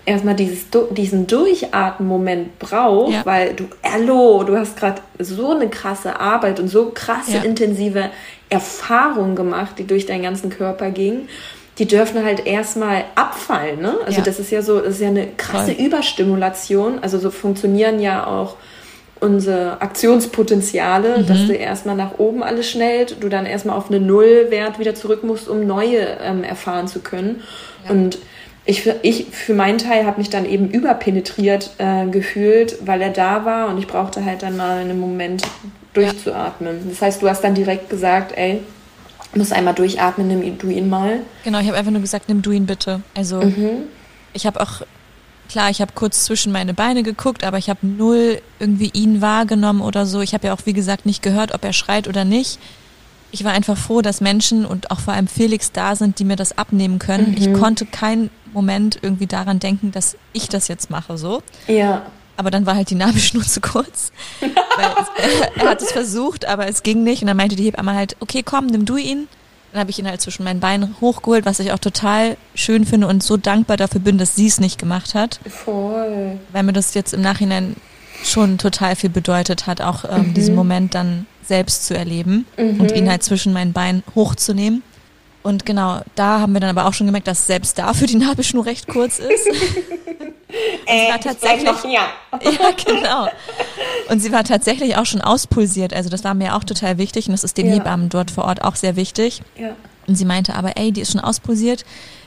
erstmal 0.04 0.34
dieses, 0.34 0.66
diesen 0.90 1.26
Durchatmen-Moment 1.26 2.58
braucht, 2.58 3.26
weil 3.26 3.54
du, 3.54 3.64
hallo, 3.82 4.44
du 4.44 4.56
hast 4.56 4.76
gerade 4.76 5.00
so 5.18 5.52
eine 5.52 5.68
krasse 5.68 6.20
Arbeit 6.20 6.60
und 6.60 6.68
so 6.68 6.90
krasse, 6.94 7.38
intensive 7.38 8.10
Erfahrungen 8.48 9.34
gemacht, 9.34 9.78
die 9.78 9.86
durch 9.86 10.06
deinen 10.06 10.22
ganzen 10.22 10.50
Körper 10.50 10.90
gingen. 10.90 11.28
Die 11.78 11.86
dürfen 11.86 12.24
halt 12.24 12.46
erstmal 12.46 13.04
abfallen, 13.14 13.80
ne? 13.80 13.96
Also 14.06 14.18
ja. 14.18 14.24
das 14.24 14.38
ist 14.38 14.50
ja 14.50 14.62
so, 14.62 14.80
das 14.80 14.94
ist 14.94 15.00
ja 15.02 15.08
eine 15.08 15.28
krasse 15.36 15.74
Voll. 15.74 15.84
Überstimulation. 15.86 16.98
Also 17.00 17.18
so 17.18 17.30
funktionieren 17.30 18.00
ja 18.00 18.26
auch 18.26 18.56
unsere 19.20 19.80
Aktionspotenziale, 19.80 21.18
mhm. 21.18 21.26
dass 21.26 21.46
du 21.46 21.52
erstmal 21.52 21.96
nach 21.96 22.18
oben 22.18 22.42
alles 22.42 22.70
schnellt, 22.70 23.16
du 23.20 23.28
dann 23.28 23.46
erstmal 23.46 23.76
auf 23.76 23.90
einen 23.90 24.06
Nullwert 24.06 24.78
wieder 24.78 24.94
zurück 24.94 25.24
musst, 25.24 25.48
um 25.48 25.66
neue 25.66 26.00
ähm, 26.22 26.44
erfahren 26.44 26.88
zu 26.88 27.00
können. 27.00 27.42
Und 27.88 28.18
ich 28.66 28.82
für, 28.82 28.96
ich 29.02 29.26
für 29.30 29.54
meinen 29.54 29.78
Teil 29.78 30.04
habe 30.04 30.18
mich 30.18 30.28
dann 30.28 30.44
eben 30.44 30.68
überpenetriert 30.68 31.70
äh, 31.78 32.06
gefühlt, 32.06 32.78
weil 32.84 33.00
er 33.00 33.10
da 33.10 33.44
war 33.44 33.68
und 33.68 33.78
ich 33.78 33.86
brauchte 33.86 34.24
halt 34.24 34.42
dann 34.42 34.56
mal 34.56 34.78
einen 34.78 34.98
Moment 34.98 35.42
durchzuatmen. 35.94 36.88
Das 36.90 37.00
heißt, 37.00 37.22
du 37.22 37.28
hast 37.28 37.42
dann 37.42 37.54
direkt 37.54 37.88
gesagt, 37.88 38.36
ey, 38.36 38.60
muss 39.36 39.52
einmal 39.52 39.74
durchatmen, 39.74 40.28
nimm 40.28 40.58
du 40.58 40.68
ihn 40.68 40.88
mal. 40.88 41.20
Genau, 41.44 41.60
ich 41.60 41.66
habe 41.66 41.76
einfach 41.76 41.92
nur 41.92 42.00
gesagt, 42.00 42.28
nimm 42.28 42.42
du 42.42 42.50
ihn 42.50 42.66
bitte. 42.66 43.02
Also 43.14 43.40
mhm. 43.40 43.84
ich 44.32 44.46
habe 44.46 44.60
auch, 44.60 44.82
klar, 45.48 45.70
ich 45.70 45.80
habe 45.80 45.92
kurz 45.94 46.24
zwischen 46.24 46.52
meine 46.52 46.74
Beine 46.74 47.02
geguckt, 47.02 47.44
aber 47.44 47.58
ich 47.58 47.70
habe 47.70 47.86
null 47.86 48.40
irgendwie 48.58 48.90
ihn 48.92 49.20
wahrgenommen 49.20 49.80
oder 49.80 50.06
so. 50.06 50.20
Ich 50.20 50.34
habe 50.34 50.48
ja 50.48 50.54
auch, 50.54 50.60
wie 50.64 50.72
gesagt, 50.72 51.06
nicht 51.06 51.22
gehört, 51.22 51.54
ob 51.54 51.64
er 51.64 51.72
schreit 51.72 52.08
oder 52.08 52.24
nicht 52.24 52.58
ich 53.32 53.44
war 53.44 53.52
einfach 53.52 53.76
froh, 53.76 54.02
dass 54.02 54.20
Menschen 54.20 54.64
und 54.64 54.90
auch 54.90 55.00
vor 55.00 55.14
allem 55.14 55.26
Felix 55.26 55.72
da 55.72 55.94
sind, 55.96 56.18
die 56.18 56.24
mir 56.24 56.36
das 56.36 56.56
abnehmen 56.56 56.98
können. 56.98 57.30
Mhm. 57.30 57.36
Ich 57.36 57.52
konnte 57.52 57.86
keinen 57.86 58.30
Moment 58.52 58.98
irgendwie 59.02 59.26
daran 59.26 59.58
denken, 59.58 59.92
dass 59.92 60.16
ich 60.32 60.48
das 60.48 60.68
jetzt 60.68 60.90
mache, 60.90 61.18
so. 61.18 61.42
Ja. 61.66 62.06
Aber 62.36 62.50
dann 62.50 62.66
war 62.66 62.76
halt 62.76 62.90
die 62.90 62.94
Nabelschnur 62.94 63.42
zu 63.46 63.60
kurz. 63.60 64.12
es, 64.40 65.62
er 65.62 65.68
hat 65.68 65.82
es 65.82 65.92
versucht, 65.92 66.46
aber 66.46 66.68
es 66.68 66.82
ging 66.82 67.02
nicht. 67.02 67.22
Und 67.22 67.28
dann 67.28 67.36
meinte 67.36 67.56
die 67.56 67.64
Hebamme 67.64 67.94
halt, 67.94 68.16
okay, 68.20 68.42
komm, 68.42 68.66
nimm 68.66 68.84
du 68.84 68.96
ihn. 68.96 69.28
Dann 69.72 69.80
habe 69.80 69.90
ich 69.90 69.98
ihn 69.98 70.08
halt 70.08 70.20
zwischen 70.20 70.44
meinen 70.44 70.60
Beinen 70.60 70.96
hochgeholt, 71.00 71.44
was 71.44 71.60
ich 71.60 71.72
auch 71.72 71.78
total 71.78 72.36
schön 72.54 72.86
finde 72.86 73.08
und 73.08 73.22
so 73.22 73.36
dankbar 73.36 73.76
dafür 73.76 74.00
bin, 74.00 74.16
dass 74.16 74.34
sie 74.34 74.46
es 74.46 74.60
nicht 74.60 74.78
gemacht 74.78 75.14
hat. 75.14 75.40
Voll. 75.48 76.38
Weil 76.52 76.62
mir 76.62 76.72
das 76.72 76.94
jetzt 76.94 77.12
im 77.12 77.20
Nachhinein 77.20 77.76
schon 78.24 78.58
total 78.58 78.96
viel 78.96 79.10
bedeutet 79.10 79.66
hat, 79.66 79.80
auch 79.80 80.04
ähm, 80.04 80.28
mhm. 80.28 80.34
diesen 80.34 80.54
Moment 80.54 80.94
dann 80.94 81.26
selbst 81.42 81.86
zu 81.86 81.96
erleben 81.96 82.46
mhm. 82.56 82.80
und 82.80 82.92
ihn 82.92 83.08
halt 83.08 83.22
zwischen 83.22 83.52
meinen 83.52 83.72
Beinen 83.72 84.02
hochzunehmen. 84.14 84.82
Und 85.46 85.64
genau, 85.64 86.00
da 86.16 86.40
haben 86.40 86.54
wir 86.54 86.60
dann 86.60 86.76
aber 86.76 86.88
auch 86.88 86.92
schon 86.92 87.06
gemerkt, 87.06 87.28
dass 87.28 87.46
selbst 87.46 87.78
dafür 87.78 88.08
die 88.08 88.16
Nabelschnur 88.16 88.66
recht 88.66 88.88
kurz 88.88 89.20
ist. 89.20 89.46
äh, 90.86 91.12
war 91.12 91.20
tatsächlich, 91.20 91.64
noch, 91.64 91.84
ja. 91.84 92.08
ja, 92.42 92.70
genau. 92.84 93.28
Und 94.10 94.18
sie 94.18 94.32
war 94.32 94.42
tatsächlich 94.42 94.96
auch 94.96 95.06
schon 95.06 95.20
auspulsiert. 95.20 95.94
Also 95.94 96.10
das 96.10 96.24
war 96.24 96.34
mir 96.34 96.56
auch 96.56 96.64
total 96.64 96.98
wichtig 96.98 97.28
und 97.28 97.32
das 97.32 97.44
ist 97.44 97.58
den 97.58 97.68
ja. 97.68 97.74
Hebammen 97.74 98.08
dort 98.08 98.32
vor 98.32 98.44
Ort 98.44 98.64
auch 98.64 98.74
sehr 98.74 98.96
wichtig. 98.96 99.40
Ja. 99.56 99.76
Und 100.08 100.16
sie 100.16 100.24
meinte 100.24 100.56
aber, 100.56 100.76
ey, 100.76 100.90
die 100.90 101.02
ist 101.02 101.12
schon 101.12 101.20
auspulsiert. 101.20 101.84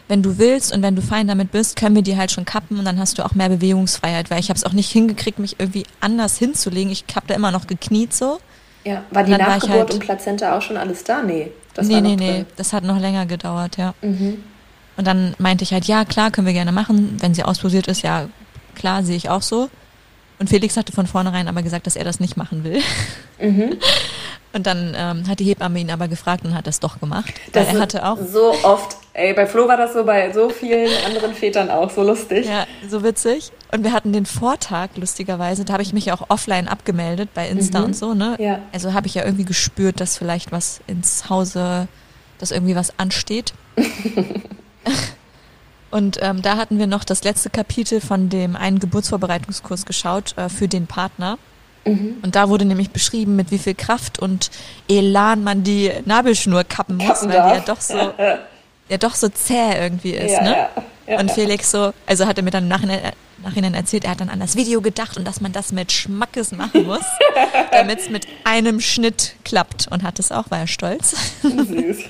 Wenn 0.07 0.24
du 0.24 0.38
willst 0.38 0.74
und 0.74 0.82
wenn 0.82 0.95
du 0.95 1.01
fein 1.01 1.28
damit 1.28 1.51
bist, 1.51 1.76
können 1.76 1.95
wir 1.95 2.03
die 2.03 2.15
halt 2.15 2.32
schon 2.32 2.45
kappen 2.45 2.80
und 2.80 2.86
dann 2.86 2.99
hast 2.99 3.20
du 3.20 3.26
auch 3.26 3.36
mehr 3.36 3.49
Bewegungsfreiheit, 3.49 4.32
weil 4.32 4.39
ich 4.39 4.47
habe 4.47 4.57
es 4.57 4.63
auch 4.63 4.72
nicht 4.72 4.93
hingekriegt, 4.93 5.39
mich 5.39 5.59
irgendwie 5.59 5.84
anders 5.99 6.38
hinzulegen. 6.38 6.89
Ich 6.89 7.03
habe 7.17 7.28
da 7.28 7.36
immer 7.36 7.51
noch 7.51 7.67
gekniet 7.67 8.13
so. 8.13 8.39
Ja, 8.86 9.03
war 9.11 9.26
die 9.26 9.32
Nachgeburt 9.32 9.78
halt, 9.78 9.93
und 9.93 9.99
Plazenta 9.99 10.57
auch 10.57 10.61
schon 10.61 10.78
alles 10.78 11.03
da? 11.03 11.22
Nee. 11.22 11.51
Das 11.74 11.88
nee, 11.88 12.01
nee, 12.01 12.15
nee. 12.15 12.45
Das 12.55 12.74
hat 12.74 12.84
noch 12.84 12.99
länger 12.99 13.26
gedauert, 13.26 13.78
ja. 13.78 13.93
Mhm. 14.01 14.43
Und 14.97 15.07
dann 15.07 15.34
meinte 15.38 15.63
ich 15.63 15.72
halt, 15.72 15.86
ja, 15.86 16.03
klar, 16.03 16.32
können 16.32 16.47
wir 16.47 16.53
gerne 16.53 16.72
machen. 16.72 17.17
Wenn 17.20 17.34
sie 17.34 17.43
ausposiert 17.43 17.88
ist, 17.88 18.01
ja, 18.01 18.28
klar, 18.76 19.03
sehe 19.03 19.15
ich 19.15 19.30
auch 19.30 19.41
so. 19.41 19.70
Und 20.39 20.49
Felix 20.49 20.78
hatte 20.78 20.91
von 20.91 21.07
vornherein 21.07 21.47
aber 21.47 21.61
gesagt, 21.61 21.86
dass 21.86 21.95
er 21.95 22.03
das 22.05 22.20
nicht 22.20 22.38
machen 22.38 22.63
will. 22.63 22.82
Mhm. 23.39 23.78
Und 24.52 24.66
dann 24.66 24.95
ähm, 24.97 25.28
hat 25.28 25.39
die 25.39 25.43
Hebamme 25.43 25.80
ihn 25.80 25.91
aber 25.91 26.08
gefragt 26.08 26.43
und 26.43 26.56
hat 26.56 26.66
das 26.66 26.80
doch 26.80 27.00
gemacht. 27.00 27.32
Das 27.54 27.68
er 27.68 27.80
hatte 27.80 28.06
auch 28.06 28.18
so 28.18 28.52
oft, 28.64 28.97
ey, 29.14 29.34
bei 29.34 29.45
Flo 29.45 29.68
war 29.68 29.78
das 29.78 29.93
so, 29.93 30.04
bei 30.04 30.34
so 30.34 30.50
vielen 30.50 30.89
anderen 31.06 31.36
Vätern 31.36 31.70
auch 31.70 31.91
so 31.91 32.02
lustig. 32.02 32.47
Ja, 32.47 32.66
so 32.88 33.04
witzig. 33.04 33.52
Und 33.72 33.84
wir 33.84 33.93
hatten 33.93 34.12
den 34.12 34.26
Vortag, 34.26 34.89
lustigerweise, 34.95 35.66
da 35.66 35.74
habe 35.74 35.84
ich 35.84 35.93
mich 35.93 36.06
ja 36.06 36.16
auch 36.16 36.30
offline 36.30 36.68
abgemeldet 36.68 37.30
bei 37.36 37.47
Insta 37.47 37.80
mhm. 37.80 37.86
und 37.86 37.95
so, 37.95 38.16
ne? 38.16 38.38
Ja. 38.39 38.60
Also 38.74 38.93
habe 38.93 39.06
ich 39.06 39.14
ja 39.14 39.24
irgendwie 39.24 39.45
gespürt, 39.45 40.00
dass 40.00 40.18
vielleicht 40.18 40.52
was 40.52 40.82
ins 40.88 41.30
Hause, 41.30 41.88
dass 42.39 42.50
irgendwie 42.50 42.76
was 42.76 42.97
ansteht. 42.97 43.54
und 45.91 46.18
ähm, 46.22 46.41
da 46.41 46.58
hatten 46.58 46.80
wir 46.80 46.88
noch 46.88 47.04
das 47.04 47.24
letzte 47.24 47.52
Kapitel 47.52 48.02
von 48.02 48.30
dem 48.30 48.56
einen 48.56 48.80
Geburtsvorbereitungskurs 48.80 49.86
geschaut 49.86 50.36
äh, 50.38 50.50
für 50.50 50.68
den 50.68 50.88
Partner. 50.88 51.38
Mhm. 51.86 52.18
Und 52.22 52.36
da 52.36 52.50
wurde 52.50 52.66
nämlich 52.66 52.92
beschrieben, 52.92 53.36
mit 53.36 53.52
wie 53.52 53.58
viel 53.58 53.76
Kraft 53.76 54.20
und 54.20 54.52
Elan 54.88 55.44
man 55.44 55.64
die 55.64 55.92
Nabelschnur 56.06 56.64
kappen 56.64 56.98
muss, 56.98 57.08
kappen 57.08 57.30
weil 57.30 57.36
darf. 57.36 57.52
die 57.52 57.58
ja 57.58 57.66
doch 57.66 57.82
so, 57.82 57.96
ja 58.90 58.98
doch 58.98 59.16
so 59.16 59.30
zäh 59.30 59.78
irgendwie 59.80 60.12
ist, 60.12 60.32
ja, 60.32 60.44
ne? 60.44 60.52
Ja, 60.52 60.70
ja, 61.08 61.20
und 61.20 61.32
Felix 61.32 61.72
so, 61.72 61.94
also 62.06 62.28
hat 62.28 62.38
er 62.38 62.44
mir 62.44 62.52
dann 62.52 62.64
im 62.64 62.70
Nachhinein, 62.70 63.14
Nachhinein 63.44 63.74
erzählt, 63.74 64.04
er 64.04 64.12
hat 64.12 64.22
dann 64.22 64.30
an 64.30 64.40
das 64.40 64.56
Video 64.56 64.82
gedacht 64.82 65.18
und 65.18 65.26
dass 65.26 65.42
man 65.42 65.52
das 65.52 65.72
mit 65.72 65.92
Schmackes 65.92 66.52
machen 66.52 66.86
muss, 66.86 67.06
damit 67.72 68.00
es 68.00 68.10
mit 68.10 68.28
einem 68.44 68.82
Schnitt 68.82 69.36
klappt. 69.44 69.88
Und 69.90 70.04
hat 70.04 70.20
es 70.20 70.32
auch, 70.32 70.52
war 70.52 70.60
er 70.60 70.68
stolz. 70.68 71.16
Süß. 71.42 72.04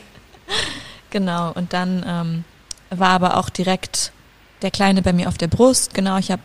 genau, 1.09 1.51
und 1.53 1.73
dann 1.73 2.03
ähm, 2.07 2.43
war 2.89 3.09
aber 3.09 3.37
auch 3.37 3.49
direkt 3.49 4.11
der 4.61 4.71
Kleine 4.71 5.01
bei 5.01 5.13
mir 5.13 5.27
auf 5.27 5.37
der 5.37 5.47
Brust. 5.47 5.93
Genau, 5.93 6.17
ich 6.17 6.31
habe 6.31 6.41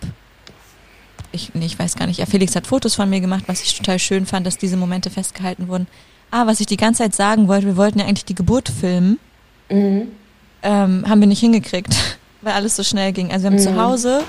ich, 1.34 1.54
nee, 1.54 1.66
ich 1.66 1.78
weiß 1.78 1.96
gar 1.96 2.06
nicht, 2.06 2.18
ja, 2.18 2.26
Felix 2.26 2.54
hat 2.56 2.66
Fotos 2.66 2.94
von 2.94 3.10
mir 3.10 3.20
gemacht, 3.20 3.44
was 3.46 3.62
ich 3.62 3.76
total 3.76 3.98
schön 3.98 4.26
fand, 4.26 4.46
dass 4.46 4.56
diese 4.56 4.76
Momente 4.76 5.10
festgehalten 5.10 5.68
wurden. 5.68 5.86
Ah, 6.30 6.46
was 6.46 6.60
ich 6.60 6.66
die 6.66 6.76
ganze 6.76 7.02
Zeit 7.02 7.14
sagen 7.14 7.48
wollte, 7.48 7.66
wir 7.66 7.76
wollten 7.76 7.98
ja 7.98 8.06
eigentlich 8.06 8.24
die 8.24 8.34
Geburt 8.34 8.68
filmen. 8.68 9.18
Mhm. 9.68 10.08
Ähm, 10.62 11.04
haben 11.08 11.20
wir 11.20 11.28
nicht 11.28 11.40
hingekriegt, 11.40 11.94
weil 12.42 12.54
alles 12.54 12.76
so 12.76 12.82
schnell 12.82 13.12
ging. 13.12 13.30
Also 13.30 13.44
wir 13.44 13.50
haben 13.50 13.56
mhm. 13.56 13.62
zu 13.62 13.76
Hause 13.76 14.24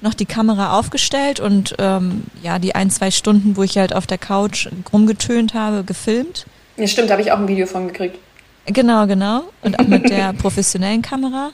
noch 0.00 0.14
die 0.14 0.26
Kamera 0.26 0.78
aufgestellt 0.78 1.40
und 1.40 1.74
ähm, 1.78 2.24
ja, 2.42 2.58
die 2.58 2.74
ein, 2.74 2.90
zwei 2.90 3.10
Stunden, 3.10 3.56
wo 3.56 3.62
ich 3.62 3.76
halt 3.76 3.94
auf 3.94 4.06
der 4.06 4.18
Couch 4.18 4.68
rumgetönt 4.92 5.54
habe, 5.54 5.84
gefilmt. 5.84 6.46
Ja, 6.76 6.86
stimmt, 6.86 7.10
da 7.10 7.14
habe 7.14 7.22
ich 7.22 7.32
auch 7.32 7.38
ein 7.38 7.48
Video 7.48 7.66
von 7.66 7.88
gekriegt. 7.88 8.18
Genau, 8.66 9.06
genau. 9.06 9.44
Und 9.62 9.78
auch 9.80 9.86
mit 9.86 10.08
der 10.08 10.32
professionellen 10.38 11.02
Kamera. 11.02 11.50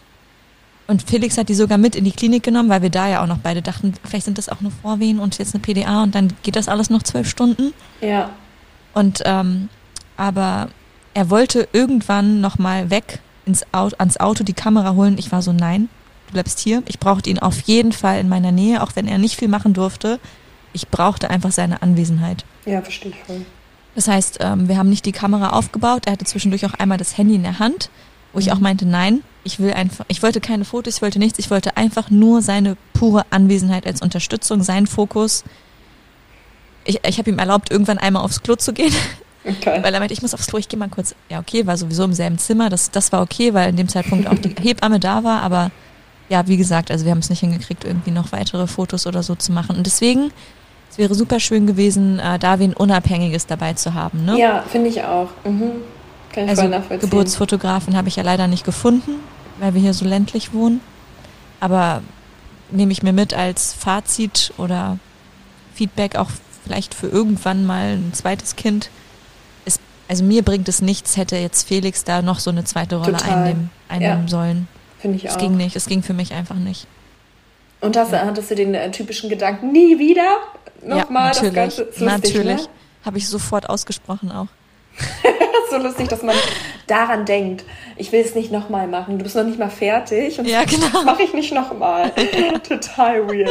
Und 0.87 1.03
Felix 1.03 1.39
hat 1.39 1.49
die 1.49 1.55
sogar 1.55 1.79
mit 1.79 1.97
in 1.97 2.05
die 2.05 2.13
Klinik 2.13 2.43
genommen, 2.43 2.69
weil 2.69 2.83
wir 2.83 2.91
da 2.91 3.09
ja 3.09 3.23
auch 3.23 3.27
noch 3.27 3.39
beide 3.39 3.63
dachten, 3.63 3.95
vielleicht 4.05 4.27
sind 4.27 4.37
das 4.37 4.51
auch 4.51 4.61
nur 4.61 4.71
Vorwehen 4.71 5.19
und 5.19 5.39
jetzt 5.39 5.55
eine 5.55 5.63
PDA 5.63 6.03
und 6.03 6.15
dann 6.15 6.33
geht 6.43 6.57
das 6.57 6.69
alles 6.69 6.91
noch 6.91 7.03
zwölf 7.03 7.29
Stunden. 7.29 7.73
Ja. 8.03 8.31
Und 8.93 9.23
ähm, 9.25 9.71
aber 10.17 10.69
er 11.15 11.31
wollte 11.31 11.69
irgendwann 11.73 12.41
nochmal 12.41 12.91
weg 12.91 13.21
ins 13.47 13.65
Auto, 13.73 13.97
ans 13.99 14.19
Auto 14.19 14.45
die 14.45 14.53
Kamera 14.53 14.95
holen. 14.95 15.17
Ich 15.19 15.33
war 15.33 15.43
so, 15.43 15.53
nein, 15.53 15.89
du 16.27 16.35
bleibst 16.35 16.61
hier. 16.61 16.83
Ich 16.87 16.99
brauchte 16.99 17.31
ihn 17.31 17.39
auf 17.39 17.61
jeden 17.63 17.93
Fall 17.93 18.21
in 18.21 18.29
meiner 18.29 18.53
Nähe, 18.53 18.83
auch 18.83 18.93
wenn 18.95 19.09
er 19.09 19.19
nicht 19.19 19.37
viel 19.37 19.49
machen 19.49 19.73
durfte. 19.73 20.21
Ich 20.73 20.89
brauchte 20.89 21.31
einfach 21.31 21.53
seine 21.53 21.83
Anwesenheit. 21.83 22.45
Ja, 22.67 22.83
verstehe 22.83 23.13
ich 23.13 23.23
voll. 23.25 23.47
Das 23.95 24.09
heißt, 24.09 24.39
ähm, 24.41 24.69
wir 24.69 24.77
haben 24.77 24.91
nicht 24.91 25.07
die 25.07 25.13
Kamera 25.13 25.51
aufgebaut. 25.51 26.03
Er 26.07 26.13
hatte 26.13 26.25
zwischendurch 26.25 26.67
auch 26.67 26.75
einmal 26.75 26.99
das 26.99 27.17
Handy 27.17 27.37
in 27.37 27.45
der 27.45 27.59
Hand, 27.59 27.91
wo 28.33 28.41
ich 28.41 28.51
auch 28.51 28.57
mhm. 28.57 28.63
meinte, 28.63 28.87
nein, 28.87 29.23
ich 29.45 29.61
will 29.61 29.73
einfach, 29.73 30.05
ich 30.09 30.23
wollte 30.23 30.41
keine 30.41 30.65
Fotos, 30.65 30.97
ich 30.97 31.03
wollte 31.03 31.19
nichts, 31.19 31.39
ich 31.39 31.51
wollte 31.51 31.77
einfach 31.77 32.11
nur 32.11 32.43
seine 32.43 32.77
pure 32.95 33.27
Anwesenheit 33.31 33.87
als 33.87 34.03
Unterstützung, 34.03 34.63
seinen 34.63 34.87
Fokus. 34.87 35.45
Ich, 36.85 37.01
ich 37.07 37.19
habe 37.19 37.31
ihm 37.31 37.39
erlaubt, 37.39 37.71
irgendwann 37.71 37.99
einmal 37.99 38.25
aufs 38.25 38.43
Klo 38.43 38.57
zu 38.57 38.73
gehen. 38.73 38.95
Okay. 39.47 39.83
Weil 39.83 39.93
er 39.93 40.01
meinte, 40.01 40.15
ich 40.15 40.23
muss 40.23 40.33
aufs 40.33 40.47
Klo, 40.47 40.59
ich 40.59 40.71
gehe 40.71 40.79
mal 40.79 40.89
kurz. 40.89 41.15
Ja, 41.29 41.39
okay, 41.39 41.67
war 41.67 41.77
sowieso 41.77 42.05
im 42.05 42.15
selben 42.15 42.39
Zimmer. 42.39 42.71
Das, 42.71 42.91
das 42.91 43.13
war 43.13 43.21
okay, 43.21 43.53
weil 43.53 43.69
in 43.69 43.77
dem 43.77 43.89
Zeitpunkt 43.89 44.27
auch 44.27 44.39
die 44.39 44.55
Hebamme 44.63 44.99
da 44.99 45.23
war. 45.23 45.43
Aber 45.43 45.71
ja, 46.31 46.49
wie 46.49 46.57
gesagt, 46.57 46.91
also 46.91 47.05
wir 47.05 47.11
haben 47.11 47.19
es 47.19 47.29
nicht 47.29 47.41
hingekriegt, 47.41 47.85
irgendwie 47.85 48.11
noch 48.11 48.33
weitere 48.33 48.67
Fotos 48.67 49.07
oder 49.07 49.23
so 49.23 49.35
zu 49.35 49.53
machen. 49.53 49.77
Und 49.77 49.85
deswegen, 49.85 50.33
es 50.91 50.97
wäre 50.97 51.15
super 51.15 51.41
schön 51.41 51.67
gewesen, 51.67 52.19
äh, 52.21 52.39
da 52.39 52.59
wen 52.59 52.73
Unabhängiges 52.73 53.47
dabei 53.47 53.75
zu 53.75 53.93
haben. 53.93 54.25
Ne? 54.25 54.41
Ja, 54.41 54.63
finde 54.63 54.89
ich 54.89 55.05
auch. 55.05 55.29
Mhm. 55.45 55.73
Kann 56.35 56.45
ich 56.45 56.51
also 56.51 56.69
Geburtsfotografen 56.99 57.97
habe 57.97 58.09
ich 58.09 58.17
ja 58.17 58.23
leider 58.23 58.47
nicht 58.47 58.65
gefunden 58.65 59.21
weil 59.59 59.75
wir 59.75 59.81
hier 59.81 59.95
so 59.95 60.05
ländlich 60.05 60.53
wohnen. 60.53 60.81
Aber 61.61 62.03
nehme 62.71 62.93
ich 62.93 63.03
mir 63.03 63.13
mit 63.13 63.35
als 63.35 63.73
Fazit 63.73 64.53
oder 64.59 64.99
Feedback 65.75 66.17
auch 66.17 66.31
vielleicht 66.65 66.95
für 66.95 67.09
irgendwann 67.09 67.65
mal 67.67 67.95
ein 67.95 68.13
zweites 68.13 68.57
Kind. 68.57 68.91
Ist, 69.65 69.81
also 70.09 70.25
mir 70.25 70.43
bringt 70.43 70.69
es 70.69 70.83
nichts, 70.83 71.17
hätte 71.17 71.37
jetzt 71.37 71.69
Felix 71.69 72.05
da 72.05 72.23
noch 72.23 72.39
so 72.39 72.51
eine 72.51 72.65
zweite 72.65 72.97
Rolle 72.97 73.13
Total. 73.13 73.35
einnehmen, 73.35 73.71
einnehmen 73.89 74.23
ja. 74.23 74.29
sollen. 74.29 74.69
Finde 74.99 75.17
ich 75.19 75.25
es 75.25 75.33
auch. 75.33 75.37
Es 75.37 75.43
ging 75.43 75.57
nicht, 75.57 75.77
es 75.77 75.87
ging 75.87 76.03
für 76.03 76.15
mich 76.15 76.33
einfach 76.33 76.57
nicht. 76.57 76.87
Und 77.81 77.97
hast, 77.97 78.13
ja. 78.13 78.25
hattest 78.25 78.51
du 78.51 78.55
den 78.55 78.75
äh, 78.75 78.91
typischen 78.91 79.29
Gedanken, 79.29 79.73
nie 79.73 79.99
wieder 79.99 80.39
nochmal 80.83 81.33
ja, 81.35 81.41
das 81.41 81.53
Ganze? 81.53 81.83
Lustig, 81.85 82.07
natürlich. 82.07 82.63
Ne? 82.63 82.69
Habe 83.05 83.19
ich 83.19 83.29
sofort 83.29 83.69
ausgesprochen 83.69 84.33
auch. 84.33 84.47
so 85.71 85.79
lustig, 85.79 86.09
dass 86.09 86.23
man 86.23 86.37
daran 86.87 87.25
denkt, 87.25 87.65
ich 87.97 88.13
will 88.13 88.21
es 88.21 88.35
nicht 88.35 88.51
nochmal 88.51 88.87
machen. 88.87 89.19
Du 89.19 89.25
bist 89.25 89.37
noch 89.37 89.45
nicht 89.45 89.59
mal 89.59 89.71
fertig. 89.71 90.39
Und 90.39 90.47
ja, 90.47 90.65
genau. 90.65 90.87
Das 90.93 91.05
mache 91.05 91.23
ich 91.23 91.35
nicht 91.35 91.53
nochmal. 91.53 92.11
Total 92.69 93.27
weird. 93.29 93.51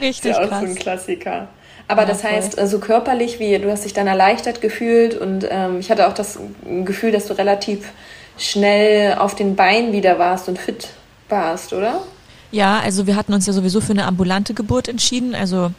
Richtig 0.00 0.30
ist 0.30 0.36
ja 0.36 0.44
auch 0.44 0.48
krass. 0.48 0.60
so 0.60 0.66
ein 0.66 0.74
Klassiker. 0.74 1.48
Aber 1.86 2.02
ja, 2.02 2.08
das 2.08 2.22
voll. 2.22 2.30
heißt, 2.30 2.66
so 2.66 2.78
körperlich, 2.78 3.38
wie 3.40 3.58
du 3.58 3.70
hast 3.70 3.84
dich 3.84 3.92
dann 3.92 4.06
erleichtert 4.06 4.60
gefühlt 4.60 5.14
und 5.14 5.46
ähm, 5.50 5.80
ich 5.80 5.90
hatte 5.90 6.08
auch 6.08 6.14
das 6.14 6.38
Gefühl, 6.84 7.12
dass 7.12 7.26
du 7.26 7.34
relativ 7.34 7.92
schnell 8.38 9.18
auf 9.18 9.34
den 9.34 9.54
Beinen 9.54 9.92
wieder 9.92 10.18
warst 10.18 10.48
und 10.48 10.58
fit 10.58 10.88
warst, 11.28 11.72
oder? 11.72 12.02
Ja, 12.54 12.78
also 12.78 13.08
wir 13.08 13.16
hatten 13.16 13.34
uns 13.34 13.46
ja 13.46 13.52
sowieso 13.52 13.80
für 13.80 13.90
eine 13.90 14.06
ambulante 14.06 14.54
Geburt 14.54 14.86
entschieden. 14.86 15.34
Also 15.34 15.72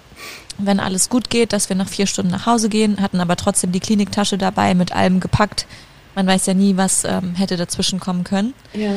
wenn 0.57 0.82
alles 0.82 1.07
gut 1.07 1.30
geht, 1.30 1.53
dass 1.53 1.69
wir 1.69 1.76
nach 1.78 1.88
vier 1.88 2.05
Stunden 2.05 2.32
nach 2.32 2.45
Hause 2.47 2.67
gehen, 2.67 3.01
hatten 3.01 3.21
aber 3.21 3.38
trotzdem 3.38 3.71
die 3.71 3.80
Kliniktasche 3.80 4.38
dabei, 4.38 4.73
mit 4.73 4.91
allem 4.91 5.21
gepackt. 5.21 5.67
Man 6.15 6.28
weiß 6.28 6.47
ja 6.47 6.53
nie, 6.53 6.76
was 6.76 7.05
ähm, 7.05 7.34
hätte 7.36 7.55
dazwischen 7.55 8.01
kommen 8.01 8.26
können. 8.26 8.53
Ja. 8.73 8.91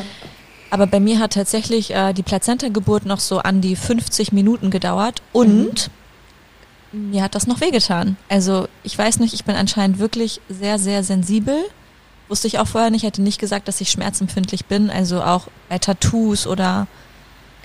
Aber 0.71 0.89
bei 0.89 0.99
mir 0.99 1.21
hat 1.21 1.35
tatsächlich 1.35 1.95
äh, 1.95 2.13
die 2.15 2.25
Plazenta-Geburt 2.25 3.07
noch 3.07 3.21
so 3.21 3.39
an 3.39 3.61
die 3.61 3.77
50 3.77 4.33
Minuten 4.33 4.71
gedauert 4.71 5.23
und 5.33 5.89
mhm. 6.91 7.11
mir 7.11 7.23
hat 7.23 7.37
das 7.37 7.47
noch 7.47 7.61
wehgetan. 7.61 8.17
Also 8.29 8.67
ich 8.83 8.99
weiß 8.99 9.21
nicht, 9.21 9.35
ich 9.35 9.45
bin 9.45 9.55
anscheinend 9.55 10.01
wirklich 10.01 10.41
sehr, 10.49 10.81
sehr 10.81 11.05
sensibel. 11.05 11.57
Wusste 12.27 12.49
ich 12.49 12.59
auch 12.59 12.67
vorher 12.67 12.91
nicht, 12.91 13.05
hätte 13.05 13.23
nicht 13.23 13.39
gesagt, 13.39 13.69
dass 13.69 13.81
ich 13.81 13.89
schmerzempfindlich 13.89 14.65
bin. 14.65 14.91
Also 14.91 15.23
auch 15.23 15.47
bei 15.69 15.79
Tattoos 15.79 16.49
oder 16.49 16.89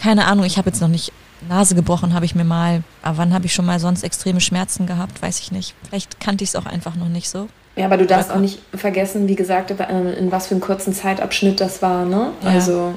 keine 0.03 0.25
Ahnung, 0.27 0.43
ich 0.43 0.57
habe 0.57 0.69
jetzt 0.69 0.81
noch 0.81 0.89
nicht 0.89 1.13
Nase 1.49 1.75
gebrochen 1.75 2.13
habe 2.13 2.25
ich 2.25 2.35
mir 2.35 2.43
mal. 2.43 2.83
Aber 3.01 3.17
wann 3.17 3.33
habe 3.33 3.45
ich 3.45 3.53
schon 3.53 3.65
mal 3.65 3.79
sonst 3.79 4.03
extreme 4.03 4.41
Schmerzen 4.41 4.85
gehabt? 4.85 5.21
Weiß 5.21 5.39
ich 5.39 5.51
nicht. 5.51 5.75
Vielleicht 5.87 6.19
kannte 6.19 6.43
ich 6.43 6.49
es 6.49 6.55
auch 6.55 6.65
einfach 6.65 6.95
noch 6.95 7.07
nicht 7.07 7.29
so. 7.29 7.47
Ja, 7.75 7.85
aber 7.85 7.97
du 7.97 8.05
darfst 8.05 8.29
aber 8.29 8.37
auch 8.37 8.41
nicht 8.41 8.59
vergessen, 8.73 9.27
wie 9.27 9.35
gesagt, 9.35 9.71
in 9.71 10.31
was 10.31 10.47
für 10.47 10.55
einen 10.55 10.61
kurzen 10.61 10.93
Zeitabschnitt 10.93 11.59
das 11.59 11.81
war, 11.81 12.05
ne? 12.05 12.31
Ja. 12.43 12.49
Also. 12.49 12.93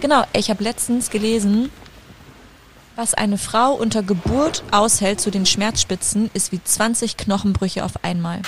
Genau, 0.00 0.22
ich 0.32 0.48
habe 0.48 0.62
letztens 0.62 1.10
gelesen, 1.10 1.70
was 2.96 3.14
eine 3.14 3.36
Frau 3.36 3.72
unter 3.72 4.02
Geburt 4.02 4.62
aushält 4.70 5.20
zu 5.20 5.30
den 5.30 5.44
Schmerzspitzen, 5.44 6.30
ist 6.34 6.52
wie 6.52 6.62
20 6.62 7.16
Knochenbrüche 7.16 7.84
auf 7.84 8.02
einmal. 8.04 8.40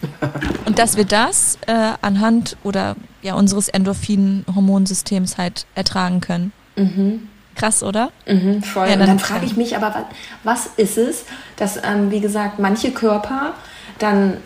Und 0.66 0.78
dass 0.78 0.96
wir 0.96 1.04
das 1.04 1.58
äh, 1.66 1.92
anhand 2.00 2.56
oder 2.62 2.94
ja 3.22 3.34
unseres 3.34 3.68
Endorphin-Hormonsystems 3.68 5.36
halt 5.36 5.66
ertragen 5.74 6.20
können. 6.20 6.52
Mhm. 6.76 7.28
Krass, 7.54 7.82
oder? 7.82 8.10
Mhm, 8.26 8.62
voll. 8.62 8.88
Ja, 8.88 8.96
dann, 8.96 9.06
dann 9.06 9.18
frage 9.18 9.44
ich 9.44 9.56
mich 9.56 9.76
aber, 9.76 10.06
was, 10.42 10.70
ist 10.76 10.96
es, 10.96 11.24
dass, 11.56 11.76
ähm, 11.76 12.10
wie 12.10 12.20
gesagt, 12.20 12.58
manche 12.58 12.92
Körper 12.92 13.54
dann 13.98 14.38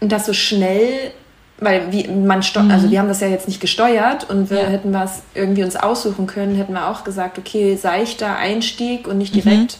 das 0.00 0.26
so 0.26 0.32
schnell, 0.32 1.12
weil 1.58 1.92
wie, 1.92 2.08
man 2.08 2.40
mhm. 2.40 2.70
also 2.70 2.90
wir 2.90 2.98
haben 2.98 3.08
das 3.08 3.20
ja 3.20 3.28
jetzt 3.28 3.46
nicht 3.46 3.60
gesteuert 3.60 4.28
und 4.30 4.50
wir 4.50 4.62
ja. 4.62 4.68
hätten 4.68 4.92
was 4.92 5.22
irgendwie 5.34 5.62
uns 5.62 5.76
aussuchen 5.76 6.26
können, 6.26 6.56
hätten 6.56 6.72
wir 6.72 6.88
auch 6.88 7.04
gesagt, 7.04 7.38
okay, 7.38 7.76
seichter 7.76 8.36
Einstieg 8.36 9.06
und 9.06 9.18
nicht 9.18 9.34
direkt 9.34 9.78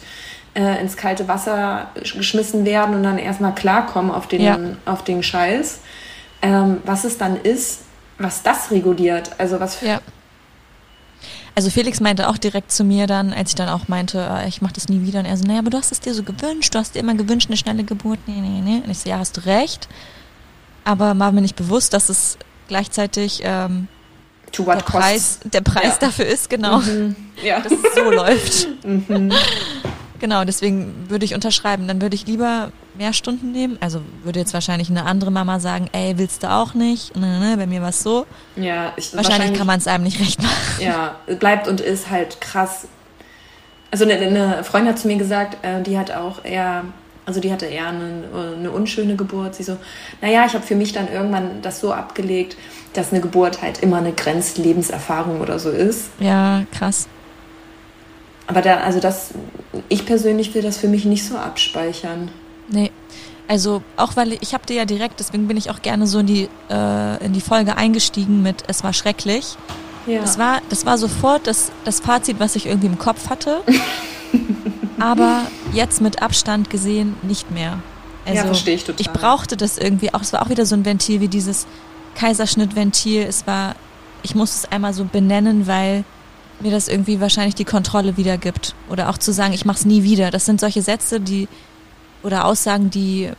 mhm. 0.55 0.63
äh, 0.63 0.81
ins 0.81 0.95
kalte 0.95 1.27
Wasser 1.27 1.87
geschmissen 1.95 2.65
werden 2.65 2.95
und 2.95 3.03
dann 3.03 3.17
erstmal 3.17 3.53
klarkommen 3.53 4.11
auf 4.11 4.27
den, 4.27 4.41
ja. 4.41 4.59
auf 4.85 5.03
den 5.03 5.23
Scheiß. 5.23 5.79
Ähm, 6.43 6.77
was 6.85 7.03
es 7.03 7.17
dann 7.17 7.39
ist, 7.39 7.81
was 8.17 8.43
das 8.43 8.71
reguliert, 8.71 9.31
also 9.37 9.59
was 9.59 9.75
für, 9.75 9.87
ja 9.87 10.01
also 11.55 11.69
Felix 11.69 11.99
meinte 11.99 12.29
auch 12.29 12.37
direkt 12.37 12.71
zu 12.71 12.83
mir 12.83 13.07
dann, 13.07 13.33
als 13.33 13.49
ich 13.51 13.55
dann 13.55 13.69
auch 13.69 13.87
meinte, 13.87 14.19
äh, 14.19 14.47
ich 14.47 14.61
mache 14.61 14.73
das 14.73 14.87
nie 14.89 15.05
wieder. 15.05 15.19
Und 15.19 15.25
er 15.25 15.35
so, 15.37 15.43
naja, 15.43 15.59
aber 15.59 15.69
du 15.69 15.77
hast 15.77 15.91
es 15.91 15.99
dir 15.99 16.13
so 16.13 16.23
gewünscht, 16.23 16.73
du 16.73 16.79
hast 16.79 16.95
dir 16.95 16.99
immer 16.99 17.13
gewünscht, 17.15 17.49
eine 17.49 17.57
schnelle 17.57 17.83
Geburt. 17.83 18.19
Nee, 18.27 18.39
nee, 18.39 18.61
nee. 18.61 18.81
Und 18.83 18.89
ich 18.89 18.99
so, 18.99 19.09
ja, 19.09 19.17
hast 19.19 19.37
du 19.37 19.45
recht. 19.45 19.87
Aber 20.83 21.17
war 21.19 21.31
mir 21.31 21.41
nicht 21.41 21.55
bewusst, 21.55 21.93
dass 21.93 22.09
es 22.09 22.37
gleichzeitig 22.67 23.41
ähm, 23.43 23.87
der 24.57 24.63
Preis, 24.77 25.39
der 25.43 25.61
Preis 25.61 25.83
Ja. 26.01 26.07
dafür 26.07 26.25
ist, 26.25 26.49
genau, 26.49 26.79
Mhm. 26.79 27.15
Ja. 27.43 27.59
dass 27.59 27.71
es 27.73 27.95
so 27.95 28.09
läuft. 28.11 28.67
Genau, 30.21 30.45
deswegen 30.45 31.09
würde 31.09 31.25
ich 31.25 31.33
unterschreiben. 31.33 31.87
Dann 31.87 31.99
würde 31.99 32.15
ich 32.15 32.27
lieber 32.27 32.71
mehr 32.95 33.11
Stunden 33.11 33.51
nehmen. 33.51 33.79
Also 33.81 34.01
würde 34.23 34.39
jetzt 34.39 34.53
wahrscheinlich 34.53 34.91
eine 34.91 35.05
andere 35.05 35.31
Mama 35.31 35.59
sagen, 35.59 35.89
ey, 35.93 36.19
willst 36.19 36.43
du 36.43 36.51
auch 36.51 36.75
nicht? 36.75 37.17
Ne, 37.17 37.39
ne, 37.39 37.57
bei 37.57 37.65
mir 37.65 37.81
war 37.81 37.89
es 37.89 38.03
so. 38.03 38.27
ja, 38.55 38.93
ich, 38.97 39.15
Wahrscheinlich, 39.15 39.57
kann 39.57 39.65
man 39.65 39.79
es 39.79 39.87
einem 39.87 40.03
nicht 40.03 40.19
recht 40.19 40.39
machen. 40.39 40.53
Ja, 40.79 41.15
bleibt 41.39 41.67
und 41.67 41.81
ist 41.81 42.11
halt 42.11 42.39
krass. 42.39 42.87
Also 43.89 44.05
eine, 44.05 44.13
eine 44.13 44.63
Freundin 44.63 44.93
hat 44.93 44.99
zu 44.99 45.07
mir 45.07 45.17
gesagt, 45.17 45.65
äh, 45.65 45.81
die 45.81 45.97
hat 45.97 46.11
auch 46.11 46.45
eher, 46.45 46.83
also 47.25 47.39
die 47.39 47.51
hatte 47.51 47.65
eher 47.65 47.87
eine, 47.87 48.25
eine 48.59 48.69
unschöne 48.69 49.15
Geburt. 49.15 49.55
Sie 49.55 49.63
so, 49.63 49.77
naja, 50.21 50.45
ich 50.45 50.53
habe 50.53 50.63
für 50.63 50.75
mich 50.75 50.93
dann 50.93 51.11
irgendwann 51.11 51.63
das 51.63 51.79
so 51.79 51.93
abgelegt, 51.93 52.57
dass 52.93 53.11
eine 53.11 53.21
Geburt 53.21 53.63
halt 53.63 53.79
immer 53.79 53.97
eine 53.97 54.11
Grenzlebenserfahrung 54.11 55.41
oder 55.41 55.57
so 55.57 55.71
ist. 55.71 56.11
Ja, 56.19 56.61
krass. 56.71 57.07
Aber 58.51 58.61
da, 58.61 58.81
also 58.81 58.99
das, 58.99 59.29
ich 59.87 60.05
persönlich 60.05 60.53
will 60.53 60.61
das 60.61 60.75
für 60.75 60.89
mich 60.89 61.05
nicht 61.05 61.25
so 61.25 61.37
abspeichern. 61.37 62.29
Nee. 62.67 62.91
Also 63.47 63.81
auch 63.95 64.17
weil 64.17 64.33
ich, 64.33 64.41
ich 64.41 64.53
habe 64.53 64.65
dir 64.65 64.75
ja 64.75 64.85
direkt, 64.85 65.21
deswegen 65.21 65.47
bin 65.47 65.55
ich 65.55 65.69
auch 65.69 65.81
gerne 65.81 66.05
so 66.05 66.19
in 66.19 66.27
die 66.27 66.49
äh, 66.69 67.25
in 67.25 67.31
die 67.31 67.39
Folge 67.39 67.77
eingestiegen 67.77 68.41
mit 68.41 68.63
es 68.67 68.83
war 68.83 68.91
schrecklich. 68.91 69.55
Ja. 70.05 70.19
Das 70.19 70.37
war 70.37 70.61
das 70.67 70.85
war 70.85 70.97
sofort 70.97 71.47
das 71.47 71.71
das 71.85 72.01
Fazit, 72.01 72.41
was 72.41 72.57
ich 72.57 72.65
irgendwie 72.65 72.87
im 72.87 72.99
Kopf 72.99 73.29
hatte. 73.29 73.61
aber 74.99 75.43
jetzt 75.71 76.01
mit 76.01 76.21
Abstand 76.21 76.69
gesehen 76.69 77.15
nicht 77.21 77.51
mehr. 77.51 77.79
Also 78.25 78.37
Ja, 78.37 78.45
verstehe 78.45 78.75
ich 78.75 78.83
total. 78.83 78.99
Ich 78.99 79.09
brauchte 79.09 79.55
das 79.55 79.77
irgendwie 79.77 80.13
auch. 80.13 80.21
Es 80.21 80.33
war 80.33 80.41
auch 80.41 80.49
wieder 80.49 80.65
so 80.65 80.75
ein 80.75 80.83
Ventil 80.83 81.21
wie 81.21 81.29
dieses 81.29 81.67
Kaiserschnittventil. 82.15 83.23
Es 83.23 83.47
war, 83.47 83.75
ich 84.23 84.35
muss 84.35 84.55
es 84.55 84.71
einmal 84.71 84.93
so 84.93 85.05
benennen, 85.05 85.67
weil 85.67 86.03
mir 86.63 86.71
das 86.71 86.87
irgendwie 86.87 87.19
wahrscheinlich 87.19 87.55
die 87.55 87.65
Kontrolle 87.65 88.17
wiedergibt. 88.17 88.75
Oder 88.89 89.09
auch 89.09 89.17
zu 89.17 89.31
sagen, 89.33 89.53
ich 89.53 89.65
mach's 89.65 89.85
nie 89.85 90.03
wieder. 90.03 90.31
Das 90.31 90.45
sind 90.45 90.59
solche 90.59 90.81
Sätze, 90.81 91.19
die 91.19 91.47
oder 92.23 92.45
Aussagen, 92.45 92.89
die, 92.89 93.31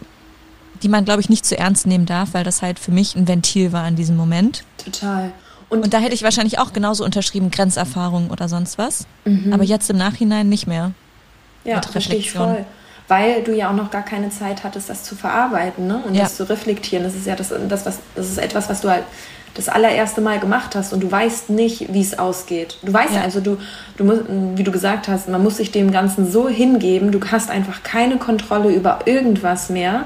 die 0.83 0.89
man, 0.89 1.05
glaube 1.05 1.21
ich, 1.21 1.29
nicht 1.29 1.47
zu 1.47 1.57
ernst 1.57 1.87
nehmen 1.87 2.07
darf, 2.07 2.31
weil 2.33 2.45
das 2.45 2.63
halt 2.63 2.79
für 2.79 2.91
mich 2.91 3.15
ein 3.15 3.29
Ventil 3.29 3.73
war 3.73 3.87
in 3.87 3.97
diesem 3.97 4.17
Moment. 4.17 4.65
Total. 4.85 5.33
Und, 5.69 5.85
Und 5.85 5.95
da 5.95 5.99
hätte 5.99 6.15
ich 6.15 6.23
wahrscheinlich 6.23 6.59
auch 6.59 6.73
genauso 6.73 7.05
unterschrieben, 7.05 7.51
Grenzerfahrung 7.51 8.31
oder 8.31 8.49
sonst 8.49 8.77
was. 8.77 9.07
Mhm. 9.25 9.53
Aber 9.53 9.65
jetzt 9.65 9.89
im 9.89 9.97
Nachhinein 9.97 10.49
nicht 10.49 10.67
mehr. 10.67 10.93
ja, 11.65 11.81
verstehe 11.81 12.19
ich 12.19 12.33
voll. 12.33 12.67
Weil 13.09 13.43
du 13.43 13.55
ja 13.55 13.71
auch 13.71 13.75
noch 13.75 13.91
gar 13.91 14.03
keine 14.03 14.31
Zeit 14.31 14.65
hattest, 14.65 14.89
das 14.89 15.03
zu 15.05 15.15
verarbeiten 15.17 15.87
ne? 15.87 16.03
und 16.07 16.15
Ja. 16.15 16.23
das 16.25 16.37
zu 16.37 16.49
reflektieren. 16.49 17.05
Das 17.05 17.15
ist 17.15 17.27
ja 17.27 17.37
das, 17.37 17.49
das, 17.69 17.87
was, 17.87 17.99
das 18.15 18.29
ist 18.31 18.39
etwas, 18.39 18.69
was 18.69 18.81
du 18.81 18.91
halt 18.91 19.05
das 19.55 19.69
allererste 19.69 20.21
Mal 20.21 20.39
gemacht 20.41 20.75
hast 20.75 20.93
und 20.93 21.01
du 21.03 21.11
weißt 21.11 21.51
nicht, 21.51 21.93
wie 21.93 22.01
es 22.01 22.19
ausgeht. 22.19 22.79
Du 22.83 22.93
weißt 22.93 23.15
Ja. 23.15 23.21
also, 23.23 23.41
du, 23.41 23.59
du 23.97 24.05
musst, 24.05 24.23
wie 24.57 24.63
du 24.65 24.73
gesagt 24.73 25.09
hast, 25.09 25.29
man 25.29 25.43
muss 25.43 25.59
sich 25.59 25.71
dem 25.71 25.91
Ganzen 25.93 26.31
so 26.31 26.49
hingeben, 26.49 27.13
du 27.13 27.21
hast 27.31 27.51
einfach 27.51 27.83
keine 27.83 28.17
Kontrolle 28.17 28.71
über 28.73 29.01
irgendwas 29.07 29.69
mehr. 29.69 30.05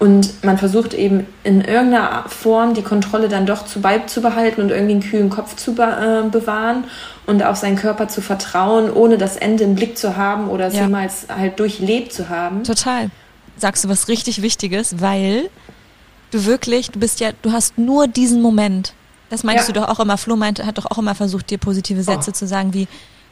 Und 0.00 0.42
man 0.44 0.58
versucht 0.58 0.92
eben 0.92 1.24
in 1.44 1.60
irgendeiner 1.60 2.24
Form 2.26 2.74
die 2.74 2.82
Kontrolle 2.82 3.28
dann 3.28 3.46
doch 3.46 3.64
zu 3.64 3.80
beizubehalten 3.80 4.60
und 4.64 4.70
irgendwie 4.70 4.92
einen 4.94 5.02
kühlen 5.02 5.30
Kopf 5.30 5.54
zu 5.54 5.72
be 5.76 5.82
äh, 5.84 6.28
bewahren 6.28 6.84
und 7.26 7.44
auf 7.44 7.56
seinen 7.56 7.76
Körper 7.76 8.08
zu 8.08 8.20
vertrauen, 8.20 8.92
ohne 8.92 9.18
das 9.18 9.36
Ende 9.36 9.62
im 9.62 9.76
Blick 9.76 9.96
zu 9.96 10.16
haben 10.16 10.48
oder 10.48 10.66
es 10.66 10.74
Ja. 10.74 10.82
jemals 10.82 11.26
halt 11.34 11.60
durchlebt 11.60 12.12
zu 12.12 12.28
haben. 12.28 12.64
Total. 12.64 13.08
Sagst 13.56 13.84
du 13.84 13.88
was 13.88 14.08
richtig 14.08 14.42
Wichtiges, 14.42 15.00
weil 15.00 15.48
du 16.34 16.44
wirklich, 16.44 16.90
du 16.90 16.98
bist 16.98 17.20
ja, 17.20 17.30
du 17.42 17.52
hast 17.52 17.78
nur 17.78 18.06
diesen 18.08 18.42
Moment. 18.42 18.92
Das 19.30 19.42
meintest 19.44 19.68
Ja. 19.68 19.74
du 19.74 19.80
doch 19.80 19.88
auch 19.88 20.00
immer. 20.00 20.18
Flo 20.18 20.36
meinte, 20.36 20.66
hat 20.66 20.78
doch 20.78 20.86
auch 20.86 20.98
immer 20.98 21.14
versucht, 21.14 21.50
dir 21.50 21.58
positive 21.58 22.02
Sätze 22.02 22.30
Oh. 22.30 22.34
zu 22.34 22.46
sagen, 22.46 22.74
wie 22.74 22.88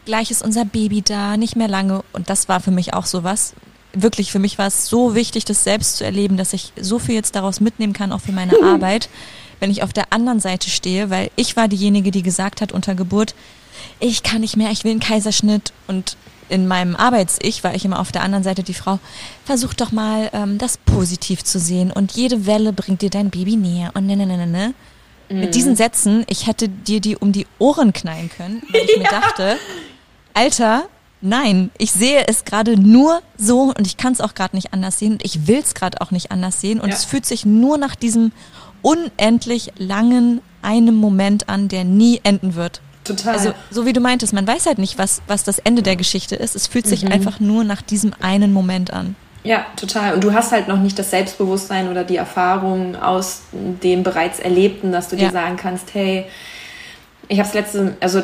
gleich 0.06 0.30
ist 0.30 0.42
unser 0.42 0.64
Baby 0.64 1.02
da, 1.02 1.36
nicht 1.36 1.54
mehr 1.56 1.68
lange. 1.68 2.02
Und 2.12 2.30
das 2.30 2.48
war 2.48 2.60
für 2.60 2.70
mich 2.70 2.94
auch 2.94 3.06
sowas. 3.06 3.54
Wirklich, 3.92 4.32
für 4.32 4.38
mich 4.38 4.56
war 4.58 4.66
es 4.68 4.86
so 4.86 5.14
wichtig, 5.14 5.44
das 5.44 5.64
selbst 5.64 5.98
zu 5.98 6.04
erleben, 6.04 6.36
dass 6.36 6.52
ich 6.54 6.72
so 6.80 6.98
viel 6.98 7.14
jetzt 7.14 7.34
daraus 7.36 7.60
mitnehmen 7.60 7.92
kann, 7.92 8.10
auch 8.12 8.20
für 8.22 8.32
meine 8.32 8.54
Arbeit, 8.64 9.08
wenn 9.60 9.70
ich 9.70 9.82
auf 9.82 9.92
der 9.92 10.12
anderen 10.12 10.40
Seite 10.40 10.70
stehe, 10.70 11.10
weil 11.10 11.30
ich 11.36 11.56
war 11.56 11.68
diejenige, 11.68 12.10
die 12.10 12.22
gesagt 12.22 12.60
hat 12.62 12.72
unter 12.72 12.94
Geburt, 12.94 13.34
ich 14.00 14.22
kann 14.22 14.40
nicht 14.40 14.56
mehr, 14.56 14.70
ich 14.70 14.84
will 14.84 14.92
einen 14.92 15.00
Kaiserschnitt. 15.00 15.72
Und 15.88 16.16
in 16.48 16.66
meinem 16.68 16.96
Arbeits-Ich 16.96 17.64
war 17.64 17.74
ich 17.74 17.84
immer 17.84 17.98
auf 18.00 18.12
der 18.12 18.22
anderen 18.22 18.44
Seite 18.44 18.62
die 18.62 18.74
Frau, 18.74 18.98
versuch 19.44 19.74
doch 19.74 19.92
mal, 19.92 20.30
ähm, 20.32 20.58
das 20.58 20.76
positiv 20.76 21.44
zu 21.44 21.58
sehen 21.58 21.90
und 21.90 22.12
jede 22.12 22.46
Welle 22.46 22.72
bringt 22.72 23.02
dir 23.02 23.10
dein 23.10 23.30
Baby 23.30 23.56
näher 23.56 23.90
und 23.94 24.06
ne, 24.06 24.16
ne, 24.16 24.26
ne, 24.26 24.36
ne, 24.38 24.46
ne. 24.46 24.74
Mit 25.28 25.54
diesen 25.54 25.76
Sätzen, 25.76 26.24
ich 26.28 26.46
hätte 26.46 26.68
dir 26.68 27.00
die 27.00 27.16
um 27.16 27.32
die 27.32 27.46
Ohren 27.58 27.94
knallen 27.94 28.28
können, 28.28 28.62
weil 28.70 28.82
ich 28.84 28.98
mir 28.98 29.04
dachte, 29.10 29.56
Alter, 30.34 30.84
nein, 31.22 31.70
ich 31.78 31.90
sehe 31.92 32.26
es 32.28 32.44
gerade 32.44 32.76
nur 32.78 33.22
so 33.38 33.72
und 33.76 33.86
ich 33.86 33.96
kann 33.96 34.12
es 34.12 34.20
auch 34.20 34.34
gerade 34.34 34.54
nicht 34.54 34.74
anders 34.74 34.98
sehen 34.98 35.12
und 35.12 35.24
ich 35.24 35.46
will 35.46 35.60
es 35.64 35.72
gerade 35.74 36.02
auch 36.02 36.10
nicht 36.10 36.30
anders 36.30 36.60
sehen 36.60 36.80
und 36.80 36.90
Ja. 36.90 36.94
es 36.96 37.04
fühlt 37.06 37.24
sich 37.24 37.46
nur 37.46 37.78
nach 37.78 37.94
diesem 37.94 38.32
unendlich 38.82 39.72
langen 39.78 40.42
einem 40.60 40.96
Moment 40.96 41.48
an, 41.48 41.68
der 41.68 41.84
nie 41.84 42.20
enden 42.24 42.54
wird. 42.54 42.80
Total. 43.04 43.34
Also, 43.34 43.52
so 43.70 43.84
wie 43.84 43.92
du 43.92 44.00
meintest, 44.00 44.32
man 44.32 44.46
weiß 44.46 44.66
halt 44.66 44.78
nicht, 44.78 44.98
was, 44.98 45.22
was 45.26 45.42
das 45.44 45.58
Ende 45.58 45.82
der 45.82 45.96
Geschichte 45.96 46.36
ist. 46.36 46.54
Es 46.54 46.66
fühlt 46.66 46.86
sich 46.86 47.10
einfach 47.10 47.40
nur 47.40 47.64
nach 47.64 47.82
diesem 47.82 48.12
einen 48.20 48.52
Moment 48.52 48.92
an. 48.92 49.16
Ja, 49.44 49.66
total. 49.76 50.14
Und 50.14 50.22
du 50.22 50.32
hast 50.32 50.52
halt 50.52 50.68
noch 50.68 50.78
nicht 50.78 50.98
das 50.98 51.10
Selbstbewusstsein 51.10 51.90
oder 51.90 52.04
die 52.04 52.16
Erfahrung 52.16 52.94
aus 52.94 53.42
dem 53.52 54.04
bereits 54.04 54.38
Erlebten, 54.38 54.92
dass 54.92 55.08
du 55.08 55.16
dir 55.16 55.24
Ja. 55.24 55.30
sagen 55.32 55.56
kannst, 55.56 55.94
hey, 55.94 56.26
ich 57.28 57.38
habe 57.38 57.48
es 57.48 57.54
letzte, 57.54 57.96
also 58.00 58.22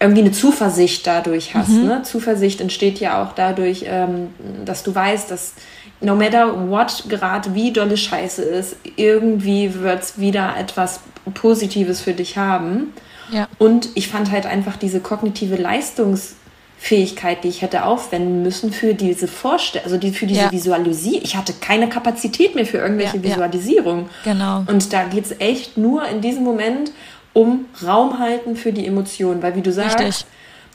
irgendwie 0.00 0.22
eine 0.22 0.32
Zuversicht 0.32 1.06
dadurch 1.06 1.54
hast. 1.54 1.68
Mhm. 1.68 1.84
Ne? 1.86 2.02
Zuversicht 2.02 2.60
entsteht 2.60 2.98
ja 2.98 3.22
auch 3.22 3.32
dadurch, 3.32 3.84
ähm, 3.86 4.28
dass 4.64 4.82
du 4.82 4.94
weißt, 4.94 5.30
dass 5.30 5.54
no 6.00 6.14
matter 6.16 6.68
what 6.68 7.04
gerade 7.08 7.54
wie 7.54 7.72
dolle 7.72 7.96
Scheiße 7.96 8.42
ist, 8.42 8.76
irgendwie 8.96 9.72
wird's 9.74 10.18
wieder 10.18 10.54
etwas 10.58 11.00
Positives 11.34 12.00
für 12.00 12.12
dich 12.12 12.36
haben. 12.36 12.92
Ja. 13.30 13.48
Und 13.58 13.88
ich 13.94 14.08
fand 14.08 14.30
halt 14.30 14.46
einfach 14.46 14.76
diese 14.76 15.00
kognitive 15.00 15.56
Leistungsfähigkeit, 15.56 17.44
die 17.44 17.48
ich 17.48 17.62
hätte 17.62 17.84
aufwenden 17.84 18.42
müssen 18.42 18.72
für 18.72 18.94
diese 18.94 19.28
Vorstellung, 19.28 19.84
also 19.86 19.98
die, 19.98 20.10
für 20.12 20.26
diese 20.26 20.42
Ja. 20.42 20.52
Visualisierung. 20.52 21.22
Ich 21.24 21.36
hatte 21.36 21.52
keine 21.60 21.88
Kapazität 21.88 22.54
mehr 22.54 22.66
für 22.66 22.78
irgendwelche 22.78 23.16
Ja. 23.18 23.22
Visualisierung. 23.22 24.08
Genau. 24.24 24.64
Und 24.66 24.92
da 24.92 25.04
geht's 25.04 25.34
echt 25.38 25.76
nur 25.76 26.06
in 26.08 26.20
diesem 26.20 26.44
Moment 26.44 26.92
um 27.32 27.66
Raum 27.84 28.18
halten 28.18 28.56
für 28.56 28.72
die 28.72 28.86
Emotionen. 28.86 29.42
Weil 29.42 29.54
wie 29.56 29.60
du 29.62 29.72
sagst, 29.72 29.98
Richtig. 29.98 30.24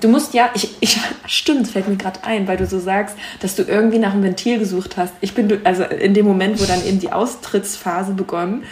du 0.01 0.07
musst 0.09 0.33
ja, 0.33 0.49
ich, 0.53 0.69
ich 0.79 0.99
stimmt, 1.25 1.67
fällt 1.67 1.87
mir 1.87 1.95
gerade 1.95 2.23
ein, 2.23 2.47
weil 2.47 2.57
du 2.57 2.67
so 2.67 2.79
sagst, 2.79 3.15
dass 3.39 3.55
du 3.55 3.63
irgendwie 3.63 3.97
nach 3.97 4.13
einem 4.13 4.23
Ventil 4.23 4.59
gesucht 4.59 4.97
hast. 4.97 5.13
Ich 5.21 5.33
bin, 5.33 5.61
also 5.63 5.83
in 5.83 6.13
dem 6.13 6.25
Moment, 6.27 6.61
wo 6.61 6.65
dann 6.65 6.85
eben 6.85 6.99
die 6.99 7.11
Austrittsphase 7.11 8.13
begonnen, 8.13 8.63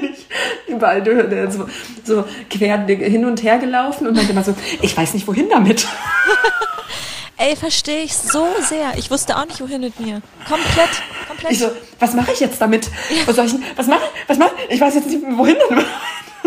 bin 0.00 0.12
ich 0.14 0.26
überall 0.68 1.50
so, 1.50 1.66
so 2.04 2.24
quer 2.50 2.78
hin 2.86 3.24
und 3.24 3.42
her 3.42 3.58
gelaufen 3.58 4.06
und 4.06 4.16
dann 4.16 4.28
immer 4.28 4.42
so, 4.42 4.54
ich 4.80 4.96
weiß 4.96 5.14
nicht, 5.14 5.26
wohin 5.26 5.48
damit. 5.48 5.86
Ey, 7.38 7.56
verstehe 7.56 8.02
ich 8.04 8.14
so 8.16 8.46
sehr. 8.60 8.92
Ich 8.96 9.10
wusste 9.10 9.36
auch 9.36 9.44
nicht, 9.46 9.60
wohin 9.60 9.80
mit 9.80 9.98
mir. 9.98 10.22
Komplett, 10.48 10.90
komplett. 11.26 11.52
Ich 11.52 11.58
so, 11.58 11.70
was 11.98 12.14
mache 12.14 12.32
ich 12.32 12.40
jetzt 12.40 12.60
damit? 12.60 12.88
Was 13.26 13.34
soll 13.36 13.46
ich, 13.46 13.54
was 13.76 13.86
mache 13.88 14.00
ich, 14.04 14.28
was 14.28 14.38
mache 14.38 14.50
ich? 14.68 14.74
Ich 14.76 14.80
weiß 14.80 14.94
jetzt 14.94 15.08
nicht, 15.08 15.22
wohin 15.36 15.56
damit. 15.68 15.86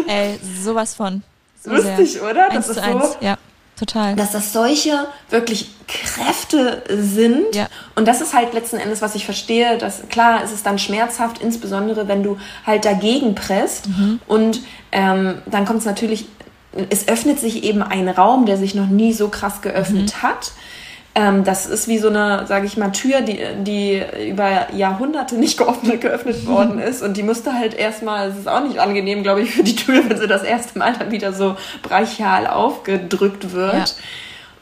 Ey, 0.08 0.40
sowas 0.64 0.94
von. 0.96 1.22
So 1.64 1.72
Lustig, 1.72 2.14
sehr. 2.14 2.24
oder? 2.24 2.46
Eins 2.50 2.68
Das 2.68 2.76
zu 2.76 2.80
ist 2.82 2.86
so- 2.86 2.98
eins. 2.98 3.18
Ja, 3.20 3.38
total. 3.78 4.16
dass 4.16 4.32
das 4.32 4.54
solche 4.54 5.08
wirklich 5.30 5.70
Kräfte 5.88 6.84
sind. 6.90 7.54
Ja. 7.56 7.68
Und 7.96 8.08
das 8.08 8.22
ist 8.22 8.34
halt 8.34 8.54
letzten 8.54 8.78
Endes, 8.78 9.02
was 9.02 9.16
ich 9.16 9.26
verstehe, 9.26 9.78
dass 9.78 10.08
klar, 10.10 10.42
es 10.44 10.52
ist 10.52 10.66
dann 10.66 10.80
schmerzhaft, 10.80 11.40
insbesondere 11.42 12.08
wenn 12.08 12.24
du 12.24 12.38
halt 12.66 12.86
dagegen 12.86 13.36
presst. 13.36 13.88
Mhm. 13.88 14.20
Und 14.28 14.62
ähm, 14.92 15.42
dann 15.46 15.66
kommt 15.66 15.80
es 15.80 15.86
natürlich, 15.86 16.26
es 16.90 17.08
öffnet 17.08 17.40
sich 17.40 17.64
eben 17.64 17.84
ein 17.84 18.10
Raum, 18.10 18.46
der 18.46 18.58
sich 18.58 18.76
noch 18.76 18.88
nie 18.88 19.14
so 19.14 19.30
krass 19.30 19.62
geöffnet 19.62 20.14
Mhm. 20.18 20.28
hat. 20.28 20.52
Ähm, 21.18 21.46
das 21.46 21.66
ist 21.66 21.88
wie 21.88 21.98
so 21.98 22.10
eine, 22.10 22.46
sage 22.46 22.66
ich 22.66 22.76
mal, 22.76 22.92
Tür, 22.92 23.22
die, 23.22 23.40
die 23.64 24.02
über 24.30 24.68
Jahrhunderte 24.74 25.36
nicht 25.36 25.58
geöffnet, 25.58 26.02
geöffnet 26.02 26.46
worden 26.46 26.78
ist. 26.90 27.02
Und 27.02 27.16
die 27.16 27.24
musste 27.24 27.54
halt 27.54 27.74
erstmal, 27.74 28.30
es 28.32 28.38
ist 28.40 28.50
auch 28.50 28.62
nicht 28.62 28.80
angenehm, 28.80 29.24
glaube 29.24 29.42
ich, 29.42 29.52
für 29.52 29.64
die 29.64 29.76
Tür, 29.78 30.04
wenn 30.10 30.18
sie 30.18 30.28
das 30.28 30.44
erste 30.44 30.78
Mal 30.78 30.94
dann 31.00 31.12
wieder 31.12 31.32
so 31.32 31.56
brachial 31.84 32.48
aufgedrückt 32.48 33.54
wird. 33.54 33.96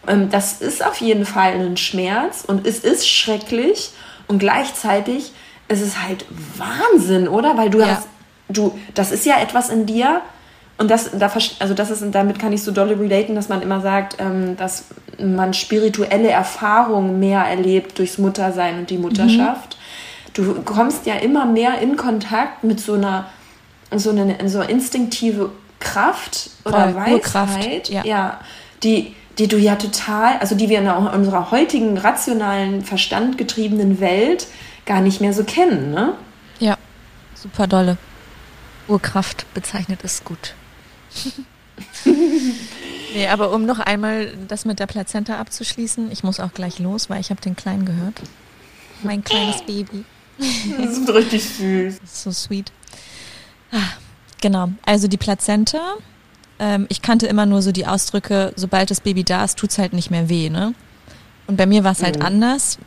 Ähm, 0.08 0.30
das 0.30 0.62
ist 0.62 0.86
auf 0.86 0.98
jeden 1.02 1.26
Fall 1.26 1.54
ein 1.54 1.76
Schmerz 1.78 2.44
und 2.46 2.68
es 2.68 2.80
ist 2.80 3.10
schrecklich 3.10 3.90
und 4.28 4.38
gleichzeitig 4.38 5.32
ist 5.70 5.82
es 5.82 6.02
halt 6.04 6.26
Wahnsinn, 6.58 7.28
oder? 7.28 7.58
Weil 7.58 7.72
du 7.72 7.80
Ja. 7.80 7.88
hast, 7.88 8.08
du, 8.50 8.78
das 8.94 9.12
ist 9.12 9.26
ja 9.26 9.40
etwas 9.42 9.70
in 9.70 9.88
dir 9.88 10.22
und 10.78 10.90
das, 10.90 11.12
da, 11.18 11.32
also 11.60 11.74
das 11.74 11.92
ist, 11.92 12.04
damit 12.12 12.40
kann 12.40 12.52
ich 12.52 12.64
so 12.64 12.72
dolle 12.72 13.00
relaten, 13.00 13.36
dass 13.36 13.48
man 13.48 13.62
immer 13.62 13.82
sagt, 13.82 14.18
ähm, 14.20 14.58
dass 14.58 14.86
man 15.20 15.54
spirituelle 15.54 16.30
Erfahrungen 16.30 17.20
mehr 17.20 17.42
erlebt 17.42 18.00
durchs 18.00 18.18
Muttersein 18.18 18.80
und 18.80 18.90
die 18.90 18.98
Mutterschaft. 18.98 19.78
Du 20.34 20.62
kommst 20.64 21.06
ja 21.06 21.16
immer 21.16 21.46
mehr 21.46 21.80
in 21.80 21.96
Kontakt 21.96 22.64
mit 22.64 22.80
so 22.80 22.94
einer 22.94 23.28
so 23.96 24.10
eine 24.10 24.50
so 24.50 24.62
instinktive 24.62 25.52
Kraft 25.80 26.50
oder 26.66 26.90
Voll, 26.90 26.96
Weisheit, 26.96 27.14
Urkraft, 27.14 27.90
ja. 27.90 28.06
ja, 28.06 28.40
die, 28.82 29.16
die 29.38 29.48
du 29.48 29.58
ja 29.58 29.76
total, 29.76 30.38
also 30.40 30.56
die 30.56 30.70
wir 30.70 30.80
in 30.80 30.88
unserer 30.88 31.52
heutigen 31.52 31.98
rationalen, 31.98 32.84
verstandgetriebenen 32.84 34.00
Welt 34.00 34.48
gar 34.86 35.02
nicht 35.02 35.22
mehr 35.22 35.34
so 35.34 35.44
kennen, 35.44 35.92
ne? 35.92 36.14
Ja, 36.60 36.78
super 37.36 37.68
dolle. 37.68 37.98
Urkraft 38.88 39.46
bezeichnet 39.54 40.00
es 40.04 40.24
gut. 40.24 40.56
nee, 43.14 43.28
aber 43.28 43.52
um 43.52 43.66
noch 43.66 43.80
einmal 43.80 44.34
das 44.48 44.66
mit 44.66 44.80
der 44.80 44.88
Plazenta 44.88 45.38
abzuschließen, 45.38 46.12
ich 46.12 46.24
muss 46.24 46.40
auch 46.40 46.54
gleich 46.54 46.80
los, 46.80 47.10
weil 47.10 47.20
ich 47.22 47.30
habe 47.30 47.42
den 47.42 47.56
Kleinen 47.56 47.86
gehört. 47.86 48.22
Mein 49.04 49.24
kleines 49.24 49.62
Baby. 49.64 50.06
Das 50.78 50.98
ist 50.98 51.10
richtig 51.10 51.44
süß. 51.44 52.00
Das 52.00 52.04
ist 52.14 52.24
so 52.24 52.32
sweet. 52.32 52.72
Ah, 53.72 53.78
genau, 54.42 54.70
also 54.86 55.08
die 55.08 55.18
Plazenta. 55.18 55.80
Ähm, 56.60 56.86
ich 56.90 57.02
kannte 57.02 57.28
immer 57.28 57.46
nur 57.46 57.62
so 57.62 57.72
die 57.72 57.88
Ausdrücke, 57.88 58.54
sobald 58.56 58.92
das 58.92 59.02
Baby 59.02 59.24
da 59.24 59.44
ist, 59.44 59.58
tut's 59.58 59.78
halt 59.78 59.94
nicht 59.94 60.12
mehr 60.12 60.30
weh, 60.30 60.50
ne? 60.50 60.74
Und 61.48 61.58
bei 61.58 61.66
mir 61.66 61.84
war 61.84 61.92
es 61.92 62.02
halt 62.04 62.20
Mhm. 62.20 62.26
anders. 62.26 62.78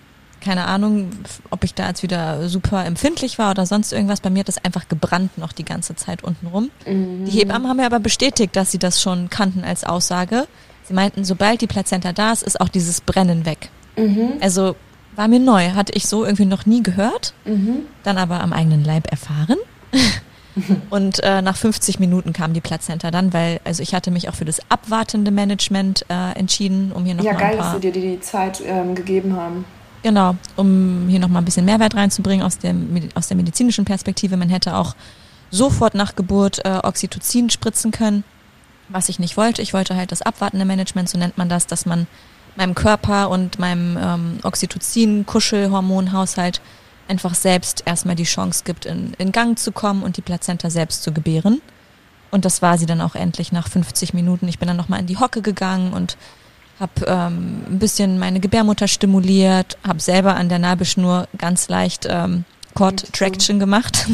Keine 0.47 0.67
Ahnung, 0.67 1.11
ob 1.51 1.65
ich 1.65 1.75
da 1.75 1.89
jetzt 1.89 2.05
wieder 2.05 2.49
super 2.49 2.85
empfindlich 2.85 3.37
war 3.39 3.51
oder 3.51 3.67
sonst 3.67 3.93
irgendwas. 3.93 4.21
Bei 4.21 4.31
mir 4.31 4.41
hat 4.41 4.49
das 4.49 4.65
einfach 4.65 4.87
gebrannt 4.89 5.37
noch 5.39 5.53
die 5.53 5.65
ganze 5.65 5.97
Zeit 5.97 6.23
unten 6.23 6.47
rum. 6.47 6.71
Die 6.87 7.31
Hebammen 7.33 7.69
haben 7.69 7.79
mir 7.79 7.87
aber 7.87 7.99
bestätigt, 7.99 8.55
dass 8.55 8.71
sie 8.71 8.79
das 8.79 9.03
schon 9.03 9.29
kannten 9.29 9.65
als 9.65 9.83
Aussage. 9.83 10.47
Sie 10.85 10.95
meinten, 10.95 11.25
sobald 11.25 11.61
die 11.63 11.67
Plazenta 11.67 12.13
da 12.13 12.31
ist, 12.33 12.45
ist 12.45 12.61
auch 12.61 12.69
dieses 12.69 13.01
Brennen 13.01 13.45
weg. 13.45 13.71
Also 14.41 14.77
war 15.17 15.27
mir 15.27 15.41
neu, 15.41 15.71
hatte 15.73 15.93
ich 15.95 16.07
so 16.07 16.25
irgendwie 16.25 16.45
noch 16.45 16.65
nie 16.65 16.83
gehört, 16.83 17.35
dann 18.05 18.17
aber 18.19 18.41
am 18.41 18.53
eigenen 18.53 18.85
Leib 18.85 19.11
erfahren. 19.11 19.57
Und 20.91 21.23
äh, 21.23 21.43
nach 21.43 21.57
50 21.57 21.99
Minuten 22.01 22.33
kam 22.33 22.55
die 22.55 22.63
Plazenta 22.63 23.11
dann, 23.11 23.33
weil 23.35 23.61
also 23.65 23.83
ich 23.83 23.95
hatte 23.95 24.11
mich 24.11 24.29
auch 24.31 24.35
für 24.35 24.47
das 24.47 24.61
abwartende 24.71 25.31
Management 25.31 26.07
äh, 26.09 26.39
entschieden, 26.39 26.93
um 26.93 27.05
hier 27.05 27.15
noch 27.15 27.25
Ja, 27.25 27.33
mal 27.35 27.39
geil, 27.41 27.51
ein 27.53 27.57
dass 27.59 27.67
paar 27.67 27.75
sie 27.75 27.91
dir 27.91 27.93
die 27.93 28.21
Zeit 28.21 28.63
ähm, 28.65 28.95
gegeben 28.95 29.37
haben. 29.37 29.65
Genau, 30.07 30.37
um 30.55 31.09
hier 31.09 31.19
nochmal 31.19 31.43
ein 31.43 31.45
bisschen 31.45 31.65
Mehrwert 31.65 31.97
reinzubringen 31.97 32.47
aus, 32.47 32.59
dem, 32.59 33.09
aus 33.17 33.27
der 33.27 33.37
medizinischen 33.37 33.85
Perspektive. 33.85 34.37
Man 34.37 34.51
hätte 34.51 34.77
auch 34.77 34.95
sofort 35.51 35.97
nach 35.97 36.15
Geburt 36.15 36.65
äh, 36.65 36.79
Oxytocin 36.81 37.51
spritzen 37.51 37.91
können, 37.91 38.23
was 38.89 39.09
ich 39.09 39.19
nicht 39.19 39.37
wollte. 39.37 39.63
Ich 39.63 39.75
wollte 39.75 39.97
halt 39.97 40.13
das 40.13 40.23
abwartende 40.23 40.65
Management, 40.65 41.09
so 41.09 41.19
nennt 41.19 41.37
man 41.39 41.49
das, 41.49 41.67
dass 41.67 41.87
man 41.87 42.07
meinem 42.55 42.77
Körper 42.77 43.31
und 43.31 43.59
meinem 43.59 43.99
ähm, 44.01 44.39
Oxytocin-Kuschelhormonhaushalt 44.45 46.61
einfach 47.09 47.35
selbst 47.35 47.83
erstmal 47.85 48.15
die 48.15 48.23
Chance 48.23 48.63
gibt, 48.65 48.87
in, 48.87 49.13
in 49.19 49.33
Gang 49.33 49.59
zu 49.59 49.73
kommen 49.73 50.05
und 50.05 50.19
die 50.19 50.23
Plazenta 50.23 50.71
selbst 50.71 51.03
zu 51.03 51.11
gebären. 51.11 51.61
Und 52.31 52.45
das 52.45 52.63
war 52.63 52.79
sie 52.79 52.87
dann 52.87 53.01
auch 53.01 53.17
endlich 53.17 53.51
nach 53.51 53.67
50 53.67 54.15
Minuten. 54.15 54.47
Ich 54.47 54.61
bin 54.61 54.69
dann 54.69 54.77
nochmal 54.77 55.01
in 55.01 55.07
die 55.07 55.19
Hocke 55.19 55.43
gegangen 55.43 55.93
und 55.93 56.17
habe 56.79 57.07
ähm, 57.07 57.63
ein 57.69 57.79
bisschen 57.79 58.19
meine 58.19 58.41
Gebärmutter 58.41 58.89
stimuliert, 58.89 59.79
habe 59.87 60.01
selber 60.01 60.37
an 60.37 60.49
der 60.49 60.59
Nabelschnur 60.59 61.27
ganz 61.39 61.69
leicht 61.69 62.07
ähm, 62.09 62.45
Cord 62.75 63.13
Traction 63.13 63.59
gemacht, 63.59 64.07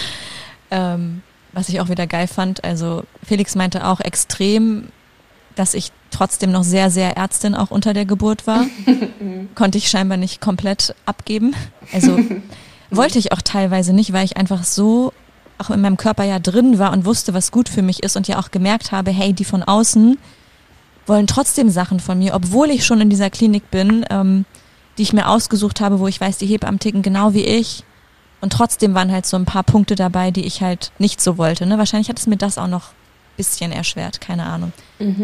ähm, 0.70 1.22
was 1.52 1.68
ich 1.68 1.80
auch 1.80 1.88
wieder 1.88 2.06
geil 2.06 2.26
fand. 2.26 2.62
Also 2.62 3.04
Felix 3.24 3.54
meinte 3.54 3.86
auch 3.86 4.00
extrem, 4.00 4.88
dass 5.54 5.72
ich 5.72 5.92
trotzdem 6.10 6.52
noch 6.52 6.64
sehr, 6.64 6.90
sehr 6.90 7.16
Ärztin 7.16 7.54
auch 7.54 7.70
unter 7.70 7.94
der 7.94 8.04
Geburt 8.04 8.46
war. 8.46 8.66
Konnte 9.54 9.78
ich 9.78 9.88
scheinbar 9.88 10.18
nicht 10.18 10.40
komplett 10.40 10.94
abgeben. 11.06 11.54
Also 11.92 12.18
wollte 12.90 13.18
ich 13.18 13.32
auch 13.32 13.40
teilweise 13.42 13.94
nicht, 13.94 14.12
weil 14.12 14.24
ich 14.24 14.36
einfach 14.36 14.64
so 14.64 15.12
auch 15.56 15.70
in 15.70 15.80
meinem 15.80 15.96
Körper 15.96 16.24
ja 16.24 16.38
drin 16.38 16.78
war 16.78 16.92
und 16.92 17.04
wusste, 17.04 17.32
was 17.32 17.50
gut 17.50 17.68
für 17.68 17.82
mich 17.82 18.02
ist 18.02 18.16
und 18.16 18.28
ja 18.28 18.38
auch 18.38 18.50
gemerkt 18.50 18.92
habe, 18.92 19.10
hey, 19.10 19.32
die 19.32 19.44
von 19.44 19.62
außen 19.62 20.18
wollen 21.06 21.26
trotzdem 21.26 21.70
Sachen 21.70 22.00
von 22.00 22.18
mir, 22.18 22.34
obwohl 22.34 22.70
ich 22.70 22.84
schon 22.84 23.00
in 23.00 23.10
dieser 23.10 23.30
Klinik 23.30 23.70
bin, 23.70 24.04
ähm, 24.10 24.44
die 24.98 25.02
ich 25.02 25.12
mir 25.12 25.28
ausgesucht 25.28 25.80
habe, 25.80 25.98
wo 25.98 26.06
ich 26.06 26.20
weiß, 26.20 26.38
die 26.38 26.46
Hebammen 26.46 26.78
ticken 26.78 27.02
genau 27.02 27.34
wie 27.34 27.44
ich. 27.44 27.84
Und 28.40 28.52
trotzdem 28.52 28.94
waren 28.94 29.10
halt 29.10 29.26
so 29.26 29.36
ein 29.36 29.44
paar 29.44 29.62
Punkte 29.62 29.94
dabei, 29.94 30.30
die 30.30 30.44
ich 30.44 30.60
halt 30.60 30.92
nicht 30.98 31.20
so 31.20 31.38
wollte. 31.38 31.66
Ne? 31.66 31.78
Wahrscheinlich 31.78 32.08
hat 32.08 32.18
es 32.18 32.26
mir 32.26 32.36
das 32.36 32.58
auch 32.58 32.68
noch 32.68 32.88
ein 32.88 33.36
bisschen 33.36 33.72
erschwert, 33.72 34.20
keine 34.20 34.44
Ahnung. 34.44 34.72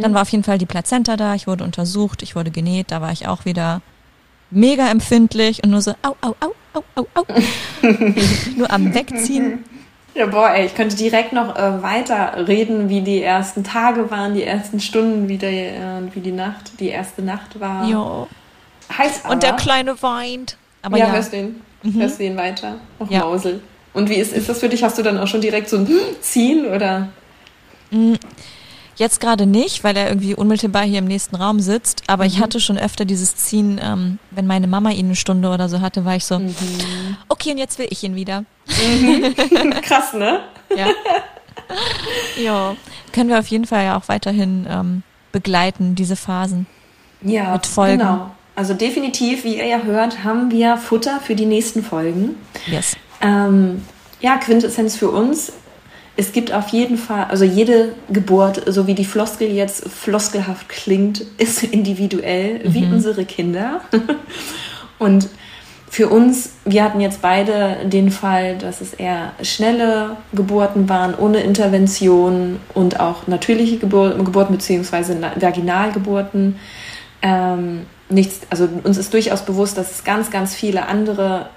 Dann 0.01 0.15
war 0.15 0.23
auf 0.23 0.31
jeden 0.31 0.45
Fall 0.45 0.59
die 0.59 0.67
Plazenta 0.67 1.17
da, 1.17 1.35
ich 1.35 1.47
wurde 1.47 1.65
untersucht, 1.65 2.23
ich 2.23 2.35
wurde 2.35 2.51
genäht, 2.51 2.91
da 2.91 3.01
war 3.01 3.13
ich 3.13 3.29
auch 3.29 3.45
wieder 3.45 3.83
mega 4.51 4.89
empfindlich 4.91 5.63
und 5.63 5.71
nur 5.71 5.83
so, 5.83 5.93
au, 6.03 6.17
au, 6.21 6.35
au, 6.41 6.55
au, 6.75 6.83
au, 6.97 7.07
au. 7.15 7.25
nur 8.57 8.71
am 8.71 8.95
Wegziehen. 8.95 9.65
Ja, 10.21 10.27
boah, 10.27 10.51
ey, 10.51 10.67
ich 10.67 10.75
könnte 10.75 10.97
direkt 10.97 11.33
noch 11.33 11.57
äh, 11.57 11.83
weiter 11.83 12.47
reden, 12.47 12.91
wie 12.91 13.01
die 13.01 13.23
ersten 13.23 13.65
Tage 13.65 14.11
waren, 14.11 14.35
die 14.35 14.45
ersten 14.45 14.79
Stunden, 14.79 15.31
wie, 15.31 15.39
der, 15.39 15.51
äh, 15.51 16.15
wie 16.15 16.21
die 16.21 16.31
Nacht, 16.31 16.79
die 16.79 16.91
erste 16.91 17.23
Nacht 17.23 17.59
war. 17.59 17.89
Jo. 17.89 18.29
Heiß 18.99 19.25
aber. 19.25 19.33
Und 19.33 19.43
der 19.43 19.55
Kleine 19.55 20.03
weint. 20.03 20.59
Aber 20.83 20.99
ja, 20.99 21.07
ja, 21.07 21.13
hörst 21.13 21.33
du 21.33 21.39
ihn? 21.39 21.63
Hörst 21.95 22.21
du 22.21 22.25
ihn 22.25 22.37
weiter? 22.37 22.75
Auch 22.99 23.11
Ja. 23.11 23.21
Mausel. 23.21 23.63
Und 23.95 24.11
wie 24.11 24.17
ist, 24.17 24.35
ist 24.35 24.51
das 24.51 24.61
für 24.61 24.69
dich? 24.69 24.83
Hast 24.85 24.99
du 24.99 25.03
dann 25.03 25.17
auch 25.17 25.27
schon 25.27 25.41
direkt 25.41 25.71
so 25.71 25.79
ein 25.79 25.89
Ziehen 26.21 26.67
oder? 26.67 27.09
Jetzt 29.01 29.19
gerade 29.19 29.47
nicht, 29.47 29.83
weil 29.83 29.97
er 29.97 30.09
irgendwie 30.09 30.35
unmittelbar 30.35 30.83
hier 30.83 30.99
im 30.99 31.07
nächsten 31.07 31.35
Raum 31.35 31.59
sitzt. 31.59 32.03
Aber 32.07 32.27
ich 32.27 32.39
hatte 32.39 32.61
schon 32.61 32.77
öfter 32.77 33.07
dieses 33.07 33.35
Ziehen, 33.35 33.81
ähm, 33.83 34.19
wenn 34.31 34.47
meine 34.47 34.67
Mama 34.67 34.91
ihn 34.91 35.07
eine 35.07 35.17
Stunde 35.17 35.49
oder 35.49 35.71
so 35.71 35.81
hatte, 35.81 36.05
war 36.05 36.17
ich 36.17 36.27
so, 36.27 36.39
okay, 37.29 37.53
und 37.53 37.57
jetzt 37.57 37.79
will 37.79 37.87
ich 37.89 38.05
ihn 38.05 38.15
wieder. 38.15 38.45
Krass, 39.83 40.13
ne? 40.13 40.41
Ja. 40.77 40.89
ja. 42.43 42.77
Können 43.15 43.31
wir 43.31 43.39
auf 43.39 43.47
jeden 43.47 43.65
Fall 43.65 43.87
ja 43.87 43.97
auch 43.97 44.07
weiterhin 44.09 44.67
ähm, 44.69 45.03
begleiten, 45.33 45.95
diese 45.95 46.15
Phasen. 46.15 46.67
Ja, 47.23 47.55
Mit 47.55 47.67
Folgen. 47.67 48.01
genau. 48.01 48.33
Also 48.55 48.75
definitiv, 48.75 49.45
wie 49.45 49.57
ihr 49.57 49.67
ja 49.67 49.79
hört, 49.79 50.25
haben 50.25 50.51
wir 50.51 50.77
Futter 50.77 51.21
für 51.21 51.35
die 51.35 51.47
nächsten 51.47 51.83
Folgen. 51.83 52.35
Yes. 52.67 52.99
Ähm, 53.23 53.83
ja, 54.21 54.37
Quintessenz 54.37 54.95
für 54.95 55.09
uns. 55.09 55.55
Es 56.21 56.33
gibt 56.33 56.53
auf 56.53 56.69
jeden 56.69 56.99
Fall, 56.99 57.29
also 57.31 57.47
jede 57.47 57.95
Geburt, 58.11 58.63
so 58.67 58.87
wie 58.87 58.93
die 58.93 59.07
Floskel 59.07 59.49
jetzt 59.49 59.89
floskelhaft 59.89 60.69
klingt, 60.69 61.25
ist 61.39 61.63
individuell, 61.73 62.61
wie 62.65 62.85
unsere 62.85 63.25
Kinder. 63.25 63.81
Und 64.99 65.31
für 65.89 66.11
uns, 66.11 66.57
wir 66.67 66.85
hatten 66.85 67.01
jetzt 67.01 67.23
beide 67.23 67.79
den 67.87 68.11
Fall, 68.11 68.59
dass 68.59 68.83
es 68.83 68.93
eher 68.93 69.33
schnelle 69.41 70.19
Geburten 70.35 70.91
waren, 70.91 71.15
ohne 71.15 71.41
Intervention 71.41 72.59
und 72.75 73.01
auch 73.01 73.27
natürliche 73.27 73.79
Gebur 73.79 74.11
Geburten 74.19 74.53
bzw. 74.53 75.15
Vaginalgeburten. 75.37 76.57
Ähm, 77.23 77.87
nichts, 78.11 78.41
also 78.51 78.69
uns 78.85 78.99
ist 78.99 79.15
durchaus 79.15 79.47
bewusst, 79.47 79.79
dass 79.79 79.91
es 79.91 80.05
ganz, 80.05 80.31
ganz 80.31 80.55
viele 80.55 80.87
andere 80.87 81.49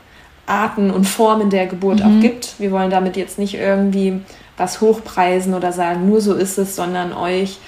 Arten 0.45 0.89
und 0.89 1.03
Formen 1.03 1.49
der 1.49 1.67
Geburt 1.67 2.01
auch 2.01 2.19
gibt. 2.21 2.55
Wir 2.59 2.71
wollen 2.71 2.89
damit 2.89 3.17
jetzt 3.17 3.37
nicht 3.37 3.55
irgendwie 3.55 4.21
was 4.57 4.81
hochpreisen 4.81 5.53
oder 5.53 5.71
sagen, 5.71 6.07
nur 6.07 6.21
so 6.21 6.33
ist 6.33 6.57
es, 6.57 6.75
sondern 6.75 7.13
euch 7.13 7.59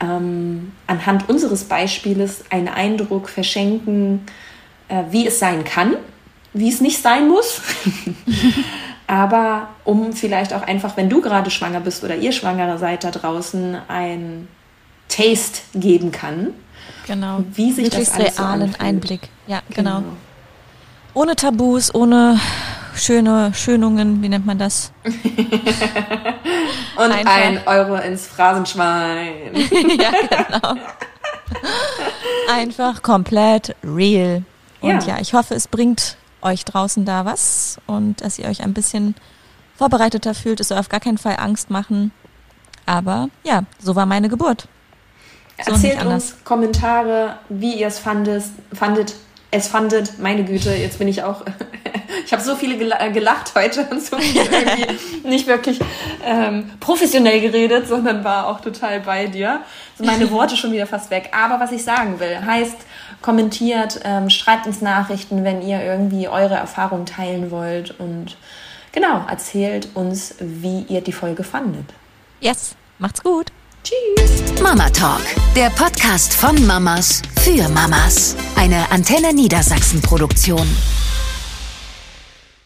ähm, 0.00 0.72
anhand 0.86 1.28
unseres 1.28 1.64
Beispieles 1.64 2.44
einen 2.50 2.68
Eindruck 2.68 3.28
verschenken, 3.28 4.26
äh, 4.88 5.04
wie 5.10 5.26
es 5.26 5.38
sein 5.38 5.64
kann, 5.64 5.94
wie 6.52 6.68
es 6.68 6.80
nicht 6.80 7.00
sein 7.00 7.28
muss. 7.28 7.62
Aber 9.06 9.68
um 9.84 10.12
vielleicht 10.12 10.52
auch 10.52 10.62
einfach, 10.62 10.96
wenn 10.96 11.08
du 11.08 11.20
gerade 11.20 11.50
schwanger 11.50 11.80
bist 11.80 12.02
oder 12.02 12.16
ihr 12.16 12.32
Schwangere 12.32 12.76
seid 12.78 13.04
da 13.04 13.10
draußen, 13.10 13.76
ein 13.86 14.48
Taste 15.08 15.60
geben 15.74 16.10
kann. 16.10 16.48
Genau. 17.06 17.44
Wie 17.54 17.70
sich 17.70 17.84
das 17.84 17.98
Möglichst 17.98 18.16
alles 18.16 18.36
so 18.36 18.42
realen 18.42 18.62
anfühlt. 18.62 18.80
Einblick. 18.80 19.20
Ja, 19.46 19.60
genau. 19.70 20.02
Ohne 21.14 21.36
Tabus, 21.36 21.94
ohne 21.94 22.40
schöne 22.96 23.52
Schönungen, 23.54 24.22
wie 24.22 24.28
nennt 24.28 24.46
man 24.46 24.58
das? 24.58 24.92
Und 26.96 27.12
Einfach. 27.12 27.34
ein 27.34 27.60
Euro 27.66 27.96
ins 27.96 28.26
Phrasenschwein. 28.26 29.54
ja, 29.98 30.10
genau. 30.28 30.74
Einfach 32.50 33.02
komplett 33.02 33.76
real. 33.84 34.42
Und 34.80 35.06
Ja. 35.06 35.16
ja. 35.16 35.20
ich 35.20 35.34
hoffe, 35.34 35.54
es 35.54 35.68
bringt 35.68 36.16
euch 36.42 36.64
draußen 36.64 37.04
da 37.04 37.24
was 37.24 37.78
und 37.86 38.20
dass 38.22 38.38
ihr 38.38 38.46
euch 38.48 38.62
ein 38.62 38.72
bisschen 38.74 39.14
vorbereiteter 39.76 40.34
fühlt. 40.34 40.60
Es 40.60 40.68
soll 40.68 40.78
auf 40.78 40.88
gar 40.88 41.00
keinen 41.00 41.18
Fall 41.18 41.36
Angst 41.38 41.70
machen. 41.70 42.12
Aber 42.86 43.28
ja, 43.42 43.62
so 43.78 43.96
war 43.96 44.06
meine 44.06 44.28
Geburt. 44.28 44.68
So 45.64 45.72
Erzählt 45.72 46.04
uns 46.04 46.36
Kommentare, 46.44 47.38
wie 47.48 47.74
ihr 47.80 47.86
es 47.88 47.98
fandet, 47.98 48.44
fandet, 48.72 49.14
es 49.50 49.68
fandet. 49.68 50.18
Meine 50.18 50.44
Güte, 50.44 50.74
jetzt 50.74 50.98
bin 50.98 51.08
ich 51.08 51.22
auch. 51.22 51.44
ich 52.24 52.32
habe 52.32 52.42
so 52.42 52.56
viele 52.56 52.98
äh, 52.98 53.10
gelacht 53.12 53.52
heute 53.54 53.86
und 53.90 54.02
so 54.02 54.18
viel 54.18 54.42
irgendwie 54.42 54.98
nicht 55.28 55.46
wirklich 55.46 55.78
ähm, 56.24 56.70
professionell 56.80 57.40
geredet, 57.40 57.88
sondern 57.88 58.24
war 58.24 58.48
auch 58.48 58.60
total 58.60 59.00
bei 59.00 59.26
dir. 59.26 59.60
So 59.98 60.04
meine 60.04 60.30
Worte 60.32 60.56
schon 60.56 60.72
wieder 60.72 60.86
fast 60.86 61.10
weg. 61.10 61.30
Aber 61.32 61.60
was 61.60 61.72
ich 61.72 61.84
sagen 61.84 62.20
will, 62.20 62.44
heißt, 62.44 62.76
kommentiert, 63.22 64.00
ähm, 64.04 64.30
schreibt 64.30 64.66
uns 64.66 64.80
Nachrichten, 64.80 65.44
wenn 65.44 65.62
ihr 65.62 65.82
irgendwie 65.82 66.28
eure 66.28 66.54
Erfahrungen 66.54 67.06
teilen 67.06 67.50
wollt 67.50 67.98
und 67.98 68.36
genau, 68.92 69.24
erzählt 69.28 69.88
uns, 69.94 70.34
wie 70.40 70.82
ihr 70.88 71.00
die 71.00 71.12
Folge 71.12 71.44
fandet. 71.44 71.86
Yes. 72.40 72.76
Macht's 72.98 73.22
gut. 73.22 73.52
Tschüss. 73.86 74.60
Mama 74.60 74.90
Talk, 74.90 75.22
der 75.54 75.70
Podcast 75.70 76.34
von 76.34 76.66
Mamas 76.66 77.22
für 77.40 77.68
Mamas. 77.68 78.34
Eine 78.56 78.90
Antenne 78.90 79.32
Niedersachsen 79.32 80.00
Produktion. 80.02 80.66